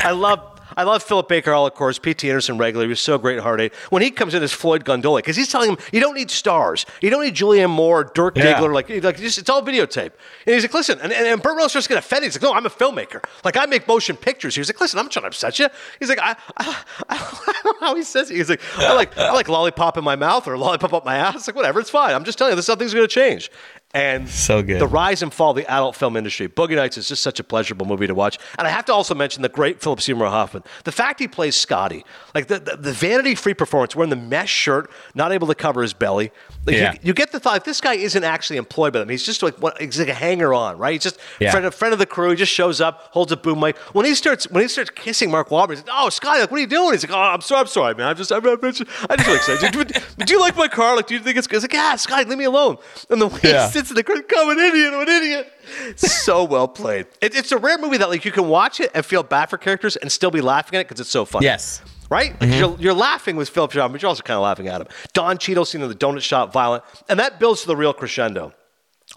I 0.00 0.12
love. 0.12 0.53
I 0.76 0.82
love 0.82 1.02
Philip 1.02 1.28
Baker 1.28 1.52
Hall, 1.52 1.66
of 1.66 1.74
course, 1.74 1.98
P.T. 1.98 2.28
Anderson 2.28 2.58
regularly. 2.58 2.86
He 2.86 2.90
was 2.90 3.00
so 3.00 3.18
great 3.18 3.36
at 3.36 3.42
Hard 3.42 3.60
Eight. 3.60 3.74
When 3.90 4.02
he 4.02 4.10
comes 4.10 4.34
in 4.34 4.42
as 4.42 4.52
Floyd 4.52 4.84
Gondolli, 4.84 5.18
because 5.18 5.36
he's 5.36 5.50
telling 5.50 5.70
him, 5.70 5.78
you 5.92 6.00
don't 6.00 6.14
need 6.14 6.30
stars. 6.30 6.86
You 7.00 7.10
don't 7.10 7.22
need 7.24 7.34
Julianne 7.34 7.70
Moore, 7.70 8.04
Dirk 8.04 8.36
Yeah. 8.36 8.54
Diggler. 8.54 8.72
Like, 8.72 8.88
like 9.02 9.18
just, 9.18 9.38
it's 9.38 9.50
all 9.50 9.62
videotape. 9.62 10.12
And 10.46 10.54
he's 10.54 10.62
like, 10.62 10.74
listen, 10.74 10.98
and, 11.00 11.12
and, 11.12 11.26
and 11.26 11.42
Burt 11.42 11.52
Reynolds 11.54 11.72
starts 11.72 11.86
getting 11.86 11.98
offended. 11.98 12.28
He's 12.32 12.36
like, 12.40 12.42
no, 12.42 12.54
I'm 12.56 12.66
a 12.66 12.70
filmmaker. 12.70 13.24
Like, 13.44 13.56
I 13.56 13.66
make 13.66 13.86
motion 13.88 14.16
pictures. 14.16 14.54
He's 14.54 14.68
like, 14.68 14.80
listen, 14.80 14.98
I'm 14.98 15.08
trying 15.08 15.22
to 15.24 15.28
upset 15.28 15.58
you. 15.58 15.68
He's 15.98 16.08
like, 16.08 16.20
I, 16.20 16.36
I, 16.56 16.82
I 17.08 17.60
don't 17.62 17.80
know 17.80 17.86
how 17.88 17.94
he 17.94 18.02
says 18.02 18.30
it. 18.30 18.36
He's 18.36 18.50
like, 18.50 18.60
I 18.78 18.94
like, 18.94 19.16
I 19.16 19.32
like 19.32 19.48
lollipop 19.48 19.96
in 19.96 20.04
my 20.04 20.16
mouth 20.16 20.46
or 20.48 20.56
lollipop 20.58 20.92
up 20.92 21.04
my 21.04 21.16
ass. 21.16 21.46
Like, 21.46 21.56
whatever, 21.56 21.80
it's 21.80 21.90
fine. 21.90 22.14
I'm 22.14 22.24
just 22.24 22.38
telling 22.38 22.52
you, 22.52 22.56
this 22.56 22.66
something's 22.66 22.94
going 22.94 23.06
to 23.06 23.14
change. 23.14 23.50
And 23.94 24.28
So 24.28 24.60
good. 24.60 24.80
The 24.80 24.88
rise 24.88 25.22
and 25.22 25.32
fall 25.32 25.50
of 25.50 25.56
the 25.56 25.70
adult 25.70 25.94
film 25.94 26.16
industry. 26.16 26.48
Boogie 26.48 26.74
Nights 26.74 26.98
is 26.98 27.06
just 27.06 27.22
such 27.22 27.38
a 27.38 27.44
pleasurable 27.44 27.86
movie 27.86 28.08
to 28.08 28.14
watch. 28.14 28.38
And 28.58 28.66
I 28.66 28.70
have 28.70 28.84
to 28.86 28.92
also 28.92 29.14
mention 29.14 29.42
the 29.42 29.48
great 29.48 29.80
Philip 29.80 30.00
Seymour 30.00 30.26
Hoffman. 30.26 30.64
The 30.82 30.90
fact 30.90 31.20
he 31.20 31.28
plays 31.28 31.54
Scotty, 31.54 32.04
like 32.34 32.48
the, 32.48 32.58
the, 32.58 32.76
the 32.76 32.92
vanity 32.92 33.36
free 33.36 33.54
performance, 33.54 33.94
wearing 33.94 34.10
the 34.10 34.16
mesh 34.16 34.50
shirt, 34.50 34.90
not 35.14 35.30
able 35.30 35.46
to 35.46 35.54
cover 35.54 35.80
his 35.82 35.94
belly. 35.94 36.32
Like 36.66 36.76
Yeah. 36.76 36.92
you, 36.94 36.98
you 37.02 37.12
get 37.14 37.30
the 37.32 37.38
thought, 37.40 37.52
like, 37.52 37.64
this 37.64 37.80
guy 37.80 37.94
isn't 37.94 38.24
actually 38.24 38.56
employed 38.56 38.92
by 38.94 39.00
them. 39.00 39.08
He's 39.10 39.22
just 39.24 39.42
like, 39.42 39.56
what, 39.58 39.80
he's 39.80 39.98
like 39.98 40.08
a 40.08 40.14
hanger 40.14 40.54
on, 40.54 40.78
right? 40.78 40.92
He's 40.94 41.02
just 41.02 41.18
Yeah. 41.38 41.50
friend, 41.50 41.66
of, 41.66 41.74
friend 41.74 41.92
of 41.92 41.98
the 41.98 42.06
crew. 42.06 42.30
He 42.30 42.36
just 42.36 42.52
shows 42.52 42.80
up, 42.80 43.08
holds 43.12 43.32
a 43.32 43.36
boom 43.36 43.60
mic. 43.60 43.76
When 43.92 44.06
he 44.06 44.14
starts, 44.14 44.48
when 44.50 44.62
he 44.62 44.68
starts 44.68 44.90
kissing 44.90 45.30
Mark 45.30 45.50
Wahlberg, 45.50 45.70
he's 45.76 45.78
like, 45.86 45.90
oh, 45.92 46.08
Scotty, 46.08 46.40
like, 46.40 46.50
what 46.50 46.56
are 46.58 46.60
you 46.62 46.66
doing? 46.66 46.92
He's 46.92 47.04
like, 47.06 47.14
oh, 47.16 47.20
I'm 47.20 47.40
sorry, 47.42 47.60
I'm 47.60 47.66
sorry, 47.66 47.94
man. 47.94 48.06
I'm 48.08 48.16
just, 48.16 48.32
I'm, 48.32 48.46
I'm 48.46 48.60
just, 48.72 48.82
I 49.10 49.16
just 49.16 49.28
like, 49.28 49.36
excited. 49.36 49.72
do, 49.72 49.84
do, 49.84 50.00
do 50.24 50.32
you 50.32 50.40
like 50.40 50.56
my 50.56 50.68
car? 50.68 50.96
Like, 50.96 51.06
do 51.06 51.14
you 51.14 51.20
think 51.20 51.36
it's 51.36 51.46
good? 51.46 51.56
He's 51.56 51.64
like, 51.64 51.74
yeah, 51.74 51.96
Scotty, 51.96 52.24
leave 52.28 52.38
me 52.38 52.44
alone. 52.44 52.78
And 53.10 53.20
the 53.20 53.26
way 53.28 53.40
Yeah. 53.42 53.66
he 53.66 53.72
sits 53.72 53.90
in 53.90 53.96
the 53.96 54.02
crowd, 54.02 54.26
come 54.28 54.50
an 54.50 54.58
idiot, 54.58 54.94
I'm 54.94 55.02
an 55.02 55.08
idiot. 55.08 55.52
so 55.96 56.44
well 56.44 56.68
played. 56.68 57.06
It, 57.20 57.34
it's 57.34 57.52
a 57.52 57.58
rare 57.58 57.78
movie 57.78 57.96
that 57.98 58.08
like 58.08 58.24
you 58.24 58.32
can 58.32 58.48
watch 58.48 58.80
it 58.80 58.90
and 58.94 59.04
feel 59.04 59.22
bad 59.22 59.50
for 59.50 59.56
characters 59.58 59.96
and 59.96 60.10
still 60.12 60.30
be 60.30 60.40
laughing 60.40 60.76
at 60.76 60.80
it 60.82 60.88
because 60.88 61.00
it's 61.00 61.10
so 61.10 61.24
funny. 61.24 61.44
Yes. 61.46 61.80
Right? 62.10 62.32
Like, 62.40 62.50
mm-hmm. 62.50 62.58
you're, 62.58 62.76
you're 62.78 62.94
laughing 62.94 63.36
with 63.36 63.48
Philip 63.48 63.72
John, 63.72 63.90
but 63.90 64.02
you're 64.02 64.08
also 64.08 64.22
kind 64.22 64.36
of 64.36 64.42
laughing 64.42 64.68
at 64.68 64.80
him. 64.80 64.88
Don 65.14 65.38
Cheadle 65.38 65.64
scene 65.64 65.82
in 65.82 65.88
the 65.88 65.94
donut 65.94 66.20
shop, 66.20 66.52
violent, 66.52 66.84
and 67.08 67.18
that 67.18 67.40
builds 67.40 67.62
to 67.62 67.66
the 67.66 67.76
real 67.76 67.92
crescendo. 67.92 68.52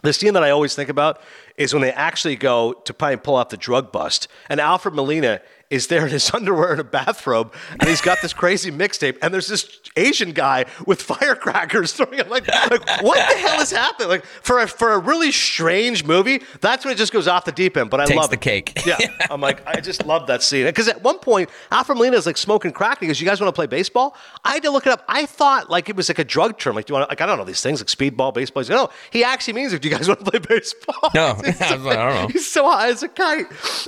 The 0.04 0.14
scene 0.14 0.34
that 0.34 0.44
I 0.44 0.52
always 0.52 0.76
think 0.76 0.90
about 0.90 1.22
is 1.58 1.74
when 1.74 1.82
they 1.82 1.92
actually 1.92 2.36
go 2.36 2.74
to 2.74 2.94
probably 2.94 3.18
pull 3.18 3.36
off 3.36 3.50
the 3.50 3.58
drug 3.58 3.92
bust, 3.92 4.28
and 4.50 4.60
Alfred 4.60 4.94
Molina 4.94 5.42
is 5.70 5.88
there 5.88 6.06
in 6.06 6.12
his 6.12 6.32
underwear 6.34 6.72
and 6.72 6.82
a 6.82 6.84
bathrobe, 6.84 7.54
and 7.72 7.88
he's 7.90 8.02
got 8.02 8.22
this 8.22 8.34
crazy 8.34 8.72
mixtape, 8.72 9.18
and 9.22 9.34
there's 9.34 9.48
this 9.48 9.80
Asian 9.96 10.32
guy 10.32 10.66
with 10.86 11.02
firecrackers 11.32 11.94
throwing 11.94 12.20
it. 12.20 12.30
Like, 12.30 12.48
like 12.70 13.04
what 13.04 13.16
the 13.30 13.38
hell 13.38 13.60
is 13.62 13.72
happening? 13.72 14.10
Like 14.10 14.26
for 14.26 14.60
a, 14.60 14.68
for 14.68 14.94
a 14.94 15.00
really 15.00 15.32
strange 15.32 16.04
movie, 16.06 16.42
that's 16.62 16.86
when 16.86 16.94
it 16.94 16.98
just 16.98 17.12
goes 17.14 17.28
off 17.28 17.46
the 17.46 17.52
deep 17.52 17.76
end. 17.78 17.90
But 17.90 18.00
I 18.02 18.06
Takes 18.06 18.18
love 18.18 18.30
the 18.30 18.36
it. 18.36 18.42
cake. 18.42 18.82
Yeah, 18.86 18.98
I'm 19.30 19.42
like, 19.42 19.66
I 19.68 19.80
just 19.82 20.06
love 20.06 20.28
that 20.28 20.42
scene 20.44 20.66
because 20.66 20.88
at 20.88 21.04
one 21.04 21.20
point 21.20 21.50
Alfred 21.72 21.98
Molina 21.98 22.18
is 22.18 22.26
like 22.26 22.38
smoking 22.38 22.72
crack. 22.72 23.02
Goes, 23.02 23.20
"You 23.20 23.28
guys 23.28 23.40
want 23.42 23.54
to 23.54 23.58
play 23.58 23.68
baseball?" 23.68 24.16
I 24.44 24.54
had 24.54 24.64
to 24.64 24.72
look 24.72 24.86
it 24.88 24.92
up. 24.92 25.04
I 25.08 25.26
thought 25.26 25.70
like 25.70 25.90
it 25.90 25.96
was 25.96 26.10
like 26.10 26.20
a 26.20 26.24
drug 26.24 26.58
term. 26.58 26.76
Like, 26.76 26.86
do 26.86 26.92
you 26.92 26.96
want? 27.00 27.10
to, 27.10 27.12
Like, 27.12 27.22
I 27.22 27.26
don't 27.26 27.38
know 27.38 27.44
these 27.46 27.62
things 27.62 27.80
like 27.82 27.88
speedball, 27.88 28.34
baseball. 28.34 28.62
He's 28.64 28.70
like, 28.70 28.78
no, 28.80 28.90
he 29.12 29.24
actually 29.24 29.54
means 29.54 29.72
like, 29.74 29.82
"Do 29.82 29.90
you 29.90 29.96
guys 29.96 30.08
want 30.08 30.24
to 30.24 30.32
play 30.32 30.40
baseball?" 30.40 31.12
No, 31.14 31.34
He's 31.46 31.62
I 31.62 31.76
like, 31.76 31.98
I 31.98 32.10
don't 32.14 32.22
know. 32.24 32.28
He's 32.30 32.50
so 32.50 32.70
high 32.70 32.90
as 32.90 33.04
a 33.04 33.08
kite. 33.10 33.46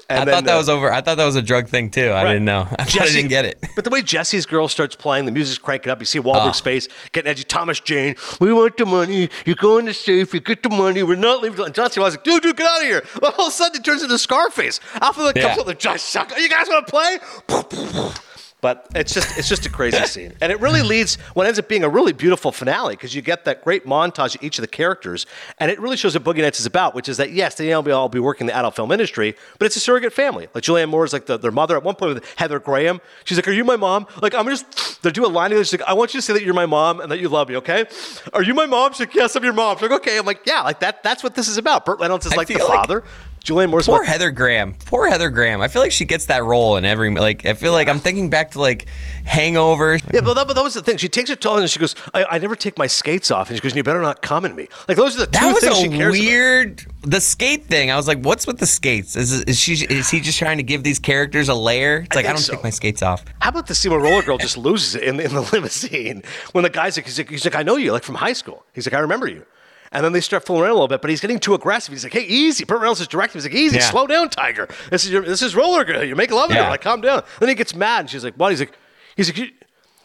And 0.09 0.21
I 0.21 0.25
then, 0.25 0.33
thought 0.35 0.43
that 0.45 0.55
uh, 0.55 0.57
was 0.57 0.69
over. 0.69 0.91
I 0.91 1.01
thought 1.01 1.15
that 1.17 1.25
was 1.25 1.35
a 1.35 1.41
drug 1.41 1.68
thing 1.69 1.89
too. 1.89 2.09
I 2.09 2.23
Right. 2.23 2.33
didn't 2.33 2.45
know. 2.45 2.61
I, 2.79 2.83
thought 2.83 3.01
I 3.03 3.05
didn't 3.07 3.29
get 3.29 3.45
it. 3.45 3.63
But 3.75 3.83
the 3.85 3.89
way 3.91 4.01
Jesse's 4.01 4.45
girl 4.45 4.67
starts 4.67 4.95
playing, 4.95 5.25
the 5.25 5.31
music's 5.31 5.57
cranking 5.57 5.91
up. 5.91 5.99
You 5.99 6.05
see 6.05 6.19
Wahlberg's 6.19 6.59
Ah. 6.61 6.63
face 6.63 6.87
getting 7.13 7.29
edgy. 7.29 7.43
Thomas 7.43 7.79
Jane, 7.79 8.15
we 8.41 8.51
want 8.51 8.75
the 8.77 8.85
money. 8.85 9.29
You 9.45 9.55
go 9.55 9.77
in 9.77 9.85
the 9.85 9.93
safe. 9.93 10.33
You 10.33 10.39
get 10.41 10.63
the 10.63 10.69
money. 10.69 11.01
We're 11.03 11.15
not 11.15 11.41
leaving. 11.41 11.63
And 11.65 11.73
Jesse 11.73 11.99
was 11.99 12.15
like, 12.15 12.23
dude, 12.25 12.43
dude, 12.43 12.57
get 12.57 12.67
out 12.67 12.81
of 12.81 12.87
here. 12.87 13.03
Well, 13.21 13.33
all 13.37 13.45
of 13.47 13.53
a 13.53 13.55
sudden, 13.55 13.79
it 13.79 13.85
turns 13.85 14.03
into 14.03 14.17
Scarface. 14.17 14.79
Alpha 15.01 15.21
like, 15.21 15.35
comes 15.35 15.55
Yeah. 15.55 15.61
up 15.61 15.67
like, 15.67 15.99
suck. 15.99 16.37
You 16.37 16.49
guys 16.49 16.67
want 16.67 16.85
to 16.87 16.91
play? 16.91 18.09
But 18.61 18.87
it's 18.93 19.13
just 19.13 19.37
it's 19.37 19.47
just 19.47 19.65
a 19.65 19.69
crazy 19.69 20.05
scene, 20.05 20.33
and 20.41 20.51
it 20.51 20.59
really 20.59 20.81
leads 20.81 21.15
what 21.33 21.47
ends 21.47 21.57
up 21.57 21.69
being 21.69 21.85
a 21.85 21.89
really 21.89 22.11
beautiful 22.11 22.51
finale 22.51 22.93
because 22.95 23.15
you 23.15 23.21
get 23.21 23.45
that 23.45 23.63
great 23.63 23.85
montage 23.85 24.35
of 24.35 24.43
each 24.43 24.57
of 24.57 24.63
the 24.63 24.67
characters, 24.67 25.25
and 25.59 25.71
it 25.71 25.79
really 25.79 25.95
shows 25.95 26.13
what 26.13 26.25
Boogie 26.25 26.41
Nights 26.41 26.59
is 26.59 26.65
about, 26.65 26.93
which 26.93 27.07
is 27.07 27.15
that 27.17 27.31
yes, 27.31 27.55
they 27.55 27.71
all 27.71 27.81
be 27.81 27.91
all 27.91 28.09
be 28.09 28.19
working 28.19 28.41
in 28.41 28.47
the 28.47 28.55
adult 28.57 28.75
film 28.75 28.91
industry, 28.91 29.33
but 29.59 29.65
it's 29.65 29.77
a 29.77 29.79
surrogate 29.79 30.11
family. 30.11 30.49
Like 30.53 30.65
Julianne 30.65 30.89
Moore 30.89 31.05
is 31.05 31.13
like 31.13 31.25
the, 31.25 31.37
their 31.37 31.51
mother. 31.51 31.77
At 31.77 31.83
one 31.83 31.95
point 31.95 32.15
with 32.15 32.33
Heather 32.35 32.59
Graham, 32.59 32.99
she's 33.23 33.37
like, 33.37 33.47
"Are 33.47 33.53
you 33.53 33.63
my 33.63 33.77
mom?" 33.77 34.07
Like 34.21 34.35
I'm 34.35 34.45
just 34.47 35.01
they 35.03 35.11
do 35.11 35.25
a 35.25 35.27
line 35.27 35.51
together. 35.51 35.63
She's 35.63 35.79
like, 35.79 35.87
"I 35.89 35.93
want 35.93 36.13
you 36.13 36.19
to 36.19 36.21
say 36.25 36.33
that 36.33 36.43
you're 36.43 36.53
my 36.53 36.65
mom 36.65 36.99
and 36.99 37.09
that 37.13 37.19
you 37.21 37.29
love 37.29 37.47
me." 37.47 37.55
Okay? 37.57 37.85
Are 38.33 38.43
you 38.43 38.53
my 38.53 38.65
mom? 38.65 38.91
She's 38.91 38.99
like, 39.01 39.15
"Yes, 39.15 39.37
I'm 39.37 39.43
your 39.45 39.53
mom." 39.53 39.77
She's 39.77 39.83
like, 39.89 40.01
"Okay." 40.01 40.17
I'm 40.17 40.25
like, 40.25 40.41
"Yeah." 40.45 40.63
Like 40.63 40.81
that. 40.81 41.01
That's 41.01 41.23
what 41.23 41.33
this 41.33 41.47
is 41.47 41.57
about. 41.57 41.85
Burt 41.85 42.01
Reynolds 42.01 42.25
is 42.25 42.33
I 42.33 42.35
like 42.35 42.47
the 42.49 42.55
feel 42.55 42.67
like- 42.67 42.77
father. 42.79 43.03
Julianne 43.49 43.69
Moore's 43.69 43.87
Poor 43.87 44.03
Heather 44.03 44.31
Graham. 44.31 44.75
Poor 44.85 45.07
Heather 45.07 45.29
Graham. 45.29 45.61
I 45.61 45.67
feel 45.67 45.81
like 45.81 45.91
she 45.91 46.05
gets 46.05 46.27
that 46.27 46.43
role 46.43 46.77
in 46.77 46.85
every 46.85 47.13
like. 47.13 47.45
I 47.45 47.53
feel 47.53 47.71
like 47.71 47.87
I'm 47.87 47.99
thinking 47.99 48.29
back 48.29 48.51
to 48.51 48.61
like 48.61 48.85
Hangover. 49.25 49.99
Yeah, 50.13 50.21
but 50.21 50.35
that, 50.35 50.47
but 50.47 50.55
that 50.55 50.63
was 50.63 50.73
the 50.73 50.81
thing. 50.81 50.97
She 50.97 51.09
takes 51.09 51.29
her 51.29 51.35
toe 51.35 51.57
and 51.57 51.69
she 51.69 51.79
goes, 51.79 51.95
I, 52.13 52.25
I 52.31 52.37
never 52.37 52.55
take 52.55 52.77
my 52.77 52.87
skates 52.87 53.31
off. 53.31 53.49
And 53.49 53.57
she 53.57 53.61
goes, 53.61 53.75
You 53.75 53.83
better 53.83 54.01
not 54.01 54.21
come 54.21 54.45
at 54.45 54.55
me. 54.55 54.67
Like, 54.87 54.97
those 54.97 55.15
are 55.15 55.25
the 55.25 55.25
two 55.27 55.39
That 55.39 55.59
things 55.61 55.77
she 55.77 55.89
cares 55.89 56.15
about. 56.15 56.25
weird 56.25 56.85
the 57.03 57.21
skate 57.21 57.65
thing. 57.65 57.91
I 57.91 57.95
was 57.95 58.07
like, 58.07 58.19
"What's 58.19 58.45
with 58.45 58.59
the 58.59 58.65
skates? 58.65 59.15
Is, 59.15 59.43
is 59.43 59.57
she 59.59 59.73
is 59.73 60.09
he 60.09 60.19
just 60.19 60.37
trying 60.37 60.57
to 60.57 60.63
give 60.63 60.83
these 60.83 60.99
characters 60.99 61.47
a 61.49 61.53
layer?" 61.53 61.99
It's 61.99 62.15
like 62.15 62.25
I, 62.25 62.29
think 62.29 62.37
don't 62.39 62.43
so. 62.43 62.53
take 62.53 62.63
my 62.63 62.69
skates 62.69 63.01
off. 63.01 63.23
How 63.39 63.49
about 63.49 63.67
the 63.67 63.75
scene 63.75 63.91
where 63.91 64.01
Roller 64.01 64.21
Girl 64.21 64.37
just 64.37 64.57
loses 64.57 64.95
it 64.95 65.03
in, 65.03 65.19
in 65.19 65.33
the 65.33 65.41
limousine 65.53 66.23
when 66.51 66.63
the 66.63 66.69
guy's 66.69 66.97
like 66.97 67.05
he's, 67.05 67.17
like, 67.17 67.29
he's 67.29 67.45
like, 67.45 67.55
I 67.55 67.63
know 67.63 67.77
you, 67.77 67.93
like 67.93 68.03
from 68.03 68.15
high 68.15 68.33
school. 68.33 68.65
He's 68.73 68.85
like, 68.85 68.93
I 68.93 68.99
remember 68.99 69.27
you. 69.27 69.45
And 69.91 70.05
then 70.05 70.11
they 70.13 70.21
start 70.21 70.45
fooling 70.45 70.61
around 70.63 70.71
a 70.71 70.73
little 70.75 70.87
bit, 70.87 71.01
but 71.01 71.09
he's 71.09 71.19
getting 71.21 71.39
too 71.39 71.53
aggressive. 71.55 71.91
He's 71.93 72.03
like, 72.03 72.13
Hey, 72.13 72.23
easy. 72.25 72.63
Burt 72.65 72.79
Reynolds 72.79 73.01
is 73.01 73.07
directing. 73.07 73.39
He's 73.41 73.45
like, 73.45 73.55
Easy, 73.55 73.77
Yeah. 73.77 73.89
slow 73.89 74.05
down, 74.07 74.29
Tiger. 74.29 74.67
This 74.91 75.03
is 75.05 75.11
your, 75.11 75.23
this 75.23 75.41
is 75.41 75.55
Roller 75.55 75.83
Girl. 75.83 76.03
You 76.03 76.15
make 76.15 76.31
love 76.31 76.49
to 76.49 76.55
her. 76.55 76.61
Like, 76.69 76.81
calm 76.81 77.01
down. 77.01 77.23
Then 77.39 77.49
he 77.49 77.55
gets 77.55 77.73
mad, 77.73 78.01
and 78.01 78.09
she's 78.09 78.23
like, 78.23 78.35
What? 78.35 78.51
He's 78.51 78.59
like, 78.59 78.73
He's 79.17 79.35
like, 79.37 79.53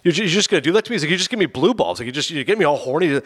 you're 0.04 0.14
you're 0.14 0.26
just 0.28 0.48
gonna 0.50 0.60
do 0.60 0.70
that 0.72 0.84
to 0.84 0.90
me? 0.90 0.94
He's 0.94 1.02
like, 1.02 1.10
you 1.10 1.16
just 1.16 1.30
give 1.30 1.38
me 1.40 1.46
blue 1.46 1.74
balls. 1.74 1.98
Like, 1.98 2.06
you 2.06 2.12
just 2.12 2.30
you 2.30 2.44
get 2.44 2.58
me 2.58 2.64
all 2.64 2.76
horny. 2.76 3.20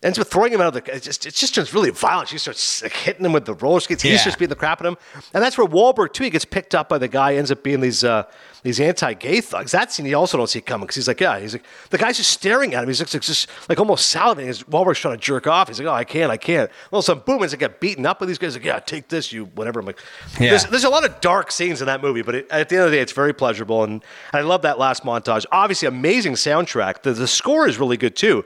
Ends 0.00 0.16
up 0.16 0.28
throwing 0.28 0.52
him 0.52 0.60
out 0.60 0.68
of 0.76 0.84
the. 0.84 0.94
It 0.94 1.02
just 1.02 1.26
it 1.26 1.34
just 1.34 1.56
turns 1.56 1.74
really 1.74 1.90
violent. 1.90 2.28
She 2.28 2.38
starts 2.38 2.84
like, 2.84 2.92
hitting 2.92 3.24
him 3.24 3.32
with 3.32 3.46
the 3.46 3.54
roller 3.54 3.80
skates. 3.80 4.02
He's 4.02 4.12
Yeah. 4.20 4.24
just 4.26 4.38
beating 4.38 4.50
the 4.50 4.54
crap 4.54 4.80
at 4.80 4.86
him, 4.86 4.96
and 5.34 5.42
that's 5.42 5.58
where 5.58 5.66
Wahlberg 5.66 6.12
too. 6.12 6.22
He 6.22 6.30
gets 6.30 6.44
picked 6.44 6.72
up 6.72 6.88
by 6.88 6.98
the 6.98 7.08
guy. 7.08 7.34
Ends 7.34 7.50
up 7.50 7.64
being 7.64 7.80
these 7.80 8.04
uh, 8.04 8.22
these 8.62 8.78
anti-gay 8.78 9.40
thugs. 9.40 9.72
That 9.72 9.90
scene 9.90 10.06
you 10.06 10.16
also 10.16 10.36
don't 10.36 10.46
see 10.48 10.60
coming 10.60 10.84
because 10.84 10.94
he's 10.94 11.08
like, 11.08 11.20
yeah, 11.20 11.40
he's 11.40 11.52
like 11.52 11.64
the 11.90 11.98
guy's 11.98 12.16
just 12.16 12.30
staring 12.30 12.74
at 12.74 12.84
him. 12.84 12.88
He's 12.88 13.00
like, 13.00 13.08
just 13.20 13.48
like 13.68 13.80
almost 13.80 14.14
salivating. 14.14 14.46
As 14.46 14.62
Wahlberg's 14.62 15.00
trying 15.00 15.16
to 15.16 15.20
jerk 15.20 15.48
off. 15.48 15.66
He's 15.66 15.80
like, 15.80 15.88
oh, 15.88 15.92
I 15.92 16.04
can't, 16.04 16.30
I 16.30 16.36
can't. 16.36 16.70
All 16.92 17.00
of 17.00 17.02
a 17.02 17.06
sudden, 17.06 17.24
boom! 17.26 17.42
As 17.42 17.52
I 17.52 17.56
get 17.56 17.80
beaten 17.80 18.06
up 18.06 18.20
with 18.20 18.28
these 18.28 18.38
guys, 18.38 18.54
like, 18.54 18.64
yeah, 18.64 18.78
take 18.78 19.08
this, 19.08 19.32
you 19.32 19.46
whatever. 19.56 19.80
I'm 19.80 19.86
like, 19.86 19.98
Yeah. 20.38 20.50
there's, 20.50 20.64
there's 20.66 20.84
a 20.84 20.90
lot 20.90 21.04
of 21.04 21.20
dark 21.20 21.50
scenes 21.50 21.80
in 21.80 21.86
that 21.86 22.02
movie, 22.02 22.22
but 22.22 22.36
it, 22.36 22.46
at 22.52 22.68
the 22.68 22.76
end 22.76 22.84
of 22.84 22.92
the 22.92 22.98
day, 22.98 23.02
it's 23.02 23.10
very 23.12 23.32
pleasurable, 23.32 23.82
and, 23.82 23.94
and 23.94 24.02
I 24.32 24.42
love 24.42 24.62
that 24.62 24.78
last 24.78 25.02
montage. 25.02 25.44
Obviously, 25.50 25.88
amazing 25.88 26.17
soundtrack. 26.26 27.02
The 27.02 27.12
the 27.12 27.28
score 27.28 27.68
is 27.68 27.78
really 27.78 27.96
good 27.96 28.16
too. 28.16 28.44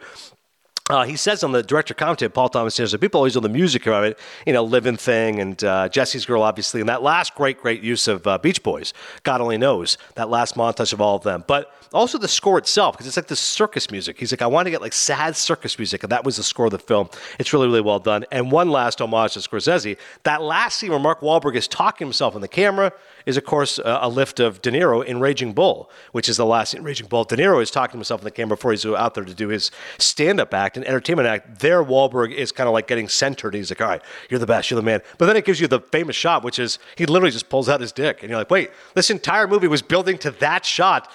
Uh, 0.91 1.05
he 1.05 1.17
says 1.17 1.45
on 1.45 1.53
the 1.53 1.63
director 1.63 1.95
commentary, 1.95 2.29
Paul 2.29 2.49
Thomas 2.49 2.77
that 2.77 2.99
people 3.01 3.19
always 3.19 3.37
know 3.37 3.41
the 3.41 3.49
music 3.49 3.87
of 3.87 4.05
it, 4.05 4.19
you 4.47 4.53
know, 4.53 4.65
Living 4.65 4.97
Thing 4.97 5.39
and 5.39 5.63
uh, 5.63 5.89
Jesse's 5.89 6.27
Girl, 6.27 6.43
obviously, 6.43 6.81
and 6.81 6.89
that 6.89 7.03
last 7.03 7.35
great, 7.37 7.61
great 7.61 7.83
use 7.83 8.09
of 8.09 8.27
uh, 8.27 8.37
Beach 8.39 8.63
Boys, 8.63 8.93
God 9.23 9.41
only 9.41 9.57
knows, 9.57 9.97
that 10.17 10.29
last 10.29 10.57
montage 10.57 10.93
of 10.93 11.01
all 11.01 11.17
of 11.17 11.23
them. 11.23 11.45
But 11.47 11.73
also 11.95 12.19
the 12.19 12.29
score 12.29 12.59
itself, 12.59 12.95
because 12.95 13.07
it's 13.07 13.17
like 13.17 13.27
this 13.27 13.41
circus 13.41 13.91
music. 13.91 14.19
He's 14.19 14.33
like, 14.33 14.43
I 14.43 14.47
want 14.47 14.67
to 14.67 14.71
get 14.71 14.81
like 14.81 14.93
sad 14.93 15.37
circus 15.37 15.79
music, 15.79 16.03
and 16.03 16.13
that 16.13 16.25
was 16.25 16.37
the 16.37 16.43
score 16.43 16.67
of 16.67 16.73
the 16.73 16.79
film. 16.79 17.09
It's 17.39 17.53
really, 17.53 17.67
really 17.67 17.81
well 17.81 17.99
done. 17.99 18.25
And 18.31 18.51
one 18.51 18.71
last 18.71 19.01
homage 19.01 19.35
to 19.35 19.41
Scorsese, 19.41 19.97
that 20.23 20.43
last 20.43 20.79
scene 20.79 20.91
where 20.91 20.99
Mark 20.99 21.21
Wahlberg 21.21 21.55
is 21.57 21.69
talking 21.69 22.07
himself 22.07 22.35
in 22.35 22.41
the 22.41 22.49
camera 22.49 22.93
is, 23.27 23.37
of 23.37 23.45
course, 23.45 23.79
uh, 23.79 23.99
a 24.01 24.09
lift 24.09 24.41
of 24.41 24.61
De 24.63 24.71
Niro 24.71 25.05
in 25.05 25.21
Raging 25.21 25.53
Bull, 25.53 25.91
which 26.13 26.29
is 26.29 26.37
the 26.37 26.47
last 26.47 26.75
in 26.75 26.83
Raging 26.83 27.07
Bull. 27.07 27.25
De 27.25 27.37
Niro 27.37 27.63
is 27.63 27.71
talking 27.71 27.93
to 27.93 27.99
himself 27.99 28.21
in 28.21 28.25
the 28.25 28.31
camera 28.31 28.57
before 28.57 28.73
he's 28.73 28.85
out 28.85 29.15
there 29.15 29.25
to 29.25 29.35
do 29.35 29.49
his 29.49 29.71
stand-up 29.99 30.53
act 30.53 30.77
and 30.77 30.87
entertainment 30.87 31.29
act. 31.29 31.61
There, 31.61 31.85
Wahlberg 31.85 32.33
is 32.33 32.53
kind 32.53 32.69
of 32.69 32.73
like 32.73 32.87
getting 32.87 33.09
centered. 33.09 33.55
He's 33.55 33.71
like, 33.71 33.81
"All 33.81 33.89
right, 33.89 34.03
you're 34.29 34.41
the 34.41 34.47
best, 34.47 34.71
you're 34.71 34.81
the 34.81 34.85
man." 34.85 35.03
But 35.19 35.27
then 35.27 35.37
it 35.37 35.45
gives 35.45 35.61
you 35.61 35.69
the 35.69 35.81
famous 35.81 36.17
shot, 36.17 36.43
which 36.43 36.59
is 36.59 36.79
he 36.97 37.07
literally 37.07 37.31
just 37.31 37.49
pulls 37.49 37.69
out 37.69 37.81
his 37.81 37.93
dick, 37.93 38.23
and 38.23 38.31
you're 38.31 38.39
like, 38.39 38.51
"Wait, 38.51 38.71
this 38.95 39.11
entire 39.11 39.47
movie 39.47 39.69
was 39.69 39.83
building 39.83 40.19
to 40.19 40.31
that 40.33 40.65
shot." 40.65 41.11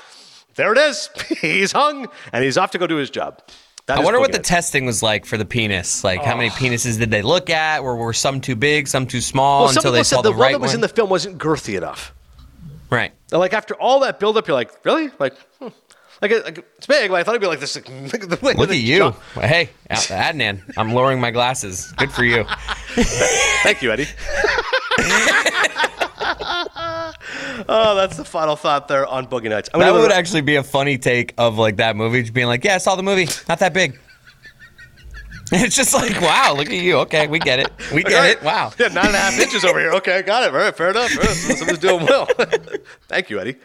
There 0.58 0.74
it 0.74 0.78
is. 0.78 1.10
he's 1.42 1.72
hung, 1.72 2.08
and 2.34 2.44
he's 2.44 2.58
off 2.58 2.72
to 2.72 2.78
go 2.78 2.88
do 2.88 2.98
his 2.98 3.10
job. 3.10 3.42
That 3.86 4.00
I 4.00 4.04
wonder 4.04 4.20
what 4.20 4.34
the 4.34 4.40
testing 4.40 4.86
was 4.86 5.02
like 5.02 5.26
for 5.26 5.38
the 5.38 5.46
penis. 5.46 6.04
Like, 6.04 6.22
how 6.22 6.34
Oh. 6.34 6.38
many 6.38 6.50
penises 6.50 7.00
did 7.00 7.10
they 7.10 7.22
look 7.22 7.50
at? 7.50 7.80
Or 7.80 7.96
were 7.96 8.12
some 8.12 8.42
too 8.42 8.58
big, 8.58 8.88
some 8.90 9.08
too 9.08 9.22
small 9.22 9.62
well, 9.62 9.70
until 9.70 9.94
they 9.94 10.00
said 10.04 10.18
saw 10.18 10.22
the 10.22 10.32
the, 10.32 10.32
one 10.32 10.40
right 10.42 10.52
that 10.52 10.60
was 10.60 10.70
one? 10.70 10.76
in 10.76 10.82
the 10.82 10.90
film 10.90 11.10
wasn't 11.10 11.38
girthy 11.38 11.78
enough. 11.78 12.14
right. 12.90 13.14
Like 13.32 13.54
after 13.54 13.76
all 13.76 14.02
that 14.02 14.20
buildup, 14.20 14.46
you're 14.48 14.56
like, 14.56 14.72
really? 14.84 15.10
Like, 15.20 15.38
hmm. 15.60 15.68
like, 16.22 16.32
like 16.44 16.66
it's 16.78 16.88
big. 16.88 17.12
But 17.12 17.22
I 17.22 17.24
thought 17.24 17.32
it'd 17.32 17.42
be 17.42 17.48
like 17.48 17.62
this. 17.62 17.76
Like, 17.76 17.86
the 18.12 18.38
Look 18.58 18.70
at 18.70 18.76
you. 18.76 19.16
Hey, 19.36 19.70
Adnan, 19.90 20.60
I'm 20.76 20.92
lowering 20.92 21.22
my 21.22 21.32
glasses. 21.32 21.94
Good 21.94 22.12
for 22.12 22.26
you. 22.26 22.44
Thank 23.64 23.82
you, 23.82 23.92
Eddie. 23.94 24.08
oh, 27.70 27.94
that's 27.96 28.18
the 28.18 28.26
final 28.26 28.56
thought 28.56 28.88
there 28.88 29.06
on 29.06 29.28
Boogie 29.28 29.50
Nights. 29.50 29.70
I'm 29.74 29.80
That 29.80 29.94
would 29.94 30.12
actually 30.12 30.42
be 30.42 30.56
a 30.56 30.64
funny 30.64 30.98
take 30.98 31.34
of 31.38 31.58
like 31.58 31.78
that 31.78 31.96
movie, 31.96 32.22
just 32.22 32.34
being 32.34 32.48
like, 32.48 32.64
"Yeah, 32.64 32.76
I 32.76 32.78
saw 32.80 32.96
the 32.96 33.04
movie. 33.04 33.28
Not 33.48 33.60
that 33.60 33.74
big." 33.74 34.00
It's 35.52 35.78
just 35.78 35.94
like, 35.94 36.20
wow, 36.20 36.54
look 36.58 36.68
at 36.68 36.74
you. 36.74 36.98
Okay, 36.98 37.28
we 37.28 37.40
get 37.40 37.60
it. 37.60 37.72
We 37.94 38.04
get 38.04 38.30
it. 38.30 38.44
Wow. 38.44 38.74
Yeah, 38.78 38.90
nine 38.90 39.06
and 39.06 39.16
a 39.16 39.18
half 39.18 39.40
inches 39.40 39.64
over 39.64 39.80
here. 39.80 39.94
Okay, 39.94 40.18
I 40.18 40.22
got 40.22 40.44
it. 40.44 40.50
All 40.50 40.60
right, 40.60 40.76
fair 40.76 40.90
enough. 40.90 41.16
Right, 41.16 41.30
Someone's 41.30 41.80
doing 41.80 42.06
well. 42.06 42.28
Thank 43.08 43.30
you, 43.30 43.40
Eddie. 43.40 43.56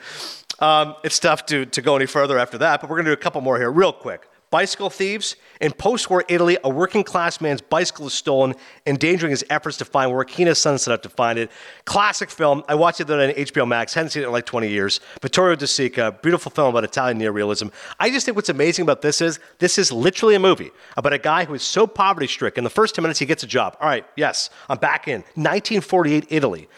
Um, 0.61 0.95
it's 1.03 1.19
tough 1.19 1.45
to, 1.47 1.67
to 1.67 1.83
go 1.83 1.97
any 1.97 2.07
further 2.07 2.39
after 2.39 2.57
that, 2.59 2.81
but 2.81 2.89
we're 2.89 2.99
going 2.99 3.07
to 3.07 3.11
do 3.11 3.15
a 3.15 3.23
couple 3.23 3.41
more 3.41 3.59
here 3.59 3.69
real 3.73 3.93
quick. 3.93 4.29
Bicycle 4.53 4.91
thieves. 4.91 5.37
In 5.63 5.73
post 5.73 6.11
war 6.11 6.25
Italy, 6.29 6.59
a 6.63 6.69
working 6.69 7.03
class 7.03 7.41
man's 7.41 7.63
bicycle 7.63 8.07
is 8.07 8.13
stolen, 8.13 8.55
endangering 8.87 9.31
his 9.31 9.43
efforts 9.49 9.79
to 9.79 9.87
find 9.87 10.13
work. 10.13 10.29
He 10.29 10.43
and 10.43 10.49
his 10.49 10.59
son 10.59 10.77
set 10.77 10.93
out 10.93 11.03
to 11.05 11.09
find 11.09 11.39
it. 11.39 11.51
Classic 11.87 12.29
film. 12.29 12.63
I 12.69 12.75
watched 12.75 13.01
it 13.01 13.11
on 13.11 13.31
HBO 13.31 13.67
Max. 13.67 13.95
Hadn't 13.95 14.11
seen 14.11 14.23
it 14.23 14.27
in 14.27 14.33
like 14.33 14.45
20 14.45 14.69
years. 14.69 15.01
Vittorio 15.23 15.57
De 15.57 15.65
Sica, 15.65 16.21
beautiful 16.21 16.53
film 16.53 16.69
about 16.69 16.85
Italian 16.85 17.19
neorealism. 17.19 17.73
I 17.99 18.11
just 18.11 18.27
think 18.27 18.37
what's 18.37 18.51
amazing 18.51 18.83
about 18.83 19.01
this 19.01 19.23
is 19.23 19.41
this 19.59 19.79
is 19.79 19.91
literally 19.91 20.35
a 20.35 20.41
movie 20.41 20.71
about 20.99 21.15
a 21.15 21.19
guy 21.19 21.47
who 21.47 21.55
is 21.55 21.63
so 21.63 21.87
poverty 21.87 22.27
stricken. 22.27 22.63
The 22.63 22.69
first 22.69 22.95
10 22.95 23.03
minutes, 23.03 23.21
he 23.21 23.25
gets 23.25 23.43
a 23.43 23.47
job. 23.47 23.79
All 23.81 23.89
right, 23.89 24.05
yes, 24.17 24.51
I'm 24.69 24.77
back 24.77 25.09
in 25.09 25.23
1948 25.35 26.27
Italy. 26.29 26.69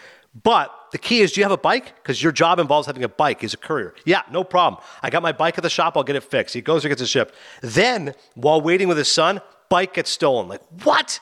But 0.43 0.71
the 0.95 0.99
key 0.99 1.19
is, 1.19 1.33
do 1.33 1.41
you 1.41 1.43
have 1.43 1.51
a 1.51 1.57
bike? 1.57 1.93
Because 1.97 2.23
your 2.23 2.31
job 2.31 2.57
involves 2.57 2.87
having 2.87 3.03
a 3.03 3.09
bike. 3.09 3.41
He's 3.41 3.53
a 3.53 3.57
courier. 3.57 3.93
Yeah, 4.05 4.21
no 4.31 4.45
problem. 4.45 4.81
I 5.03 5.09
got 5.09 5.21
my 5.21 5.33
bike 5.33 5.57
at 5.57 5.61
the 5.61 5.69
shop. 5.69 5.97
I'll 5.97 6.05
get 6.05 6.15
it 6.15 6.23
fixed. 6.23 6.53
He 6.53 6.61
goes 6.61 6.85
and 6.85 6.89
gets 6.89 7.01
it 7.01 7.07
shipped. 7.07 7.35
Then, 7.59 8.13
while 8.35 8.61
waiting 8.61 8.87
with 8.87 8.97
his 8.97 9.11
son, 9.11 9.41
bike 9.67 9.95
gets 9.95 10.09
stolen. 10.09 10.47
Like, 10.47 10.61
what? 10.85 11.19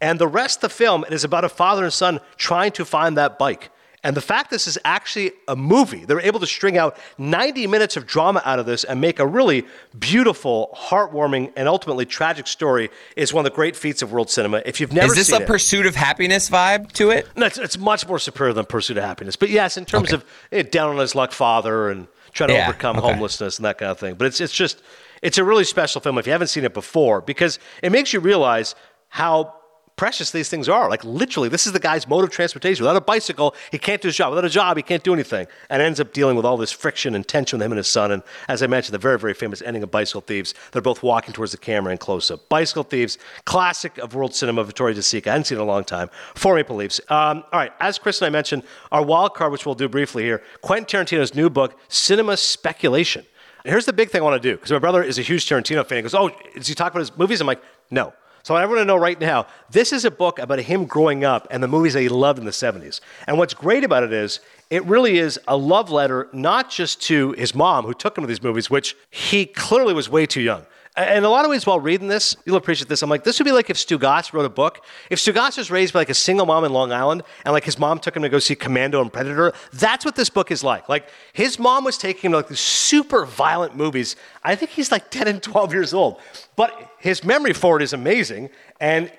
And 0.00 0.20
the 0.20 0.28
rest 0.28 0.58
of 0.58 0.70
the 0.70 0.76
film, 0.76 1.04
it 1.04 1.12
is 1.12 1.24
about 1.24 1.44
a 1.44 1.48
father 1.48 1.82
and 1.82 1.92
son 1.92 2.20
trying 2.36 2.70
to 2.70 2.84
find 2.84 3.16
that 3.16 3.36
bike. 3.36 3.70
And 4.06 4.16
the 4.16 4.20
fact 4.20 4.50
this 4.50 4.68
is 4.68 4.78
actually 4.84 5.32
a 5.48 5.56
movie, 5.56 6.04
they 6.04 6.14
were 6.14 6.20
able 6.20 6.38
to 6.38 6.46
string 6.46 6.78
out 6.78 6.96
90 7.18 7.66
minutes 7.66 7.96
of 7.96 8.06
drama 8.06 8.40
out 8.44 8.60
of 8.60 8.64
this 8.64 8.84
and 8.84 9.00
make 9.00 9.18
a 9.18 9.26
really 9.26 9.66
beautiful, 9.98 10.70
heartwarming, 10.76 11.52
and 11.56 11.66
ultimately 11.66 12.06
tragic 12.06 12.46
story 12.46 12.88
is 13.16 13.34
one 13.34 13.44
of 13.44 13.50
the 13.50 13.56
great 13.56 13.74
feats 13.74 14.02
of 14.02 14.12
world 14.12 14.30
cinema. 14.30 14.62
If 14.64 14.80
you've 14.80 14.92
never 14.92 15.08
Is 15.12 15.16
this 15.16 15.32
a 15.32 15.42
it, 15.42 15.48
pursuit 15.48 15.86
of 15.86 15.96
happiness 15.96 16.48
vibe 16.48 16.92
to 16.92 17.10
it? 17.10 17.26
no, 17.36 17.46
it's, 17.46 17.58
it's 17.58 17.76
much 17.78 18.06
more 18.06 18.20
superior 18.20 18.52
than 18.52 18.64
Pursuit 18.64 18.96
of 18.96 19.02
Happiness. 19.02 19.34
But 19.34 19.50
yes, 19.50 19.76
in 19.76 19.84
terms 19.84 20.12
of 20.12 20.24
eh, 20.52 20.62
down 20.62 20.90
on 20.90 20.98
his 20.98 21.16
luck 21.16 21.32
father 21.32 21.90
and 21.90 22.06
trying 22.32 22.50
to 22.50 22.54
Yeah, 22.54 22.68
overcome 22.68 22.98
okay. 22.98 23.12
homelessness 23.12 23.58
and 23.58 23.64
that 23.64 23.78
kind 23.78 23.90
of 23.90 23.98
thing. 23.98 24.14
But 24.14 24.28
it's 24.28 24.40
it's 24.40 24.52
just 24.54 24.82
it's 25.20 25.36
a 25.36 25.42
really 25.42 25.64
special 25.64 26.00
film 26.00 26.16
if 26.18 26.26
you 26.26 26.32
haven't 26.32 26.46
seen 26.46 26.64
it 26.64 26.74
before 26.74 27.22
because 27.22 27.58
it 27.82 27.90
makes 27.90 28.12
you 28.12 28.20
realize 28.20 28.76
how 29.08 29.55
precious 29.96 30.30
these 30.30 30.48
things 30.48 30.68
are. 30.68 30.88
Like 30.88 31.04
literally, 31.04 31.48
this 31.48 31.66
is 31.66 31.72
the 31.72 31.80
guy's 31.80 32.06
mode 32.06 32.24
of 32.24 32.30
transportation. 32.30 32.84
Without 32.84 32.96
a 32.96 33.00
bicycle, 33.00 33.54
he 33.70 33.78
can't 33.78 34.00
do 34.00 34.08
his 34.08 34.16
job. 34.16 34.30
Without 34.30 34.44
a 34.44 34.50
job, 34.50 34.76
he 34.76 34.82
can't 34.82 35.02
do 35.02 35.12
anything, 35.12 35.46
and 35.70 35.82
ends 35.82 36.00
up 36.00 36.12
dealing 36.12 36.36
with 36.36 36.44
all 36.44 36.56
this 36.56 36.72
friction 36.72 37.14
and 37.14 37.26
tension 37.26 37.58
with 37.58 37.64
him 37.66 37.72
and 37.72 37.78
his 37.78 37.88
son. 37.88 38.12
And 38.12 38.22
as 38.48 38.62
I 38.62 38.66
mentioned, 38.66 38.94
the 38.94 38.98
very 38.98 39.18
very 39.18 39.34
famous 39.34 39.62
ending 39.62 39.82
of 39.82 39.90
Bicycle 39.90 40.20
Thieves. 40.20 40.54
They're 40.72 40.82
both 40.82 41.02
walking 41.02 41.32
towards 41.32 41.52
the 41.52 41.58
camera 41.58 41.92
in 41.92 41.98
close 41.98 42.30
up. 42.30 42.48
Bicycle 42.48 42.84
Thieves, 42.84 43.18
classic 43.44 43.98
of 43.98 44.14
world 44.14 44.34
cinema. 44.34 44.64
Vittorio 44.64 44.94
De 44.94 45.00
Sica. 45.00 45.28
I 45.28 45.30
hadn't 45.32 45.44
seen 45.44 45.58
it 45.58 45.62
in 45.62 45.68
a 45.68 45.70
long 45.70 45.84
time. 45.84 46.10
Four 46.34 46.54
Maple 46.54 46.76
Leafs. 46.76 47.00
Um, 47.08 47.44
all 47.52 47.60
right, 47.60 47.72
as 47.80 47.98
Chris 47.98 48.20
and 48.20 48.26
I 48.26 48.30
mentioned, 48.30 48.62
our 48.92 49.02
wild 49.04 49.34
card, 49.34 49.52
which 49.52 49.64
we'll 49.64 49.74
do 49.74 49.88
briefly 49.88 50.24
here, 50.24 50.42
Quentin 50.60 50.86
Tarantino's 50.86 51.34
new 51.34 51.48
book, 51.48 51.78
Cinema 51.88 52.36
Speculation. 52.36 53.24
Here's 53.64 53.86
the 53.86 53.92
big 53.92 54.10
thing 54.10 54.20
I 54.20 54.24
want 54.24 54.40
to 54.40 54.48
do 54.48 54.56
because 54.56 54.70
my 54.70 54.78
brother 54.78 55.02
is 55.02 55.18
a 55.18 55.22
huge 55.22 55.46
Tarantino 55.46 55.84
fan. 55.84 55.98
He 55.98 56.02
goes, 56.02 56.14
"Oh, 56.14 56.30
does 56.54 56.68
he 56.68 56.74
talk 56.74 56.92
about 56.92 57.00
his 57.00 57.16
movies?" 57.16 57.40
I'm 57.40 57.46
like, 57.46 57.62
"No." 57.90 58.12
So 58.46 58.54
I 58.54 58.64
want 58.64 58.78
to 58.78 58.84
know 58.84 58.94
right 58.94 59.20
now. 59.20 59.48
This 59.70 59.92
is 59.92 60.04
a 60.04 60.10
book 60.12 60.38
about 60.38 60.60
him 60.60 60.84
growing 60.84 61.24
up 61.24 61.48
and 61.50 61.60
the 61.60 61.66
movies 61.66 61.94
that 61.94 62.02
he 62.02 62.08
loved 62.08 62.38
in 62.38 62.44
the 62.44 62.52
70s. 62.52 63.00
And 63.26 63.38
what's 63.38 63.54
great 63.54 63.82
about 63.82 64.04
it 64.04 64.12
is 64.12 64.38
it 64.70 64.84
really 64.84 65.18
is 65.18 65.36
a 65.48 65.56
love 65.56 65.90
letter 65.90 66.28
not 66.32 66.70
just 66.70 67.02
to 67.08 67.32
his 67.32 67.56
mom 67.56 67.86
who 67.86 67.92
took 67.92 68.16
him 68.16 68.22
to 68.22 68.28
these 68.28 68.44
movies, 68.44 68.70
which 68.70 68.94
he 69.10 69.46
clearly 69.46 69.92
was 69.92 70.08
way 70.08 70.26
too 70.26 70.42
young. 70.42 70.64
And 70.96 71.18
in 71.18 71.24
a 71.24 71.28
lot 71.28 71.44
of 71.44 71.50
ways, 71.50 71.66
while 71.66 71.78
reading 71.78 72.08
this, 72.08 72.34
you'll 72.46 72.56
appreciate 72.56 72.88
this. 72.88 73.02
I'm 73.02 73.10
like, 73.10 73.22
this 73.22 73.38
would 73.38 73.44
be 73.44 73.52
like 73.52 73.68
if 73.68 73.76
Stugatz 73.76 74.32
wrote 74.32 74.46
a 74.46 74.48
book. 74.50 74.82
If 75.10 75.18
Stugatz 75.18 75.58
was 75.58 75.70
raised 75.70 75.92
by 75.92 76.00
like 76.00 76.08
a 76.10 76.14
single 76.14 76.46
mom 76.46 76.64
in 76.64 76.72
Long 76.72 76.90
Island, 76.90 77.22
and 77.44 77.52
like 77.52 77.64
his 77.64 77.78
mom 77.78 77.98
took 77.98 78.16
him 78.16 78.22
to 78.22 78.30
go 78.30 78.38
see 78.38 78.54
Commando 78.54 79.02
and 79.02 79.12
Predator, 79.12 79.52
that's 79.74 80.04
what 80.06 80.16
this 80.16 80.30
book 80.30 80.50
is 80.50 80.64
like. 80.64 80.88
Like 80.88 81.08
his 81.34 81.58
mom 81.58 81.84
was 81.84 81.98
taking 81.98 82.28
him 82.28 82.32
to 82.32 82.36
like 82.38 82.48
these 82.48 82.60
super 82.60 83.26
violent 83.26 83.76
movies. 83.76 84.16
I 84.42 84.54
think 84.54 84.70
he's 84.70 84.90
like 84.90 85.10
10 85.10 85.28
and 85.28 85.42
12 85.42 85.74
years 85.74 85.92
old, 85.92 86.18
but 86.56 86.72
his 86.98 87.22
memory 87.24 87.52
for 87.52 87.76
it 87.76 87.82
is 87.82 87.92
amazing. 87.92 88.48
And 88.80 89.12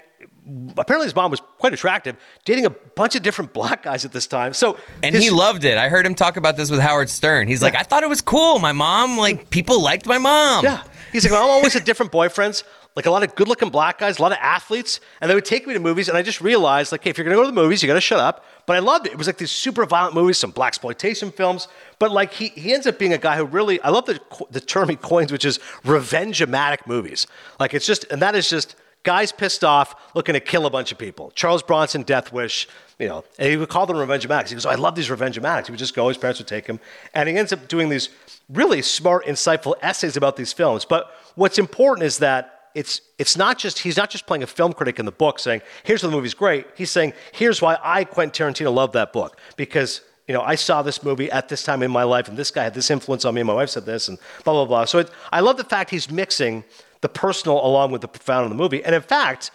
apparently, 0.78 1.06
his 1.06 1.16
mom 1.16 1.30
was 1.30 1.42
quite 1.60 1.74
attractive, 1.74 2.16
dating 2.46 2.66
a 2.66 2.70
bunch 2.70 3.16
of 3.16 3.22
different 3.22 3.54
black 3.54 3.84
guys 3.84 4.06
at 4.06 4.12
this 4.14 4.26
time. 4.28 4.54
So 4.54 4.78
And 5.04 5.14
his- 5.14 5.24
he 5.26 5.30
loved 5.30 5.64
it. 5.64 5.78
I 5.78 5.90
heard 5.90 6.06
him 6.06 6.16
talk 6.16 6.38
about 6.38 6.58
this 6.58 6.72
with 6.72 6.80
Howard 6.80 7.10
Stern. 7.10 7.48
He's 7.48 7.62
like, 7.62 7.76
I 7.76 7.84
thought 7.84 8.02
it 8.04 8.10
was 8.10 8.22
cool. 8.22 8.58
My 8.60 8.72
mom, 8.72 9.18
like, 9.18 9.50
people 9.50 9.82
liked 9.82 10.06
my 10.06 10.18
mom. 10.18 10.64
Yeah. 10.64 10.82
He's 11.12 11.24
like, 11.24 11.32
well, 11.32 11.44
I'm 11.44 11.50
always 11.50 11.74
with 11.74 11.86
different 11.86 12.12
boyfriends. 12.12 12.64
like 12.98 13.06
a 13.06 13.12
lot 13.12 13.22
of 13.22 13.36
good 13.36 13.48
looking 13.48 13.70
black 13.70 14.00
guys, 14.00 14.18
a 14.18 14.22
lot 14.24 14.32
of 14.32 14.40
athletes, 14.42 15.00
and 15.22 15.30
they 15.30 15.36
would 15.36 15.46
take 15.46 15.68
me 15.68 15.74
to 15.76 15.80
movies. 15.80 16.10
And 16.10 16.18
I 16.18 16.24
just 16.24 16.42
realized, 16.42 16.92
like, 16.92 17.04
hey, 17.04 17.12
if 17.12 17.18
you're 17.18 17.26
going 17.26 17.36
to 17.36 17.38
go 17.38 17.44
to 17.44 17.56
the 17.56 17.62
movies, 17.62 17.84
you 17.84 17.88
got 17.88 17.94
to 17.94 18.02
shut 18.02 18.20
up. 18.20 18.44
But 18.66 18.76
I 18.76 18.80
loved 18.80 19.06
it. 19.06 19.12
It 19.12 19.20
was 19.20 19.28
like 19.28 19.38
these 19.38 19.52
super 19.52 19.86
violent 19.86 20.16
movies, 20.16 20.40
some 20.40 20.50
black 20.50 20.70
exploitation 20.70 21.32
films. 21.32 21.68
But 22.00 22.12
like, 22.12 22.34
he, 22.34 22.48
he 22.48 22.74
ends 22.74 22.88
up 22.88 22.98
being 22.98 23.14
a 23.14 23.20
guy 23.20 23.38
who 23.38 23.46
really, 23.46 23.80
I 23.82 23.90
love 23.90 24.08
the, 24.08 24.20
the 24.50 24.60
term 24.60 24.90
he 24.90 24.96
coins, 24.96 25.32
which 25.32 25.46
is 25.46 25.60
revenge-o-matic 25.86 26.88
movies. 26.88 27.28
Like, 27.60 27.76
it's 27.76 27.86
just, 27.86 28.06
and 28.06 28.20
that 28.24 28.36
is 28.36 28.50
just 28.50 28.76
guys 29.08 29.32
pissed 29.32 29.64
off 29.64 29.96
looking 30.16 30.34
to 30.34 30.40
kill 30.42 30.66
a 30.66 30.70
bunch 30.70 30.92
of 30.92 30.98
people. 30.98 31.32
Charles 31.34 31.64
Bronson, 31.64 32.04
Death 32.04 32.34
Wish, 32.34 32.68
you 33.00 33.08
know, 33.08 33.24
and 33.40 33.50
he 33.50 33.56
would 33.56 33.70
call 33.70 33.86
them 33.86 33.96
revenge-o-matics. 33.96 34.50
He 34.50 34.56
goes, 34.56 34.66
oh, 34.66 34.70
I 34.70 34.76
love 34.76 34.96
these 34.96 35.10
revenge-o-matics. 35.10 35.68
He 35.68 35.72
would 35.72 35.80
just 35.80 35.96
go, 35.96 36.10
his 36.10 36.18
parents 36.18 36.42
would 36.42 36.48
take 36.50 36.68
him. 36.68 36.78
And 37.14 37.30
he 37.30 37.38
ends 37.38 37.54
up 37.54 37.70
doing 37.70 37.88
these 37.88 38.10
really 38.50 38.82
smart, 38.82 39.26
insightful 39.26 39.76
essays 39.82 40.18
about 40.18 40.36
these 40.36 40.52
films. 40.52 40.84
But 40.84 41.10
what's 41.36 41.58
important 41.58 42.06
is 42.06 42.18
that 42.18 42.72
it's 42.76 43.00
it's 43.18 43.38
not 43.38 43.58
just 43.58 43.80
he's 43.80 43.96
not 43.96 44.10
just 44.10 44.28
playing 44.28 44.44
a 44.44 44.48
film 44.48 44.74
critic 44.74 45.00
in 45.00 45.06
the 45.06 45.12
book 45.12 45.40
saying 45.40 45.62
here's 45.84 46.04
why 46.04 46.10
the 46.10 46.16
movie's 46.16 46.34
great. 46.36 46.68
He's 46.76 46.92
saying 46.92 47.14
here's 47.32 47.62
why 47.62 47.78
I 47.82 48.04
Quentin 48.04 48.54
Tarantino 48.54 48.72
love 48.74 48.92
that 48.92 49.14
book 49.14 49.40
because 49.56 50.02
you 50.28 50.34
know 50.34 50.42
I 50.42 50.56
saw 50.56 50.84
this 50.84 51.02
movie 51.02 51.32
at 51.32 51.48
this 51.48 51.64
time 51.64 51.82
in 51.82 51.90
my 51.90 52.04
life 52.04 52.28
and 52.28 52.38
this 52.38 52.52
guy 52.52 52.64
had 52.64 52.76
this 52.76 52.92
influence 52.92 53.26
on 53.26 53.34
me 53.34 53.42
and 53.42 53.48
my 53.48 53.54
wife 53.54 53.70
said 53.70 53.86
this 53.86 54.10
and 54.10 54.20
blah 54.44 54.54
blah 54.54 54.66
blah. 54.66 54.86
So 54.86 55.00
it, 55.00 55.10
I 55.32 55.40
love 55.40 55.58
the 55.58 55.64
fact 55.64 55.90
he's 55.90 56.12
mixing 56.12 56.66
the 57.02 57.10
personal 57.10 57.66
along 57.66 57.92
with 57.92 58.02
the 58.02 58.08
profound 58.08 58.46
in 58.46 58.50
the 58.50 58.62
movie. 58.62 58.84
And 58.84 58.96
in 58.96 59.02
fact, 59.02 59.52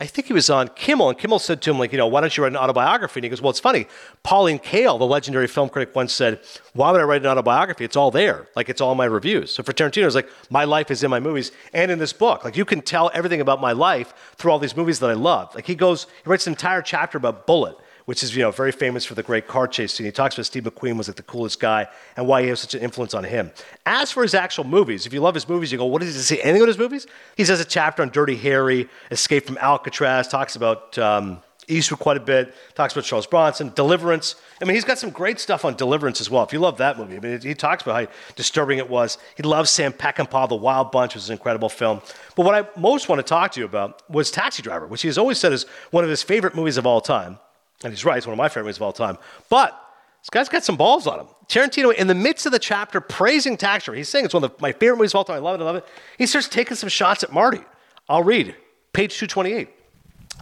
I 0.00 0.06
think 0.06 0.28
he 0.28 0.32
was 0.32 0.48
on 0.48 0.68
Kimmel, 0.68 1.08
and 1.08 1.18
Kimmel 1.18 1.40
said 1.40 1.60
to 1.62 1.70
him, 1.72 1.78
like, 1.80 1.90
you 1.90 1.98
know, 1.98 2.06
why 2.06 2.20
don't 2.20 2.36
you 2.36 2.44
write 2.44 2.52
an 2.52 2.56
autobiography? 2.56 3.18
And 3.18 3.24
he 3.24 3.30
goes, 3.30 3.42
well, 3.42 3.50
it's 3.50 3.58
funny. 3.58 3.88
Pauline 4.22 4.60
Kael, 4.60 4.96
the 4.96 5.04
legendary 5.04 5.48
film 5.48 5.68
critic, 5.68 5.92
once 5.96 6.12
said, 6.12 6.38
why 6.72 6.92
would 6.92 7.00
I 7.00 7.04
write 7.04 7.22
an 7.22 7.26
autobiography? 7.26 7.84
It's 7.84 7.96
all 7.96 8.12
there. 8.12 8.46
Like, 8.54 8.68
it's 8.68 8.80
all 8.80 8.94
my 8.94 9.06
reviews. 9.06 9.52
So 9.52 9.64
for 9.64 9.72
Tarantino, 9.72 10.06
it's 10.06 10.14
like, 10.14 10.28
my 10.50 10.62
life 10.62 10.92
is 10.92 11.02
in 11.02 11.10
my 11.10 11.18
movies 11.18 11.50
and 11.72 11.90
in 11.90 11.98
this 11.98 12.12
book. 12.12 12.44
Like, 12.44 12.56
you 12.56 12.64
can 12.64 12.80
tell 12.80 13.10
everything 13.12 13.40
about 13.40 13.60
my 13.60 13.72
life 13.72 14.14
through 14.36 14.52
all 14.52 14.60
these 14.60 14.76
movies 14.76 15.00
that 15.00 15.10
I 15.10 15.14
love. 15.14 15.52
Like, 15.56 15.66
he 15.66 15.74
goes, 15.74 16.06
he 16.22 16.30
writes 16.30 16.46
an 16.46 16.52
entire 16.52 16.80
chapter 16.80 17.18
about 17.18 17.48
Bullitt 17.48 17.76
which 18.08 18.22
is 18.22 18.34
you 18.34 18.40
know 18.40 18.50
very 18.50 18.72
famous 18.72 19.04
for 19.04 19.14
the 19.14 19.22
great 19.22 19.46
car 19.46 19.68
chase 19.68 19.92
scene. 19.92 20.06
He 20.06 20.10
talks 20.10 20.34
about 20.34 20.46
Steve 20.46 20.62
McQueen 20.62 20.96
was 20.96 21.08
like 21.08 21.18
the 21.18 21.22
coolest 21.22 21.60
guy 21.60 21.86
and 22.16 22.26
why 22.26 22.40
he 22.40 22.48
has 22.48 22.58
such 22.60 22.72
an 22.72 22.80
influence 22.80 23.12
on 23.12 23.22
him. 23.22 23.50
As 23.84 24.10
for 24.10 24.22
his 24.22 24.32
actual 24.32 24.64
movies, 24.64 25.04
if 25.04 25.12
you 25.12 25.20
love 25.20 25.34
his 25.34 25.46
movies, 25.46 25.70
you 25.70 25.76
go, 25.76 25.84
what 25.84 26.00
does 26.00 26.14
he 26.14 26.22
say? 26.22 26.40
Anything 26.40 26.62
about 26.62 26.68
his 26.68 26.78
movies? 26.78 27.06
He 27.36 27.44
says 27.44 27.60
a 27.60 27.66
chapter 27.66 28.00
on 28.00 28.08
Dirty 28.08 28.34
Harry, 28.36 28.88
Escape 29.10 29.44
from 29.44 29.58
Alcatraz, 29.58 30.26
talks 30.26 30.56
about 30.56 30.96
um, 30.96 31.42
Eastwood 31.68 32.00
quite 32.00 32.16
a 32.16 32.20
bit, 32.20 32.54
talks 32.74 32.94
about 32.94 33.04
Charles 33.04 33.26
Bronson, 33.26 33.72
Deliverance. 33.74 34.36
I 34.62 34.64
mean, 34.64 34.74
he's 34.74 34.86
got 34.86 34.98
some 34.98 35.10
great 35.10 35.38
stuff 35.38 35.66
on 35.66 35.74
Deliverance 35.74 36.22
as 36.22 36.30
well. 36.30 36.42
If 36.44 36.54
you 36.54 36.60
love 36.60 36.78
that 36.78 36.96
movie, 36.96 37.18
I 37.18 37.20
mean, 37.20 37.38
he 37.42 37.54
talks 37.54 37.82
about 37.82 38.06
how 38.06 38.12
disturbing 38.36 38.78
it 38.78 38.88
was. 38.88 39.18
He 39.36 39.42
loves 39.42 39.68
Sam 39.68 39.92
Peckinpah, 39.92 40.48
The 40.48 40.56
Wild 40.56 40.92
Bunch, 40.92 41.14
which 41.14 41.24
is 41.24 41.28
an 41.28 41.34
incredible 41.34 41.68
film. 41.68 42.00
But 42.36 42.46
what 42.46 42.54
I 42.54 42.80
most 42.80 43.10
want 43.10 43.18
to 43.18 43.22
talk 43.22 43.52
to 43.52 43.60
you 43.60 43.66
about 43.66 44.10
was 44.10 44.30
Taxi 44.30 44.62
Driver, 44.62 44.86
which 44.86 45.02
he 45.02 45.08
has 45.08 45.18
always 45.18 45.38
said 45.38 45.52
is 45.52 45.66
one 45.90 46.04
of 46.04 46.08
his 46.10 46.22
favorite 46.22 46.54
movies 46.54 46.78
of 46.78 46.86
all 46.86 47.02
time. 47.02 47.38
And 47.84 47.92
he's 47.92 48.04
right, 48.04 48.18
it's 48.18 48.26
one 48.26 48.34
of 48.34 48.38
my 48.38 48.48
favorite 48.48 48.64
movies 48.64 48.76
of 48.76 48.82
all 48.82 48.92
time. 48.92 49.18
But 49.48 49.78
this 50.20 50.30
guy's 50.30 50.48
got 50.48 50.64
some 50.64 50.76
balls 50.76 51.06
on 51.06 51.20
him. 51.20 51.26
Tarantino, 51.48 51.94
in 51.94 52.06
the 52.06 52.14
midst 52.14 52.44
of 52.44 52.52
the 52.52 52.58
chapter 52.58 53.00
praising 53.00 53.56
Taxi 53.56 53.86
Driver, 53.86 53.96
he's 53.96 54.08
saying 54.08 54.24
it's 54.24 54.34
one 54.34 54.44
of 54.44 54.50
the, 54.50 54.56
my 54.60 54.72
favorite 54.72 54.96
movies 54.96 55.12
of 55.12 55.16
all 55.16 55.24
time. 55.24 55.36
I 55.36 55.38
love 55.38 55.60
it, 55.60 55.62
I 55.62 55.66
love 55.66 55.76
it. 55.76 55.86
He 56.18 56.26
starts 56.26 56.48
taking 56.48 56.76
some 56.76 56.88
shots 56.88 57.22
at 57.22 57.32
Marty. 57.32 57.60
I'll 58.08 58.24
read 58.24 58.54
page 58.92 59.16
228. 59.16 59.68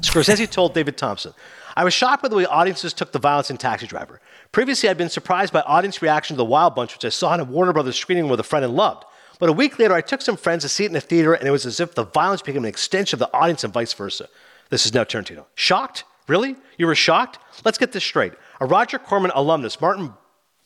Scorsese 0.00 0.50
told 0.50 0.74
David 0.74 0.96
Thomson, 0.96 1.32
I 1.76 1.84
was 1.84 1.94
shocked 1.94 2.22
by 2.22 2.28
the 2.28 2.36
way 2.36 2.46
audiences 2.46 2.92
took 2.92 3.12
the 3.12 3.18
violence 3.18 3.50
in 3.50 3.58
Taxi 3.58 3.86
Driver. 3.86 4.20
Previously, 4.52 4.88
I'd 4.88 4.96
been 4.96 5.10
surprised 5.10 5.52
by 5.52 5.60
audience 5.60 6.00
reaction 6.00 6.34
to 6.34 6.38
The 6.38 6.44
Wild 6.44 6.74
Bunch, 6.74 6.94
which 6.94 7.04
I 7.04 7.10
saw 7.10 7.34
in 7.34 7.40
a 7.40 7.44
Warner 7.44 7.72
Brothers 7.72 7.96
screening 7.96 8.28
with 8.28 8.40
a 8.40 8.44
friend 8.44 8.64
and 8.64 8.74
loved. 8.74 9.04
But 9.38 9.50
a 9.50 9.52
week 9.52 9.78
later, 9.78 9.92
I 9.92 10.00
took 10.00 10.22
some 10.22 10.36
friends 10.36 10.62
to 10.62 10.68
see 10.68 10.84
it 10.84 10.88
in 10.88 10.92
the 10.94 11.00
theater, 11.00 11.34
and 11.34 11.46
it 11.46 11.50
was 11.50 11.66
as 11.66 11.80
if 11.80 11.94
the 11.94 12.04
violence 12.04 12.40
became 12.40 12.64
an 12.64 12.68
extension 12.68 13.16
of 13.16 13.18
the 13.20 13.36
audience 13.36 13.64
and 13.64 13.72
vice 13.72 13.92
versa. 13.92 14.28
This 14.70 14.86
is 14.86 14.94
now 14.94 15.04
Tarantino. 15.04 15.44
Shocked? 15.54 16.04
Really? 16.28 16.56
You 16.76 16.86
were 16.86 16.94
shocked? 16.94 17.38
Let's 17.64 17.78
get 17.78 17.92
this 17.92 18.04
straight. 18.04 18.32
A 18.60 18.66
Roger 18.66 18.98
Corman 18.98 19.30
alumnus, 19.34 19.80
Martin 19.80 20.12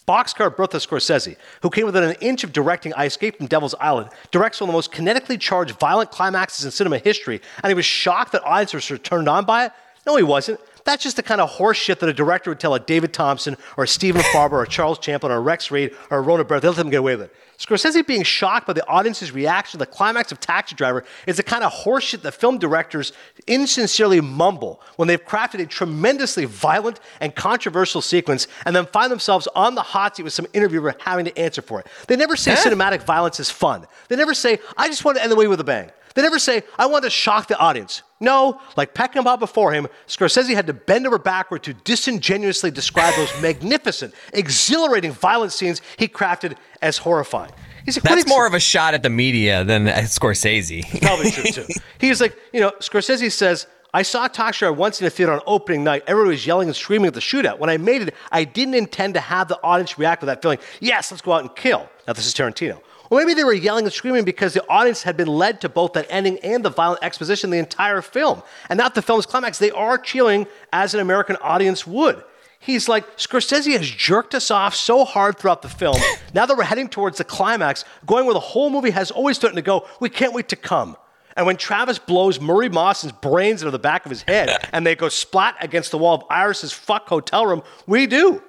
Boxcar 0.09 0.55
Bertha 0.55 0.79
Scorsese, 0.79 1.37
who 1.63 1.71
came 1.71 1.87
within 1.87 2.03
an 2.03 2.17
inch 2.21 2.43
of 2.43 2.53
directing 2.53 2.93
I 2.95 3.05
Escaped 3.05 3.39
from 3.39 3.47
Devil's 3.47 3.75
Island, 3.79 4.11
directs 4.31 4.61
one 4.61 4.69
of 4.69 4.73
the 4.73 4.77
most 4.77 4.93
kinetically 4.93 5.39
charged 5.39 5.79
violent 5.79 6.11
climaxes 6.11 6.65
in 6.65 6.71
cinema 6.71 6.99
history, 6.99 7.41
and 7.63 7.71
he 7.71 7.75
was 7.75 7.85
shocked 7.85 8.33
that 8.33 8.45
audiences 8.45 8.91
were 8.91 8.99
turned 8.99 9.29
on 9.29 9.45
by 9.45 9.67
it? 9.67 9.73
No, 10.07 10.17
he 10.17 10.23
wasn't. 10.23 10.59
That's 10.85 11.03
just 11.03 11.17
the 11.17 11.23
kind 11.23 11.41
of 11.41 11.51
horse 11.51 11.77
shit 11.77 12.01
that 12.01 12.09
a 12.09 12.13
director 12.13 12.51
would 12.51 12.59
tell 12.59 12.75
a 12.75 12.81
David 12.81 13.13
Thomson 13.13 13.57
or 13.77 13.85
a 13.85 13.89
Stephen 13.89 14.23
Farber 14.23 14.53
or 14.53 14.67
Charles 14.67 14.99
Champlin 14.99 15.31
or 15.31 15.41
Rex 15.41 15.71
Reed 15.71 15.95
or 16.11 16.23
Rona 16.23 16.43
Barrett. 16.43 16.63
They'll 16.63 16.73
let 16.73 16.79
them 16.79 16.91
get 16.91 16.97
away 16.97 17.17
with 17.17 17.27
it. 17.27 17.35
Scorsese 17.61 18.07
being 18.07 18.23
shocked 18.23 18.67
by 18.67 18.73
the 18.73 18.87
audience's 18.89 19.33
reaction 19.33 19.79
to 19.79 19.85
the 19.85 19.91
climax 19.91 20.33
of 20.33 20.41
Taxi 20.41 20.75
Driver 20.75 21.05
is 21.27 21.37
the 21.37 21.43
kind 21.43 21.63
of 21.63 21.71
horseshit 21.71 22.23
that 22.23 22.33
film 22.33 22.57
directors 22.57 23.13
insincerely 23.47 24.19
mumble 24.23 24.81
when 24.97 25.09
they've 25.09 25.23
crafted 25.23 25.61
a 25.61 25.67
tremendously 25.67 26.47
violent 26.47 27.01
and 27.21 27.35
controversial 27.35 28.01
sequence 28.01 28.49
and 28.65 28.75
then 28.75 28.87
find 28.87 29.13
themselves 29.13 29.47
on 29.55 29.75
the 29.75 29.83
hot 29.83 30.17
seat 30.17 30.23
with 30.23 30.33
some 30.33 30.47
interviewer 30.55 30.97
having 31.01 31.27
to 31.27 31.39
answer 31.39 31.61
for 31.61 31.81
it. 31.81 31.87
They 32.09 32.17
never 32.17 32.35
say 32.35 32.55
cinematic 32.55 33.03
violence 33.03 33.39
is 33.39 33.51
fun. 33.51 33.87
They 34.09 34.17
never 34.17 34.33
say, 34.33 34.59
I 34.79 34.89
just 34.89 35.05
want 35.05 35.19
to 35.19 35.23
end 35.23 35.31
the 35.31 35.37
movie 35.37 35.49
with 35.49 35.61
a 35.61 35.65
bang. 35.65 35.91
They 36.15 36.23
never 36.23 36.39
say, 36.39 36.63
I 36.79 36.87
want 36.87 37.05
to 37.05 37.11
shock 37.11 37.49
the 37.49 37.59
audience. 37.59 38.03
No, 38.21 38.61
like 38.77 38.95
Peckinpah 38.95 39.39
before 39.39 39.73
him, 39.73 39.89
Scorsese 40.07 40.55
had 40.55 40.67
to 40.67 40.75
bend 40.75 41.07
over 41.07 41.19
backward 41.19 41.63
to 41.63 41.73
disingenuously 41.73 42.71
describe 42.71 43.15
those 43.15 43.33
magnificent, 43.41 44.15
exhilarating 44.35 45.13
violent 45.13 45.53
scenes 45.53 45.81
he 45.97 46.07
crafted 46.07 46.57
as 46.83 46.99
horrifying. 46.99 47.51
He's 47.85 47.97
like, 47.97 48.05
That's 48.05 48.25
"What 48.27 48.29
more 48.29 48.47
of 48.47 48.53
a 48.53 48.61
shot 48.61 48.93
at 48.93 49.03
the 49.03 49.09
media 49.09 49.65
than 49.65 49.89
at 49.89 50.05
Scorsese. 50.05 51.01
Probably 51.01 51.31
true 51.31 51.45
too. 51.45 51.67
He's 51.99 52.21
like, 52.21 52.37
you 52.53 52.61
know, 52.61 52.73
Scorsese 52.81 53.33
says, 53.33 53.67
I 53.93 54.03
saw 54.03 54.29
Talk 54.29 54.55
once 54.77 55.01
in 55.01 55.07
a 55.07 55.11
theater 55.11 55.33
on 55.33 55.41
opening 55.47 55.83
night. 55.83 56.05
Everybody 56.07 56.35
was 56.35 56.47
yelling 56.47 56.69
and 56.69 56.77
screaming 56.77 57.09
at 57.09 57.15
the 57.15 57.21
shootout. 57.21 57.59
When 57.59 57.71
I 57.71 57.77
made 57.77 58.03
it, 58.03 58.15
I 58.31 58.45
didn't 58.45 58.75
intend 58.75 59.15
to 59.15 59.21
have 59.21 59.49
the 59.49 59.59
audience 59.65 59.99
react 59.99 60.23
with 60.23 60.29
that 60.29 60.43
feeling, 60.43 60.59
yes, 60.79 61.11
let's 61.11 61.23
go 61.23 61.33
out 61.33 61.41
and 61.41 61.57
kill. 61.57 61.89
Now, 62.07 62.13
this 62.13 62.27
is 62.27 62.35
Tarantino. 62.35 62.81
Or 63.11 63.19
maybe 63.19 63.35
they 63.35 63.45
were 63.45 63.53
yelling 63.53 63.85
and 63.85 63.93
screaming 63.93 64.25
because 64.25 64.55
the 64.55 64.67
audience 64.69 65.03
had 65.03 65.17
been 65.17 65.29
led 65.29 65.61
to 65.63 65.69
both 65.69 65.95
that 65.95 66.07
ending 66.09 66.39
and 66.39 66.65
the 66.65 66.71
violent 66.71 67.03
exposition 67.03 67.51
the 67.51 67.59
entire 67.59 68.03
film. 68.03 68.43
And 68.69 68.79
not 68.79 68.95
the 68.95 69.03
film's 69.03 69.27
climax. 69.27 69.59
They 69.59 69.73
are 69.73 69.99
cheering 69.99 70.47
as 70.73 70.95
an 70.95 71.01
American 71.01 71.37
audience 71.43 71.87
would. 71.87 72.23
He's 72.61 72.89
like, 72.89 73.17
Scorsese 73.17 73.73
has 73.73 73.91
jerked 73.91 74.35
us 74.35 74.51
off 74.51 74.77
so 74.77 75.05
hard 75.05 75.39
throughout 75.39 75.63
the 75.63 75.69
film. 75.69 75.97
now 76.35 76.47
that 76.47 76.57
we're 76.57 76.63
heading 76.63 76.89
towards 76.89 77.19
the 77.19 77.25
climax, 77.25 77.85
going 78.07 78.27
where 78.27 78.35
the 78.35 78.41
whole 78.41 78.71
movie 78.71 78.91
has 78.91 79.11
always 79.11 79.37
started 79.37 79.57
to 79.57 79.63
go, 79.63 79.89
we 79.99 80.09
can't 80.09 80.33
wait 80.33 80.49
to 80.51 80.57
come. 80.57 80.97
And 81.37 81.47
when 81.47 81.57
Travis 81.57 81.99
blows 81.99 82.41
Murray 82.41 82.69
Moss's 82.69 83.13
brains 83.13 83.63
into 83.63 83.71
the 83.71 83.79
back 83.79 84.05
of 84.05 84.11
his 84.11 84.23
head 84.23 84.69
and 84.73 84.87
they 84.87 84.95
go 84.95 85.09
splat 85.09 85.57
against 85.61 85.91
the 85.91 85.99
wall 85.99 86.15
of 86.17 86.25
Iris's 86.29 86.73
fuck 86.73 87.09
hotel 87.09 87.47
room, 87.47 87.63
we 87.87 88.07
do. 88.07 88.43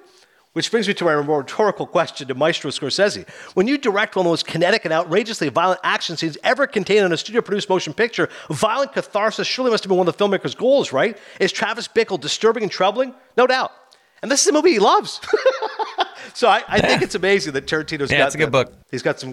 Which 0.52 0.70
brings 0.70 0.86
me 0.86 0.92
to 0.94 1.04
my 1.04 1.12
rhetorical 1.12 1.86
question 1.86 2.28
to 2.28 2.34
Maestro 2.34 2.70
Scorsese. 2.70 3.26
When 3.54 3.66
you 3.66 3.78
direct 3.78 4.16
one 4.16 4.26
of 4.26 4.28
the 4.28 4.32
most 4.32 4.46
kinetic 4.46 4.84
and 4.84 4.92
outrageously 4.92 5.48
violent 5.48 5.80
action 5.82 6.18
scenes 6.18 6.36
ever 6.44 6.66
contained 6.66 7.06
in 7.06 7.12
a 7.12 7.16
studio 7.16 7.40
produced 7.40 7.70
motion 7.70 7.94
picture, 7.94 8.28
violent 8.50 8.92
catharsis 8.92 9.46
surely 9.46 9.70
must 9.70 9.82
have 9.84 9.88
been 9.88 9.96
one 9.96 10.08
of 10.08 10.16
the 10.16 10.22
filmmaker's 10.22 10.54
goals, 10.54 10.92
right? 10.92 11.16
Is 11.40 11.52
Travis 11.52 11.88
Bickle 11.88 12.20
disturbing 12.20 12.64
and 12.64 12.70
troubling? 12.70 13.14
No 13.34 13.46
doubt. 13.46 13.72
And 14.20 14.30
this 14.30 14.42
is 14.42 14.48
a 14.48 14.52
movie 14.52 14.72
he 14.72 14.78
loves. 14.78 15.20
so 16.34 16.48
I, 16.48 16.62
I 16.68 16.80
think 16.80 17.02
it's 17.02 17.14
amazing 17.14 17.52
that 17.54 17.66
Tarantino's 17.66 18.10
Yeah, 18.10 18.18
got 18.18 18.26
it's 18.26 18.34
a 18.34 18.38
good 18.38 18.46
the- 18.48 18.64
book. 18.64 18.72
He's 18.90 19.02
got 19.02 19.18
some, 19.18 19.30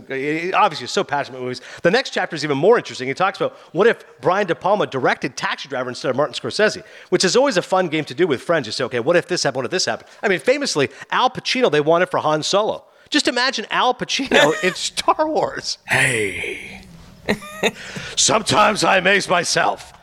obviously, 0.54 0.88
so 0.88 1.04
passionate 1.04 1.38
about 1.38 1.44
movies. 1.44 1.62
The 1.82 1.92
next 1.92 2.12
chapter 2.12 2.36
is 2.36 2.44
even 2.46 2.58
more 2.58 2.78
interesting. 2.78 3.08
He 3.10 3.14
talks 3.14 3.40
about 3.42 3.58
what 3.74 3.88
if 3.88 4.04
Brian 4.22 4.48
De 4.48 4.56
Palma 4.56 4.88
directed 4.88 5.36
Taxi 5.36 5.68
Driver 5.68 5.90
instead 5.90 6.10
of 6.10 6.16
Martin 6.16 6.34
Scorsese, 6.34 6.82
which 7.10 7.24
is 7.26 7.36
always 7.36 7.58
a 7.58 7.62
fun 7.62 7.88
game 7.90 8.06
to 8.06 8.14
do 8.14 8.26
with 8.26 8.42
friends. 8.42 8.68
You 8.68 8.72
say, 8.72 8.86
okay, 8.86 9.00
what 9.02 9.16
if 9.18 9.28
this 9.28 9.44
happened? 9.44 9.58
What 9.58 9.66
if 9.66 9.72
this 9.72 9.86
happened? 9.86 10.10
I 10.24 10.28
mean, 10.30 10.40
famously, 10.40 10.90
Al 11.12 11.30
Pacino, 11.30 11.70
they 11.72 11.82
wanted 11.82 12.10
for 12.10 12.20
Han 12.20 12.42
Solo. 12.44 12.86
Just 13.10 13.28
imagine 13.28 13.66
Al 13.70 13.94
Pacino 13.94 14.54
in 14.64 14.74
Star 14.76 15.28
Wars. 15.28 15.78
Hey. 15.88 16.82
Sometimes 18.16 18.84
I 18.84 18.98
amaze 18.98 19.28
myself. 19.28 19.94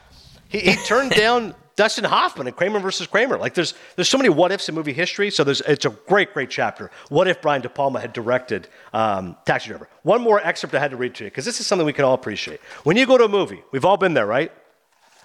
He, 0.49 0.61
he 0.61 0.77
turned 0.85 1.11
down 1.17 1.55
Dustin 1.77 2.05
Hoffman 2.05 2.47
and 2.47 2.57
Kramer 2.57 2.81
versus 2.81 3.07
Kramer. 3.07 3.37
Like 3.39 3.55
there's 3.55 3.75
there's 3.97 4.09
so 4.09 4.17
many 4.19 4.31
what 4.31 4.51
ifs 4.51 4.69
in 4.69 4.75
movie 4.75 4.95
history. 4.95 5.31
So 5.31 5.45
there's 5.45 5.61
it's 5.63 5.85
a 5.85 5.91
great 5.91 6.33
great 6.33 6.51
chapter. 6.51 6.91
What 7.11 7.29
if 7.29 7.41
Brian 7.43 7.61
De 7.63 7.69
Palma 7.69 8.01
had 8.01 8.13
directed 8.13 8.69
um, 8.95 9.37
Taxi 9.45 9.69
Driver? 9.69 9.89
One 10.03 10.23
more 10.23 10.41
excerpt 10.41 10.75
I 10.75 10.79
had 10.79 10.91
to 10.93 10.97
read 10.97 11.15
to 11.17 11.25
you 11.25 11.31
because 11.31 11.45
this 11.45 11.61
is 11.61 11.67
something 11.67 11.85
we 11.87 11.93
can 11.93 12.05
all 12.07 12.15
appreciate. 12.15 12.61
When 12.85 12.97
you 12.97 13.07
go 13.07 13.19
to 13.19 13.25
a 13.25 13.29
movie, 13.29 13.63
we've 13.73 13.85
all 13.85 13.99
been 13.99 14.15
there, 14.15 14.27
right? 14.27 14.51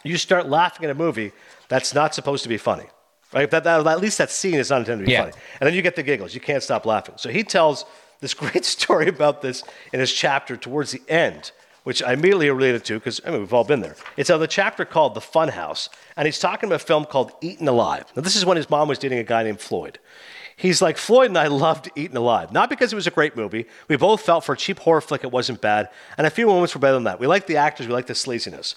You 0.04 0.18
start 0.18 0.48
laughing 0.50 0.84
at 0.86 0.92
a 0.92 0.96
movie 0.96 1.32
that's 1.70 1.94
not 1.94 2.14
supposed 2.14 2.44
to 2.44 2.50
be 2.50 2.58
funny. 2.58 2.86
Right? 3.34 3.50
That, 3.50 3.64
that, 3.64 3.88
at 3.88 4.02
least 4.02 4.18
that 4.18 4.30
scene 4.30 4.56
is 4.56 4.70
not 4.72 4.80
intended 4.80 5.04
to 5.04 5.06
be 5.06 5.14
Yeah. 5.14 5.22
funny. 5.30 5.34
And 5.62 5.68
then 5.68 5.74
you 5.74 5.82
get 5.82 5.96
the 5.96 6.04
giggles. 6.04 6.34
You 6.34 6.42
can't 6.42 6.62
stop 6.62 6.86
laughing. 6.86 7.16
So 7.18 7.30
he 7.30 7.44
tells 7.46 7.86
this 8.20 8.34
great 8.44 8.66
story 8.66 9.08
about 9.08 9.42
this 9.42 9.64
in 9.94 10.02
his 10.02 10.12
chapter 10.12 10.58
towards 10.58 10.92
the 10.92 11.02
end, 11.08 11.52
which 11.84 12.04
I 12.04 12.12
immediately 12.14 12.50
related 12.50 12.84
to 12.86 12.96
because 12.96 13.22
I 13.26 13.30
mean, 13.32 13.40
we've 13.40 13.54
all 13.54 13.64
been 13.64 13.80
there. 13.80 13.96
It's 14.18 14.30
on 14.30 14.42
the 14.42 14.48
chapter 14.48 14.84
called 14.84 15.14
The 15.14 15.22
Fun 15.22 15.48
House, 15.50 15.88
and 16.16 16.26
he's 16.26 16.40
talking 16.40 16.68
about 16.68 16.82
a 16.82 16.86
film 16.86 17.06
called 17.06 17.32
Eaten 17.42 17.68
Alive. 17.68 18.06
Now, 18.16 18.22
this 18.22 18.36
is 18.36 18.46
when 18.46 18.58
his 18.58 18.70
mom 18.70 18.88
was 18.88 19.00
dating 19.00 19.20
a 19.20 19.24
guy 19.24 19.44
named 19.44 19.60
Floyd. 19.60 20.00
He's 20.56 20.82
like, 20.82 20.98
Floyd 20.98 21.30
and 21.30 21.38
I 21.38 21.48
loved 21.48 21.90
Eaten 21.96 22.18
Alive. 22.18 22.52
Not 22.52 22.70
because 22.70 22.94
it 22.94 22.96
was 22.96 23.08
a 23.08 23.12
great 23.12 23.36
movie. 23.36 23.66
We 23.88 23.96
both 23.98 24.22
felt 24.22 24.44
for 24.44 24.54
a 24.54 24.58
cheap 24.58 24.80
horror 24.80 25.02
flick 25.02 25.24
it 25.24 25.32
wasn't 25.32 25.62
bad, 25.62 25.90
and 26.18 26.28
a 26.28 26.30
few 26.30 26.48
moments 26.48 26.76
were 26.76 26.80
better 26.82 26.94
than 26.94 27.06
that. 27.06 27.20
We 27.20 27.28
liked 27.28 27.48
the 27.48 27.58
actors, 27.58 27.88
we 27.88 27.94
liked 27.94 28.08
the 28.08 28.14
sleaziness. 28.14 28.76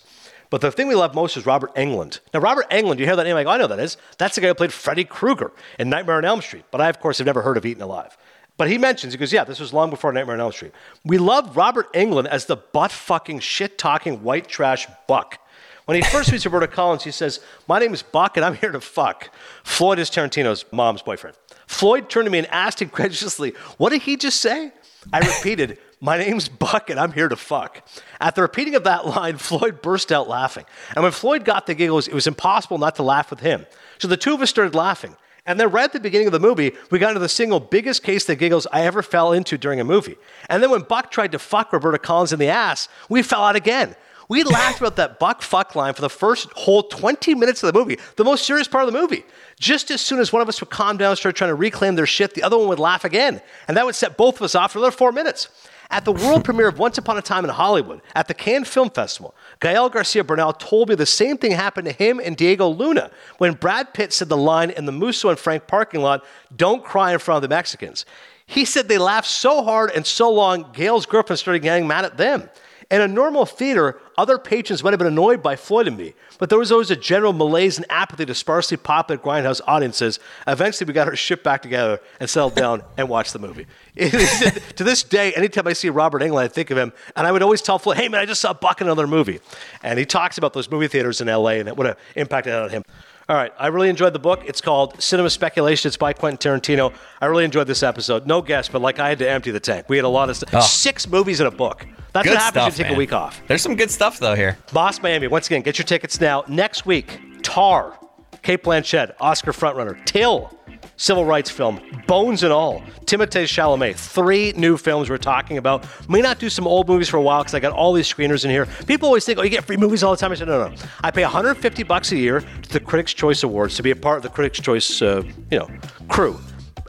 But 0.51 0.61
the 0.61 0.70
thing 0.70 0.89
we 0.89 0.95
love 0.95 1.14
most 1.14 1.37
is 1.37 1.47
Robert 1.47 1.74
Englund. 1.74 2.20
Now, 2.32 2.41
Robert 2.41 2.70
Englund, 2.70 2.99
you 2.99 3.07
hear 3.07 3.16
that 3.16 3.24
name, 3.24 3.35
like, 3.35 3.47
oh, 3.47 3.51
I 3.51 3.59
know 3.59 3.66
that 3.66 3.80
is. 3.80 3.97
That's 4.18 4.37
the 4.37 4.41
guy 4.41 4.49
who 4.49 4.55
played 4.55 4.72
Freddy 4.72 5.05
Krueger 5.05 5.53
in 5.78 5.91
Nightmare 5.91 6.16
on 6.16 6.24
Elm 6.24 6.41
Street. 6.43 6.64
But 6.70 6.80
I, 6.80 6.89
of 6.89 7.01
course, 7.01 7.18
have 7.18 7.26
never 7.26 7.43
heard 7.43 7.57
of 7.57 7.66
Eaten 7.66 7.82
Alive. 7.82 8.16
But 8.57 8.68
he 8.68 8.78
mentions, 8.78 9.12
he 9.12 9.18
goes, 9.18 9.32
yeah, 9.32 9.43
this 9.45 9.59
was 9.59 9.72
long 9.72 9.91
before 9.91 10.12
Nightmare 10.12 10.37
on 10.37 10.41
Elm 10.41 10.53
Street. 10.53 10.72
We 11.05 11.18
loved 11.18 11.57
Robert 11.57 11.93
Englund 11.93 12.26
as 12.26 12.47
the 12.47 12.57
butt 12.57 12.93
fucking 12.93 13.41
shit 13.41 13.78
talking 13.78 14.22
white 14.22 14.47
trash 14.47 14.87
buck. 15.09 15.39
When 15.87 15.97
he 15.97 16.03
first 16.03 16.32
meets 16.32 16.47
Roberta 16.47 16.66
Collins, 16.66 17.05
he 17.05 17.11
says, 17.11 17.41
My 17.68 17.78
name 17.78 17.93
is 17.93 18.03
Buck 18.03 18.37
and 18.37 18.45
I'm 18.45 18.55
here 18.55 18.72
to 18.72 18.80
fuck. 18.80 19.30
Floyd 19.64 19.99
is 19.99 20.11
Tarantino's 20.11 20.64
mom's 20.72 21.03
boyfriend. 21.03 21.37
Floyd 21.66 22.09
turned 22.09 22.26
to 22.26 22.30
me 22.30 22.39
and 22.39 22.47
asked 22.49 22.80
incredulously, 22.80 23.51
What 23.76 23.91
did 23.91 24.03
he 24.03 24.16
just 24.16 24.41
say? 24.41 24.72
I 25.12 25.18
repeated, 25.18 25.78
My 26.01 26.16
name's 26.16 26.49
Buck 26.49 26.89
and 26.89 26.99
I'm 26.99 27.12
here 27.12 27.28
to 27.28 27.37
fuck. 27.37 27.87
At 28.18 28.35
the 28.35 28.43
repeating 28.43 28.74
of 28.74 28.85
that 28.85 29.07
line, 29.07 29.37
Floyd 29.37 29.82
burst 29.82 30.11
out 30.11 30.26
laughing. 30.26 30.64
And 30.95 31.03
when 31.03 31.12
Floyd 31.12 31.45
got 31.45 31.66
the 31.66 31.74
giggles, 31.74 32.09
it 32.09 32.14
was 32.14 32.26
impossible 32.26 32.78
not 32.78 32.97
to 32.97 33.03
laugh 33.03 33.28
with 33.28 33.41
him. 33.41 33.66
So 33.99 34.09
the 34.09 34.16
two 34.16 34.32
of 34.32 34.41
us 34.41 34.49
started 34.49 34.74
laughing. 34.74 35.16
And 35.47 35.61
then 35.61 35.70
right 35.70 35.85
at 35.85 35.93
the 35.93 36.01
beginning 36.01 36.26
of 36.26 36.32
the 36.32 36.41
movie, 36.41 36.72
we 36.91 36.99
got 36.99 37.11
into 37.11 37.20
the 37.20 37.28
single 37.28 37.61
biggest 37.61 38.03
case 38.03 38.26
of 38.30 38.39
giggles 38.39 38.66
I 38.72 38.87
ever 38.87 39.03
fell 39.03 39.32
into 39.32 39.59
during 39.59 39.78
a 39.78 39.85
movie. 39.85 40.16
And 40.49 40.62
then 40.62 40.70
when 40.70 40.80
Buck 40.80 41.11
tried 41.11 41.32
to 41.32 41.39
fuck 41.39 41.70
Roberta 41.74 41.99
Collins 41.99 42.32
in 42.32 42.39
the 42.39 42.49
ass, 42.49 42.89
we 43.11 43.22
fell 43.22 43.45
out 43.45 43.55
again. 43.55 43.95
We 44.29 44.43
laughed 44.43 44.81
about 44.81 44.97
that 44.97 45.18
Buck 45.18 45.43
fuck 45.43 45.75
line 45.75 45.95
for 45.95 46.01
the 46.01 46.11
first 46.11 46.51
whole 46.53 46.85
20 46.85 47.35
minutes 47.35 47.62
of 47.62 47.72
the 47.72 47.79
movie, 47.79 47.99
the 48.16 48.25
most 48.25 48.47
serious 48.47 48.66
part 48.66 48.87
of 48.87 48.93
the 48.93 48.99
movie. 48.99 49.25
Just 49.61 49.91
as 49.91 50.01
soon 50.01 50.18
as 50.18 50.33
one 50.33 50.41
of 50.41 50.49
us 50.49 50.61
would 50.61 50.70
calm 50.70 50.97
down 50.97 51.11
and 51.11 51.18
start 51.18 51.37
trying 51.37 51.51
to 51.51 51.55
reclaim 51.55 51.95
their 51.95 52.07
shit, 52.07 52.35
the 52.35 52.43
other 52.43 52.57
one 52.57 52.68
would 52.68 52.79
laugh 52.79 53.05
again. 53.05 53.41
And 53.68 53.77
that 53.77 53.85
would 53.85 53.95
set 53.95 54.16
both 54.16 54.37
of 54.37 54.43
us 54.43 54.55
off 54.55 54.72
for 54.72 54.79
another 54.79 54.97
four 54.97 55.12
minutes. 55.12 55.49
At 55.91 56.05
the 56.05 56.12
world 56.12 56.45
premiere 56.45 56.68
of 56.68 56.79
Once 56.79 56.97
Upon 56.97 57.18
a 57.18 57.22
Time 57.22 57.45
in 57.45 57.51
Hollywood 57.51 58.01
at 58.14 58.27
the 58.27 58.35
Cannes 58.35 58.64
Film 58.64 58.91
Festival, 58.91 59.35
Gael 59.61 59.91
Garcia 59.91 60.25
Bernal 60.25 60.55
told 60.55 60.89
me 60.89 60.95
the 60.95 61.07
same 61.07 61.37
thing 61.37 61.53
happened 61.53 61.87
to 61.87 61.93
him 61.93 62.20
and 62.25 62.37
Diego 62.37 62.66
Luna 62.68 63.11
when 63.39 63.53
Brad 63.53 63.93
Pitt 63.93 64.12
said 64.12 64.29
the 64.29 64.37
line 64.37 64.70
in 64.70 64.87
the 64.87 64.93
Musso 64.93 65.29
and 65.29 65.39
Frank 65.39 65.66
parking 65.66 66.01
lot, 66.01 66.25
Don't 66.57 66.83
cry 66.83 67.12
in 67.12 67.18
front 67.18 67.37
of 67.37 67.43
the 67.43 67.55
Mexicans. 67.55 68.07
He 68.47 68.64
said 68.64 68.89
they 68.89 68.99
laughed 68.99 69.29
so 69.29 69.62
hard 69.62 69.91
and 69.91 70.07
so 70.07 70.31
long, 70.31 70.70
Gael's 70.72 71.07
girlfriend 71.07 71.39
started 71.39 71.61
getting 71.61 71.87
mad 71.87 72.05
at 72.05 72.16
them. 72.16 72.49
In 72.95 73.01
a 73.01 73.09
normal 73.09 73.45
theater, 73.45 73.99
other 74.17 74.39
patrons 74.39 74.85
might 74.85 74.93
have 74.93 75.01
been 75.01 75.09
annoyed 75.09 75.43
by 75.43 75.57
Floyd 75.57 75.89
and 75.89 75.97
me, 75.97 76.15
but 76.39 76.49
there 76.49 76.61
was 76.61 76.71
always 76.71 76.93
a 76.93 76.97
general 76.97 77.33
malaise 77.33 77.77
and 77.77 77.85
apathy 77.91 78.25
to 78.25 78.37
sparsely 78.37 78.77
popular 78.77 79.21
grindhouse 79.21 79.61
audiences. 79.67 80.21
Eventually, 80.47 80.87
we 80.87 80.95
got 80.95 81.09
our 81.09 81.17
shit 81.17 81.43
back 81.43 81.61
together 81.61 81.99
and 82.21 82.31
settled 82.31 82.55
down 82.55 82.85
and 82.97 83.09
watched 83.09 83.33
the 83.33 83.41
movie. 83.41 83.67
to 83.97 84.85
this 84.85 85.03
day, 85.03 85.33
anytime 85.33 85.67
I 85.67 85.73
see 85.73 85.89
Robert 85.91 86.23
Englund, 86.23 86.45
I 86.45 86.47
think 86.47 86.71
of 86.71 86.79
him, 86.79 86.93
and 87.17 87.27
I 87.27 87.33
would 87.33 87.43
always 87.43 87.63
tell 87.63 87.81
Floyd, 87.81 87.97
"Hey 87.97 88.09
man, 88.09 88.21
I 88.21 88.27
just 88.27 88.41
saw 88.41 88.53
Buck 88.53 88.81
in 88.81 88.87
another 88.87 89.09
movie," 89.09 89.41
and 89.83 89.99
he 89.99 90.07
talks 90.07 90.39
about 90.39 90.53
those 90.53 90.71
movie 90.71 90.87
theaters 90.87 91.21
in 91.21 91.29
L.A. 91.29 91.59
and 91.59 91.77
what 91.77 91.89
an 91.89 91.97
impact 92.15 92.47
it 92.47 92.51
had 92.51 92.63
on 92.63 92.71
him. 92.71 92.85
All 93.27 93.37
right, 93.37 93.53
I 93.59 93.68
really 93.68 93.89
enjoyed 93.89 94.12
the 94.12 94.18
book. 94.18 94.43
It's 94.45 94.61
called 94.61 95.01
Cinema 95.03 95.31
Speculation. 95.31 95.89
It's 95.89 95.97
by 95.97 96.12
Quentin 96.12 96.39
Tarantino. 96.61 96.93
I 97.22 97.27
really 97.27 97.47
enjoyed 97.47 97.66
this 97.66 97.83
episode. 97.83 98.27
No 98.27 98.43
guest, 98.43 98.70
but 98.70 98.83
like 98.83 98.99
I 98.99 99.09
had 99.09 99.18
to 99.20 99.29
empty 99.31 99.51
the 99.51 99.61
tank. 99.61 99.89
We 99.89 99.97
had 99.97 100.05
a 100.05 100.09
lot 100.09 100.29
of 100.29 100.37
stuff. 100.37 100.51
Oh. 100.53 100.61
Six 100.61 101.09
movies 101.09 101.41
in 101.41 101.47
a 101.47 101.51
book. 101.51 101.87
That's 102.12 102.27
Good 102.29 102.35
what 102.35 102.43
happens 102.43 102.75
stuff, 102.75 102.79
you 102.79 102.85
take 102.85 102.91
man. 102.91 102.97
a 102.97 102.99
week 102.99 103.12
off. 103.14 103.43
There's 103.49 103.62
some 103.62 103.77
good 103.77 103.91
stuff 103.91 104.18
though 104.18 104.35
here. 104.35 104.59
Boss 104.75 105.01
Miami, 105.01 105.27
once 105.27 105.47
again, 105.47 105.62
get 105.62 105.79
your 105.79 105.87
tickets 105.87 106.20
now. 106.20 106.45
Next 106.49 106.85
week, 106.85 107.18
Tar, 107.43 107.99
Cate 108.45 108.63
Blanchett, 108.63 109.15
Oscar 109.21 109.53
frontrunner, 109.53 110.05
Till, 110.05 110.53
civil 110.99 111.25
rights 111.25 111.51
film, 111.51 111.81
Bones 112.07 112.43
and 112.43 112.53
All, 112.53 112.83
Timothée 113.07 113.45
Chalamet. 113.45 113.97
Three 113.97 114.53
new 114.53 114.77
films 114.77 115.09
we're 115.09 115.17
talking 115.17 115.57
about. 115.57 115.87
May 116.11 116.21
not 116.21 116.39
do 116.39 116.51
some 116.51 116.67
old 116.67 116.87
movies 116.87 117.09
for 117.09 117.17
a 117.17 117.23
while 117.23 117.43
because 117.43 117.55
I 117.55 117.61
got 117.61 117.73
all 117.73 117.95
these 117.95 118.07
screeners 118.07 118.45
in 118.45 118.51
here. 118.51 118.67
People 118.87 119.07
always 119.07 119.25
think, 119.25 119.39
oh, 119.39 119.43
you 119.43 119.49
get 119.49 119.65
free 119.65 119.79
movies 119.79 120.03
all 120.03 120.11
the 120.11 120.19
time. 120.19 120.31
I 120.31 120.35
said, 120.35 120.49
no, 120.49 120.69
no. 120.69 120.77
I 121.03 121.11
pay 121.11 121.23
150 121.23 121.83
bucks 121.85 122.13
a 122.13 122.17
year 122.19 122.41
to 122.41 122.69
the 122.71 122.81
Critics' 122.81 123.15
Choice 123.15 123.43
Awards 123.43 123.77
to 123.77 123.83
be 123.83 123.93
a 123.93 123.97
part 123.97 124.19
of 124.19 124.23
the 124.23 124.29
Critics' 124.29 124.61
Choice, 124.61 125.01
uh, 125.01 125.23
you 125.51 125.59
know, 125.59 125.71
crew. 126.09 126.39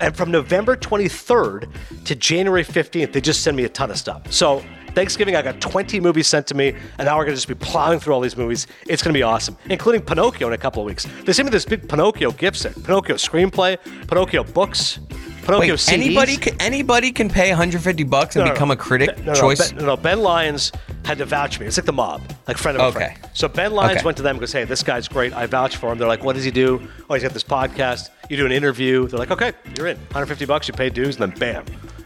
And 0.01 0.13
from 0.15 0.31
November 0.31 0.75
23rd 0.75 1.71
to 2.03 2.15
January 2.15 2.65
15th, 2.65 3.13
they 3.13 3.21
just 3.21 3.43
send 3.43 3.55
me 3.55 3.63
a 3.63 3.69
ton 3.69 3.91
of 3.91 3.97
stuff. 3.97 4.29
So 4.29 4.61
Thanksgiving, 4.95 5.35
I 5.35 5.41
got 5.41 5.59
20 5.61 5.99
movies 5.99 6.27
sent 6.27 6.47
to 6.47 6.55
me, 6.55 6.69
and 6.97 7.05
now 7.05 7.17
we're 7.17 7.25
gonna 7.25 7.35
just 7.35 7.47
be 7.47 7.53
plowing 7.55 7.99
through 7.99 8.13
all 8.13 8.21
these 8.21 8.37
movies. 8.37 8.65
It's 8.87 9.03
gonna 9.03 9.13
be 9.13 9.23
awesome, 9.23 9.57
including 9.69 10.01
Pinocchio 10.01 10.47
in 10.47 10.53
a 10.53 10.57
couple 10.57 10.81
of 10.81 10.87
weeks. 10.87 11.05
They 11.25 11.33
sent 11.33 11.45
me 11.45 11.51
this 11.51 11.65
big 11.65 11.87
Pinocchio 11.87 12.31
gift 12.31 12.57
set: 12.57 12.73
Pinocchio 12.83 13.15
screenplay, 13.17 13.77
Pinocchio 14.07 14.43
books, 14.45 14.99
Pinocchio 15.43 15.73
Wait, 15.73 15.79
CDs. 15.79 15.93
anybody 15.93 16.37
can, 16.37 16.55
anybody 16.61 17.11
can 17.11 17.29
pay 17.29 17.49
150 17.49 18.03
bucks 18.05 18.35
and 18.37 18.45
No, 18.45 18.53
become 18.53 18.69
no. 18.69 18.73
a 18.73 18.77
critic 18.77 19.17
No, 19.19 19.33
no, 19.33 19.39
choice. 19.39 19.69
Ben, 19.71 19.79
no, 19.79 19.85
no, 19.87 19.97
Ben 19.97 20.19
Lyons 20.21 20.71
had 21.03 21.17
to 21.19 21.25
vouch 21.25 21.59
me. 21.59 21.67
It's 21.67 21.77
like 21.77 21.85
the 21.85 21.93
mob, 21.93 22.21
like 22.47 22.57
friend 22.57 22.77
of 22.77 22.81
a 22.81 22.85
Okay. 22.87 23.13
friend. 23.15 23.29
So 23.33 23.47
Ben 23.47 23.73
Lyons 23.73 23.97
Okay. 23.97 24.05
went 24.05 24.17
to 24.17 24.23
them 24.23 24.31
and 24.37 24.39
goes, 24.39 24.53
"Hey, 24.53 24.63
this 24.63 24.81
guy's 24.81 25.07
great. 25.07 25.33
I 25.33 25.45
vouch 25.45 25.75
for 25.75 25.91
him." 25.91 25.97
They're 25.99 26.07
like, 26.07 26.23
"What 26.23 26.35
does 26.35 26.45
he 26.45 26.51
do?" 26.51 26.81
Oh, 27.09 27.13
he's 27.15 27.21
got 27.23 27.33
this 27.33 27.43
podcast. 27.43 28.09
You 28.29 28.37
do 28.37 28.45
an 28.45 28.51
interview. 28.51 29.07
They're 29.07 29.19
like, 29.19 29.29
"Okay, 29.31 29.51
you're 29.77 29.87
in. 29.87 29.97
150 29.97 30.45
bucks. 30.45 30.67
You 30.67 30.73
pay 30.73 30.89
dues, 30.89 31.17
and 31.19 31.31
then 31.31 31.37
bam." 31.39 31.65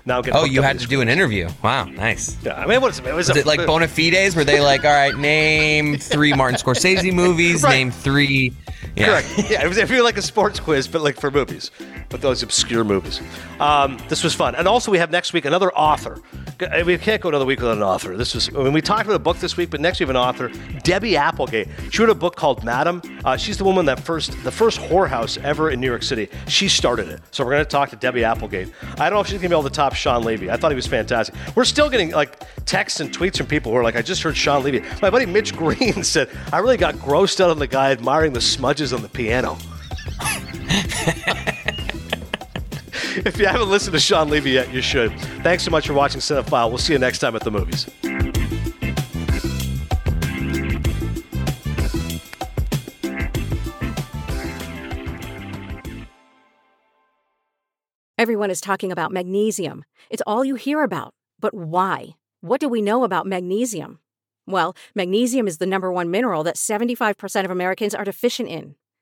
Now 0.09 0.23
get 0.23 0.33
oh, 0.35 0.43
you 0.43 0.63
had 0.63 0.79
to 0.79 0.87
do 0.87 1.01
an 1.01 1.07
interview. 1.07 1.47
Wow, 1.63 1.85
nice. 1.85 2.35
Yeah, 2.43 2.55
I 2.59 2.65
mean, 2.65 2.81
what 2.81 2.89
is 2.89 2.97
it? 2.97 3.05
It 3.05 3.13
was, 3.13 3.27
Was 3.27 3.37
a- 3.37 3.41
it 3.41 3.45
like 3.45 3.63
bona 3.67 3.87
fides? 3.87 4.35
Were 4.35 4.43
they 4.43 4.59
like, 4.59 4.83
all 4.83 4.91
right, 4.91 5.15
name 5.15 5.97
three 5.99 6.33
Martin 6.33 6.59
Scorsese 6.59 7.13
movies, 7.23 7.61
Right. 7.61 7.75
name 7.77 7.91
three. 7.91 8.51
Yeah. 8.95 9.05
Correct. 9.21 9.27
Yeah, 9.51 9.63
it 9.63 9.67
was 9.69 9.77
you 9.77 10.03
like 10.03 10.17
a 10.17 10.21
sports 10.23 10.59
quiz, 10.59 10.87
but 10.87 11.01
like 11.03 11.19
for 11.19 11.29
movies, 11.29 11.69
but 12.09 12.21
those 12.21 12.41
obscure 12.41 12.83
movies. 12.83 13.21
Um, 13.59 13.99
this 14.09 14.23
was 14.23 14.33
fun, 14.33 14.55
and 14.55 14.67
also 14.67 14.89
we 14.89 14.97
have 14.97 15.11
next 15.11 15.31
week 15.31 15.45
another 15.45 15.71
author. 15.73 16.19
G- 16.59 16.83
We 16.83 16.97
can't 16.97 17.21
go 17.21 17.29
another 17.29 17.45
week 17.45 17.59
without 17.59 17.77
an 17.77 17.83
author. 17.83 18.17
This 18.17 18.35
was 18.35 18.49
I 18.53 18.63
mean, 18.63 18.73
we 18.73 18.81
talked 18.81 19.05
about 19.05 19.15
a 19.15 19.19
book 19.19 19.37
this 19.37 19.55
week, 19.57 19.69
but 19.69 19.79
next 19.79 19.99
we 19.99 20.03
have 20.03 20.09
an 20.09 20.17
author, 20.17 20.49
Debby 20.83 21.15
Applegate. 21.15 21.67
She 21.91 22.01
wrote 22.01 22.09
a 22.11 22.15
book 22.15 22.35
called 22.35 22.63
Madam. 22.63 23.01
Uh, 23.23 23.37
she's 23.37 23.57
the 23.57 23.63
woman 23.63 23.85
that 23.85 23.99
first, 23.99 24.31
the 24.43 24.51
first 24.51 24.79
whorehouse 24.79 25.41
ever 25.43 25.69
in 25.71 25.79
New 25.79 25.87
York 25.87 26.03
City. 26.03 26.29
She 26.47 26.67
started 26.67 27.07
it. 27.07 27.21
So 27.31 27.43
we're 27.45 27.51
going 27.51 27.63
to 27.63 27.69
talk 27.69 27.89
to 27.91 27.95
Debby 27.95 28.23
Applegate. 28.23 28.71
I 28.97 29.09
don't 29.09 29.17
know 29.17 29.21
if 29.21 29.27
she's 29.27 29.33
going 29.39 29.43
to 29.43 29.49
be 29.49 29.55
able 29.59 29.63
to 29.69 29.75
top 29.75 29.93
Shawn 29.95 30.23
Levy. 30.23 30.51
I 30.51 30.57
thought 30.57 30.71
he 30.71 30.75
was 30.75 30.87
fantastic. 30.87 31.35
We're 31.55 31.65
still 31.65 31.89
getting 31.89 32.11
like 32.11 32.37
texts 32.65 32.99
and 32.99 33.11
tweets 33.11 33.37
from 33.37 33.47
people 33.47 33.71
who 33.71 33.77
are 33.77 33.83
like, 33.83 33.95
I 33.95 34.01
just 34.01 34.21
heard 34.21 34.35
Shawn 34.35 34.63
Levy. 34.63 34.81
My 35.01 35.09
buddy 35.09 35.25
Mitch 35.25 35.55
Green 35.55 36.03
said, 36.03 36.29
I 36.51 36.59
really 36.59 36.77
got 36.77 36.95
grossed 36.95 37.39
out 37.39 37.49
on 37.49 37.59
the 37.59 37.67
guy 37.67 37.91
admiring 37.91 38.33
the 38.33 38.41
smudges 38.41 38.93
on 38.93 39.01
the 39.01 39.09
piano. 39.09 39.57
if 43.25 43.39
you 43.39 43.47
haven't 43.47 43.69
listened 43.69 43.93
to 43.93 43.99
Shawn 43.99 44.29
Levy 44.29 44.51
yet, 44.51 44.71
you 44.71 44.81
should. 44.81 45.11
Thanks 45.41 45.63
so 45.63 45.71
much 45.71 45.87
for 45.87 45.93
watching 45.93 46.21
Cinephile. 46.21 46.69
We'll 46.69 46.77
see 46.77 46.93
you 46.93 46.99
next 46.99 47.19
time 47.19 47.35
at 47.35 47.43
the 47.43 47.49
movies. 47.49 47.89
Everyone 58.19 58.51
is 58.51 58.61
talking 58.61 58.91
about 58.91 59.11
magnesium. 59.11 59.85
It's 60.09 60.21
all 60.27 60.45
you 60.45 60.55
hear 60.55 60.83
about. 60.83 61.13
But 61.39 61.53
why? 61.53 62.17
What 62.41 62.59
do 62.59 62.69
we 62.69 62.81
know 62.81 63.03
about 63.03 63.25
magnesium? 63.25 63.99
Well, 64.45 64.75
magnesium 64.93 65.47
is 65.47 65.57
the 65.57 65.65
number 65.65 65.91
one 65.91 66.11
mineral 66.11 66.43
that 66.43 66.57
75% 66.57 67.45
of 67.45 67.49
Americans 67.49 67.95
are 67.95 68.03
deficient 68.03 68.49
in. 68.49 68.75